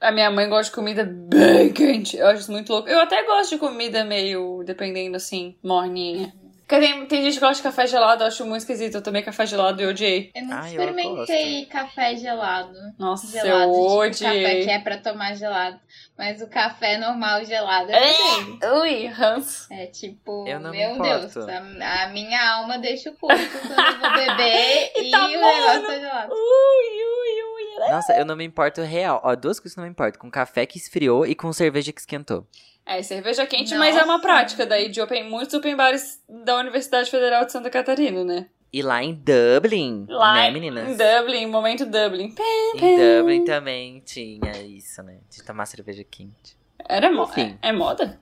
A 0.00 0.12
minha 0.12 0.30
mãe 0.30 0.48
gosta 0.48 0.70
de 0.70 0.74
comida 0.74 1.04
bem 1.04 1.72
quente. 1.72 2.16
Eu 2.16 2.26
acho 2.26 2.42
isso 2.42 2.52
muito 2.52 2.70
louco. 2.70 2.88
Eu 2.88 3.00
até 3.00 3.24
gosto 3.24 3.50
de 3.50 3.58
comida 3.58 4.04
meio, 4.04 4.62
dependendo 4.64 5.16
assim, 5.16 5.56
morninha. 5.62 6.34
Porque 6.66 6.84
tem, 6.84 7.06
tem 7.06 7.22
gente 7.22 7.34
que 7.34 7.40
gosta 7.40 7.54
de 7.54 7.62
café 7.62 7.86
gelado, 7.86 8.24
eu 8.24 8.26
acho 8.26 8.44
muito 8.44 8.62
esquisito. 8.62 8.96
Eu 8.96 9.02
tomei 9.02 9.22
café 9.22 9.46
gelado 9.46 9.80
e 9.80 9.84
eu 9.84 9.90
odiei. 9.90 10.32
Eu 10.34 10.42
nunca 10.42 10.56
Ah, 10.62 10.72
eu 10.72 10.80
experimentei 10.82 11.66
café 11.66 12.16
gelado. 12.16 12.76
Nossa, 12.98 13.28
Gelado, 13.28 13.72
eu 13.72 14.10
tipo, 14.10 14.24
café 14.24 14.36
odiei. 14.36 14.64
que 14.64 14.70
é 14.70 14.78
pra 14.80 14.98
tomar 14.98 15.34
gelado. 15.36 15.78
Mas 16.18 16.42
o 16.42 16.48
café 16.48 16.98
normal 16.98 17.44
gelado 17.44 17.92
eu 17.92 18.58
tomei. 18.60 18.80
Ui, 18.80 19.06
Hans. 19.06 19.70
É 19.70 19.86
tipo, 19.86 20.44
Eu 20.48 20.58
não 20.58 20.72
me 20.72 20.78
meu 20.78 20.94
importo. 20.94 21.34
Deus, 21.34 21.48
a, 21.48 22.04
a 22.04 22.08
minha 22.08 22.54
alma 22.54 22.78
deixa 22.78 23.10
o 23.10 23.12
corpo 23.14 23.38
quando 23.38 23.70
eu 23.70 23.98
vou 24.00 24.10
beber 24.16 24.92
e, 25.06 25.10
tá 25.10 25.24
o 25.24 25.28
negócio 25.28 25.82
tá 25.86 25.98
gelado. 26.00 26.32
Ui, 26.32 27.04
ui, 27.04 27.84
ui. 27.84 27.90
Nossa, 27.92 28.12
eu 28.16 28.24
não 28.24 28.34
me 28.34 28.44
importo 28.44 28.80
real. 28.82 29.20
Ó, 29.22 29.36
duas 29.36 29.60
coisas 29.60 29.74
que 29.74 29.78
eu 29.78 29.82
não 29.82 29.88
me 29.88 29.92
importo. 29.92 30.18
Com 30.18 30.30
café 30.30 30.66
que 30.66 30.78
esfriou 30.78 31.24
e 31.26 31.34
com 31.36 31.52
cerveja 31.52 31.92
que 31.92 32.00
esquentou. 32.00 32.44
É, 32.86 33.02
cerveja 33.02 33.44
quente, 33.46 33.74
mas 33.74 33.96
é 33.96 34.04
uma 34.04 34.14
Nossa. 34.14 34.22
prática 34.22 34.64
daí 34.64 34.88
de 34.88 35.00
open, 35.00 35.28
muitos 35.28 35.52
open 35.54 35.74
bares 35.74 36.22
da 36.28 36.56
Universidade 36.58 37.10
Federal 37.10 37.44
de 37.44 37.50
Santa 37.50 37.68
Catarina, 37.68 38.22
né? 38.22 38.46
E 38.72 38.80
lá 38.82 39.02
em 39.02 39.12
Dublin, 39.14 40.06
Lá 40.08 40.34
né, 40.34 40.50
em 40.50 40.52
meninas? 40.52 40.96
Dublin, 40.96 41.46
momento 41.46 41.84
Dublin. 41.86 42.32
Em 42.76 43.18
Dublin 43.18 43.44
também 43.44 44.00
tinha 44.04 44.52
isso, 44.62 45.02
né? 45.02 45.18
De 45.30 45.42
tomar 45.42 45.66
cerveja 45.66 46.04
quente. 46.04 46.56
Era 46.88 47.10
moda. 47.10 47.32
Enfim. 47.32 47.58
É, 47.62 47.68
é 47.70 47.72
moda? 47.72 48.20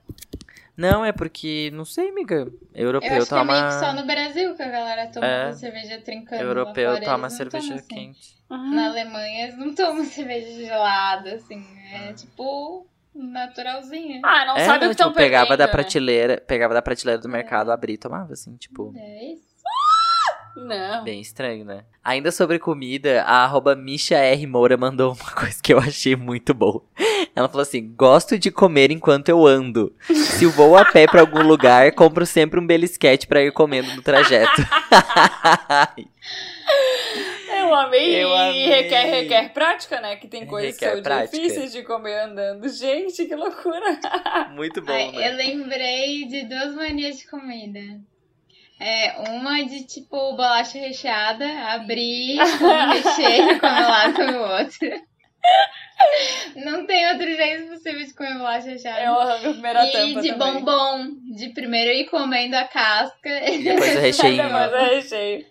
Não, 0.77 1.05
é 1.05 1.11
porque, 1.11 1.69
não 1.73 1.85
sei, 1.85 2.09
amiga. 2.09 2.51
Eu 2.73 2.85
Europeu 2.87 3.17
acho 3.17 3.27
que 3.27 3.33
é 3.33 3.43
meio 3.43 3.47
toma. 3.59 3.67
que 3.67 3.73
só 3.85 3.93
no 3.93 4.05
Brasil 4.05 4.55
que 4.55 4.63
a 4.63 4.67
galera 4.69 5.07
toma 5.11 5.25
É. 5.27 5.53
cerveja 5.53 6.01
trincando. 6.01 6.41
Europeu 6.43 6.89
lá 6.89 6.95
fora, 6.97 7.05
toma 7.05 7.29
cerveja 7.29 7.75
assim. 7.75 7.87
quente. 7.87 8.35
Na 8.49 8.87
Alemanha 8.87 9.43
eles 9.45 9.57
não 9.57 9.73
tomam 9.75 10.03
cerveja 10.05 10.51
gelada, 10.65 11.35
assim. 11.35 11.63
É 11.93 12.13
tipo 12.13 12.85
naturalzinha. 13.15 14.21
Ah, 14.23 14.45
não 14.45 14.57
é, 14.57 14.65
sabe 14.65 14.79
não, 14.79 14.87
o 14.87 14.89
que 14.89 14.93
estão 14.95 15.07
tipo, 15.07 15.17
pegava 15.17 15.47
perdendo, 15.47 15.57
da 15.59 15.65
né? 15.67 15.71
prateleira, 15.71 16.43
pegava 16.45 16.73
da 16.73 16.81
prateleira 16.81 17.21
do 17.21 17.29
mercado, 17.29 17.71
abria 17.71 17.95
e 17.95 17.97
tomava, 17.97 18.33
assim, 18.33 18.55
tipo, 18.57 18.93
É 18.95 19.33
isso. 19.33 19.45
Não. 20.57 21.03
bem 21.03 21.19
estranho, 21.19 21.65
né? 21.65 21.83
Ainda 22.01 22.31
sobre 22.31 22.57
comida, 22.59 23.23
a 23.23 23.43
arroba 23.43 23.75
Misha 23.75 24.15
R. 24.17 24.47
Moura 24.47 24.77
mandou 24.77 25.13
uma 25.13 25.31
coisa 25.35 25.57
que 25.61 25.73
eu 25.73 25.79
achei 25.79 26.15
muito 26.15 26.53
boa. 26.53 26.81
Ela 27.35 27.49
falou 27.49 27.63
assim: 27.63 27.93
gosto 27.93 28.39
de 28.39 28.49
comer 28.49 28.89
enquanto 28.89 29.27
eu 29.27 29.45
ando. 29.45 29.93
Se 30.01 30.45
eu 30.45 30.51
vou 30.51 30.77
a 30.77 30.85
pé 30.85 31.05
pra 31.07 31.19
algum 31.19 31.43
lugar, 31.45 31.91
compro 31.91 32.25
sempre 32.25 32.57
um 32.57 32.65
belisquete 32.65 33.27
pra 33.27 33.41
ir 33.43 33.51
comendo 33.51 33.93
no 33.95 34.01
trajeto. 34.01 34.61
Eu 37.47 37.73
amei. 37.73 38.23
Eu 38.23 38.29
e 38.29 38.33
amei. 38.33 38.67
requer, 38.67 39.05
requer 39.05 39.49
prática, 39.53 40.01
né? 40.01 40.15
Que 40.15 40.27
tem 40.27 40.45
coisas 40.45 40.77
que 40.77 40.85
são 40.85 41.01
prática. 41.01 41.37
difíceis 41.37 41.71
de 41.71 41.83
comer 41.83 42.19
andando. 42.21 42.67
Gente, 42.69 43.25
que 43.25 43.35
loucura. 43.35 43.99
muito 44.51 44.81
bom, 44.81 44.91
Ai, 44.93 45.11
né? 45.11 45.29
eu 45.29 45.35
lembrei 45.35 46.25
de 46.25 46.43
duas 46.43 46.75
manias 46.75 47.17
de 47.17 47.27
comida. 47.27 47.79
É, 48.79 49.15
uma 49.29 49.63
de 49.63 49.85
tipo 49.85 50.35
bolacha 50.35 50.77
recheada, 50.77 51.45
abrir 51.69 52.37
um 52.61 52.91
recheio, 52.91 53.59
come 53.59 53.81
lá, 53.81 54.11
come 54.13 54.33
o 54.33 54.41
outro. 54.41 55.15
Não 56.55 56.85
tem 56.85 57.07
outro 57.09 57.25
jeito 57.25 57.69
possível 57.69 58.05
de 58.05 58.13
comer 58.13 58.37
bolacha 58.37 58.69
recheada. 58.71 59.01
Eu 59.01 59.13
arranco 59.13 59.47
a 59.47 59.51
primeira 59.53 59.85
e 59.85 59.91
tampa 59.91 60.21
de 60.21 60.29
também. 60.33 60.53
bombom, 60.53 61.07
de 61.35 61.49
primeiro 61.49 61.91
ir 61.91 62.05
comendo 62.05 62.57
a 62.57 62.65
casca. 62.65 63.49
E 63.49 63.63
depois 63.63 63.95
o 63.95 63.99
recheinho. 63.99 64.51
Mas 64.51 64.73
é 64.73 64.95
recheio. 64.95 65.45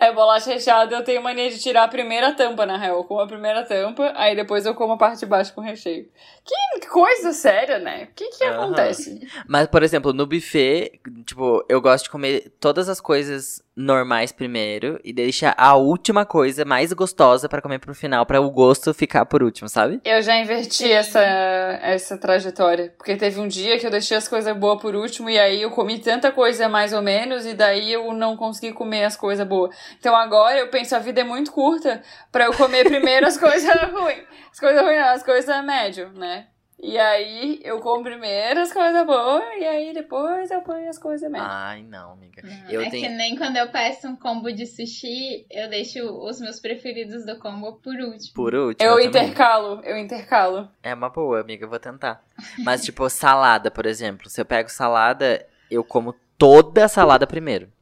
É, 0.00 0.12
bolacha 0.12 0.52
recheada 0.52 0.94
eu 0.94 1.02
tenho 1.02 1.20
mania 1.20 1.50
de 1.50 1.58
tirar 1.58 1.84
a 1.84 1.88
primeira 1.88 2.32
tampa, 2.32 2.64
na 2.64 2.76
real. 2.76 2.98
Eu 2.98 3.04
como 3.04 3.20
a 3.20 3.26
primeira 3.26 3.64
tampa, 3.64 4.12
aí 4.14 4.36
depois 4.36 4.64
eu 4.64 4.74
como 4.74 4.92
a 4.92 4.96
parte 4.96 5.20
de 5.20 5.26
baixo 5.26 5.52
com 5.52 5.60
recheio. 5.60 6.08
Que 6.44 6.86
coisa 6.86 7.32
séria, 7.32 7.78
né? 7.78 8.08
O 8.10 8.14
que 8.14 8.28
que 8.30 8.44
Aham. 8.44 8.64
acontece? 8.64 9.20
Mas, 9.46 9.66
por 9.66 9.82
exemplo, 9.82 10.12
no 10.12 10.26
buffet, 10.26 11.00
tipo, 11.26 11.64
eu 11.68 11.80
gosto 11.80 12.04
de 12.04 12.10
comer 12.10 12.52
todas 12.60 12.88
as 12.88 13.00
coisas 13.00 13.62
normais 13.78 14.32
primeiro 14.32 14.98
e 15.04 15.12
deixar 15.12 15.54
a 15.56 15.76
última 15.76 16.26
coisa 16.26 16.64
mais 16.64 16.92
gostosa 16.92 17.48
pra 17.48 17.62
comer 17.62 17.78
pro 17.78 17.94
final, 17.94 18.26
pra 18.26 18.40
o 18.40 18.50
gosto 18.50 18.92
ficar 18.92 19.24
por 19.26 19.42
último, 19.42 19.68
sabe? 19.68 20.00
Eu 20.04 20.20
já 20.20 20.36
inverti 20.36 20.90
essa, 20.90 21.20
essa 21.20 22.18
trajetória. 22.18 22.92
Porque 22.96 23.16
teve 23.16 23.38
um 23.38 23.46
dia 23.46 23.78
que 23.78 23.86
eu 23.86 23.90
deixei 23.90 24.16
as 24.16 24.26
coisas 24.26 24.56
boas 24.56 24.80
por 24.80 24.96
último 24.96 25.30
e 25.30 25.38
aí 25.38 25.62
eu 25.62 25.70
comi 25.70 25.98
tanta 25.98 26.32
coisa 26.32 26.68
mais 26.68 26.92
ou 26.92 27.02
menos 27.02 27.46
e 27.46 27.54
daí 27.54 27.92
eu 27.92 28.12
não 28.12 28.36
consegui 28.36 28.72
comer 28.72 29.04
as 29.04 29.16
coisas 29.16 29.46
boas. 29.46 29.74
Então 29.98 30.14
agora 30.16 30.58
eu 30.58 30.68
penso, 30.68 30.94
a 30.96 30.98
vida 30.98 31.20
é 31.20 31.24
muito 31.24 31.52
curta 31.52 32.02
pra 32.32 32.44
eu 32.46 32.52
comer 32.54 32.84
primeiro 32.84 33.26
as 33.26 33.36
coisas 33.38 33.74
ruins. 33.90 34.24
As 34.52 34.60
coisas 34.60 34.82
ruins, 34.82 34.98
não, 34.98 35.08
as 35.08 35.22
coisas 35.22 35.64
médio, 35.64 36.10
né? 36.12 36.46
E 36.80 36.96
aí 36.96 37.60
eu 37.64 37.80
como 37.80 38.04
primeiro 38.04 38.60
as 38.60 38.72
coisas 38.72 39.04
boas 39.04 39.42
e 39.58 39.64
aí 39.64 39.92
depois 39.92 40.48
eu 40.48 40.60
ponho 40.60 40.88
as 40.88 40.96
coisas 40.96 41.28
médias. 41.28 41.50
Ai, 41.52 41.82
não, 41.82 42.12
amiga. 42.12 42.40
Não, 42.44 42.70
Eu 42.70 42.82
é 42.82 42.88
tenho- 42.88 43.02
que 43.08 43.14
nem 43.16 43.36
quando 43.36 43.56
eu 43.56 43.68
peço 43.68 44.06
um 44.06 44.14
combo 44.14 44.52
de 44.52 44.64
sushi, 44.64 45.44
eu 45.50 45.68
deixo 45.68 45.98
os 46.04 46.40
meus 46.40 46.60
preferidos 46.60 47.26
do 47.26 47.36
combo 47.40 47.72
por 47.82 47.94
último. 47.96 48.32
Por 48.32 48.54
último. 48.54 48.88
eu 48.88 48.94
também. 48.94 49.08
intercalo, 49.08 49.80
eu 49.82 49.96
intercalo. 49.98 50.68
É 50.80 50.94
uma 50.94 51.08
boa, 51.08 51.40
amiga, 51.40 51.64
eu 51.64 51.68
vou 51.68 51.80
tentar. 51.80 52.22
Mas, 52.60 52.84
tipo, 52.84 53.10
salada, 53.10 53.72
por 53.72 53.84
exemplo. 53.84 54.30
Se 54.30 54.40
eu 54.40 54.44
pego 54.44 54.68
salada, 54.68 55.44
eu 55.68 55.82
como 55.82 56.14
toda 56.38 56.84
a 56.84 56.88
salada 56.88 57.26
primeiro. 57.26 57.72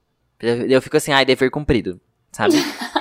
Eu 0.40 0.82
fico 0.82 0.96
assim, 0.96 1.12
ai, 1.12 1.24
dever 1.24 1.50
cumprido, 1.50 2.00
sabe? 2.32 2.54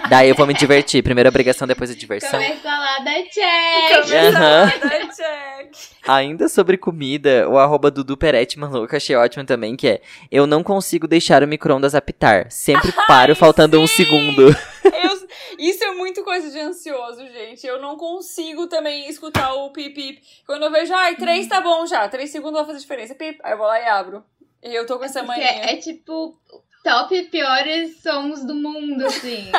Daí 0.10 0.30
eu 0.30 0.36
vou 0.36 0.46
me 0.46 0.54
divertir. 0.54 1.04
Primeiro 1.04 1.28
a 1.28 1.32
obrigação, 1.32 1.68
depois 1.68 1.90
a 1.90 1.96
diversão. 1.96 2.32
Comer 2.32 2.58
salada, 2.62 3.12
check! 3.32 4.14
Aham. 4.14 4.72
Check. 5.16 5.76
Ainda 6.08 6.48
sobre 6.48 6.78
comida, 6.78 7.50
o 7.50 7.58
arroba 7.58 7.90
Dudu 7.90 8.16
Peretti 8.16 8.60
mandou, 8.60 8.88
que 8.88 8.96
achei 8.96 9.16
ótimo 9.16 9.44
também, 9.44 9.76
que 9.76 9.88
é 9.88 10.02
Eu 10.32 10.46
não 10.46 10.64
consigo 10.64 11.08
deixar 11.08 11.44
o 11.44 11.48
micro-ondas 11.48 11.96
apitar. 11.96 12.52
Sempre 12.52 12.92
paro 13.08 13.36
faltando 13.36 13.80
um 13.80 13.88
segundo. 13.88 14.50
Eu, 14.86 15.28
Isso 15.58 15.84
é 15.84 15.92
muito 15.92 16.24
coisa 16.24 16.50
de 16.52 16.60
ansioso, 16.60 17.26
gente. 17.28 17.66
Eu 17.66 17.82
não 17.82 17.98
consigo 17.98 18.68
também 18.68 19.10
escutar 19.10 19.54
o 19.54 19.72
pip 19.72 19.94
pip. 19.96 20.22
Quando 20.46 20.64
eu 20.64 20.72
vejo, 20.72 20.94
ai, 20.94 21.16
três 21.16 21.48
tá 21.48 21.60
bom 21.60 21.86
já. 21.88 22.08
Três 22.08 22.30
segundos 22.30 22.58
vai 22.60 22.66
fazer 22.68 22.80
diferença. 22.80 23.16
Pip. 23.16 23.40
Aí 23.44 23.54
eu 23.54 23.58
vou 23.58 23.66
lá 23.66 23.80
e 23.80 23.88
abro. 23.88 24.24
E 24.64 24.74
eu 24.74 24.86
tô 24.86 24.98
com 25.00 25.06
essa 25.06 25.24
Porque 25.24 25.42
mania. 25.42 25.72
é 25.72 25.78
tipo 25.78 26.38
top 26.86 27.24
piores 27.24 28.02
sons 28.02 28.46
do 28.46 28.54
mundo, 28.56 29.06
assim. 29.08 29.52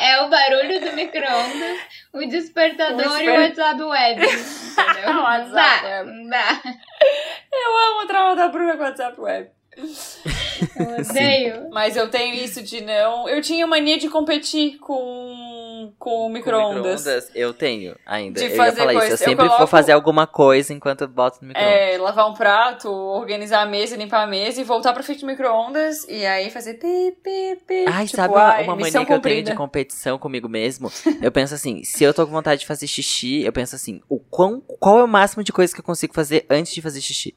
é, 0.00 0.12
é 0.12 0.22
o 0.22 0.28
barulho 0.30 0.80
do 0.80 0.92
micro-ondas, 0.94 1.78
o 2.12 2.24
despertador 2.26 2.98
O 2.98 3.18
e 3.18 3.28
o 3.28 3.32
desper- 3.32 3.40
WhatsApp 3.40 3.82
web. 3.82 4.22
Entendeu? 4.24 5.10
O 5.16 5.22
WhatsApp 5.22 5.82
dá, 5.82 5.98
web. 6.02 6.28
dá. 6.30 6.62
Eu 7.52 7.78
amo 7.90 8.00
o 8.02 8.06
trauma 8.06 8.36
da 8.36 8.48
Bruna 8.48 8.76
com 8.76 8.82
o 8.82 8.86
WhatsApp 8.86 9.20
Web. 9.20 9.50
Eu 9.76 11.00
odeio. 11.00 11.68
Mas 11.70 11.96
eu 11.96 12.08
tenho 12.10 12.34
isso 12.34 12.62
de 12.62 12.80
não. 12.80 13.28
Eu 13.28 13.42
tinha 13.42 13.66
mania 13.66 13.98
de 13.98 14.08
competir 14.08 14.78
com, 14.78 15.92
com 15.98 16.26
o 16.26 16.30
micro-ondas. 16.30 17.02
Micro-ondas, 17.04 17.30
eu 17.34 17.52
tenho 17.52 17.94
ainda. 18.06 18.40
De 18.40 18.46
eu 18.46 18.50
ia 18.50 18.56
fazer 18.56 18.76
falar 18.78 18.92
isso. 18.92 19.00
coisa. 19.00 19.12
Eu 19.12 19.14
Eu 19.14 19.18
sempre 19.18 19.36
coloco- 19.36 19.58
vou 19.58 19.66
fazer 19.66 19.92
alguma 19.92 20.26
coisa 20.26 20.72
enquanto 20.72 21.02
eu 21.02 21.08
boto 21.08 21.38
no 21.42 21.48
micro-ondas. 21.48 21.74
É, 21.74 21.98
lavar 21.98 22.28
um 22.30 22.34
prato, 22.34 22.90
organizar 22.90 23.62
a 23.62 23.66
mesa, 23.66 23.96
limpar 23.96 24.22
a 24.22 24.26
mesa 24.26 24.60
e 24.60 24.64
voltar 24.64 24.92
pra 24.92 25.02
frente 25.02 25.20
do 25.20 25.26
micro-ondas 25.26 26.04
e 26.08 26.24
aí 26.24 26.50
fazer 26.50 26.74
pi, 26.74 27.16
pi, 27.22 27.58
pi. 27.66 27.84
Ai, 27.88 28.06
tipo, 28.06 28.16
sabe 28.16 28.32
uma, 28.34 28.48
ai, 28.48 28.64
uma 28.64 28.76
mania 28.76 29.04
que 29.04 29.12
eu 29.12 29.20
tenho 29.20 29.42
de 29.42 29.54
competição 29.54 30.18
comigo 30.18 30.48
mesmo? 30.48 30.90
Eu 31.20 31.30
penso 31.30 31.54
assim, 31.54 31.82
se 31.84 32.02
eu 32.02 32.14
tô 32.14 32.24
com 32.26 32.32
vontade 32.32 32.60
de 32.60 32.66
fazer 32.66 32.86
xixi, 32.86 33.42
eu 33.42 33.52
penso 33.52 33.76
assim, 33.76 34.00
o 34.08 34.18
quão, 34.18 34.60
qual 34.80 34.98
é 35.00 35.04
o 35.04 35.08
máximo 35.08 35.42
de 35.44 35.52
coisa 35.52 35.72
que 35.74 35.80
eu 35.80 35.84
consigo 35.84 36.14
fazer 36.14 36.46
antes 36.48 36.72
de 36.72 36.80
fazer 36.82 37.00
xixi? 37.00 37.34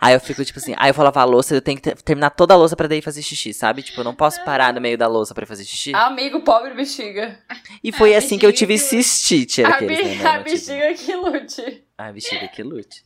Aí 0.00 0.14
eu 0.14 0.20
fico 0.20 0.44
tipo 0.44 0.58
assim, 0.58 0.74
aí 0.76 0.90
eu 0.90 0.94
vou 0.94 1.04
lavar 1.04 1.22
a 1.22 1.26
louça, 1.26 1.54
eu 1.54 1.60
tenho 1.62 1.76
que 1.76 1.82
ter- 1.82 1.96
terminar 2.02 2.30
toda 2.30 2.54
a 2.54 2.56
louça 2.56 2.76
pra 2.76 2.86
daí 2.86 3.00
fazer 3.02 3.22
xixi, 3.22 3.52
sabe? 3.54 3.82
Tipo, 3.82 4.00
eu 4.00 4.04
não 4.04 4.14
posso 4.14 4.42
parar 4.44 4.72
no 4.72 4.80
meio 4.80 4.96
da 4.98 5.06
louça 5.06 5.34
pra 5.34 5.46
fazer 5.46 5.64
xixi. 5.64 5.92
Amigo 5.94 6.40
pobre 6.42 6.74
bexiga. 6.74 7.38
e 7.82 7.92
foi 7.92 8.14
a 8.14 8.18
assim 8.18 8.38
que 8.38 8.46
eu 8.46 8.52
tive 8.52 8.78
cistite. 8.78 9.64
A, 9.64 9.68
aqueles, 9.68 9.98
bi- 9.98 10.04
né? 10.16 10.26
A 10.28 10.32
tive. 10.38 10.44
bexiga 10.50 10.94
que 10.94 11.14
lute. 11.14 11.84
A 11.98 12.12
bexiga 12.12 12.48
que 12.48 12.62
lute. 12.62 13.02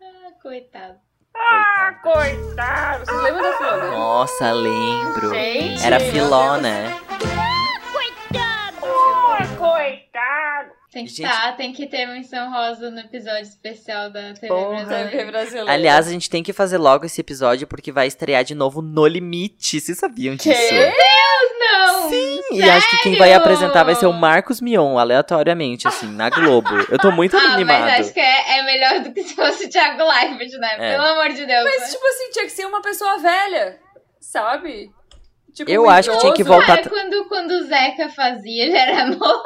Ah, 0.00 0.30
coitado. 0.42 0.94
Coitada. 1.32 1.98
Coitado. 2.02 3.04
Você 3.06 3.12
lembra 3.22 3.42
da 3.42 3.56
Filona? 3.58 3.90
Nossa, 3.92 4.52
lembro. 4.52 5.30
Gente, 5.30 5.84
Era 5.84 6.00
filó, 6.00 6.50
Deus. 6.52 6.62
né? 6.62 7.00
Tem 10.90 11.04
que, 11.04 11.10
Gente- 11.12 11.28
tá, 11.30 11.52
tem 11.52 11.70
que 11.72 11.86
ter 11.86 12.06
menção 12.06 12.50
rosa 12.50 12.90
no 12.90 12.98
episódio 13.00 13.42
especial 13.42 14.10
da 14.10 14.32
TV 14.32 14.48
Porra. 14.48 14.86
TV 14.86 15.24
brasileira. 15.26 15.70
Aliás, 15.70 16.08
a 16.08 16.10
gente 16.10 16.30
tem 16.30 16.42
que 16.42 16.52
fazer 16.52 16.78
logo 16.78 17.04
esse 17.04 17.20
episódio 17.20 17.66
porque 17.66 17.92
vai 17.92 18.06
estrear 18.06 18.42
de 18.42 18.54
novo 18.54 18.80
No 18.80 19.06
Limite. 19.06 19.80
Vocês 19.80 19.98
sabiam 19.98 20.34
disso? 20.34 20.48
Quê? 20.50 20.92
Não! 21.60 22.10
E 22.52 22.62
acho 22.62 22.88
que 22.90 23.02
quem 23.02 23.16
vai 23.16 23.28
Sério? 23.28 23.42
apresentar 23.44 23.84
vai 23.84 23.94
ser 23.94 24.06
o 24.06 24.12
Marcos 24.14 24.60
Mion, 24.62 24.96
aleatoriamente, 24.98 25.86
assim, 25.86 26.06
na 26.06 26.30
Globo. 26.30 26.70
Eu 26.90 26.98
tô 26.98 27.10
muito 27.12 27.36
Ah, 27.36 27.52
animado. 27.54 27.80
mas 27.82 28.00
acho 28.06 28.14
que 28.14 28.20
é, 28.20 28.58
é 28.58 28.62
melhor 28.62 29.00
do 29.00 29.12
que 29.12 29.22
se 29.24 29.34
fosse 29.34 29.66
o 29.66 29.68
Thiago 29.70 30.02
Leifert, 30.02 30.52
né? 30.58 30.74
É. 30.78 30.92
Pelo 30.92 31.04
amor 31.06 31.28
de 31.28 31.44
Deus. 31.44 31.64
Mas, 31.64 31.80
né? 31.82 31.88
tipo 31.88 32.06
assim, 32.06 32.30
tinha 32.32 32.44
que 32.46 32.52
ser 32.52 32.64
uma 32.66 32.80
pessoa 32.80 33.18
velha, 33.18 33.78
sabe? 34.20 34.90
Tipo, 35.58 35.70
Eu 35.70 35.84
um 35.84 35.90
acho 35.90 36.10
que 36.12 36.18
tinha 36.18 36.32
que 36.34 36.44
voltar- 36.44 36.78
Ah, 36.78 36.88
quando, 36.88 37.24
quando 37.28 37.50
o 37.50 37.62
Zeca 37.64 38.08
fazia, 38.10 38.62
ele 38.64 38.76
era 38.76 39.06
novo. 39.10 39.42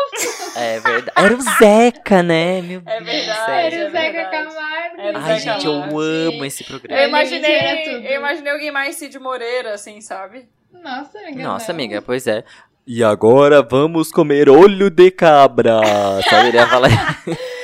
É 0.54 0.78
verdade. 0.80 1.12
Era 1.16 1.34
o 1.34 1.40
Zeca, 1.40 2.22
né? 2.22 2.60
Meu 2.62 2.82
É 2.86 3.00
Deus. 3.00 3.04
verdade, 3.10 3.44
sério. 3.46 3.78
Era 3.78 3.88
o 3.88 3.90
Zeca 3.92 4.12
verdade. 4.12 4.30
Camargo. 4.54 5.00
Era 5.00 5.18
o 5.18 5.22
Ai, 5.22 5.38
Zeca 5.40 5.52
gente, 5.54 5.66
eu 5.66 5.72
Camargo. 5.72 6.00
amo 6.00 6.44
esse 6.44 6.62
Eu 6.62 6.66
programa. 6.68 7.00
Ele 7.00 7.08
imaginei, 7.08 8.06
eu 8.12 8.16
imaginei 8.20 8.52
alguém 8.52 8.70
mais 8.70 8.94
Cid 8.96 9.18
Moreira, 9.18 9.72
assim, 9.74 10.00
sabe? 10.00 10.46
Nossa, 10.72 11.18
amiga. 11.18 11.42
Nossa, 11.42 11.72
não. 11.72 11.74
amiga, 11.80 12.02
pois 12.02 12.26
é. 12.26 12.44
E 12.86 13.02
agora 13.04 13.62
vamos 13.62 14.10
comer 14.10 14.48
olho 14.50 14.90
de 14.90 15.10
cabra. 15.10 15.80
Só 16.28 16.44
iria 16.44 16.66
falar. 16.66 16.88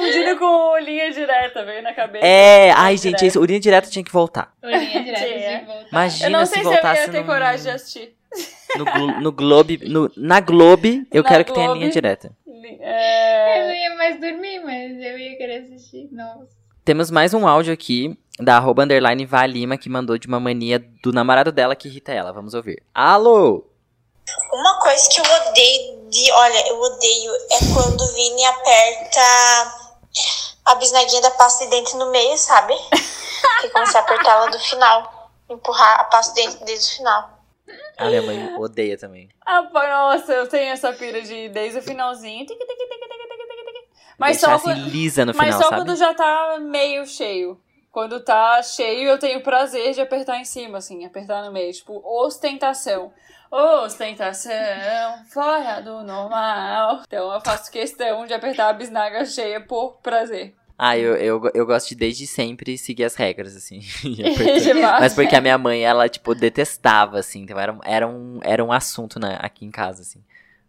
Eu 0.00 0.12
tô 0.12 0.12
confundindo 0.12 0.38
com 0.38 0.78
linha 0.78 1.10
direta, 1.12 1.64
veio 1.64 1.82
na 1.82 1.92
cabeça. 1.94 2.24
É, 2.26 2.70
ai, 2.72 2.92
Linha 2.92 2.96
gente, 2.96 3.04
direta. 3.16 3.26
esse, 3.26 3.38
o 3.38 3.44
linha 3.44 3.60
direta 3.60 3.90
tinha 3.90 4.04
que 4.04 4.12
voltar. 4.12 4.52
O 4.62 4.66
linha 4.66 5.02
direta 5.04 5.24
Tinha. 5.24 5.58
de 5.60 5.64
voltar. 5.66 5.88
Imagina 5.90 6.26
Eu 6.26 6.30
não 6.30 6.46
se 6.46 6.52
sei 6.52 6.62
se 6.62 6.66
eu 6.68 6.72
voltasse 6.72 7.00
ia 7.02 7.08
ter 7.08 7.20
num- 7.20 7.26
coragem 7.26 7.62
de 7.62 7.70
assistir. 7.70 8.16
no, 8.76 8.84
Glo- 8.84 9.20
no 9.20 9.32
Globe. 9.32 9.80
no- 9.88 10.10
na 10.16 10.40
Globe, 10.40 11.06
eu 11.12 11.22
Na 11.22 11.28
quero 11.28 11.44
que 11.44 11.52
tenha 11.52 11.66
Globe. 11.66 11.80
linha 11.80 11.90
direta. 11.92 12.30
Eu 12.46 12.76
É... 12.80 13.66
não 13.66 13.74
ia 13.74 13.96
mais 13.96 14.20
dormir, 14.20 14.60
mas 14.64 14.92
eu 14.92 15.18
ia 15.18 15.36
querer 15.36 15.64
assistir. 15.64 16.08
Nossa. 16.12 16.48
Temos 16.84 17.10
mais 17.10 17.34
um 17.34 17.46
áudio 17.46 17.72
aqui 17.72 18.16
da 18.38 18.56
arroba 18.56 18.84
underline 18.84 19.26
Valima 19.26 19.76
que 19.76 19.88
mandou 19.90 20.16
de 20.16 20.26
uma 20.26 20.40
mania 20.40 20.78
do 21.02 21.12
namorado 21.12 21.52
dela 21.52 21.76
que 21.76 21.88
irrita 21.88 22.12
ela. 22.12 22.32
Vamos 22.32 22.54
ouvir. 22.54 22.82
Alô? 22.94 23.66
Uma 24.52 24.78
coisa 24.80 25.08
que 25.10 25.20
eu 25.20 25.24
odeio 25.24 26.08
de. 26.08 26.30
Olha, 26.32 26.68
eu 26.68 26.80
odeio 26.80 27.32
é 27.50 27.58
quando 27.74 28.00
o 28.00 28.14
Vini 28.14 28.44
aperta 28.46 29.79
a 30.64 30.74
bisnaguinha 30.76 31.20
da 31.22 31.30
pasta 31.32 31.64
de 31.64 31.70
dente 31.70 31.96
no 31.96 32.10
meio, 32.10 32.36
sabe? 32.38 32.74
Que 33.60 33.70
como 33.70 33.86
se 33.86 33.96
apertar 33.96 34.32
ela 34.32 34.50
do 34.50 34.58
final. 34.58 35.30
Empurrar 35.48 36.00
a 36.00 36.04
pasta 36.04 36.34
de 36.34 36.42
dente 36.42 36.64
desde 36.64 36.92
o 36.92 36.96
final. 36.96 37.40
A 37.98 38.06
minha 38.06 38.22
mãe 38.22 38.56
odeia 38.58 38.96
também. 38.98 39.28
Ah, 39.46 39.62
nossa, 39.62 40.32
eu 40.32 40.48
tenho 40.48 40.72
essa 40.72 40.92
pira 40.92 41.20
de 41.22 41.48
desde 41.50 41.78
o 41.78 41.82
finalzinho. 41.82 42.46
Tic, 42.46 42.58
tic, 42.58 42.66
tic, 42.66 42.78
tic, 42.78 42.88
tic, 42.88 43.08
tic. 43.08 43.90
Mas 44.18 44.36
Deixar 44.36 44.46
só, 44.48 44.54
assim 44.70 44.80
quando, 44.80 44.90
lisa 44.90 45.24
no 45.24 45.34
mas 45.34 45.46
final, 45.46 45.62
só 45.62 45.68
sabe? 45.68 45.80
quando 45.82 45.96
já 45.96 46.14
tá 46.14 46.58
meio 46.60 47.06
cheio. 47.06 47.60
Quando 47.90 48.20
tá 48.20 48.62
cheio, 48.62 49.08
eu 49.08 49.18
tenho 49.18 49.42
prazer 49.42 49.92
de 49.94 50.00
apertar 50.00 50.38
em 50.38 50.44
cima, 50.44 50.78
assim, 50.78 51.04
apertar 51.04 51.42
no 51.44 51.50
meio. 51.50 51.72
Tipo, 51.72 52.00
ostentação. 52.04 53.12
Ostentação, 53.50 54.52
fora 55.28 55.80
do 55.80 56.02
normal. 56.04 57.02
Então 57.06 57.32
eu 57.32 57.40
faço 57.40 57.70
questão 57.70 58.24
de 58.26 58.32
apertar 58.32 58.68
a 58.68 58.72
bisnaga 58.72 59.24
cheia 59.24 59.60
por 59.60 59.98
prazer. 60.02 60.54
Ah, 60.78 60.96
eu, 60.96 61.14
eu, 61.16 61.42
eu 61.52 61.66
gosto 61.66 61.88
de 61.90 61.94
desde 61.94 62.26
sempre 62.26 62.78
seguir 62.78 63.04
as 63.04 63.14
regras, 63.14 63.54
assim. 63.54 63.80
Demais. 64.02 65.00
Mas 65.00 65.14
porque 65.14 65.36
a 65.36 65.40
minha 65.40 65.58
mãe, 65.58 65.82
ela, 65.84 66.08
tipo, 66.08 66.34
detestava, 66.34 67.18
assim. 67.18 67.42
Então 67.42 67.58
era, 67.58 67.72
um- 67.72 67.80
era, 67.84 68.08
um, 68.08 68.40
era 68.42 68.64
um 68.64 68.72
assunto, 68.72 69.18
né, 69.20 69.36
aqui 69.40 69.66
em 69.66 69.70
casa, 69.70 70.02
assim. 70.02 70.22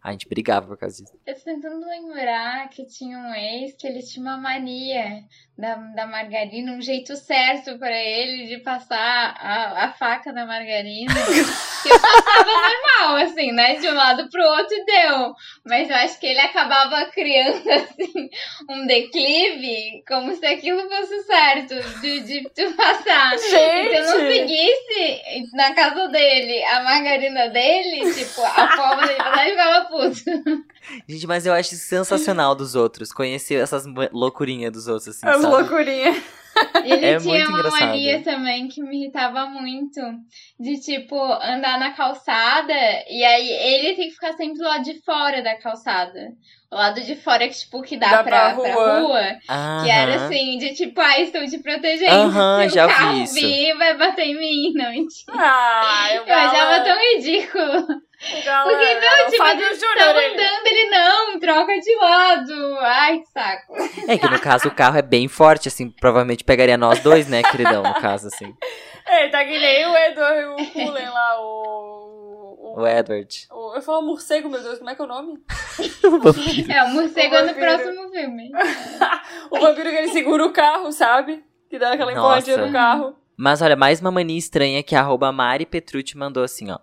A 0.03 0.11
gente 0.11 0.27
brigava 0.27 0.65
por 0.65 0.77
causa 0.77 1.03
disso. 1.03 1.15
Eu 1.27 1.35
tô 1.35 1.41
tentando 1.41 1.85
lembrar 1.85 2.67
que 2.69 2.85
tinha 2.85 3.17
um 3.19 3.35
ex 3.35 3.75
que 3.75 3.85
ele 3.85 4.01
tinha 4.01 4.23
uma 4.25 4.37
mania 4.37 5.23
da, 5.55 5.75
da 5.75 6.07
margarina, 6.07 6.71
um 6.71 6.81
jeito 6.81 7.15
certo 7.15 7.77
pra 7.77 7.95
ele 7.95 8.47
de 8.47 8.57
passar 8.63 9.35
a, 9.39 9.85
a 9.85 9.93
faca 9.93 10.31
na 10.31 10.45
margarina. 10.47 11.13
que 11.13 11.89
eu 11.89 11.99
passava 11.99 12.51
normal, 12.51 13.15
assim, 13.27 13.51
né? 13.51 13.75
De 13.75 13.87
um 13.87 13.93
lado 13.93 14.27
pro 14.29 14.43
outro 14.43 14.75
e 14.75 14.85
deu. 14.85 15.33
Mas 15.63 15.87
eu 15.87 15.95
acho 15.97 16.19
que 16.19 16.25
ele 16.25 16.39
acabava 16.39 17.05
criando, 17.11 17.61
assim, 17.69 18.29
um 18.69 18.87
declive, 18.87 20.03
como 20.07 20.33
se 20.35 20.45
aquilo 20.47 20.81
fosse 20.89 21.23
certo 21.25 21.75
de, 22.01 22.21
de, 22.21 22.49
de 22.55 22.73
passar. 22.73 23.37
Se 23.37 23.55
eu 23.55 24.03
não 24.03 24.19
Gente! 24.19 24.33
seguisse 24.33 25.47
na 25.53 25.75
casa 25.75 26.07
dele 26.07 26.63
a 26.63 26.81
margarina 26.81 27.49
dele, 27.49 28.11
tipo, 28.13 28.41
a 28.43 28.67
forma 28.75 29.05
dele 29.05 29.51
ficava 29.51 29.90
puto. 29.91 30.63
Gente, 31.07 31.27
mas 31.27 31.45
eu 31.45 31.53
acho 31.53 31.75
sensacional 31.75 32.55
dos 32.55 32.73
outros. 32.75 33.11
Conhecer 33.11 33.55
essas 33.55 33.83
loucurinhas 34.11 34.71
dos 34.71 34.87
outros, 34.87 35.09
assim, 35.09 35.27
As 35.27 35.43
loucurinhas. 35.43 36.17
E 36.83 36.91
ele 36.91 37.05
É 37.05 37.17
tinha 37.17 37.33
muito 37.33 37.49
uma 37.49 37.59
engraçado. 37.59 37.87
mania 37.87 38.21
também 38.23 38.67
que 38.67 38.81
me 38.81 38.99
irritava 39.01 39.45
muito. 39.45 40.01
De, 40.59 40.79
tipo, 40.81 41.15
andar 41.21 41.79
na 41.79 41.91
calçada 41.91 42.73
e 43.09 43.23
aí 43.23 43.49
ele 43.49 43.95
tem 43.95 44.07
que 44.09 44.13
ficar 44.15 44.33
sempre 44.33 44.57
do 44.57 44.63
lado 44.63 44.83
de 44.83 45.01
fora 45.03 45.41
da 45.41 45.55
calçada. 45.57 46.19
O 46.69 46.75
lado 46.75 47.01
de 47.01 47.15
fora 47.17 47.47
que, 47.47 47.53
tipo, 47.57 47.81
que 47.81 47.97
dá, 47.97 48.09
Dá 48.17 48.23
pra, 48.23 48.53
pra 48.53 48.63
pra 48.63 48.73
rua. 48.73 48.99
rua. 49.01 49.23
Que 49.83 49.89
era 49.89 50.25
assim, 50.25 50.57
de 50.57 50.73
tipo, 50.73 50.99
ah, 51.01 51.19
estou 51.19 51.45
te 51.45 51.57
protegendo. 51.59 52.11
Aham, 52.13 52.69
Se 52.69 52.75
já 52.75 52.85
o 52.85 52.87
vi 52.89 52.93
carro 52.95 53.23
isso. 53.23 53.33
vir, 53.33 53.77
vai 53.77 53.97
bater 53.97 54.25
em 54.25 54.37
mim. 54.37 54.71
Não, 54.75 54.89
mentira. 54.91 55.33
Ah, 55.37 56.07
eu 56.15 56.25
Eu 56.25 56.33
achava 56.33 56.83
tão 56.83 56.97
ridículo. 57.15 57.87
Porque, 58.21 58.49
não, 58.49 59.29
tipo, 59.29 59.43
eles 59.43 59.81
ele- 59.81 60.33
andando, 60.33 60.67
ele 60.67 60.89
não, 60.91 61.39
troca 61.39 61.73
de 61.79 61.95
lado. 61.95 62.77
Ai, 62.81 63.17
que 63.19 63.25
saco. 63.31 63.73
É 64.07 64.17
que 64.17 64.29
no 64.29 64.39
caso 64.39 64.67
o 64.67 64.75
carro 64.75 64.97
é 64.97 65.01
bem 65.01 65.27
forte, 65.27 65.67
assim, 65.67 65.89
provavelmente 65.89 66.43
pegaria 66.43 66.77
nós 66.77 66.99
dois, 66.99 67.27
né, 67.27 67.41
queridão, 67.41 67.81
no 67.81 67.93
caso, 67.95 68.27
assim. 68.27 68.53
É, 69.07 69.27
tá 69.29 69.43
que 69.43 69.57
nem 69.59 69.85
o 69.87 69.97
Edward 69.97 70.45
o 70.61 70.71
Cullen 70.71 71.09
lá, 71.09 71.41
o... 71.41 72.75
O 72.77 72.87
Edward. 72.87 73.47
o- 73.51 73.75
Eu 73.75 73.81
falo 73.81 74.01
morcego, 74.03 74.47
meu 74.49 74.61
Deus, 74.61 74.77
como 74.77 74.89
é 74.91 74.95
que 74.95 75.01
é 75.01 75.05
o 75.05 75.07
nome? 75.07 75.39
É, 76.69 76.83
o 76.83 76.89
morcego 76.89 77.35
O 77.35 77.37
é 77.37 77.41
no 77.41 77.47
vampiro. 77.47 77.65
próximo 77.65 78.09
filme. 78.11 78.51
O 79.51 79.59
vampiro 79.59 79.89
que 79.89 79.95
ele 79.95 80.07
segura 80.09 80.45
o 80.45 80.53
carro, 80.53 80.91
sabe? 80.91 81.43
Que 81.69 81.77
dá 81.79 81.93
aquela 81.93 82.11
empurradinha 82.11 82.55
Nossa. 82.57 82.67
no 82.67 82.73
carro. 82.73 83.15
Mas 83.35 83.61
olha, 83.61 83.75
mais 83.75 83.99
uma 83.99 84.11
mania 84.11 84.37
estranha 84.37 84.83
que 84.83 84.95
a 84.95 84.99
arroba 84.99 85.31
Mari 85.31 85.65
Petrucci 85.65 86.15
mandou 86.17 86.43
assim, 86.43 86.69
ó. 86.71 86.77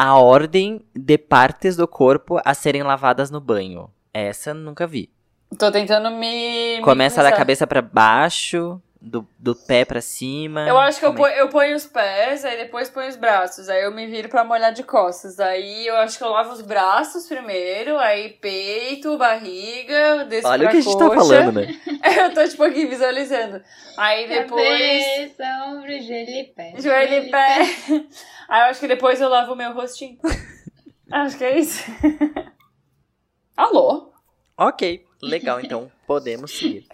A 0.00 0.16
ordem 0.16 0.80
de 0.94 1.18
partes 1.18 1.74
do 1.74 1.88
corpo 1.88 2.40
a 2.44 2.54
serem 2.54 2.84
lavadas 2.84 3.32
no 3.32 3.40
banho. 3.40 3.90
Essa 4.14 4.54
nunca 4.54 4.86
vi. 4.86 5.10
Tô 5.58 5.72
tentando 5.72 6.08
me... 6.12 6.76
me 6.76 6.82
Começa 6.82 7.16
da 7.20 7.30
pensar. 7.30 7.36
cabeça 7.36 7.66
pra 7.66 7.82
baixo, 7.82 8.80
Do, 9.00 9.26
do 9.38 9.54
pé 9.54 9.84
pra 9.84 10.00
cima? 10.00 10.68
Eu 10.68 10.76
acho 10.76 10.98
que 10.98 11.06
eu 11.06 11.12
é 11.12 11.14
ponho, 11.14 11.34
eu 11.34 11.48
ponho 11.48 11.76
os 11.76 11.86
pés, 11.86 12.44
aí 12.44 12.56
depois 12.56 12.90
ponho 12.90 13.08
os 13.08 13.14
braços. 13.14 13.68
Aí 13.68 13.84
eu 13.84 13.92
me 13.92 14.06
viro 14.08 14.28
pra 14.28 14.42
molhar 14.42 14.72
de 14.72 14.82
costas. 14.82 15.38
Aí 15.38 15.86
eu 15.86 15.96
acho 15.96 16.18
que 16.18 16.24
eu 16.24 16.30
lavo 16.30 16.52
os 16.52 16.60
braços 16.60 17.26
primeiro, 17.26 17.96
aí 17.96 18.30
peito, 18.30 19.16
barriga, 19.16 20.24
desço 20.24 20.48
Olha 20.48 20.68
pra 20.68 20.68
o 20.68 20.70
que 20.72 20.78
a 20.78 20.80
gente 20.80 20.98
tá 20.98 21.06
coxa. 21.06 21.20
falando, 21.20 21.52
né? 21.60 21.80
Eu 22.18 22.34
tô, 22.34 22.48
tipo, 22.48 22.64
aqui 22.64 22.86
visualizando. 22.86 23.62
Aí 23.96 24.28
depois... 24.28 25.04
Cabeça, 25.06 25.44
ombro, 25.68 26.02
joelho 26.02 26.30
e 26.30 26.44
pé. 26.44 26.74
Joelho 26.78 27.14
e 27.14 27.30
pé. 27.30 27.58
Aí 28.48 28.62
eu 28.62 28.66
acho 28.70 28.80
que 28.80 28.88
depois 28.88 29.20
eu 29.20 29.28
lavo 29.28 29.52
o 29.52 29.56
meu 29.56 29.72
rostinho. 29.74 30.18
Acho 31.10 31.38
que 31.38 31.44
é 31.44 31.58
isso. 31.58 31.84
Alô? 33.56 34.12
Ok, 34.56 35.06
legal, 35.22 35.60
então 35.60 35.90
podemos 36.06 36.50
seguir. 36.50 36.86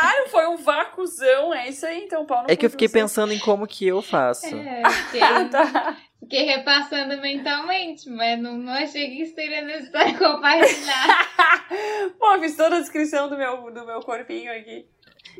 Caralho, 0.00 0.28
foi 0.28 0.46
um 0.48 0.56
vácuozão. 0.56 1.54
É 1.54 1.68
isso 1.68 1.84
aí, 1.86 2.04
então, 2.04 2.24
pau 2.26 2.42
no 2.42 2.50
É 2.50 2.56
que 2.56 2.66
eu 2.66 2.70
fiquei 2.70 2.88
pensando 2.88 3.32
em 3.32 3.38
como 3.38 3.66
que 3.66 3.86
eu 3.86 4.00
faço. 4.02 4.46
É, 4.46 4.82
Ah, 4.84 4.90
fiquei, 4.90 5.48
tá. 5.50 5.96
fiquei 6.20 6.42
repassando 6.44 7.20
mentalmente, 7.20 8.08
mas 8.10 8.40
não, 8.40 8.56
não 8.56 8.72
achei 8.72 9.16
que 9.16 9.26
seria 9.26 9.62
necessário 9.62 10.16
compartilhar. 10.18 11.28
Pô, 12.18 12.38
fiz 12.40 12.56
toda 12.56 12.76
a 12.76 12.80
descrição 12.80 13.28
do 13.28 13.36
meu, 13.36 13.70
do 13.72 13.84
meu 13.86 14.00
corpinho 14.00 14.52
aqui. 14.52 14.86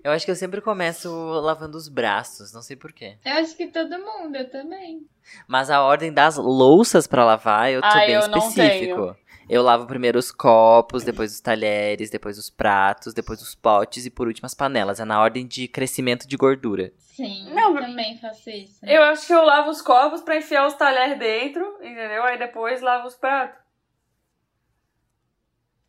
Eu 0.05 0.13
acho 0.13 0.25
que 0.25 0.31
eu 0.31 0.37
sempre 0.37 0.61
começo 0.61 1.11
lavando 1.41 1.77
os 1.77 1.89
braços, 1.89 2.53
não 2.53 2.63
sei 2.63 2.77
porquê. 2.77 3.17
Eu 3.25 3.33
acho 3.35 3.57
que 3.57 3.67
todo 3.69 3.99
mundo, 3.99 4.37
eu 4.37 4.49
também. 4.49 5.01
Mas 5.47 5.71
a 5.71 5.83
ordem 5.83 6.13
das 6.13 6.37
louças 6.37 7.07
pra 7.07 7.25
lavar, 7.25 7.71
eu 7.71 7.81
tô 7.81 7.87
Ah, 7.87 7.95
bem 8.07 8.15
eu 8.15 8.29
não 8.29 8.39
específico. 8.39 9.17
Eu 9.49 9.63
lavo 9.63 9.87
primeiro 9.87 10.19
os 10.19 10.31
copos, 10.31 11.05
depois 11.05 11.33
os 11.33 11.41
talheres, 11.41 12.11
depois 12.11 12.37
os 12.39 12.51
pratos, 12.51 13.15
depois 13.15 13.41
os 13.41 13.55
potes 13.55 14.05
e 14.05 14.11
por 14.11 14.27
último 14.27 14.47
as 14.47 14.55
panelas. 14.55 15.01
É 15.01 15.05
na 15.05 15.21
ordem 15.21 15.47
de 15.47 15.67
crescimento 15.67 16.29
de 16.29 16.37
gordura. 16.37 16.93
Sim, 16.99 17.53
Não, 17.53 17.75
eu 17.77 17.83
também 17.83 18.19
faço 18.19 18.51
isso. 18.51 18.79
Eu 18.85 19.03
acho 19.05 19.27
que 19.27 19.33
eu 19.33 19.43
lavo 19.43 19.71
os 19.71 19.81
copos 19.83 20.21
pra 20.21 20.37
enfiar 20.37 20.67
os 20.67 20.75
talheres 20.75 21.19
dentro, 21.19 21.65
entendeu? 21.81 22.23
Aí 22.25 22.39
depois 22.39 22.81
lavo 22.83 23.09
os 23.09 23.17
pratos. 23.17 23.59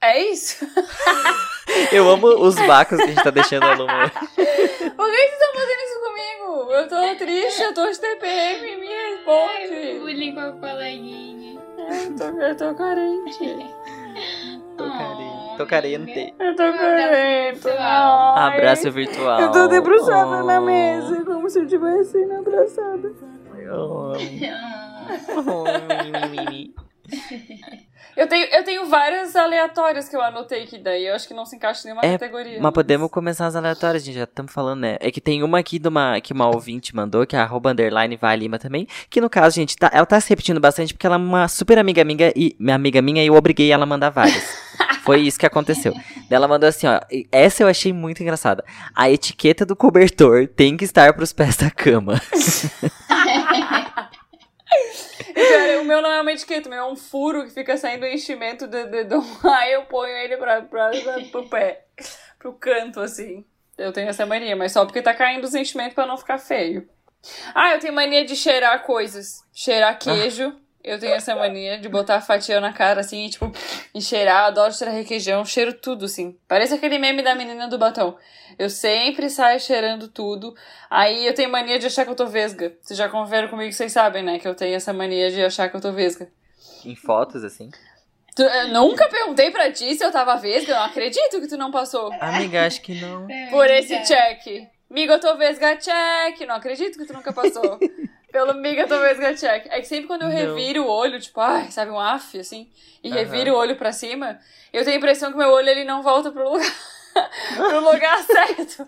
É 0.02 0.18
isso? 0.18 0.66
Eu 1.92 2.10
amo 2.10 2.28
os 2.28 2.56
vácuos 2.56 2.98
que 3.00 3.04
a 3.04 3.08
gente 3.08 3.22
tá 3.24 3.30
deixando 3.30 3.64
a 3.66 3.74
Luma. 3.74 4.10
Por 4.10 4.36
que 4.36 4.44
vocês 4.46 5.32
estão 5.34 5.54
fazendo 5.54 5.82
isso 5.84 6.00
comigo? 6.02 6.72
Eu 6.72 6.88
tô 6.88 7.16
triste, 7.18 7.62
eu 7.62 7.74
tô 7.74 7.92
de 7.92 8.00
TPM, 8.00 8.78
me 8.78 8.88
Ai, 8.88 9.16
responde. 9.16 10.00
bullying 10.00 10.34
com 10.34 10.40
a 10.40 10.52
coleguinha. 10.54 11.39
Eu 11.90 12.16
tô, 12.16 12.24
eu 12.42 12.56
tô 12.58 12.76
carente. 12.76 13.74
Tô 14.78 14.86
carente. 14.86 15.58
Tô 15.58 15.66
carente. 15.66 16.34
Eu 16.40 16.56
tô 16.56 16.64
abraço 16.64 16.78
carente. 16.78 17.68
Ai. 17.70 18.54
Abraço 18.56 18.92
virtual. 18.92 19.42
Eu 19.42 19.52
tô 19.52 19.68
debruçada 19.68 20.42
Oh. 20.42 20.46
na 20.46 20.62
mesa, 20.62 21.24
como 21.26 21.50
se 21.50 21.60
eu 21.60 21.68
tivesse 21.68 22.26
na 22.26 22.40
abraçada. 22.40 23.12
Oh. 23.72 24.14
Oh. 25.46 25.66
Eu 28.20 28.28
tenho, 28.28 28.46
eu 28.48 28.64
tenho 28.66 28.86
várias 28.86 29.34
aleatórias 29.34 30.10
que 30.10 30.16
eu 30.16 30.22
anotei 30.22 30.66
que 30.66 30.78
daí 30.78 31.08
eu 31.08 31.16
acho 31.16 31.26
que 31.26 31.34
não 31.34 31.46
se 31.46 31.56
encaixa 31.56 31.84
em 31.84 31.86
nenhuma 31.86 32.06
É, 32.06 32.18
categoria. 32.18 32.60
Mas 32.62 32.74
podemos 32.74 33.10
começar 33.10 33.48
as 33.48 33.56
aleatórias, 33.56 34.04
gente. 34.04 34.16
Já 34.18 34.26
estamos 34.26 34.52
falando, 34.52 34.82
né? 34.82 34.98
É 35.00 35.10
que 35.10 35.22
tem 35.22 35.42
uma 35.42 35.58
aqui 35.58 35.80
de 35.80 35.88
uma, 35.88 36.20
que 36.20 36.34
uma 36.34 36.50
ouvinte 36.50 36.94
mandou, 36.94 37.26
que 37.26 37.38
é 37.38 37.40
arroba 37.40 37.72
underline 37.72 38.18
vai 38.18 38.36
Lima 38.36 38.60
também. 38.60 38.86
Que 39.10 39.22
no 39.22 39.30
caso, 39.30 39.56
gente, 39.56 39.78
tá, 39.78 39.90
ela 39.94 40.06
tá 40.06 40.20
se 40.20 40.28
repetindo 40.28 40.60
bastante 40.60 40.94
porque 40.94 41.08
ela 41.08 41.16
é 41.16 41.18
uma 41.18 41.48
super 41.48 41.78
amiga 41.78 42.02
amiga 42.02 42.34
e 42.36 42.58
minha 42.60 42.76
amiga 42.76 43.02
minha 43.02 43.24
e 43.24 43.28
eu 43.28 43.36
obriguei 43.36 43.72
ela 43.72 43.84
a 43.84 43.88
mandar 43.88 44.10
várias. 44.10 44.44
Foi 45.06 45.22
isso 45.22 45.40
que 45.40 45.46
aconteceu. 45.46 45.94
Ela 46.30 46.46
mandou 46.46 46.68
assim, 46.68 46.88
ó. 46.88 47.00
Essa 47.32 47.64
eu 47.64 47.70
achei 47.70 47.94
muito 47.94 48.22
engraçada. 48.22 48.66
A 48.94 49.10
etiqueta 49.10 49.66
do 49.66 49.78
cobertor 49.78 50.46
tem 50.46 50.76
que 50.76 50.84
estar 50.84 51.14
pros 51.14 51.32
pés 51.32 51.56
da 51.56 51.72
cama. 51.72 52.22
O 55.82 55.86
meu 55.86 56.02
não 56.02 56.12
é 56.12 56.22
uma 56.22 56.32
etiqueta, 56.32 56.68
o 56.68 56.72
meu 56.72 56.80
é 56.80 56.92
um 56.92 56.96
furo 56.96 57.46
que 57.46 57.54
fica 57.54 57.78
saindo 57.78 58.04
o 58.04 58.08
enchimento 58.08 58.68
do 58.68 58.88
dedão. 58.90 59.24
Aí 59.44 59.74
eu 59.74 59.86
ponho 59.86 60.16
ele 60.16 60.38
pra, 60.38 60.62
pra, 60.62 60.90
pra, 60.90 61.20
pro 61.32 61.50
pé, 61.50 61.86
pro 62.38 62.54
canto, 62.54 63.00
assim. 63.00 63.46
Eu 63.78 63.94
tenho 63.94 64.10
essa 64.10 64.26
mania, 64.26 64.56
mas 64.56 64.74
só 64.74 64.86
porque 64.86 65.02
tá 65.02 65.14
caindo 65.14 65.46
os 65.46 65.56
enchimentos 65.56 65.94
pra 65.94 66.06
não 66.06 66.18
ficar 66.18 66.38
feio. 66.38 66.88
Ah, 67.56 67.74
eu 67.74 67.80
tenho 67.80 67.94
mania 67.94 68.26
de 68.26 68.36
cheirar 68.36 68.84
coisas. 68.84 69.44
Cheirar 69.54 69.98
queijo. 69.98 70.56
Eu 70.90 71.00
tenho 71.00 71.14
essa 71.14 71.36
mania 71.36 71.78
de 71.78 71.88
botar 71.88 72.16
a 72.16 72.22
fatia 72.22 72.60
na 72.60 72.74
cara, 72.74 73.02
assim, 73.02 73.26
e, 73.26 73.30
tipo, 73.30 73.52
e 73.94 74.02
cheirar. 74.02 74.46
Adoro 74.46 74.74
cheirar 74.74 74.96
requeijão, 74.96 75.46
cheiro 75.46 75.74
tudo, 75.74 76.06
assim. 76.06 76.38
Parece 76.48 76.74
aquele 76.74 76.98
meme 76.98 77.22
da 77.22 77.36
menina 77.36 77.68
do 77.68 77.78
batom. 77.78 78.18
Eu 78.58 78.70
sempre 78.70 79.30
saio 79.30 79.60
cheirando 79.60 80.08
tudo. 80.08 80.54
Aí 80.90 81.26
eu 81.28 81.34
tenho 81.34 81.52
mania 81.52 81.78
de 81.80 81.86
achar 81.86 82.04
que 82.06 82.12
eu 82.12 82.16
tô 82.16 82.26
vesga. 82.26 82.74
Vocês 82.82 82.98
já 82.98 83.08
conviveram 83.08 83.48
comigo, 83.48 83.72
vocês 83.72 83.92
sabem, 83.92 84.24
né? 84.24 84.40
Que 84.40 84.48
eu 84.48 84.56
tenho 84.56 84.76
essa 84.76 84.92
mania 84.92 85.30
de 85.32 85.44
achar 85.44 85.70
que 85.70 85.76
eu 85.76 85.82
tô 85.82 85.92
vesga. 85.92 86.28
em 86.86 86.96
fotos, 86.96 87.44
assim. 87.44 87.70
Tu- 88.36 88.42
eu 88.44 88.68
nunca 88.70 89.08
perguntei 89.10 89.52
pra 89.52 89.72
ti 89.72 89.96
se 89.96 90.04
eu 90.04 90.12
tava 90.12 90.36
vesga. 90.38 90.72
Eu 90.72 90.76
não 90.78 90.84
acredito 90.86 91.40
que 91.42 91.48
tu 91.48 91.58
não 91.58 91.72
passou 91.72 92.12
Amiga, 92.20 92.66
acho 92.66 92.82
que 92.82 92.96
não. 93.00 93.28
por 93.50 93.70
esse 93.70 94.02
check. 94.04 94.68
Miga, 94.90 95.14
eu 95.14 95.20
tô 95.20 95.36
vesga 95.38 95.76
check. 95.78 96.42
Não 96.48 96.56
acredito 96.56 96.98
que 96.98 97.06
tu 97.06 97.14
nunca 97.14 97.32
passou. 97.34 97.78
Pelo 98.32 98.54
miga, 98.54 98.86
vesga 98.86 99.36
check. 99.36 99.66
É 99.70 99.80
que 99.80 99.86
sempre 99.88 100.08
quando 100.08 100.24
eu 100.24 100.30
Não. 100.30 100.36
reviro 100.36 100.84
o 100.84 100.88
olho, 100.90 101.20
tipo, 101.20 101.40
ai, 101.42 101.72
sabe, 101.72 101.92
um 101.92 102.00
af, 102.00 102.38
assim, 102.40 102.70
e 103.04 103.10
Aham. 103.10 103.18
reviro 103.18 103.54
o 103.54 103.58
olho 103.58 103.76
pra 103.76 103.92
cima, 103.92 104.40
eu 104.72 104.84
tenho 104.84 104.96
a 104.96 105.00
impressão 105.00 105.32
que 105.32 105.38
meu 105.38 105.50
olho 105.50 105.70
ele 105.70 105.84
não 105.84 106.04
volta 106.04 106.32
pro 106.32 106.50
lugar. 106.50 106.76
pro 107.56 107.80
lugar 107.80 108.22
certo. 108.24 108.88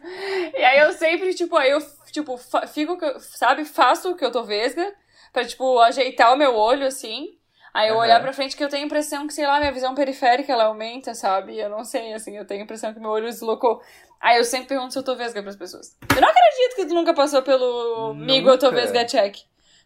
E 0.56 0.64
aí 0.64 0.80
eu 0.80 0.94
sempre, 0.94 1.34
tipo, 1.34 1.56
aí 1.58 1.72
eu, 1.72 1.80
tipo, 2.12 2.38
fico, 2.68 2.98
sabe, 3.20 3.66
faço 3.66 4.16
que 4.16 4.24
eu 4.24 4.32
tô 4.32 4.44
vesga, 4.44 4.94
pra, 5.34 5.44
tipo, 5.46 5.80
ajeitar 5.80 6.34
o 6.34 6.38
meu 6.38 6.56
olho, 6.56 6.86
assim. 6.86 7.38
Aí 7.74 7.88
eu 7.88 7.96
Aham. 7.96 8.04
olhar 8.04 8.20
pra 8.22 8.34
frente 8.34 8.56
que 8.56 8.64
eu 8.64 8.70
tenho 8.70 8.84
a 8.84 8.86
impressão 8.86 9.26
que, 9.26 9.34
sei 9.34 9.48
lá, 9.48 9.58
minha 9.60 9.72
visão 9.72 9.96
periférica, 9.96 10.52
ela 10.52 10.66
aumenta, 10.66 11.14
sabe? 11.16 11.58
Eu 11.58 11.70
não 11.70 11.84
sei, 11.86 12.14
assim, 12.14 12.38
eu 12.38 12.46
tenho 12.46 12.62
a 12.62 12.64
impressão 12.64 12.94
que 12.94 13.00
meu 13.00 13.10
olho 13.10 13.26
deslocou. 13.26 13.82
Aí 14.22 14.38
eu 14.38 14.44
sempre 14.44 14.68
pergunto 14.68 14.94
se 14.94 15.00
eu 15.00 15.04
tô 15.04 15.16
vesga 15.16 15.42
pras 15.42 15.56
pessoas. 15.56 15.98
Eu 16.16 16.22
não 16.22 16.30
acredito 16.30 16.76
que 16.76 16.86
tu 16.86 16.94
nunca 16.94 17.14
passou 17.14 17.42
pelo 17.42 18.14
migo 18.14 18.50
eu 18.50 18.58
tô 18.58 18.68
Nunca. 18.68 18.82
vesga 18.82 19.06
check. 19.06 19.38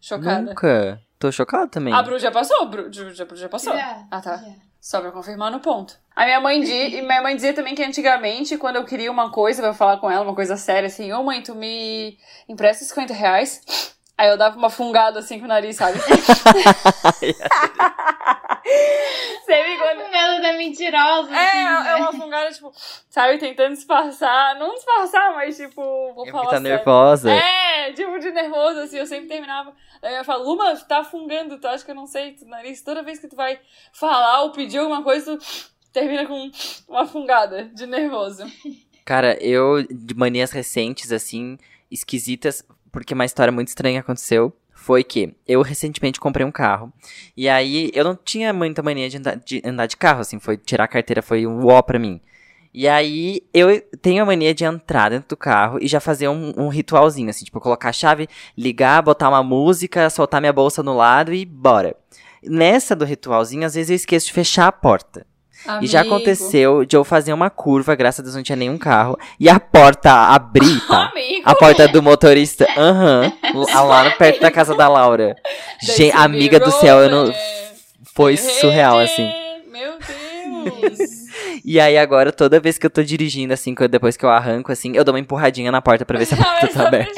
Chocada. 0.01 0.41
Nunca. 0.41 1.01
Tô 1.17 1.31
chocado 1.31 1.71
também. 1.71 1.93
A 1.93 2.03
Bru 2.03 2.19
já 2.19 2.31
passou? 2.31 2.65
Bru, 2.67 2.91
já, 2.91 3.09
já, 3.11 3.25
já 3.33 3.49
passou? 3.49 3.73
Já, 3.73 4.05
ah, 4.11 4.21
tá. 4.21 4.37
já. 4.37 4.53
Só 4.79 5.01
pra 5.01 5.11
confirmar 5.11 5.51
no 5.51 5.59
ponto. 5.59 5.97
A 6.15 6.25
minha 6.25 6.39
mãe, 6.39 6.61
di, 6.61 6.71
e 6.71 7.01
minha 7.01 7.21
mãe 7.21 7.35
dizia 7.35 7.53
também 7.53 7.73
que 7.73 7.83
antigamente, 7.83 8.57
quando 8.57 8.75
eu 8.75 8.85
queria 8.85 9.11
uma 9.11 9.31
coisa, 9.31 9.61
eu 9.61 9.67
ia 9.67 9.73
falar 9.73 9.97
com 9.97 10.11
ela, 10.11 10.23
uma 10.23 10.35
coisa 10.35 10.55
séria, 10.57 10.85
assim, 10.85 11.11
ô 11.11 11.23
mãe, 11.23 11.41
tu 11.41 11.55
me 11.55 12.19
empresta 12.47 12.85
50 12.85 13.13
reais? 13.13 13.94
Aí 14.17 14.29
eu 14.29 14.37
dava 14.37 14.57
uma 14.57 14.69
fungada 14.69 15.19
assim 15.19 15.39
com 15.39 15.45
o 15.45 15.47
nariz, 15.47 15.75
sabe? 15.75 15.99
Sempre 19.45 19.77
quando. 19.77 20.05
Ela 20.15 20.39
da 20.39 20.53
mentirosa, 20.53 21.35
É, 21.35 21.47
assim, 21.47 21.57
é 21.57 21.83
né? 21.83 21.95
uma 21.97 22.13
fungada, 22.13 22.49
tipo, 22.51 22.71
sabe, 23.09 23.37
tentando 23.37 23.73
disfarçar. 23.75 24.57
Não 24.57 24.73
disfarçar, 24.73 25.33
mas 25.35 25.57
tipo, 25.57 25.81
vou 26.13 26.25
É 26.25 26.31
falar 26.31 26.43
porque 26.43 26.55
tá 26.55 26.61
nervosa. 26.61 27.31
É, 27.31 27.91
tipo 27.91 28.17
de 28.17 28.31
nervoso, 28.31 28.79
assim, 28.79 28.97
eu 28.97 29.05
sempre 29.05 29.27
terminava. 29.27 29.73
Aí 30.01 30.15
eu 30.15 30.23
falo, 30.23 30.45
Luma, 30.45 30.73
tu 30.75 30.87
tá 30.87 31.03
fungando, 31.03 31.59
tu 31.59 31.67
acha 31.67 31.83
que 31.83 31.91
eu 31.91 31.95
não 31.95 32.07
sei, 32.07 32.31
tu 32.31 32.45
nariz. 32.45 32.81
Toda 32.81 33.03
vez 33.03 33.19
que 33.19 33.27
tu 33.27 33.35
vai 33.35 33.59
falar 33.91 34.43
ou 34.43 34.51
pedir 34.51 34.77
alguma 34.77 35.03
coisa, 35.03 35.37
tu 35.37 35.91
termina 35.91 36.25
com 36.25 36.49
uma 36.87 37.05
fungada 37.05 37.65
de 37.65 37.85
nervoso. 37.85 38.45
Cara, 39.03 39.37
eu, 39.43 39.83
de 39.83 40.15
manias 40.15 40.51
recentes, 40.51 41.11
assim, 41.11 41.57
esquisitas, 41.91 42.63
porque 42.95 43.13
uma 43.13 43.25
história 43.25 43.51
muito 43.51 43.67
estranha 43.67 43.99
aconteceu. 43.99 44.55
Foi 44.73 45.03
que 45.03 45.35
eu 45.45 45.61
recentemente 45.61 46.17
comprei 46.17 46.45
um 46.45 46.51
carro. 46.51 46.93
E 47.35 47.49
aí 47.49 47.91
eu 47.93 48.05
não 48.05 48.15
tinha 48.15 48.53
muita 48.53 48.81
mania 48.81 49.09
de 49.09 49.17
andar 49.17 49.35
de, 49.35 49.61
andar 49.65 49.85
de 49.85 49.97
carro, 49.97 50.21
assim. 50.21 50.39
Foi 50.39 50.55
tirar 50.55 50.85
a 50.85 50.87
carteira, 50.87 51.21
foi 51.21 51.45
um 51.45 51.67
ó 51.67 51.81
pra 51.81 51.99
mim. 51.99 52.21
E 52.73 52.87
aí 52.87 53.41
eu 53.53 53.81
tenho 54.01 54.23
a 54.23 54.25
mania 54.25 54.53
de 54.53 54.63
entrar 54.63 55.09
dentro 55.09 55.27
do 55.27 55.35
carro 55.35 55.77
e 55.81 55.89
já 55.89 55.99
fazer 55.99 56.29
um, 56.29 56.53
um 56.55 56.69
ritualzinho, 56.69 57.29
assim, 57.29 57.43
tipo, 57.43 57.59
colocar 57.59 57.89
a 57.89 57.93
chave, 57.93 58.29
ligar, 58.57 59.01
botar 59.01 59.27
uma 59.27 59.43
música, 59.43 60.09
soltar 60.09 60.39
minha 60.39 60.53
bolsa 60.53 60.81
no 60.81 60.95
lado 60.95 61.33
e 61.33 61.45
bora. 61.45 61.97
Nessa 62.41 62.95
do 62.95 63.03
ritualzinho, 63.03 63.65
às 63.65 63.75
vezes 63.75 63.89
eu 63.89 63.95
esqueço 63.97 64.27
de 64.27 64.33
fechar 64.33 64.67
a 64.67 64.71
porta. 64.71 65.27
E 65.81 65.87
já 65.87 66.01
Amigo. 66.01 66.15
aconteceu 66.15 66.85
de 66.85 66.95
eu 66.95 67.03
fazer 67.03 67.33
uma 67.33 67.49
curva, 67.49 67.95
graças 67.95 68.19
a 68.19 68.23
Deus 68.23 68.35
não 68.35 68.43
tinha 68.43 68.55
nenhum 68.55 68.77
carro, 68.77 69.17
e 69.39 69.49
a 69.49 69.59
porta 69.59 70.11
abrir, 70.11 70.79
tá? 70.87 71.09
Amigo! 71.11 71.41
A 71.43 71.55
porta 71.55 71.87
do 71.87 72.01
motorista, 72.03 72.67
aham, 72.77 73.31
lá- 73.73 73.81
lá 73.81 74.11
perto 74.11 74.41
da 74.41 74.51
casa 74.51 74.75
da 74.75 74.87
Laura. 74.87 75.35
Gente, 75.81 76.15
amiga 76.15 76.59
do 76.59 76.71
céu, 76.71 76.99
eu 76.99 77.09
não. 77.09 77.27
né? 77.27 77.35
Foi 78.13 78.37
surreal, 78.37 78.99
assim. 78.99 79.29
Meu 79.71 79.93
Deus! 79.99 81.15
E 81.67 81.79
aí 81.79 81.97
agora, 81.97 82.31
toda 82.31 82.59
vez 82.59 82.77
que 82.77 82.85
eu 82.85 82.89
tô 82.91 83.01
dirigindo, 83.01 83.51
assim, 83.51 83.73
depois 83.89 84.15
que 84.15 84.23
eu 84.23 84.29
arranco, 84.29 84.71
assim, 84.71 84.91
eu 84.95 85.03
dou 85.03 85.13
uma 85.13 85.19
empurradinha 85.19 85.71
na 85.71 85.81
porta 85.81 86.05
pra 86.05 86.17
ver 86.19 86.25
se 86.25 86.35
a 86.35 86.37
porta 86.37 86.67
tá 86.67 86.87
aberta. 86.87 87.11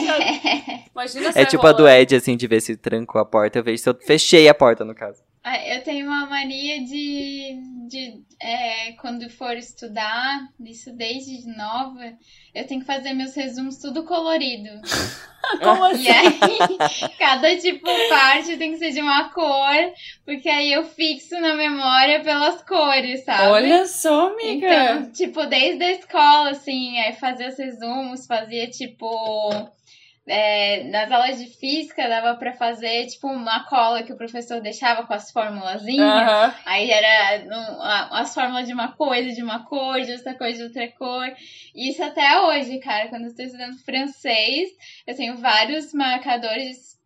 Imagina 0.94 1.32
se 1.34 1.40
É 1.40 1.46
tipo 1.46 1.68
a 1.68 1.72
do 1.74 1.80
rolando. 1.84 1.98
Ed, 2.00 2.16
assim, 2.16 2.38
de 2.38 2.48
ver 2.48 2.62
se 2.62 2.78
trancou 2.78 3.20
a 3.20 3.26
porta. 3.26 3.60
Eu 3.60 3.64
vejo 3.64 3.84
se 3.84 3.90
eu 3.90 3.96
fechei 4.06 4.48
a 4.48 4.54
porta, 4.54 4.86
no 4.86 4.96
caso. 4.96 5.20
Ah, 5.50 5.66
Eu 5.66 5.82
tenho 5.82 6.06
uma 6.06 6.26
mania 6.26 6.84
de, 6.84 7.58
de 7.88 8.22
é, 8.40 8.92
quando 9.00 9.30
for 9.30 9.56
estudar, 9.56 10.42
isso 10.60 10.92
desde 10.92 11.48
nova, 11.56 12.14
eu 12.54 12.68
tenho 12.68 12.82
que 12.82 12.86
fazer 12.86 13.14
meus 13.14 13.34
resumos 13.34 13.78
tudo 13.78 14.04
colorido. 14.04 14.70
Como 15.64 15.86
assim? 15.86 16.04
E 16.04 16.10
aí, 16.10 16.38
cada 17.18 17.56
tipo 17.58 17.88
parte 18.10 18.58
tem 18.58 18.74
que 18.74 18.80
ser 18.80 18.92
de 18.92 19.02
uma 19.02 19.30
cor, 19.30 19.94
porque 20.26 20.50
aí 20.50 20.74
eu 20.74 20.84
fixo 20.84 21.40
na 21.40 21.56
memória 21.56 22.22
pelas 22.22 22.62
cores, 22.64 23.24
sabe? 23.24 23.48
Olha 23.48 23.86
só, 23.86 24.28
amiga. 24.34 24.68
Então, 24.68 25.12
tipo, 25.14 25.46
desde 25.46 25.82
a 25.82 25.92
escola, 25.94 26.50
assim, 26.50 27.00
aí 27.00 27.14
fazia 27.14 27.48
os 27.48 27.58
resumos, 27.58 28.26
fazia, 28.28 28.68
tipo. 28.70 29.50
É, 30.28 30.84
nas 30.86 31.12
aulas 31.12 31.40
de 31.40 31.48
física 31.48 32.08
dava 32.08 32.38
pra 32.38 32.54
fazer, 32.54 33.08
tipo, 33.08 33.28
uma 33.28 33.64
cola 33.66 34.04
que 34.04 34.12
o 34.12 34.18
professor 34.18 34.62
deixava 34.62 35.06
com 35.06 35.14
as 35.14 35.32
formulazinhas. 35.32 36.06
Aham. 36.06 36.54
Aí 36.66 36.92
era 36.92 37.46
um, 37.46 37.82
as 38.14 38.34
fórmulas 38.34 38.68
de 38.68 38.74
uma 38.74 38.92
coisa, 38.92 39.34
de 39.34 39.42
uma 39.42 39.66
cor, 39.66 40.02
de 40.02 40.12
outra 40.12 40.34
coisa, 40.36 40.58
de 40.58 40.64
outra 40.64 40.88
cor. 40.98 41.28
E 41.74 41.90
isso 41.90 42.04
até 42.04 42.42
hoje, 42.42 42.80
cara. 42.80 43.08
Quando 43.08 43.24
eu 43.24 43.30
estou 43.30 43.46
estudando 43.46 43.78
francês, 43.84 44.70
eu 45.06 45.16
tenho 45.16 45.38
vários 45.38 45.94
marcadores 45.94 46.98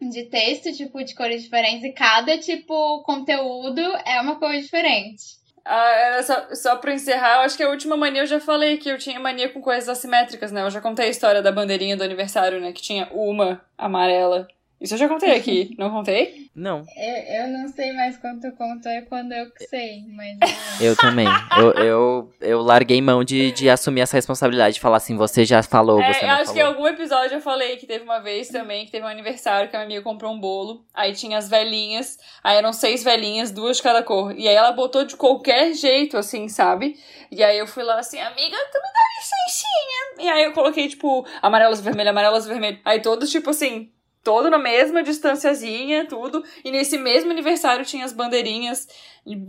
de 0.00 0.24
texto, 0.24 0.72
tipo, 0.72 1.04
de 1.04 1.14
cores 1.14 1.42
diferentes. 1.42 1.84
E 1.84 1.92
cada, 1.92 2.38
tipo, 2.38 3.02
conteúdo 3.02 3.80
é 4.06 4.20
uma 4.20 4.38
cor 4.38 4.52
diferente. 4.52 5.43
Ah, 5.64 5.88
era 5.92 6.22
só, 6.22 6.54
só 6.54 6.76
pra 6.76 6.92
encerrar, 6.92 7.36
eu 7.36 7.40
acho 7.40 7.56
que 7.56 7.62
a 7.62 7.70
última 7.70 7.96
mania 7.96 8.22
eu 8.22 8.26
já 8.26 8.38
falei 8.38 8.76
que 8.76 8.88
eu 8.88 8.98
tinha 8.98 9.18
mania 9.18 9.48
com 9.48 9.62
coisas 9.62 9.88
assimétricas, 9.88 10.52
né? 10.52 10.62
Eu 10.62 10.70
já 10.70 10.80
contei 10.80 11.06
a 11.06 11.08
história 11.08 11.40
da 11.40 11.50
bandeirinha 11.50 11.96
do 11.96 12.04
aniversário, 12.04 12.60
né? 12.60 12.72
Que 12.72 12.82
tinha 12.82 13.08
uma 13.10 13.62
amarela. 13.78 14.46
Isso 14.84 14.94
eu 14.94 14.98
já 14.98 15.08
contei 15.08 15.34
aqui, 15.34 15.74
não 15.78 15.90
contei? 15.90 16.44
Não, 16.54 16.84
Eu, 16.96 17.42
eu 17.42 17.48
não 17.48 17.66
sei 17.68 17.92
mais 17.94 18.16
quanto 18.18 18.52
conto 18.52 18.86
é 18.86 19.00
quando 19.00 19.32
eu 19.32 19.50
sei, 19.68 20.02
mas. 20.14 20.38
eu 20.80 20.94
também. 20.94 21.26
Eu, 21.56 21.72
eu, 21.72 22.32
eu 22.40 22.60
larguei 22.60 23.00
mão 23.02 23.24
de, 23.24 23.50
de 23.50 23.68
assumir 23.70 24.02
essa 24.02 24.16
responsabilidade 24.16 24.74
de 24.74 24.80
falar 24.80 24.98
assim, 24.98 25.16
você 25.16 25.44
já 25.44 25.62
falou, 25.62 26.00
É, 26.00 26.12
você 26.12 26.24
eu 26.24 26.28
não 26.28 26.34
acho 26.34 26.52
que 26.52 26.58
em 26.58 26.62
falou. 26.62 26.74
algum 26.76 26.86
episódio 26.86 27.36
eu 27.36 27.40
falei 27.40 27.76
que 27.76 27.86
teve 27.86 28.04
uma 28.04 28.20
vez 28.20 28.48
também, 28.50 28.84
que 28.84 28.92
teve 28.92 29.04
um 29.04 29.08
aniversário 29.08 29.68
que 29.70 29.74
a 29.74 29.78
minha 29.80 29.86
amiga 29.86 30.02
comprou 30.02 30.32
um 30.32 30.38
bolo, 30.38 30.84
aí 30.94 31.12
tinha 31.14 31.38
as 31.38 31.48
velhinhas, 31.48 32.18
aí 32.44 32.56
eram 32.58 32.72
seis 32.72 33.02
velhinhas, 33.02 33.50
duas 33.50 33.78
de 33.78 33.82
cada 33.82 34.02
cor. 34.02 34.32
E 34.38 34.46
aí 34.46 34.54
ela 34.54 34.70
botou 34.72 35.04
de 35.04 35.16
qualquer 35.16 35.72
jeito, 35.72 36.16
assim, 36.18 36.46
sabe? 36.48 36.94
E 37.32 37.42
aí 37.42 37.58
eu 37.58 37.66
fui 37.66 37.82
lá 37.82 37.98
assim, 37.98 38.20
amiga, 38.20 38.56
tu 38.70 38.78
me 38.78 38.92
dá 38.92 39.00
licencinha. 39.18 40.26
E 40.26 40.28
aí 40.28 40.44
eu 40.44 40.52
coloquei, 40.52 40.86
tipo, 40.88 41.26
amarelas, 41.42 41.80
vermelho, 41.80 42.10
amarelas, 42.10 42.46
vermelho. 42.46 42.78
Aí 42.84 43.00
todos, 43.00 43.30
tipo 43.30 43.50
assim, 43.50 43.90
todo 44.24 44.48
na 44.50 44.58
mesma 44.58 45.02
distanciazinha, 45.02 46.06
tudo. 46.08 46.42
E 46.64 46.70
nesse 46.70 46.96
mesmo 46.98 47.30
aniversário 47.30 47.84
tinha 47.84 48.04
as 48.04 48.12
bandeirinhas, 48.12 48.88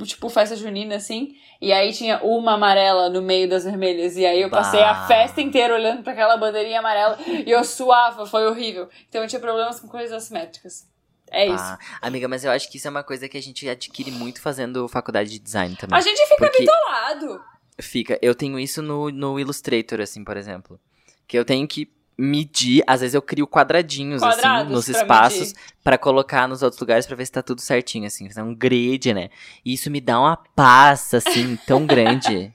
tipo, 0.03 0.30
festa 0.30 0.56
junina, 0.56 0.95
assim. 0.97 1.35
E 1.61 1.72
aí 1.72 1.93
tinha 1.93 2.19
uma 2.22 2.53
amarela 2.56 3.10
no 3.10 3.22
meio 3.22 3.49
das 3.49 3.64
vermelhas. 3.64 4.18
E 4.18 4.26
aí 4.26 4.41
eu 4.41 4.49
passei 4.49 4.81
a 4.84 4.93
Bah. 4.93 5.07
festa 5.07 5.41
inteira 5.41 5.73
olhando 5.73 6.03
pra 6.03 6.11
aquela 6.11 6.35
bandeirinha 6.38 6.80
amarela 6.80 7.18
e 7.27 7.49
eu 7.49 7.64
suava, 7.64 8.26
foi 8.26 8.45
horrível. 8.45 8.89
Então 9.10 9.22
eu 9.23 9.27
tinha 9.27 9.39
problemas 9.39 9.80
com 9.80 9.88
coisas 9.88 10.11
assimétricas. 10.11 10.85
É 11.31 11.45
isso. 11.47 11.56
Ah, 11.64 11.80
amiga, 12.02 12.27
mas 12.27 12.43
eu 12.45 12.52
acho 12.52 12.69
que 12.69 12.77
isso 12.77 12.88
é 12.88 12.91
uma 12.91 13.03
coisa 13.03 13.27
que 13.27 13.38
a 13.38 13.41
gente 13.41 13.68
adquire 13.68 14.11
muito 14.11 14.39
fazendo 14.41 14.88
faculdade 14.88 15.30
de 15.31 15.39
design 15.39 15.76
também. 15.76 15.97
A 15.97 16.02
gente 16.02 16.22
fica 16.27 16.35
Porque- 16.45 16.60
bitolado. 16.60 17.41
Fica. 17.81 18.18
Eu 18.22 18.35
tenho 18.35 18.60
isso 18.60 18.81
no, 18.81 19.10
no 19.10 19.39
Illustrator, 19.39 19.99
assim, 20.02 20.23
por 20.23 20.38
exemplo. 20.38 20.80
Que 21.27 21.38
eu 21.38 21.43
tenho 21.43 21.68
que 21.68 21.88
medir, 22.17 22.83
às 22.87 23.01
vezes 23.01 23.13
eu 23.13 23.21
crio 23.21 23.45
quadradinhos, 23.45 24.21
Quadrados 24.21 24.63
assim, 24.63 24.71
nos 24.71 24.87
espaços 24.87 25.53
pra 25.83 25.97
colocar 25.97 26.47
nos 26.47 26.63
outros 26.63 26.79
lugares 26.79 27.05
pra 27.05 27.15
ver 27.15 27.25
se 27.25 27.31
tá 27.31 27.41
tudo 27.41 27.61
certinho, 27.61 28.07
assim. 28.07 28.29
É 28.35 28.43
um 28.43 28.55
grid, 28.55 29.13
né? 29.13 29.29
E 29.63 29.73
isso 29.73 29.91
me 29.91 29.99
dá 29.99 30.19
uma 30.19 30.37
paz, 30.55 31.13
assim, 31.13 31.57
tão 31.67 31.85
grande. 31.85 32.53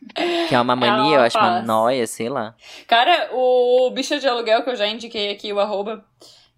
Que 0.49 0.55
é 0.55 0.61
uma 0.61 0.75
mania, 0.77 1.17
eu 1.17 1.21
uma 1.21 1.27
acho 1.27 1.39
uma 1.39 1.49
paz. 1.49 1.67
noia, 1.67 2.07
sei 2.07 2.29
lá. 2.29 2.55
Cara, 2.87 3.31
o 3.33 3.91
bicho 3.91 4.19
de 4.19 4.27
aluguel 4.27 4.63
que 4.63 4.71
eu 4.71 4.77
já 4.77 4.87
indiquei 4.87 5.31
aqui, 5.31 5.53
o 5.53 5.61
arroba, 5.61 6.05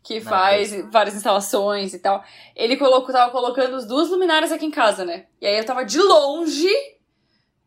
que 0.03 0.21
faz 0.21 0.73
várias 0.91 1.15
instalações 1.15 1.95
e 1.95 1.99
tal, 1.99 2.25
ele 2.57 2.77
colocou, 2.77 3.13
tava 3.13 3.31
colocando 3.31 3.77
as 3.77 3.87
duas 3.87 4.09
luminárias 4.09 4.51
aqui 4.53 4.65
em 4.65 4.71
casa, 4.71 5.05
né? 5.05 5.27
E 5.41 5.47
aí 5.47 5.59
eu 5.59 5.65
tava 5.65 5.85
de 5.85 5.99
longe, 5.99 6.69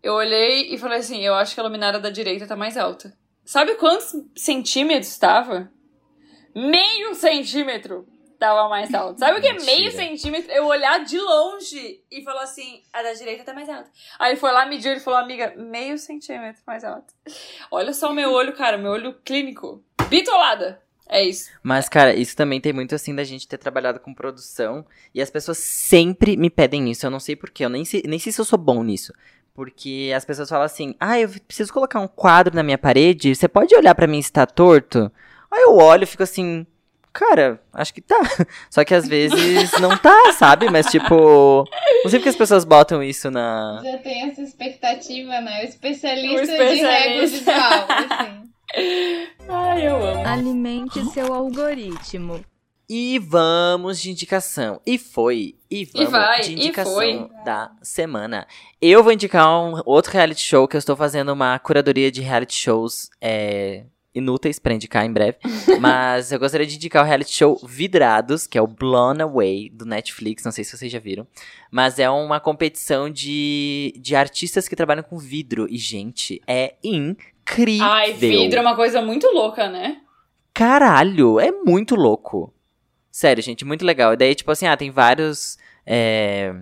eu 0.03 0.13
olhei 0.13 0.73
e 0.73 0.77
falei 0.77 0.99
assim, 0.99 1.21
eu 1.21 1.33
acho 1.33 1.53
que 1.53 1.59
a 1.59 1.63
luminária 1.63 1.99
da 1.99 2.09
direita 2.09 2.45
tá 2.45 2.55
mais 2.55 2.77
alta. 2.77 3.13
Sabe 3.45 3.75
quantos 3.75 4.15
centímetros 4.35 5.17
tava? 5.17 5.71
Meio 6.53 7.13
centímetro 7.13 8.07
tava 8.39 8.67
mais 8.67 8.93
alto. 8.93 9.19
Sabe 9.19 9.37
o 9.37 9.41
que 9.41 9.47
é 9.47 9.53
meio 9.53 9.91
centímetro? 9.91 10.51
Eu 10.51 10.65
olhar 10.65 11.03
de 11.03 11.19
longe 11.19 12.03
e 12.11 12.23
falar 12.23 12.43
assim, 12.43 12.81
a 12.91 13.03
da 13.03 13.13
direita 13.13 13.43
tá 13.43 13.53
mais 13.53 13.69
alta. 13.69 13.89
Aí 14.19 14.31
ele 14.31 14.39
foi 14.39 14.51
lá, 14.51 14.65
mediu 14.65 14.93
e 14.93 14.99
falou, 14.99 15.19
amiga, 15.19 15.53
meio 15.55 15.97
centímetro 15.97 16.61
mais 16.65 16.83
alto. 16.83 17.13
Olha 17.69 17.93
só 17.93 18.09
o 18.09 18.13
meu 18.13 18.31
olho, 18.31 18.53
cara, 18.53 18.77
meu 18.77 18.91
olho 18.91 19.13
clínico. 19.23 19.83
Bitolada. 20.09 20.81
É 21.07 21.23
isso. 21.23 21.51
Mas, 21.61 21.87
cara, 21.87 22.15
isso 22.15 22.35
também 22.35 22.59
tem 22.59 22.73
muito 22.73 22.95
assim 22.95 23.13
da 23.13 23.23
gente 23.23 23.47
ter 23.47 23.59
trabalhado 23.59 23.99
com 23.99 24.13
produção. 24.13 24.83
E 25.13 25.21
as 25.21 25.29
pessoas 25.29 25.59
sempre 25.59 26.35
me 26.35 26.49
pedem 26.49 26.89
isso. 26.89 27.05
Eu 27.05 27.11
não 27.11 27.19
sei 27.19 27.35
porquê. 27.35 27.63
Eu 27.63 27.69
nem 27.69 27.85
sei, 27.85 28.01
nem 28.07 28.17
sei 28.17 28.31
se 28.31 28.41
eu 28.41 28.45
sou 28.45 28.57
bom 28.57 28.83
nisso. 28.83 29.13
Porque 29.55 30.11
as 30.15 30.25
pessoas 30.25 30.49
falam 30.49 30.65
assim: 30.65 30.93
ah, 30.99 31.17
eu 31.17 31.29
preciso 31.47 31.73
colocar 31.73 31.99
um 32.01 32.07
quadro 32.07 32.53
na 32.53 32.61
minha 32.61 32.77
parede. 32.77 33.33
Você 33.33 33.47
pode 33.47 33.73
olhar 33.73 33.95
pra 33.95 34.05
mim 34.05 34.21
se 34.21 34.31
tá 34.31 34.45
torto? 34.45 35.09
Aí 35.49 35.61
eu 35.63 35.75
olho 35.77 36.03
e 36.03 36.07
fico 36.07 36.21
assim. 36.23 36.67
Cara, 37.13 37.61
acho 37.71 37.93
que 37.93 38.01
tá. 38.01 38.19
Só 38.69 38.83
que 38.83 38.93
às 38.93 39.07
vezes 39.07 39.71
não 39.79 39.97
tá, 39.97 40.33
sabe? 40.33 40.69
Mas 40.69 40.87
tipo. 40.87 41.63
Não 42.03 42.09
sei 42.09 42.19
porque 42.19 42.27
as 42.27 42.35
pessoas 42.35 42.65
botam 42.65 43.01
isso 43.01 43.31
na. 43.31 43.79
Já 43.81 43.97
tem 43.99 44.29
essa 44.29 44.41
expectativa, 44.41 45.39
né? 45.39 45.61
O 45.61 45.63
especialista, 45.63 46.41
O 46.41 46.45
de 46.45 46.51
régua 46.51 47.23
especialista. 47.23 47.51
visual, 47.53 47.87
assim. 47.89 48.45
Ai, 49.47 49.87
eu 49.87 50.05
amo. 50.05 50.27
Alimente 50.27 51.05
seu 51.13 51.33
algoritmo. 51.33 52.43
E 52.89 53.17
vamos 53.19 53.99
de 54.01 54.11
indicação. 54.11 54.81
E 54.85 54.97
foi. 54.97 55.55
E 55.81 56.05
vamos 56.05 56.11
vai, 56.11 56.41
de 56.41 56.51
e 56.51 56.53
indicação 56.53 56.93
foi. 56.93 57.29
da 57.43 57.71
semana. 57.81 58.47
Eu 58.81 59.03
vou 59.03 59.11
indicar 59.11 59.47
um 59.49 59.81
outro 59.85 60.11
reality 60.11 60.41
show 60.41 60.67
que 60.67 60.75
eu 60.75 60.79
estou 60.79 60.95
fazendo 60.95 61.31
uma 61.33 61.57
curadoria 61.59 62.11
de 62.11 62.21
reality 62.21 62.55
shows 62.55 63.09
é, 63.19 63.83
inúteis 64.15 64.57
pra 64.57 64.73
indicar 64.73 65.05
em 65.05 65.11
breve. 65.11 65.37
Mas 65.79 66.31
eu 66.31 66.39
gostaria 66.39 66.65
de 66.65 66.75
indicar 66.75 67.03
o 67.03 67.07
reality 67.07 67.33
show 67.33 67.59
Vidrados, 67.67 68.47
que 68.47 68.57
é 68.57 68.61
o 68.61 68.67
Blown 68.67 69.21
Away 69.21 69.69
do 69.69 69.85
Netflix. 69.85 70.43
Não 70.43 70.51
sei 70.51 70.63
se 70.63 70.77
vocês 70.77 70.91
já 70.91 70.99
viram. 70.99 71.27
Mas 71.69 71.99
é 71.99 72.09
uma 72.09 72.39
competição 72.39 73.09
de, 73.09 73.93
de 73.99 74.15
artistas 74.15 74.67
que 74.67 74.75
trabalham 74.75 75.03
com 75.03 75.17
vidro. 75.17 75.67
E, 75.69 75.77
gente, 75.77 76.41
é 76.47 76.75
incrível. 76.81 77.85
Ai, 77.85 78.13
vidro 78.13 78.59
é 78.59 78.61
uma 78.61 78.75
coisa 78.75 79.01
muito 79.01 79.27
louca, 79.27 79.69
né? 79.69 79.97
Caralho, 80.53 81.37
é 81.37 81.51
muito 81.51 81.95
louco. 81.95 82.53
Sério, 83.11 83.43
gente, 83.43 83.65
muito 83.65 83.85
legal. 83.85 84.13
E 84.13 84.17
daí, 84.17 84.33
tipo 84.33 84.51
assim, 84.51 84.67
ah, 84.67 84.77
tem 84.77 84.89
vários 84.89 85.57
é, 85.85 86.53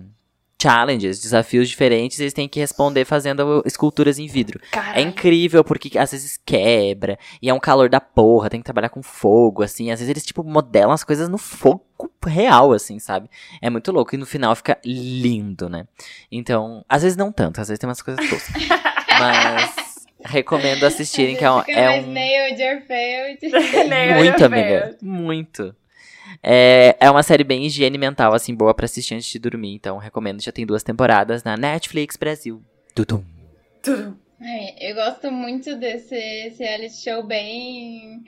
challenges, 0.60 1.20
desafios 1.20 1.68
diferentes, 1.68 2.18
eles 2.18 2.32
têm 2.32 2.48
que 2.48 2.58
responder 2.58 3.04
fazendo 3.04 3.62
esculturas 3.66 4.18
em 4.18 4.26
vidro. 4.26 4.58
É 4.64 4.70
Caralho. 4.70 5.08
incrível 5.08 5.62
porque 5.62 5.98
às 5.98 6.12
vezes 6.12 6.40
quebra, 6.44 7.18
e 7.42 7.50
é 7.50 7.54
um 7.54 7.60
calor 7.60 7.90
da 7.90 8.00
porra, 8.00 8.48
tem 8.48 8.60
que 8.60 8.64
trabalhar 8.64 8.88
com 8.88 9.02
fogo, 9.02 9.62
assim. 9.62 9.90
Às 9.90 10.00
vezes 10.00 10.10
eles, 10.10 10.24
tipo, 10.24 10.42
modelam 10.42 10.92
as 10.92 11.04
coisas 11.04 11.28
no 11.28 11.36
fogo 11.36 11.84
real, 12.26 12.72
assim, 12.72 12.98
sabe? 12.98 13.28
É 13.60 13.68
muito 13.68 13.92
louco. 13.92 14.14
E 14.14 14.18
no 14.18 14.24
final 14.24 14.54
fica 14.56 14.78
lindo, 14.84 15.68
né? 15.68 15.86
Então, 16.32 16.84
às 16.88 17.02
vezes 17.02 17.16
não 17.16 17.30
tanto, 17.30 17.60
às 17.60 17.68
vezes 17.68 17.78
tem 17.78 17.88
umas 17.88 18.00
coisas 18.00 18.26
toscas. 18.28 18.62
Mas 19.20 20.06
recomendo 20.24 20.84
assistirem, 20.84 21.36
que 21.36 21.44
é 21.44 21.50
um. 21.50 21.62
É 21.68 22.00
um 22.00 22.06
muito, 24.16 24.44
amiga. 24.44 24.96
Muito. 25.02 25.76
É, 26.42 26.96
é 27.00 27.10
uma 27.10 27.22
série 27.22 27.44
bem 27.44 27.64
higiene 27.66 27.98
mental, 27.98 28.34
assim, 28.34 28.54
boa 28.54 28.74
pra 28.74 28.84
assistir 28.84 29.14
antes 29.14 29.28
de 29.28 29.38
dormir. 29.38 29.74
Então, 29.74 29.98
recomendo. 29.98 30.42
Já 30.42 30.52
tem 30.52 30.66
duas 30.66 30.82
temporadas 30.82 31.42
na 31.42 31.56
Netflix 31.56 32.16
Brasil. 32.16 32.62
Tudum. 32.94 33.24
Tudo. 33.82 34.18
Ai, 34.40 34.74
eu 34.80 34.94
gosto 34.94 35.30
muito 35.30 35.76
desse 35.76 36.14
esse 36.14 36.62
reality 36.62 36.96
show 36.96 37.22
bem. 37.22 38.24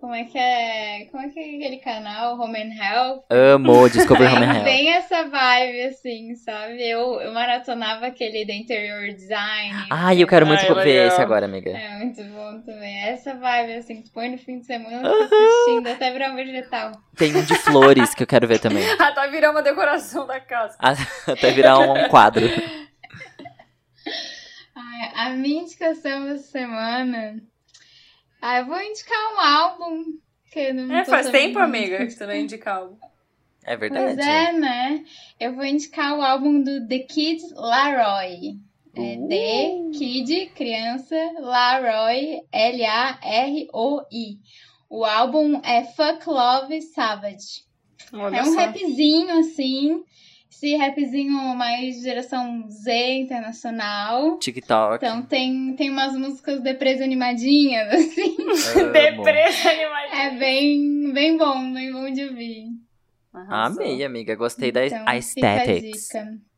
Como 0.00 0.14
é 0.14 0.24
que 0.24 0.38
é? 0.38 1.04
Como 1.10 1.22
é 1.22 1.28
que 1.28 1.38
é 1.38 1.56
aquele 1.56 1.76
canal? 1.76 2.40
Home 2.40 2.58
and 2.58 2.72
Health? 2.74 3.24
Amo 3.28 3.86
Discovery 3.90 4.32
Home 4.34 4.46
and 4.46 4.54
Health. 4.54 4.64
bem 4.64 4.88
essa 4.94 5.24
vibe, 5.24 5.82
assim, 5.82 6.34
sabe? 6.36 6.82
Eu, 6.88 7.20
eu 7.20 7.34
maratonava 7.34 8.06
aquele 8.06 8.46
da 8.46 8.54
interior 8.54 9.12
design. 9.14 9.74
Ai, 9.90 10.22
eu 10.22 10.26
quero 10.26 10.46
muito 10.46 10.62
Ai, 10.62 10.74
ver 10.74 10.84
legal. 10.84 11.06
esse 11.08 11.20
agora, 11.20 11.44
amiga. 11.44 11.70
É 11.70 11.98
muito 11.98 12.24
bom 12.24 12.62
também. 12.62 13.02
Essa 13.02 13.34
vibe, 13.34 13.74
assim, 13.74 14.00
tu 14.02 14.10
põe 14.12 14.30
no 14.30 14.38
fim 14.38 14.60
de 14.60 14.64
semana, 14.66 15.06
fica 15.06 15.34
assistindo 15.36 15.86
até 15.88 16.10
virar 16.10 16.32
um 16.32 16.36
vegetal. 16.36 16.92
Tem 17.16 17.36
um 17.36 17.42
de 17.44 17.54
flores 17.56 18.14
que 18.14 18.22
eu 18.22 18.26
quero 18.26 18.48
ver 18.48 18.58
também. 18.58 18.82
Ah, 18.98 19.12
tá 19.12 19.26
virando 19.26 19.52
uma 19.56 19.62
decoração 19.62 20.26
da 20.26 20.40
casa. 20.40 20.76
Até 21.26 21.50
virar 21.50 21.78
um 21.78 22.08
quadro. 22.08 22.46
Ai, 24.74 25.12
a 25.14 25.30
minha 25.30 25.62
indicação 25.62 26.24
dessa 26.24 26.50
semana. 26.50 27.36
Ah, 28.40 28.58
eu 28.60 28.66
vou 28.66 28.80
indicar 28.80 29.34
um 29.34 29.40
álbum. 29.40 30.04
Que 30.50 30.72
não 30.72 30.92
É, 30.96 31.04
faz 31.04 31.30
tempo, 31.30 31.58
amiga, 31.60 32.04
que 32.06 32.16
tu 32.16 32.26
não 32.26 32.34
indica 32.34 32.72
algo. 32.72 32.98
É 33.64 33.76
verdade. 33.76 34.16
Pois 34.16 34.26
é, 34.26 34.52
né? 34.52 35.04
Eu 35.38 35.54
vou 35.54 35.64
indicar 35.64 36.18
o 36.18 36.22
álbum 36.22 36.60
do 36.62 36.86
The 36.88 36.98
Kid 37.00 37.40
Laroi. 37.54 38.56
É 38.96 39.14
Uh. 39.16 39.28
The 39.28 39.98
Kid, 39.98 40.46
criança, 40.56 41.14
Laroi, 41.38 42.40
L-A-R-O-I. 42.52 44.38
O 44.88 45.04
álbum 45.04 45.60
é 45.64 45.84
Fuck 45.84 46.28
Love 46.28 46.82
Savage. 46.82 47.64
Olha 48.12 48.38
É 48.38 48.42
um 48.42 48.52
só. 48.54 48.58
rapzinho, 48.60 49.38
assim. 49.38 50.02
Esse 50.62 50.76
rapzinho 50.76 51.32
mais 51.56 52.02
geração 52.02 52.68
Z 52.68 52.92
internacional. 53.20 54.36
TikTok. 54.38 54.96
Então 55.02 55.22
tem, 55.22 55.74
tem 55.74 55.88
umas 55.88 56.14
músicas 56.14 56.60
depressa 56.60 57.02
animadinhas, 57.02 57.88
assim. 57.94 58.36
Amo. 58.76 58.92
Depressa 58.92 59.70
animadinha. 59.70 60.22
É 60.22 60.38
bem, 60.38 61.12
bem 61.14 61.38
bom, 61.38 61.72
bem 61.72 61.90
bom 61.90 62.12
de 62.12 62.24
ouvir. 62.26 62.66
Arrasou. 63.32 63.82
Amei, 63.82 64.04
amiga. 64.04 64.34
Gostei 64.34 64.70
da 64.70 64.84
Então, 64.86 64.98
fica 64.98 65.10
a 65.10 65.14
aesthetics. 65.14 66.08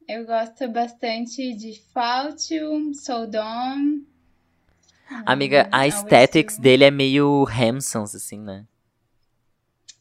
Eu 0.09 0.27
gosto 0.27 0.69
bastante 0.69 1.55
de 1.55 1.81
Fautium, 1.95 2.93
Soldom. 2.95 4.01
Amiga, 5.25 5.69
a 5.71 5.79
Hum, 5.79 5.83
aesthetics 5.83 6.55
Always 6.57 6.59
dele 6.63 6.85
é 6.85 6.91
meio 6.91 7.47
Hampsons, 7.47 8.17
assim, 8.17 8.41
né? 8.41 8.65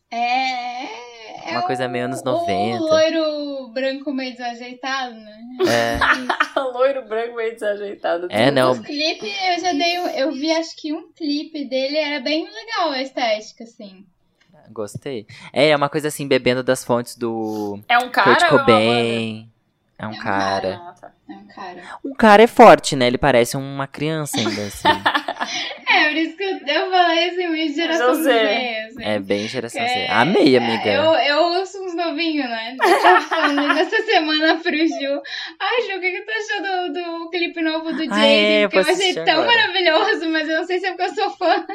É. 0.10 1.50
é 1.50 1.52
Uma 1.52 1.62
coisa 1.64 1.88
meio 1.88 2.06
anos 2.06 2.22
o- 2.22 2.26
90. 2.26 2.82
O 2.84 2.88
loiro 2.88 3.51
branco 3.72 4.14
meio 4.14 4.34
desajeitado, 4.34 5.16
né? 5.16 5.42
É. 5.68 6.00
Loiro 6.60 7.08
branco 7.08 7.36
meio 7.36 7.54
desajeitado. 7.54 8.28
É, 8.30 8.46
tudo. 8.46 8.56
não. 8.56 8.72
Os 8.72 8.80
clipes, 8.80 9.34
eu 9.50 9.60
já 9.60 9.74
dei. 9.74 10.22
Eu 10.22 10.32
vi 10.32 10.52
acho 10.52 10.76
que 10.78 10.94
um 10.94 11.12
clipe 11.14 11.66
dele 11.66 11.98
era 11.98 12.20
bem 12.20 12.46
legal 12.46 12.92
a 12.92 13.02
estética, 13.02 13.64
assim. 13.64 14.06
Gostei. 14.70 15.28
É, 15.52 15.70
é 15.70 15.76
uma 15.76 15.90
coisa 15.90 16.08
assim, 16.08 16.28
bebendo 16.28 16.64
das 16.64 16.84
fontes 16.84 17.18
do 17.18 17.80
É 17.90 17.98
um 17.98 18.10
cara 18.10 18.36
Kurt 18.36 18.44
é 18.44 18.50
Cobain. 18.50 19.52
É 20.00 20.08
um 20.08 20.12
É 20.12 20.14
um 20.14 20.20
cara. 20.20 20.94
tá. 21.00 21.12
É 21.30 21.34
um 21.34 21.48
cara. 21.48 21.84
Um 22.06 22.14
cara 22.14 22.44
é 22.44 22.48
forte, 22.48 22.96
né? 22.96 23.08
Ele 23.08 23.18
parece 23.18 23.58
uma 23.58 23.88
criança 23.88 24.38
ainda, 24.38 24.62
assim. 24.64 24.88
É, 26.12 26.14
por 26.14 26.18
isso 26.18 26.36
que 26.38 26.44
eu, 26.44 26.58
eu 26.58 26.92
falei 26.92 27.30
assim, 27.30 27.48
meio 27.48 27.74
geração. 27.74 28.14
Z, 28.16 28.32
assim. 28.32 29.04
É 29.04 29.20
bem 29.20 29.48
geração 29.48 29.82
Z. 29.82 29.94
É, 29.94 30.12
Amei, 30.12 30.56
é, 30.56 30.58
amiga. 30.58 30.92
Eu, 30.92 31.14
eu 31.14 31.38
ouço 31.60 31.82
uns 31.84 31.96
novinhos, 31.96 32.50
né? 32.50 32.76
Eu 32.84 33.02
tava 33.02 33.22
falando 33.22 33.68
nessa 33.74 34.02
semana 34.04 34.58
pro 34.58 34.78
Ju. 34.78 35.22
Ai, 35.60 35.82
Ju, 35.82 35.98
o 35.98 36.02
que, 36.02 36.12
que 36.12 36.22
tu 36.22 36.32
achou 36.32 36.62
do, 36.62 36.94
do 36.94 37.30
clipe 37.30 37.62
novo 37.62 37.94
do? 37.94 38.04
Ah, 38.12 38.26
é, 38.26 38.66
eu 38.66 38.70
Porque 38.70 38.80
eu 38.80 38.84
vou 38.84 38.94
achei 38.94 39.14
tão 39.14 39.42
agora. 39.42 39.48
maravilhoso, 39.48 40.30
mas 40.30 40.50
eu 40.50 40.58
não 40.58 40.66
sei 40.66 40.80
se 40.80 40.86
é 40.86 40.92
porque 40.92 41.04
eu 41.04 41.16
sou 41.16 41.30
fã. 41.32 41.66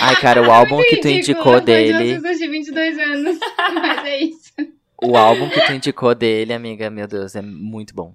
Ai, 0.00 0.16
cara, 0.16 0.42
o 0.42 0.50
álbum 0.50 0.80
que 0.82 0.96
tu 0.96 1.08
indicou 1.08 1.60
dele. 1.60 2.18
vocês 2.18 2.38
de 2.38 2.48
22 2.48 2.98
anos. 2.98 3.38
mas 3.74 4.04
é 4.04 4.18
isso. 4.18 4.52
O 5.00 5.16
álbum 5.16 5.48
que 5.48 5.60
tu 5.60 5.72
indicou 5.72 6.14
dele, 6.14 6.52
amiga, 6.52 6.90
meu 6.90 7.06
Deus, 7.06 7.36
é 7.36 7.42
muito 7.42 7.94
bom. 7.94 8.14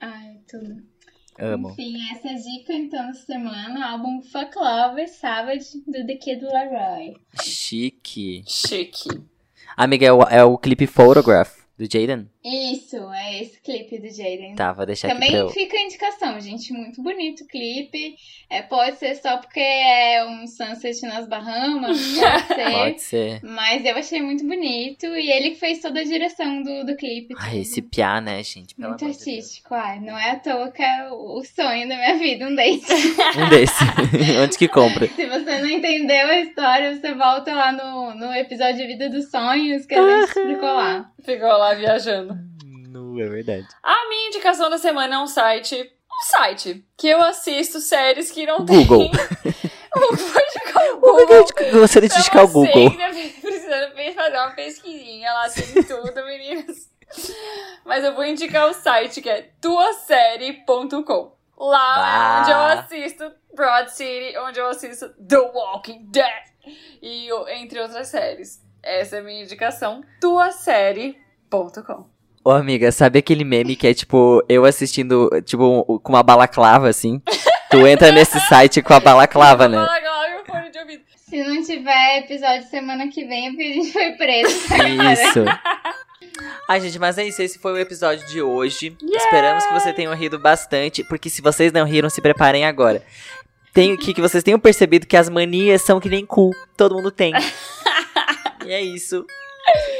Ai, 0.00 0.38
tudo. 0.48 0.91
Amo. 1.42 1.70
Enfim, 1.70 1.96
essa 2.12 2.28
é 2.28 2.34
a 2.34 2.38
dica 2.38 2.72
então 2.72 3.10
essa 3.10 3.26
semana. 3.26 3.90
Álbum 3.90 4.22
Fuck 4.22 4.56
Love 4.56 5.08
Savage 5.08 5.82
do 5.84 6.06
The 6.06 6.14
Kid 6.14 6.44
Laroi. 6.44 7.16
Chique. 7.42 8.44
Chique. 8.46 9.08
Amiga, 9.76 10.06
é 10.06 10.12
o, 10.12 10.22
é 10.22 10.44
o 10.44 10.56
clipe 10.56 10.86
Photograph 10.86 11.52
do 11.76 11.84
Jaden? 11.84 12.28
Isso, 12.44 12.96
é 13.12 13.40
esse 13.42 13.60
clipe 13.60 13.98
do 13.98 14.08
Jaden. 14.08 14.56
Tá, 14.56 14.72
vou 14.72 14.84
deixar 14.84 15.06
aqui 15.08 15.14
Também 15.14 15.30
pra 15.30 15.38
eu. 15.40 15.48
fica 15.50 15.76
a 15.76 15.80
indicação, 15.82 16.40
gente. 16.40 16.72
Muito 16.72 17.00
bonito 17.00 17.44
o 17.44 17.46
clipe. 17.46 18.16
É, 18.50 18.62
pode 18.62 18.96
ser 18.98 19.14
só 19.14 19.36
porque 19.38 19.60
é 19.60 20.24
um 20.26 20.46
sunset 20.46 21.00
nas 21.02 21.28
Bahamas, 21.28 21.96
pode 22.18 22.48
ser. 22.54 22.70
Pode 22.72 23.02
ser. 23.02 23.40
Mas 23.44 23.84
eu 23.84 23.96
achei 23.96 24.20
muito 24.20 24.44
bonito. 24.46 25.06
E 25.06 25.30
ele 25.30 25.54
fez 25.54 25.78
toda 25.80 26.00
a 26.00 26.04
direção 26.04 26.62
do, 26.62 26.84
do 26.84 26.96
clipe. 26.96 27.34
Ai, 27.38 27.50
tudo. 27.50 27.60
esse 27.62 27.80
piá, 27.82 28.20
né, 28.20 28.42
gente? 28.42 28.74
Pelo 28.74 28.88
Muito 28.88 29.04
amor 29.04 29.14
de 29.14 29.24
Deus. 29.24 29.36
artístico, 29.36 29.74
ai. 29.74 30.00
Não 30.00 30.18
é 30.18 30.30
à 30.32 30.36
toa 30.40 30.70
que 30.72 30.82
é 30.82 31.08
o 31.12 31.42
sonho 31.44 31.88
da 31.88 31.96
minha 31.96 32.18
vida, 32.18 32.46
um 32.48 32.54
date. 32.54 32.82
Um 33.38 33.48
desse. 33.48 33.84
Onde 34.42 34.58
que 34.58 34.68
compra? 34.68 35.06
Se 35.06 35.26
você 35.26 35.58
não 35.60 35.68
entendeu 35.70 36.26
a 36.26 36.38
história, 36.40 36.94
você 36.96 37.14
volta 37.14 37.54
lá 37.54 37.72
no, 37.72 38.14
no 38.14 38.34
episódio 38.34 38.76
de 38.78 38.86
Vida 38.86 39.08
dos 39.08 39.30
Sonhos, 39.30 39.86
que 39.86 39.94
a 39.94 40.02
gente 40.02 40.28
explicou 40.28 40.68
lá. 40.74 41.10
Ficou 41.24 41.48
lá 41.48 41.72
viajando. 41.74 42.31
É 43.18 43.28
verdade. 43.28 43.66
A 43.82 44.08
minha 44.08 44.28
indicação 44.28 44.68
da 44.70 44.78
semana 44.78 45.14
é 45.14 45.18
um 45.18 45.26
site. 45.26 45.74
Um 45.76 46.22
site 46.30 46.84
que 46.96 47.08
eu 47.08 47.22
assisto 47.22 47.78
séries 47.80 48.30
que 48.30 48.46
não 48.46 48.64
Google. 48.64 49.10
tem. 49.10 49.52
O 49.94 51.00
Google. 51.00 51.44
eu 51.60 51.80
gostaria 51.80 52.08
de 52.08 52.14
indicar 52.18 52.44
o 52.44 52.48
Google? 52.48 52.90
que 52.90 52.96
deve- 52.96 53.28
precisando 53.42 53.92
fazer 54.14 54.36
uma 54.38 54.50
pesquisinha 54.52 55.30
lá, 55.34 55.48
tem 55.50 55.82
tudo, 55.82 56.14
meninas. 56.24 56.88
Mas 57.84 58.02
eu 58.02 58.14
vou 58.14 58.24
indicar 58.24 58.70
o 58.70 58.72
site 58.72 59.20
que 59.20 59.28
é 59.28 59.50
tuasérie.com. 59.60 61.36
Lá 61.58 62.38
é 62.38 62.40
onde 62.40 62.50
eu 62.50 62.58
assisto 62.80 63.32
Broad 63.54 63.90
City, 63.92 64.36
onde 64.38 64.58
eu 64.60 64.66
assisto 64.68 65.10
The 65.28 65.38
Walking 65.38 66.06
Dead 66.10 66.44
e 67.02 67.28
entre 67.60 67.80
outras 67.80 68.08
séries. 68.08 68.62
Essa 68.82 69.16
é 69.16 69.18
a 69.18 69.22
minha 69.22 69.42
indicação, 69.42 70.02
tuasérie.com. 70.20 72.11
Ô, 72.44 72.50
amiga, 72.50 72.90
sabe 72.90 73.20
aquele 73.20 73.44
meme 73.44 73.76
que 73.76 73.86
é 73.86 73.94
tipo, 73.94 74.44
eu 74.48 74.64
assistindo, 74.64 75.30
tipo, 75.44 76.00
com 76.00 76.12
uma 76.12 76.24
balaclava, 76.24 76.88
assim? 76.88 77.22
Tu 77.70 77.86
entra 77.86 78.10
nesse 78.10 78.38
site 78.40 78.82
com 78.82 78.92
a 78.92 79.00
balaclava, 79.00 79.68
né? 79.68 79.78
Agora, 79.78 80.30
meu 80.30 80.44
fone 80.44 80.70
de 80.70 80.78
ouvido. 80.78 81.02
Se 81.16 81.42
não 81.44 81.62
tiver 81.62 82.18
episódio 82.18 82.68
semana 82.68 83.08
que 83.08 83.24
vem, 83.24 83.46
é 83.46 83.50
porque 83.50 83.62
a 83.62 83.72
gente 83.72 83.92
foi 83.92 84.12
preso. 84.12 84.54
tá? 84.68 85.12
Isso. 85.12 85.44
Ai, 86.68 86.80
gente, 86.80 86.98
mas 86.98 87.16
é 87.16 87.26
isso. 87.26 87.40
Esse 87.40 87.60
foi 87.60 87.72
o 87.72 87.78
episódio 87.78 88.26
de 88.26 88.42
hoje. 88.42 88.96
Esperamos 89.00 89.64
que 89.64 89.72
vocês 89.72 89.94
tenham 89.94 90.14
rido 90.14 90.38
bastante, 90.38 91.04
porque 91.04 91.30
se 91.30 91.40
vocês 91.40 91.72
não 91.72 91.86
riram, 91.86 92.10
se 92.10 92.20
preparem 92.20 92.64
agora. 92.64 93.02
Tenho 93.72 93.96
que, 93.96 94.12
que 94.12 94.20
vocês 94.20 94.42
tenham 94.42 94.58
percebido 94.58 95.06
que 95.06 95.16
as 95.16 95.30
manias 95.30 95.82
são 95.82 96.00
que 96.00 96.08
nem 96.08 96.26
cu. 96.26 96.50
Todo 96.76 96.96
mundo 96.96 97.10
tem. 97.10 97.32
e 98.66 98.72
é 98.72 98.82
isso. 98.82 99.24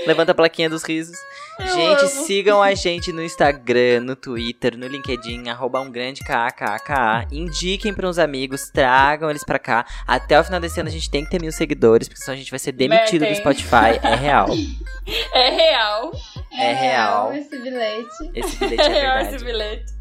Levanta 0.07 0.33
a 0.33 0.35
plaquinha 0.35 0.69
dos 0.69 0.83
risos. 0.83 1.17
Eu 1.59 1.67
gente, 1.67 2.01
amo. 2.01 2.09
sigam 2.27 2.63
a 2.63 2.75
gente 2.75 3.13
no 3.13 3.23
Instagram, 3.23 4.01
no 4.01 4.17
Twitter, 4.17 4.77
no 4.77 4.87
LinkedIn, 4.87 5.49
arroba 5.49 5.81
um 5.81 5.91
grande 5.91 6.23
KKKA. 6.23 7.27
Indiquem 7.31 7.93
para 7.95 8.09
uns 8.09 8.19
amigos, 8.19 8.71
tragam 8.71 9.31
eles 9.31 9.45
pra 9.45 9.59
cá. 9.59 9.85
Até 10.07 10.41
o 10.41 10.45
final 10.45 10.59
desse 10.59 10.81
ano 10.81 10.89
a 10.89 10.93
gente 10.93 11.11
tem 11.11 11.25
que 11.25 11.31
ter 11.31 11.41
mil 11.41 11.53
seguidores, 11.53 12.09
porque 12.09 12.21
senão 12.23 12.35
a 12.35 12.39
gente 12.39 12.51
vai 12.51 12.59
ser 12.59 12.73
demitido 12.73 13.21
do 13.21 13.27
Metem. 13.27 13.37
Spotify. 13.37 14.01
É 14.03 14.15
real. 14.17 14.49
É 15.33 15.51
real. 15.51 16.13
É 16.59 16.73
real. 16.73 17.33
esse 17.35 17.59
bilhete. 17.59 18.31
Esse 18.35 18.57
bilhete 18.57 18.83
É 18.83 18.85
é 18.87 18.89
real 18.89 19.15
verdade. 19.19 19.37
esse 19.37 19.45
bilhete. 19.45 19.93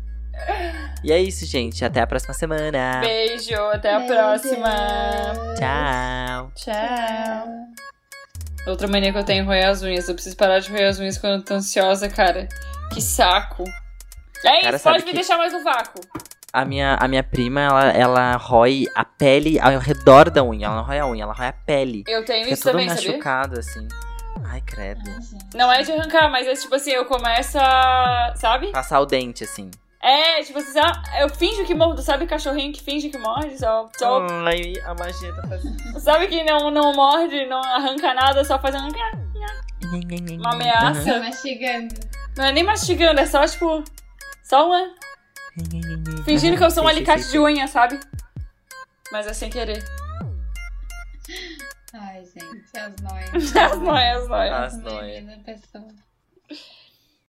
E 1.03 1.11
é 1.11 1.19
isso, 1.19 1.45
gente. 1.45 1.83
Até 1.85 2.01
a 2.01 2.07
próxima 2.07 2.33
semana. 2.33 3.01
Beijo, 3.01 3.53
até 3.73 3.93
a 3.93 3.99
Beijo. 3.99 4.13
próxima. 4.13 4.73
Tchau. 5.59 6.51
Tchau. 6.55 8.00
Outra 8.67 8.87
mania 8.87 9.11
que 9.11 9.17
eu 9.17 9.23
tenho 9.23 9.43
é 9.43 9.45
roer 9.45 9.67
as 9.67 9.81
unhas. 9.81 10.07
Eu 10.07 10.13
preciso 10.13 10.35
parar 10.35 10.59
de 10.59 10.69
roer 10.69 10.87
as 10.87 10.99
unhas 10.99 11.17
quando 11.17 11.33
eu 11.39 11.43
tô 11.43 11.53
ansiosa, 11.55 12.07
cara. 12.09 12.47
Que 12.93 13.01
saco. 13.01 13.63
É 14.43 14.55
isso, 14.55 14.63
Cara, 14.63 14.79
pode 14.79 15.05
me 15.05 15.13
deixar 15.13 15.37
mais 15.37 15.53
no 15.53 15.63
vácuo. 15.63 16.01
A 16.53 16.65
minha, 16.65 16.95
a 16.95 17.07
minha 17.07 17.23
prima, 17.23 17.61
ela, 17.61 17.85
ela 17.91 18.35
rói 18.35 18.85
a 18.95 19.05
pele 19.05 19.59
ao 19.59 19.77
redor 19.79 20.29
da 20.29 20.43
unha. 20.43 20.67
Ela 20.67 20.75
não 20.75 20.83
rói 20.83 20.99
a 20.99 21.07
unha, 21.07 21.23
ela 21.23 21.33
rói 21.33 21.47
a 21.47 21.53
pele. 21.53 22.03
Eu 22.07 22.25
tenho 22.25 22.43
Fica 22.43 22.53
isso 22.53 22.63
tudo 22.63 22.71
também, 22.73 22.89
sabia? 22.89 23.11
machucado, 23.11 23.59
assim. 23.59 23.87
Ai, 24.43 24.61
credo. 24.61 25.09
Não 25.55 25.71
é 25.71 25.81
de 25.81 25.91
arrancar, 25.91 26.29
mas 26.29 26.47
é 26.47 26.53
tipo 26.53 26.75
assim, 26.75 26.91
eu 26.91 27.05
começo 27.05 27.57
a. 27.57 28.33
Sabe? 28.35 28.71
Passar 28.71 28.99
o 28.99 29.05
dente, 29.05 29.43
assim. 29.43 29.71
É, 30.03 30.41
tipo 30.43 30.57
assim, 30.57 30.71
sabe? 30.71 30.99
eu 31.19 31.29
finjo 31.29 31.63
que 31.63 31.75
mordo. 31.75 32.01
Sabe 32.01 32.25
cachorrinho 32.25 32.73
que 32.73 32.81
finge 32.81 33.09
que 33.09 33.17
morde? 33.19 33.57
Só, 33.57 33.89
só 33.95 34.25
Ai, 34.45 34.73
a 34.83 34.95
magia 34.95 35.33
tá 35.35 35.47
fazendo. 35.47 35.99
Sabe 35.99 36.27
que 36.27 36.43
não, 36.43 36.71
não 36.71 36.93
morde, 36.93 37.45
não 37.45 37.61
arranca 37.61 38.13
nada, 38.13 38.43
só 38.43 38.57
faz 38.57 38.73
um... 38.75 38.89
uma 40.37 40.53
ameaça. 40.53 41.13
Tô 41.13 41.19
mastigando. 41.19 41.95
Não 42.35 42.45
é 42.45 42.51
nem 42.51 42.63
mastigando, 42.63 43.19
é 43.19 43.25
só 43.25 43.45
tipo. 43.45 43.83
Só 44.43 44.67
uma. 44.67 44.91
Fingindo 46.25 46.57
que 46.57 46.63
eu 46.63 46.71
sou 46.71 46.85
um 46.85 46.87
alicate 46.87 47.29
de 47.29 47.37
unha, 47.37 47.67
sabe? 47.67 47.99
Mas 49.11 49.27
é 49.27 49.33
sem 49.33 49.49
querer. 49.49 49.83
Ai, 51.93 52.23
gente, 52.23 52.77
as 52.77 52.95
noias. 53.01 53.55
As 53.55 53.77
noias, 53.77 54.21
as 54.21 54.27
noias. 54.29 54.53
As 54.53 54.73
As 54.73 54.83
noias. 55.83 56.01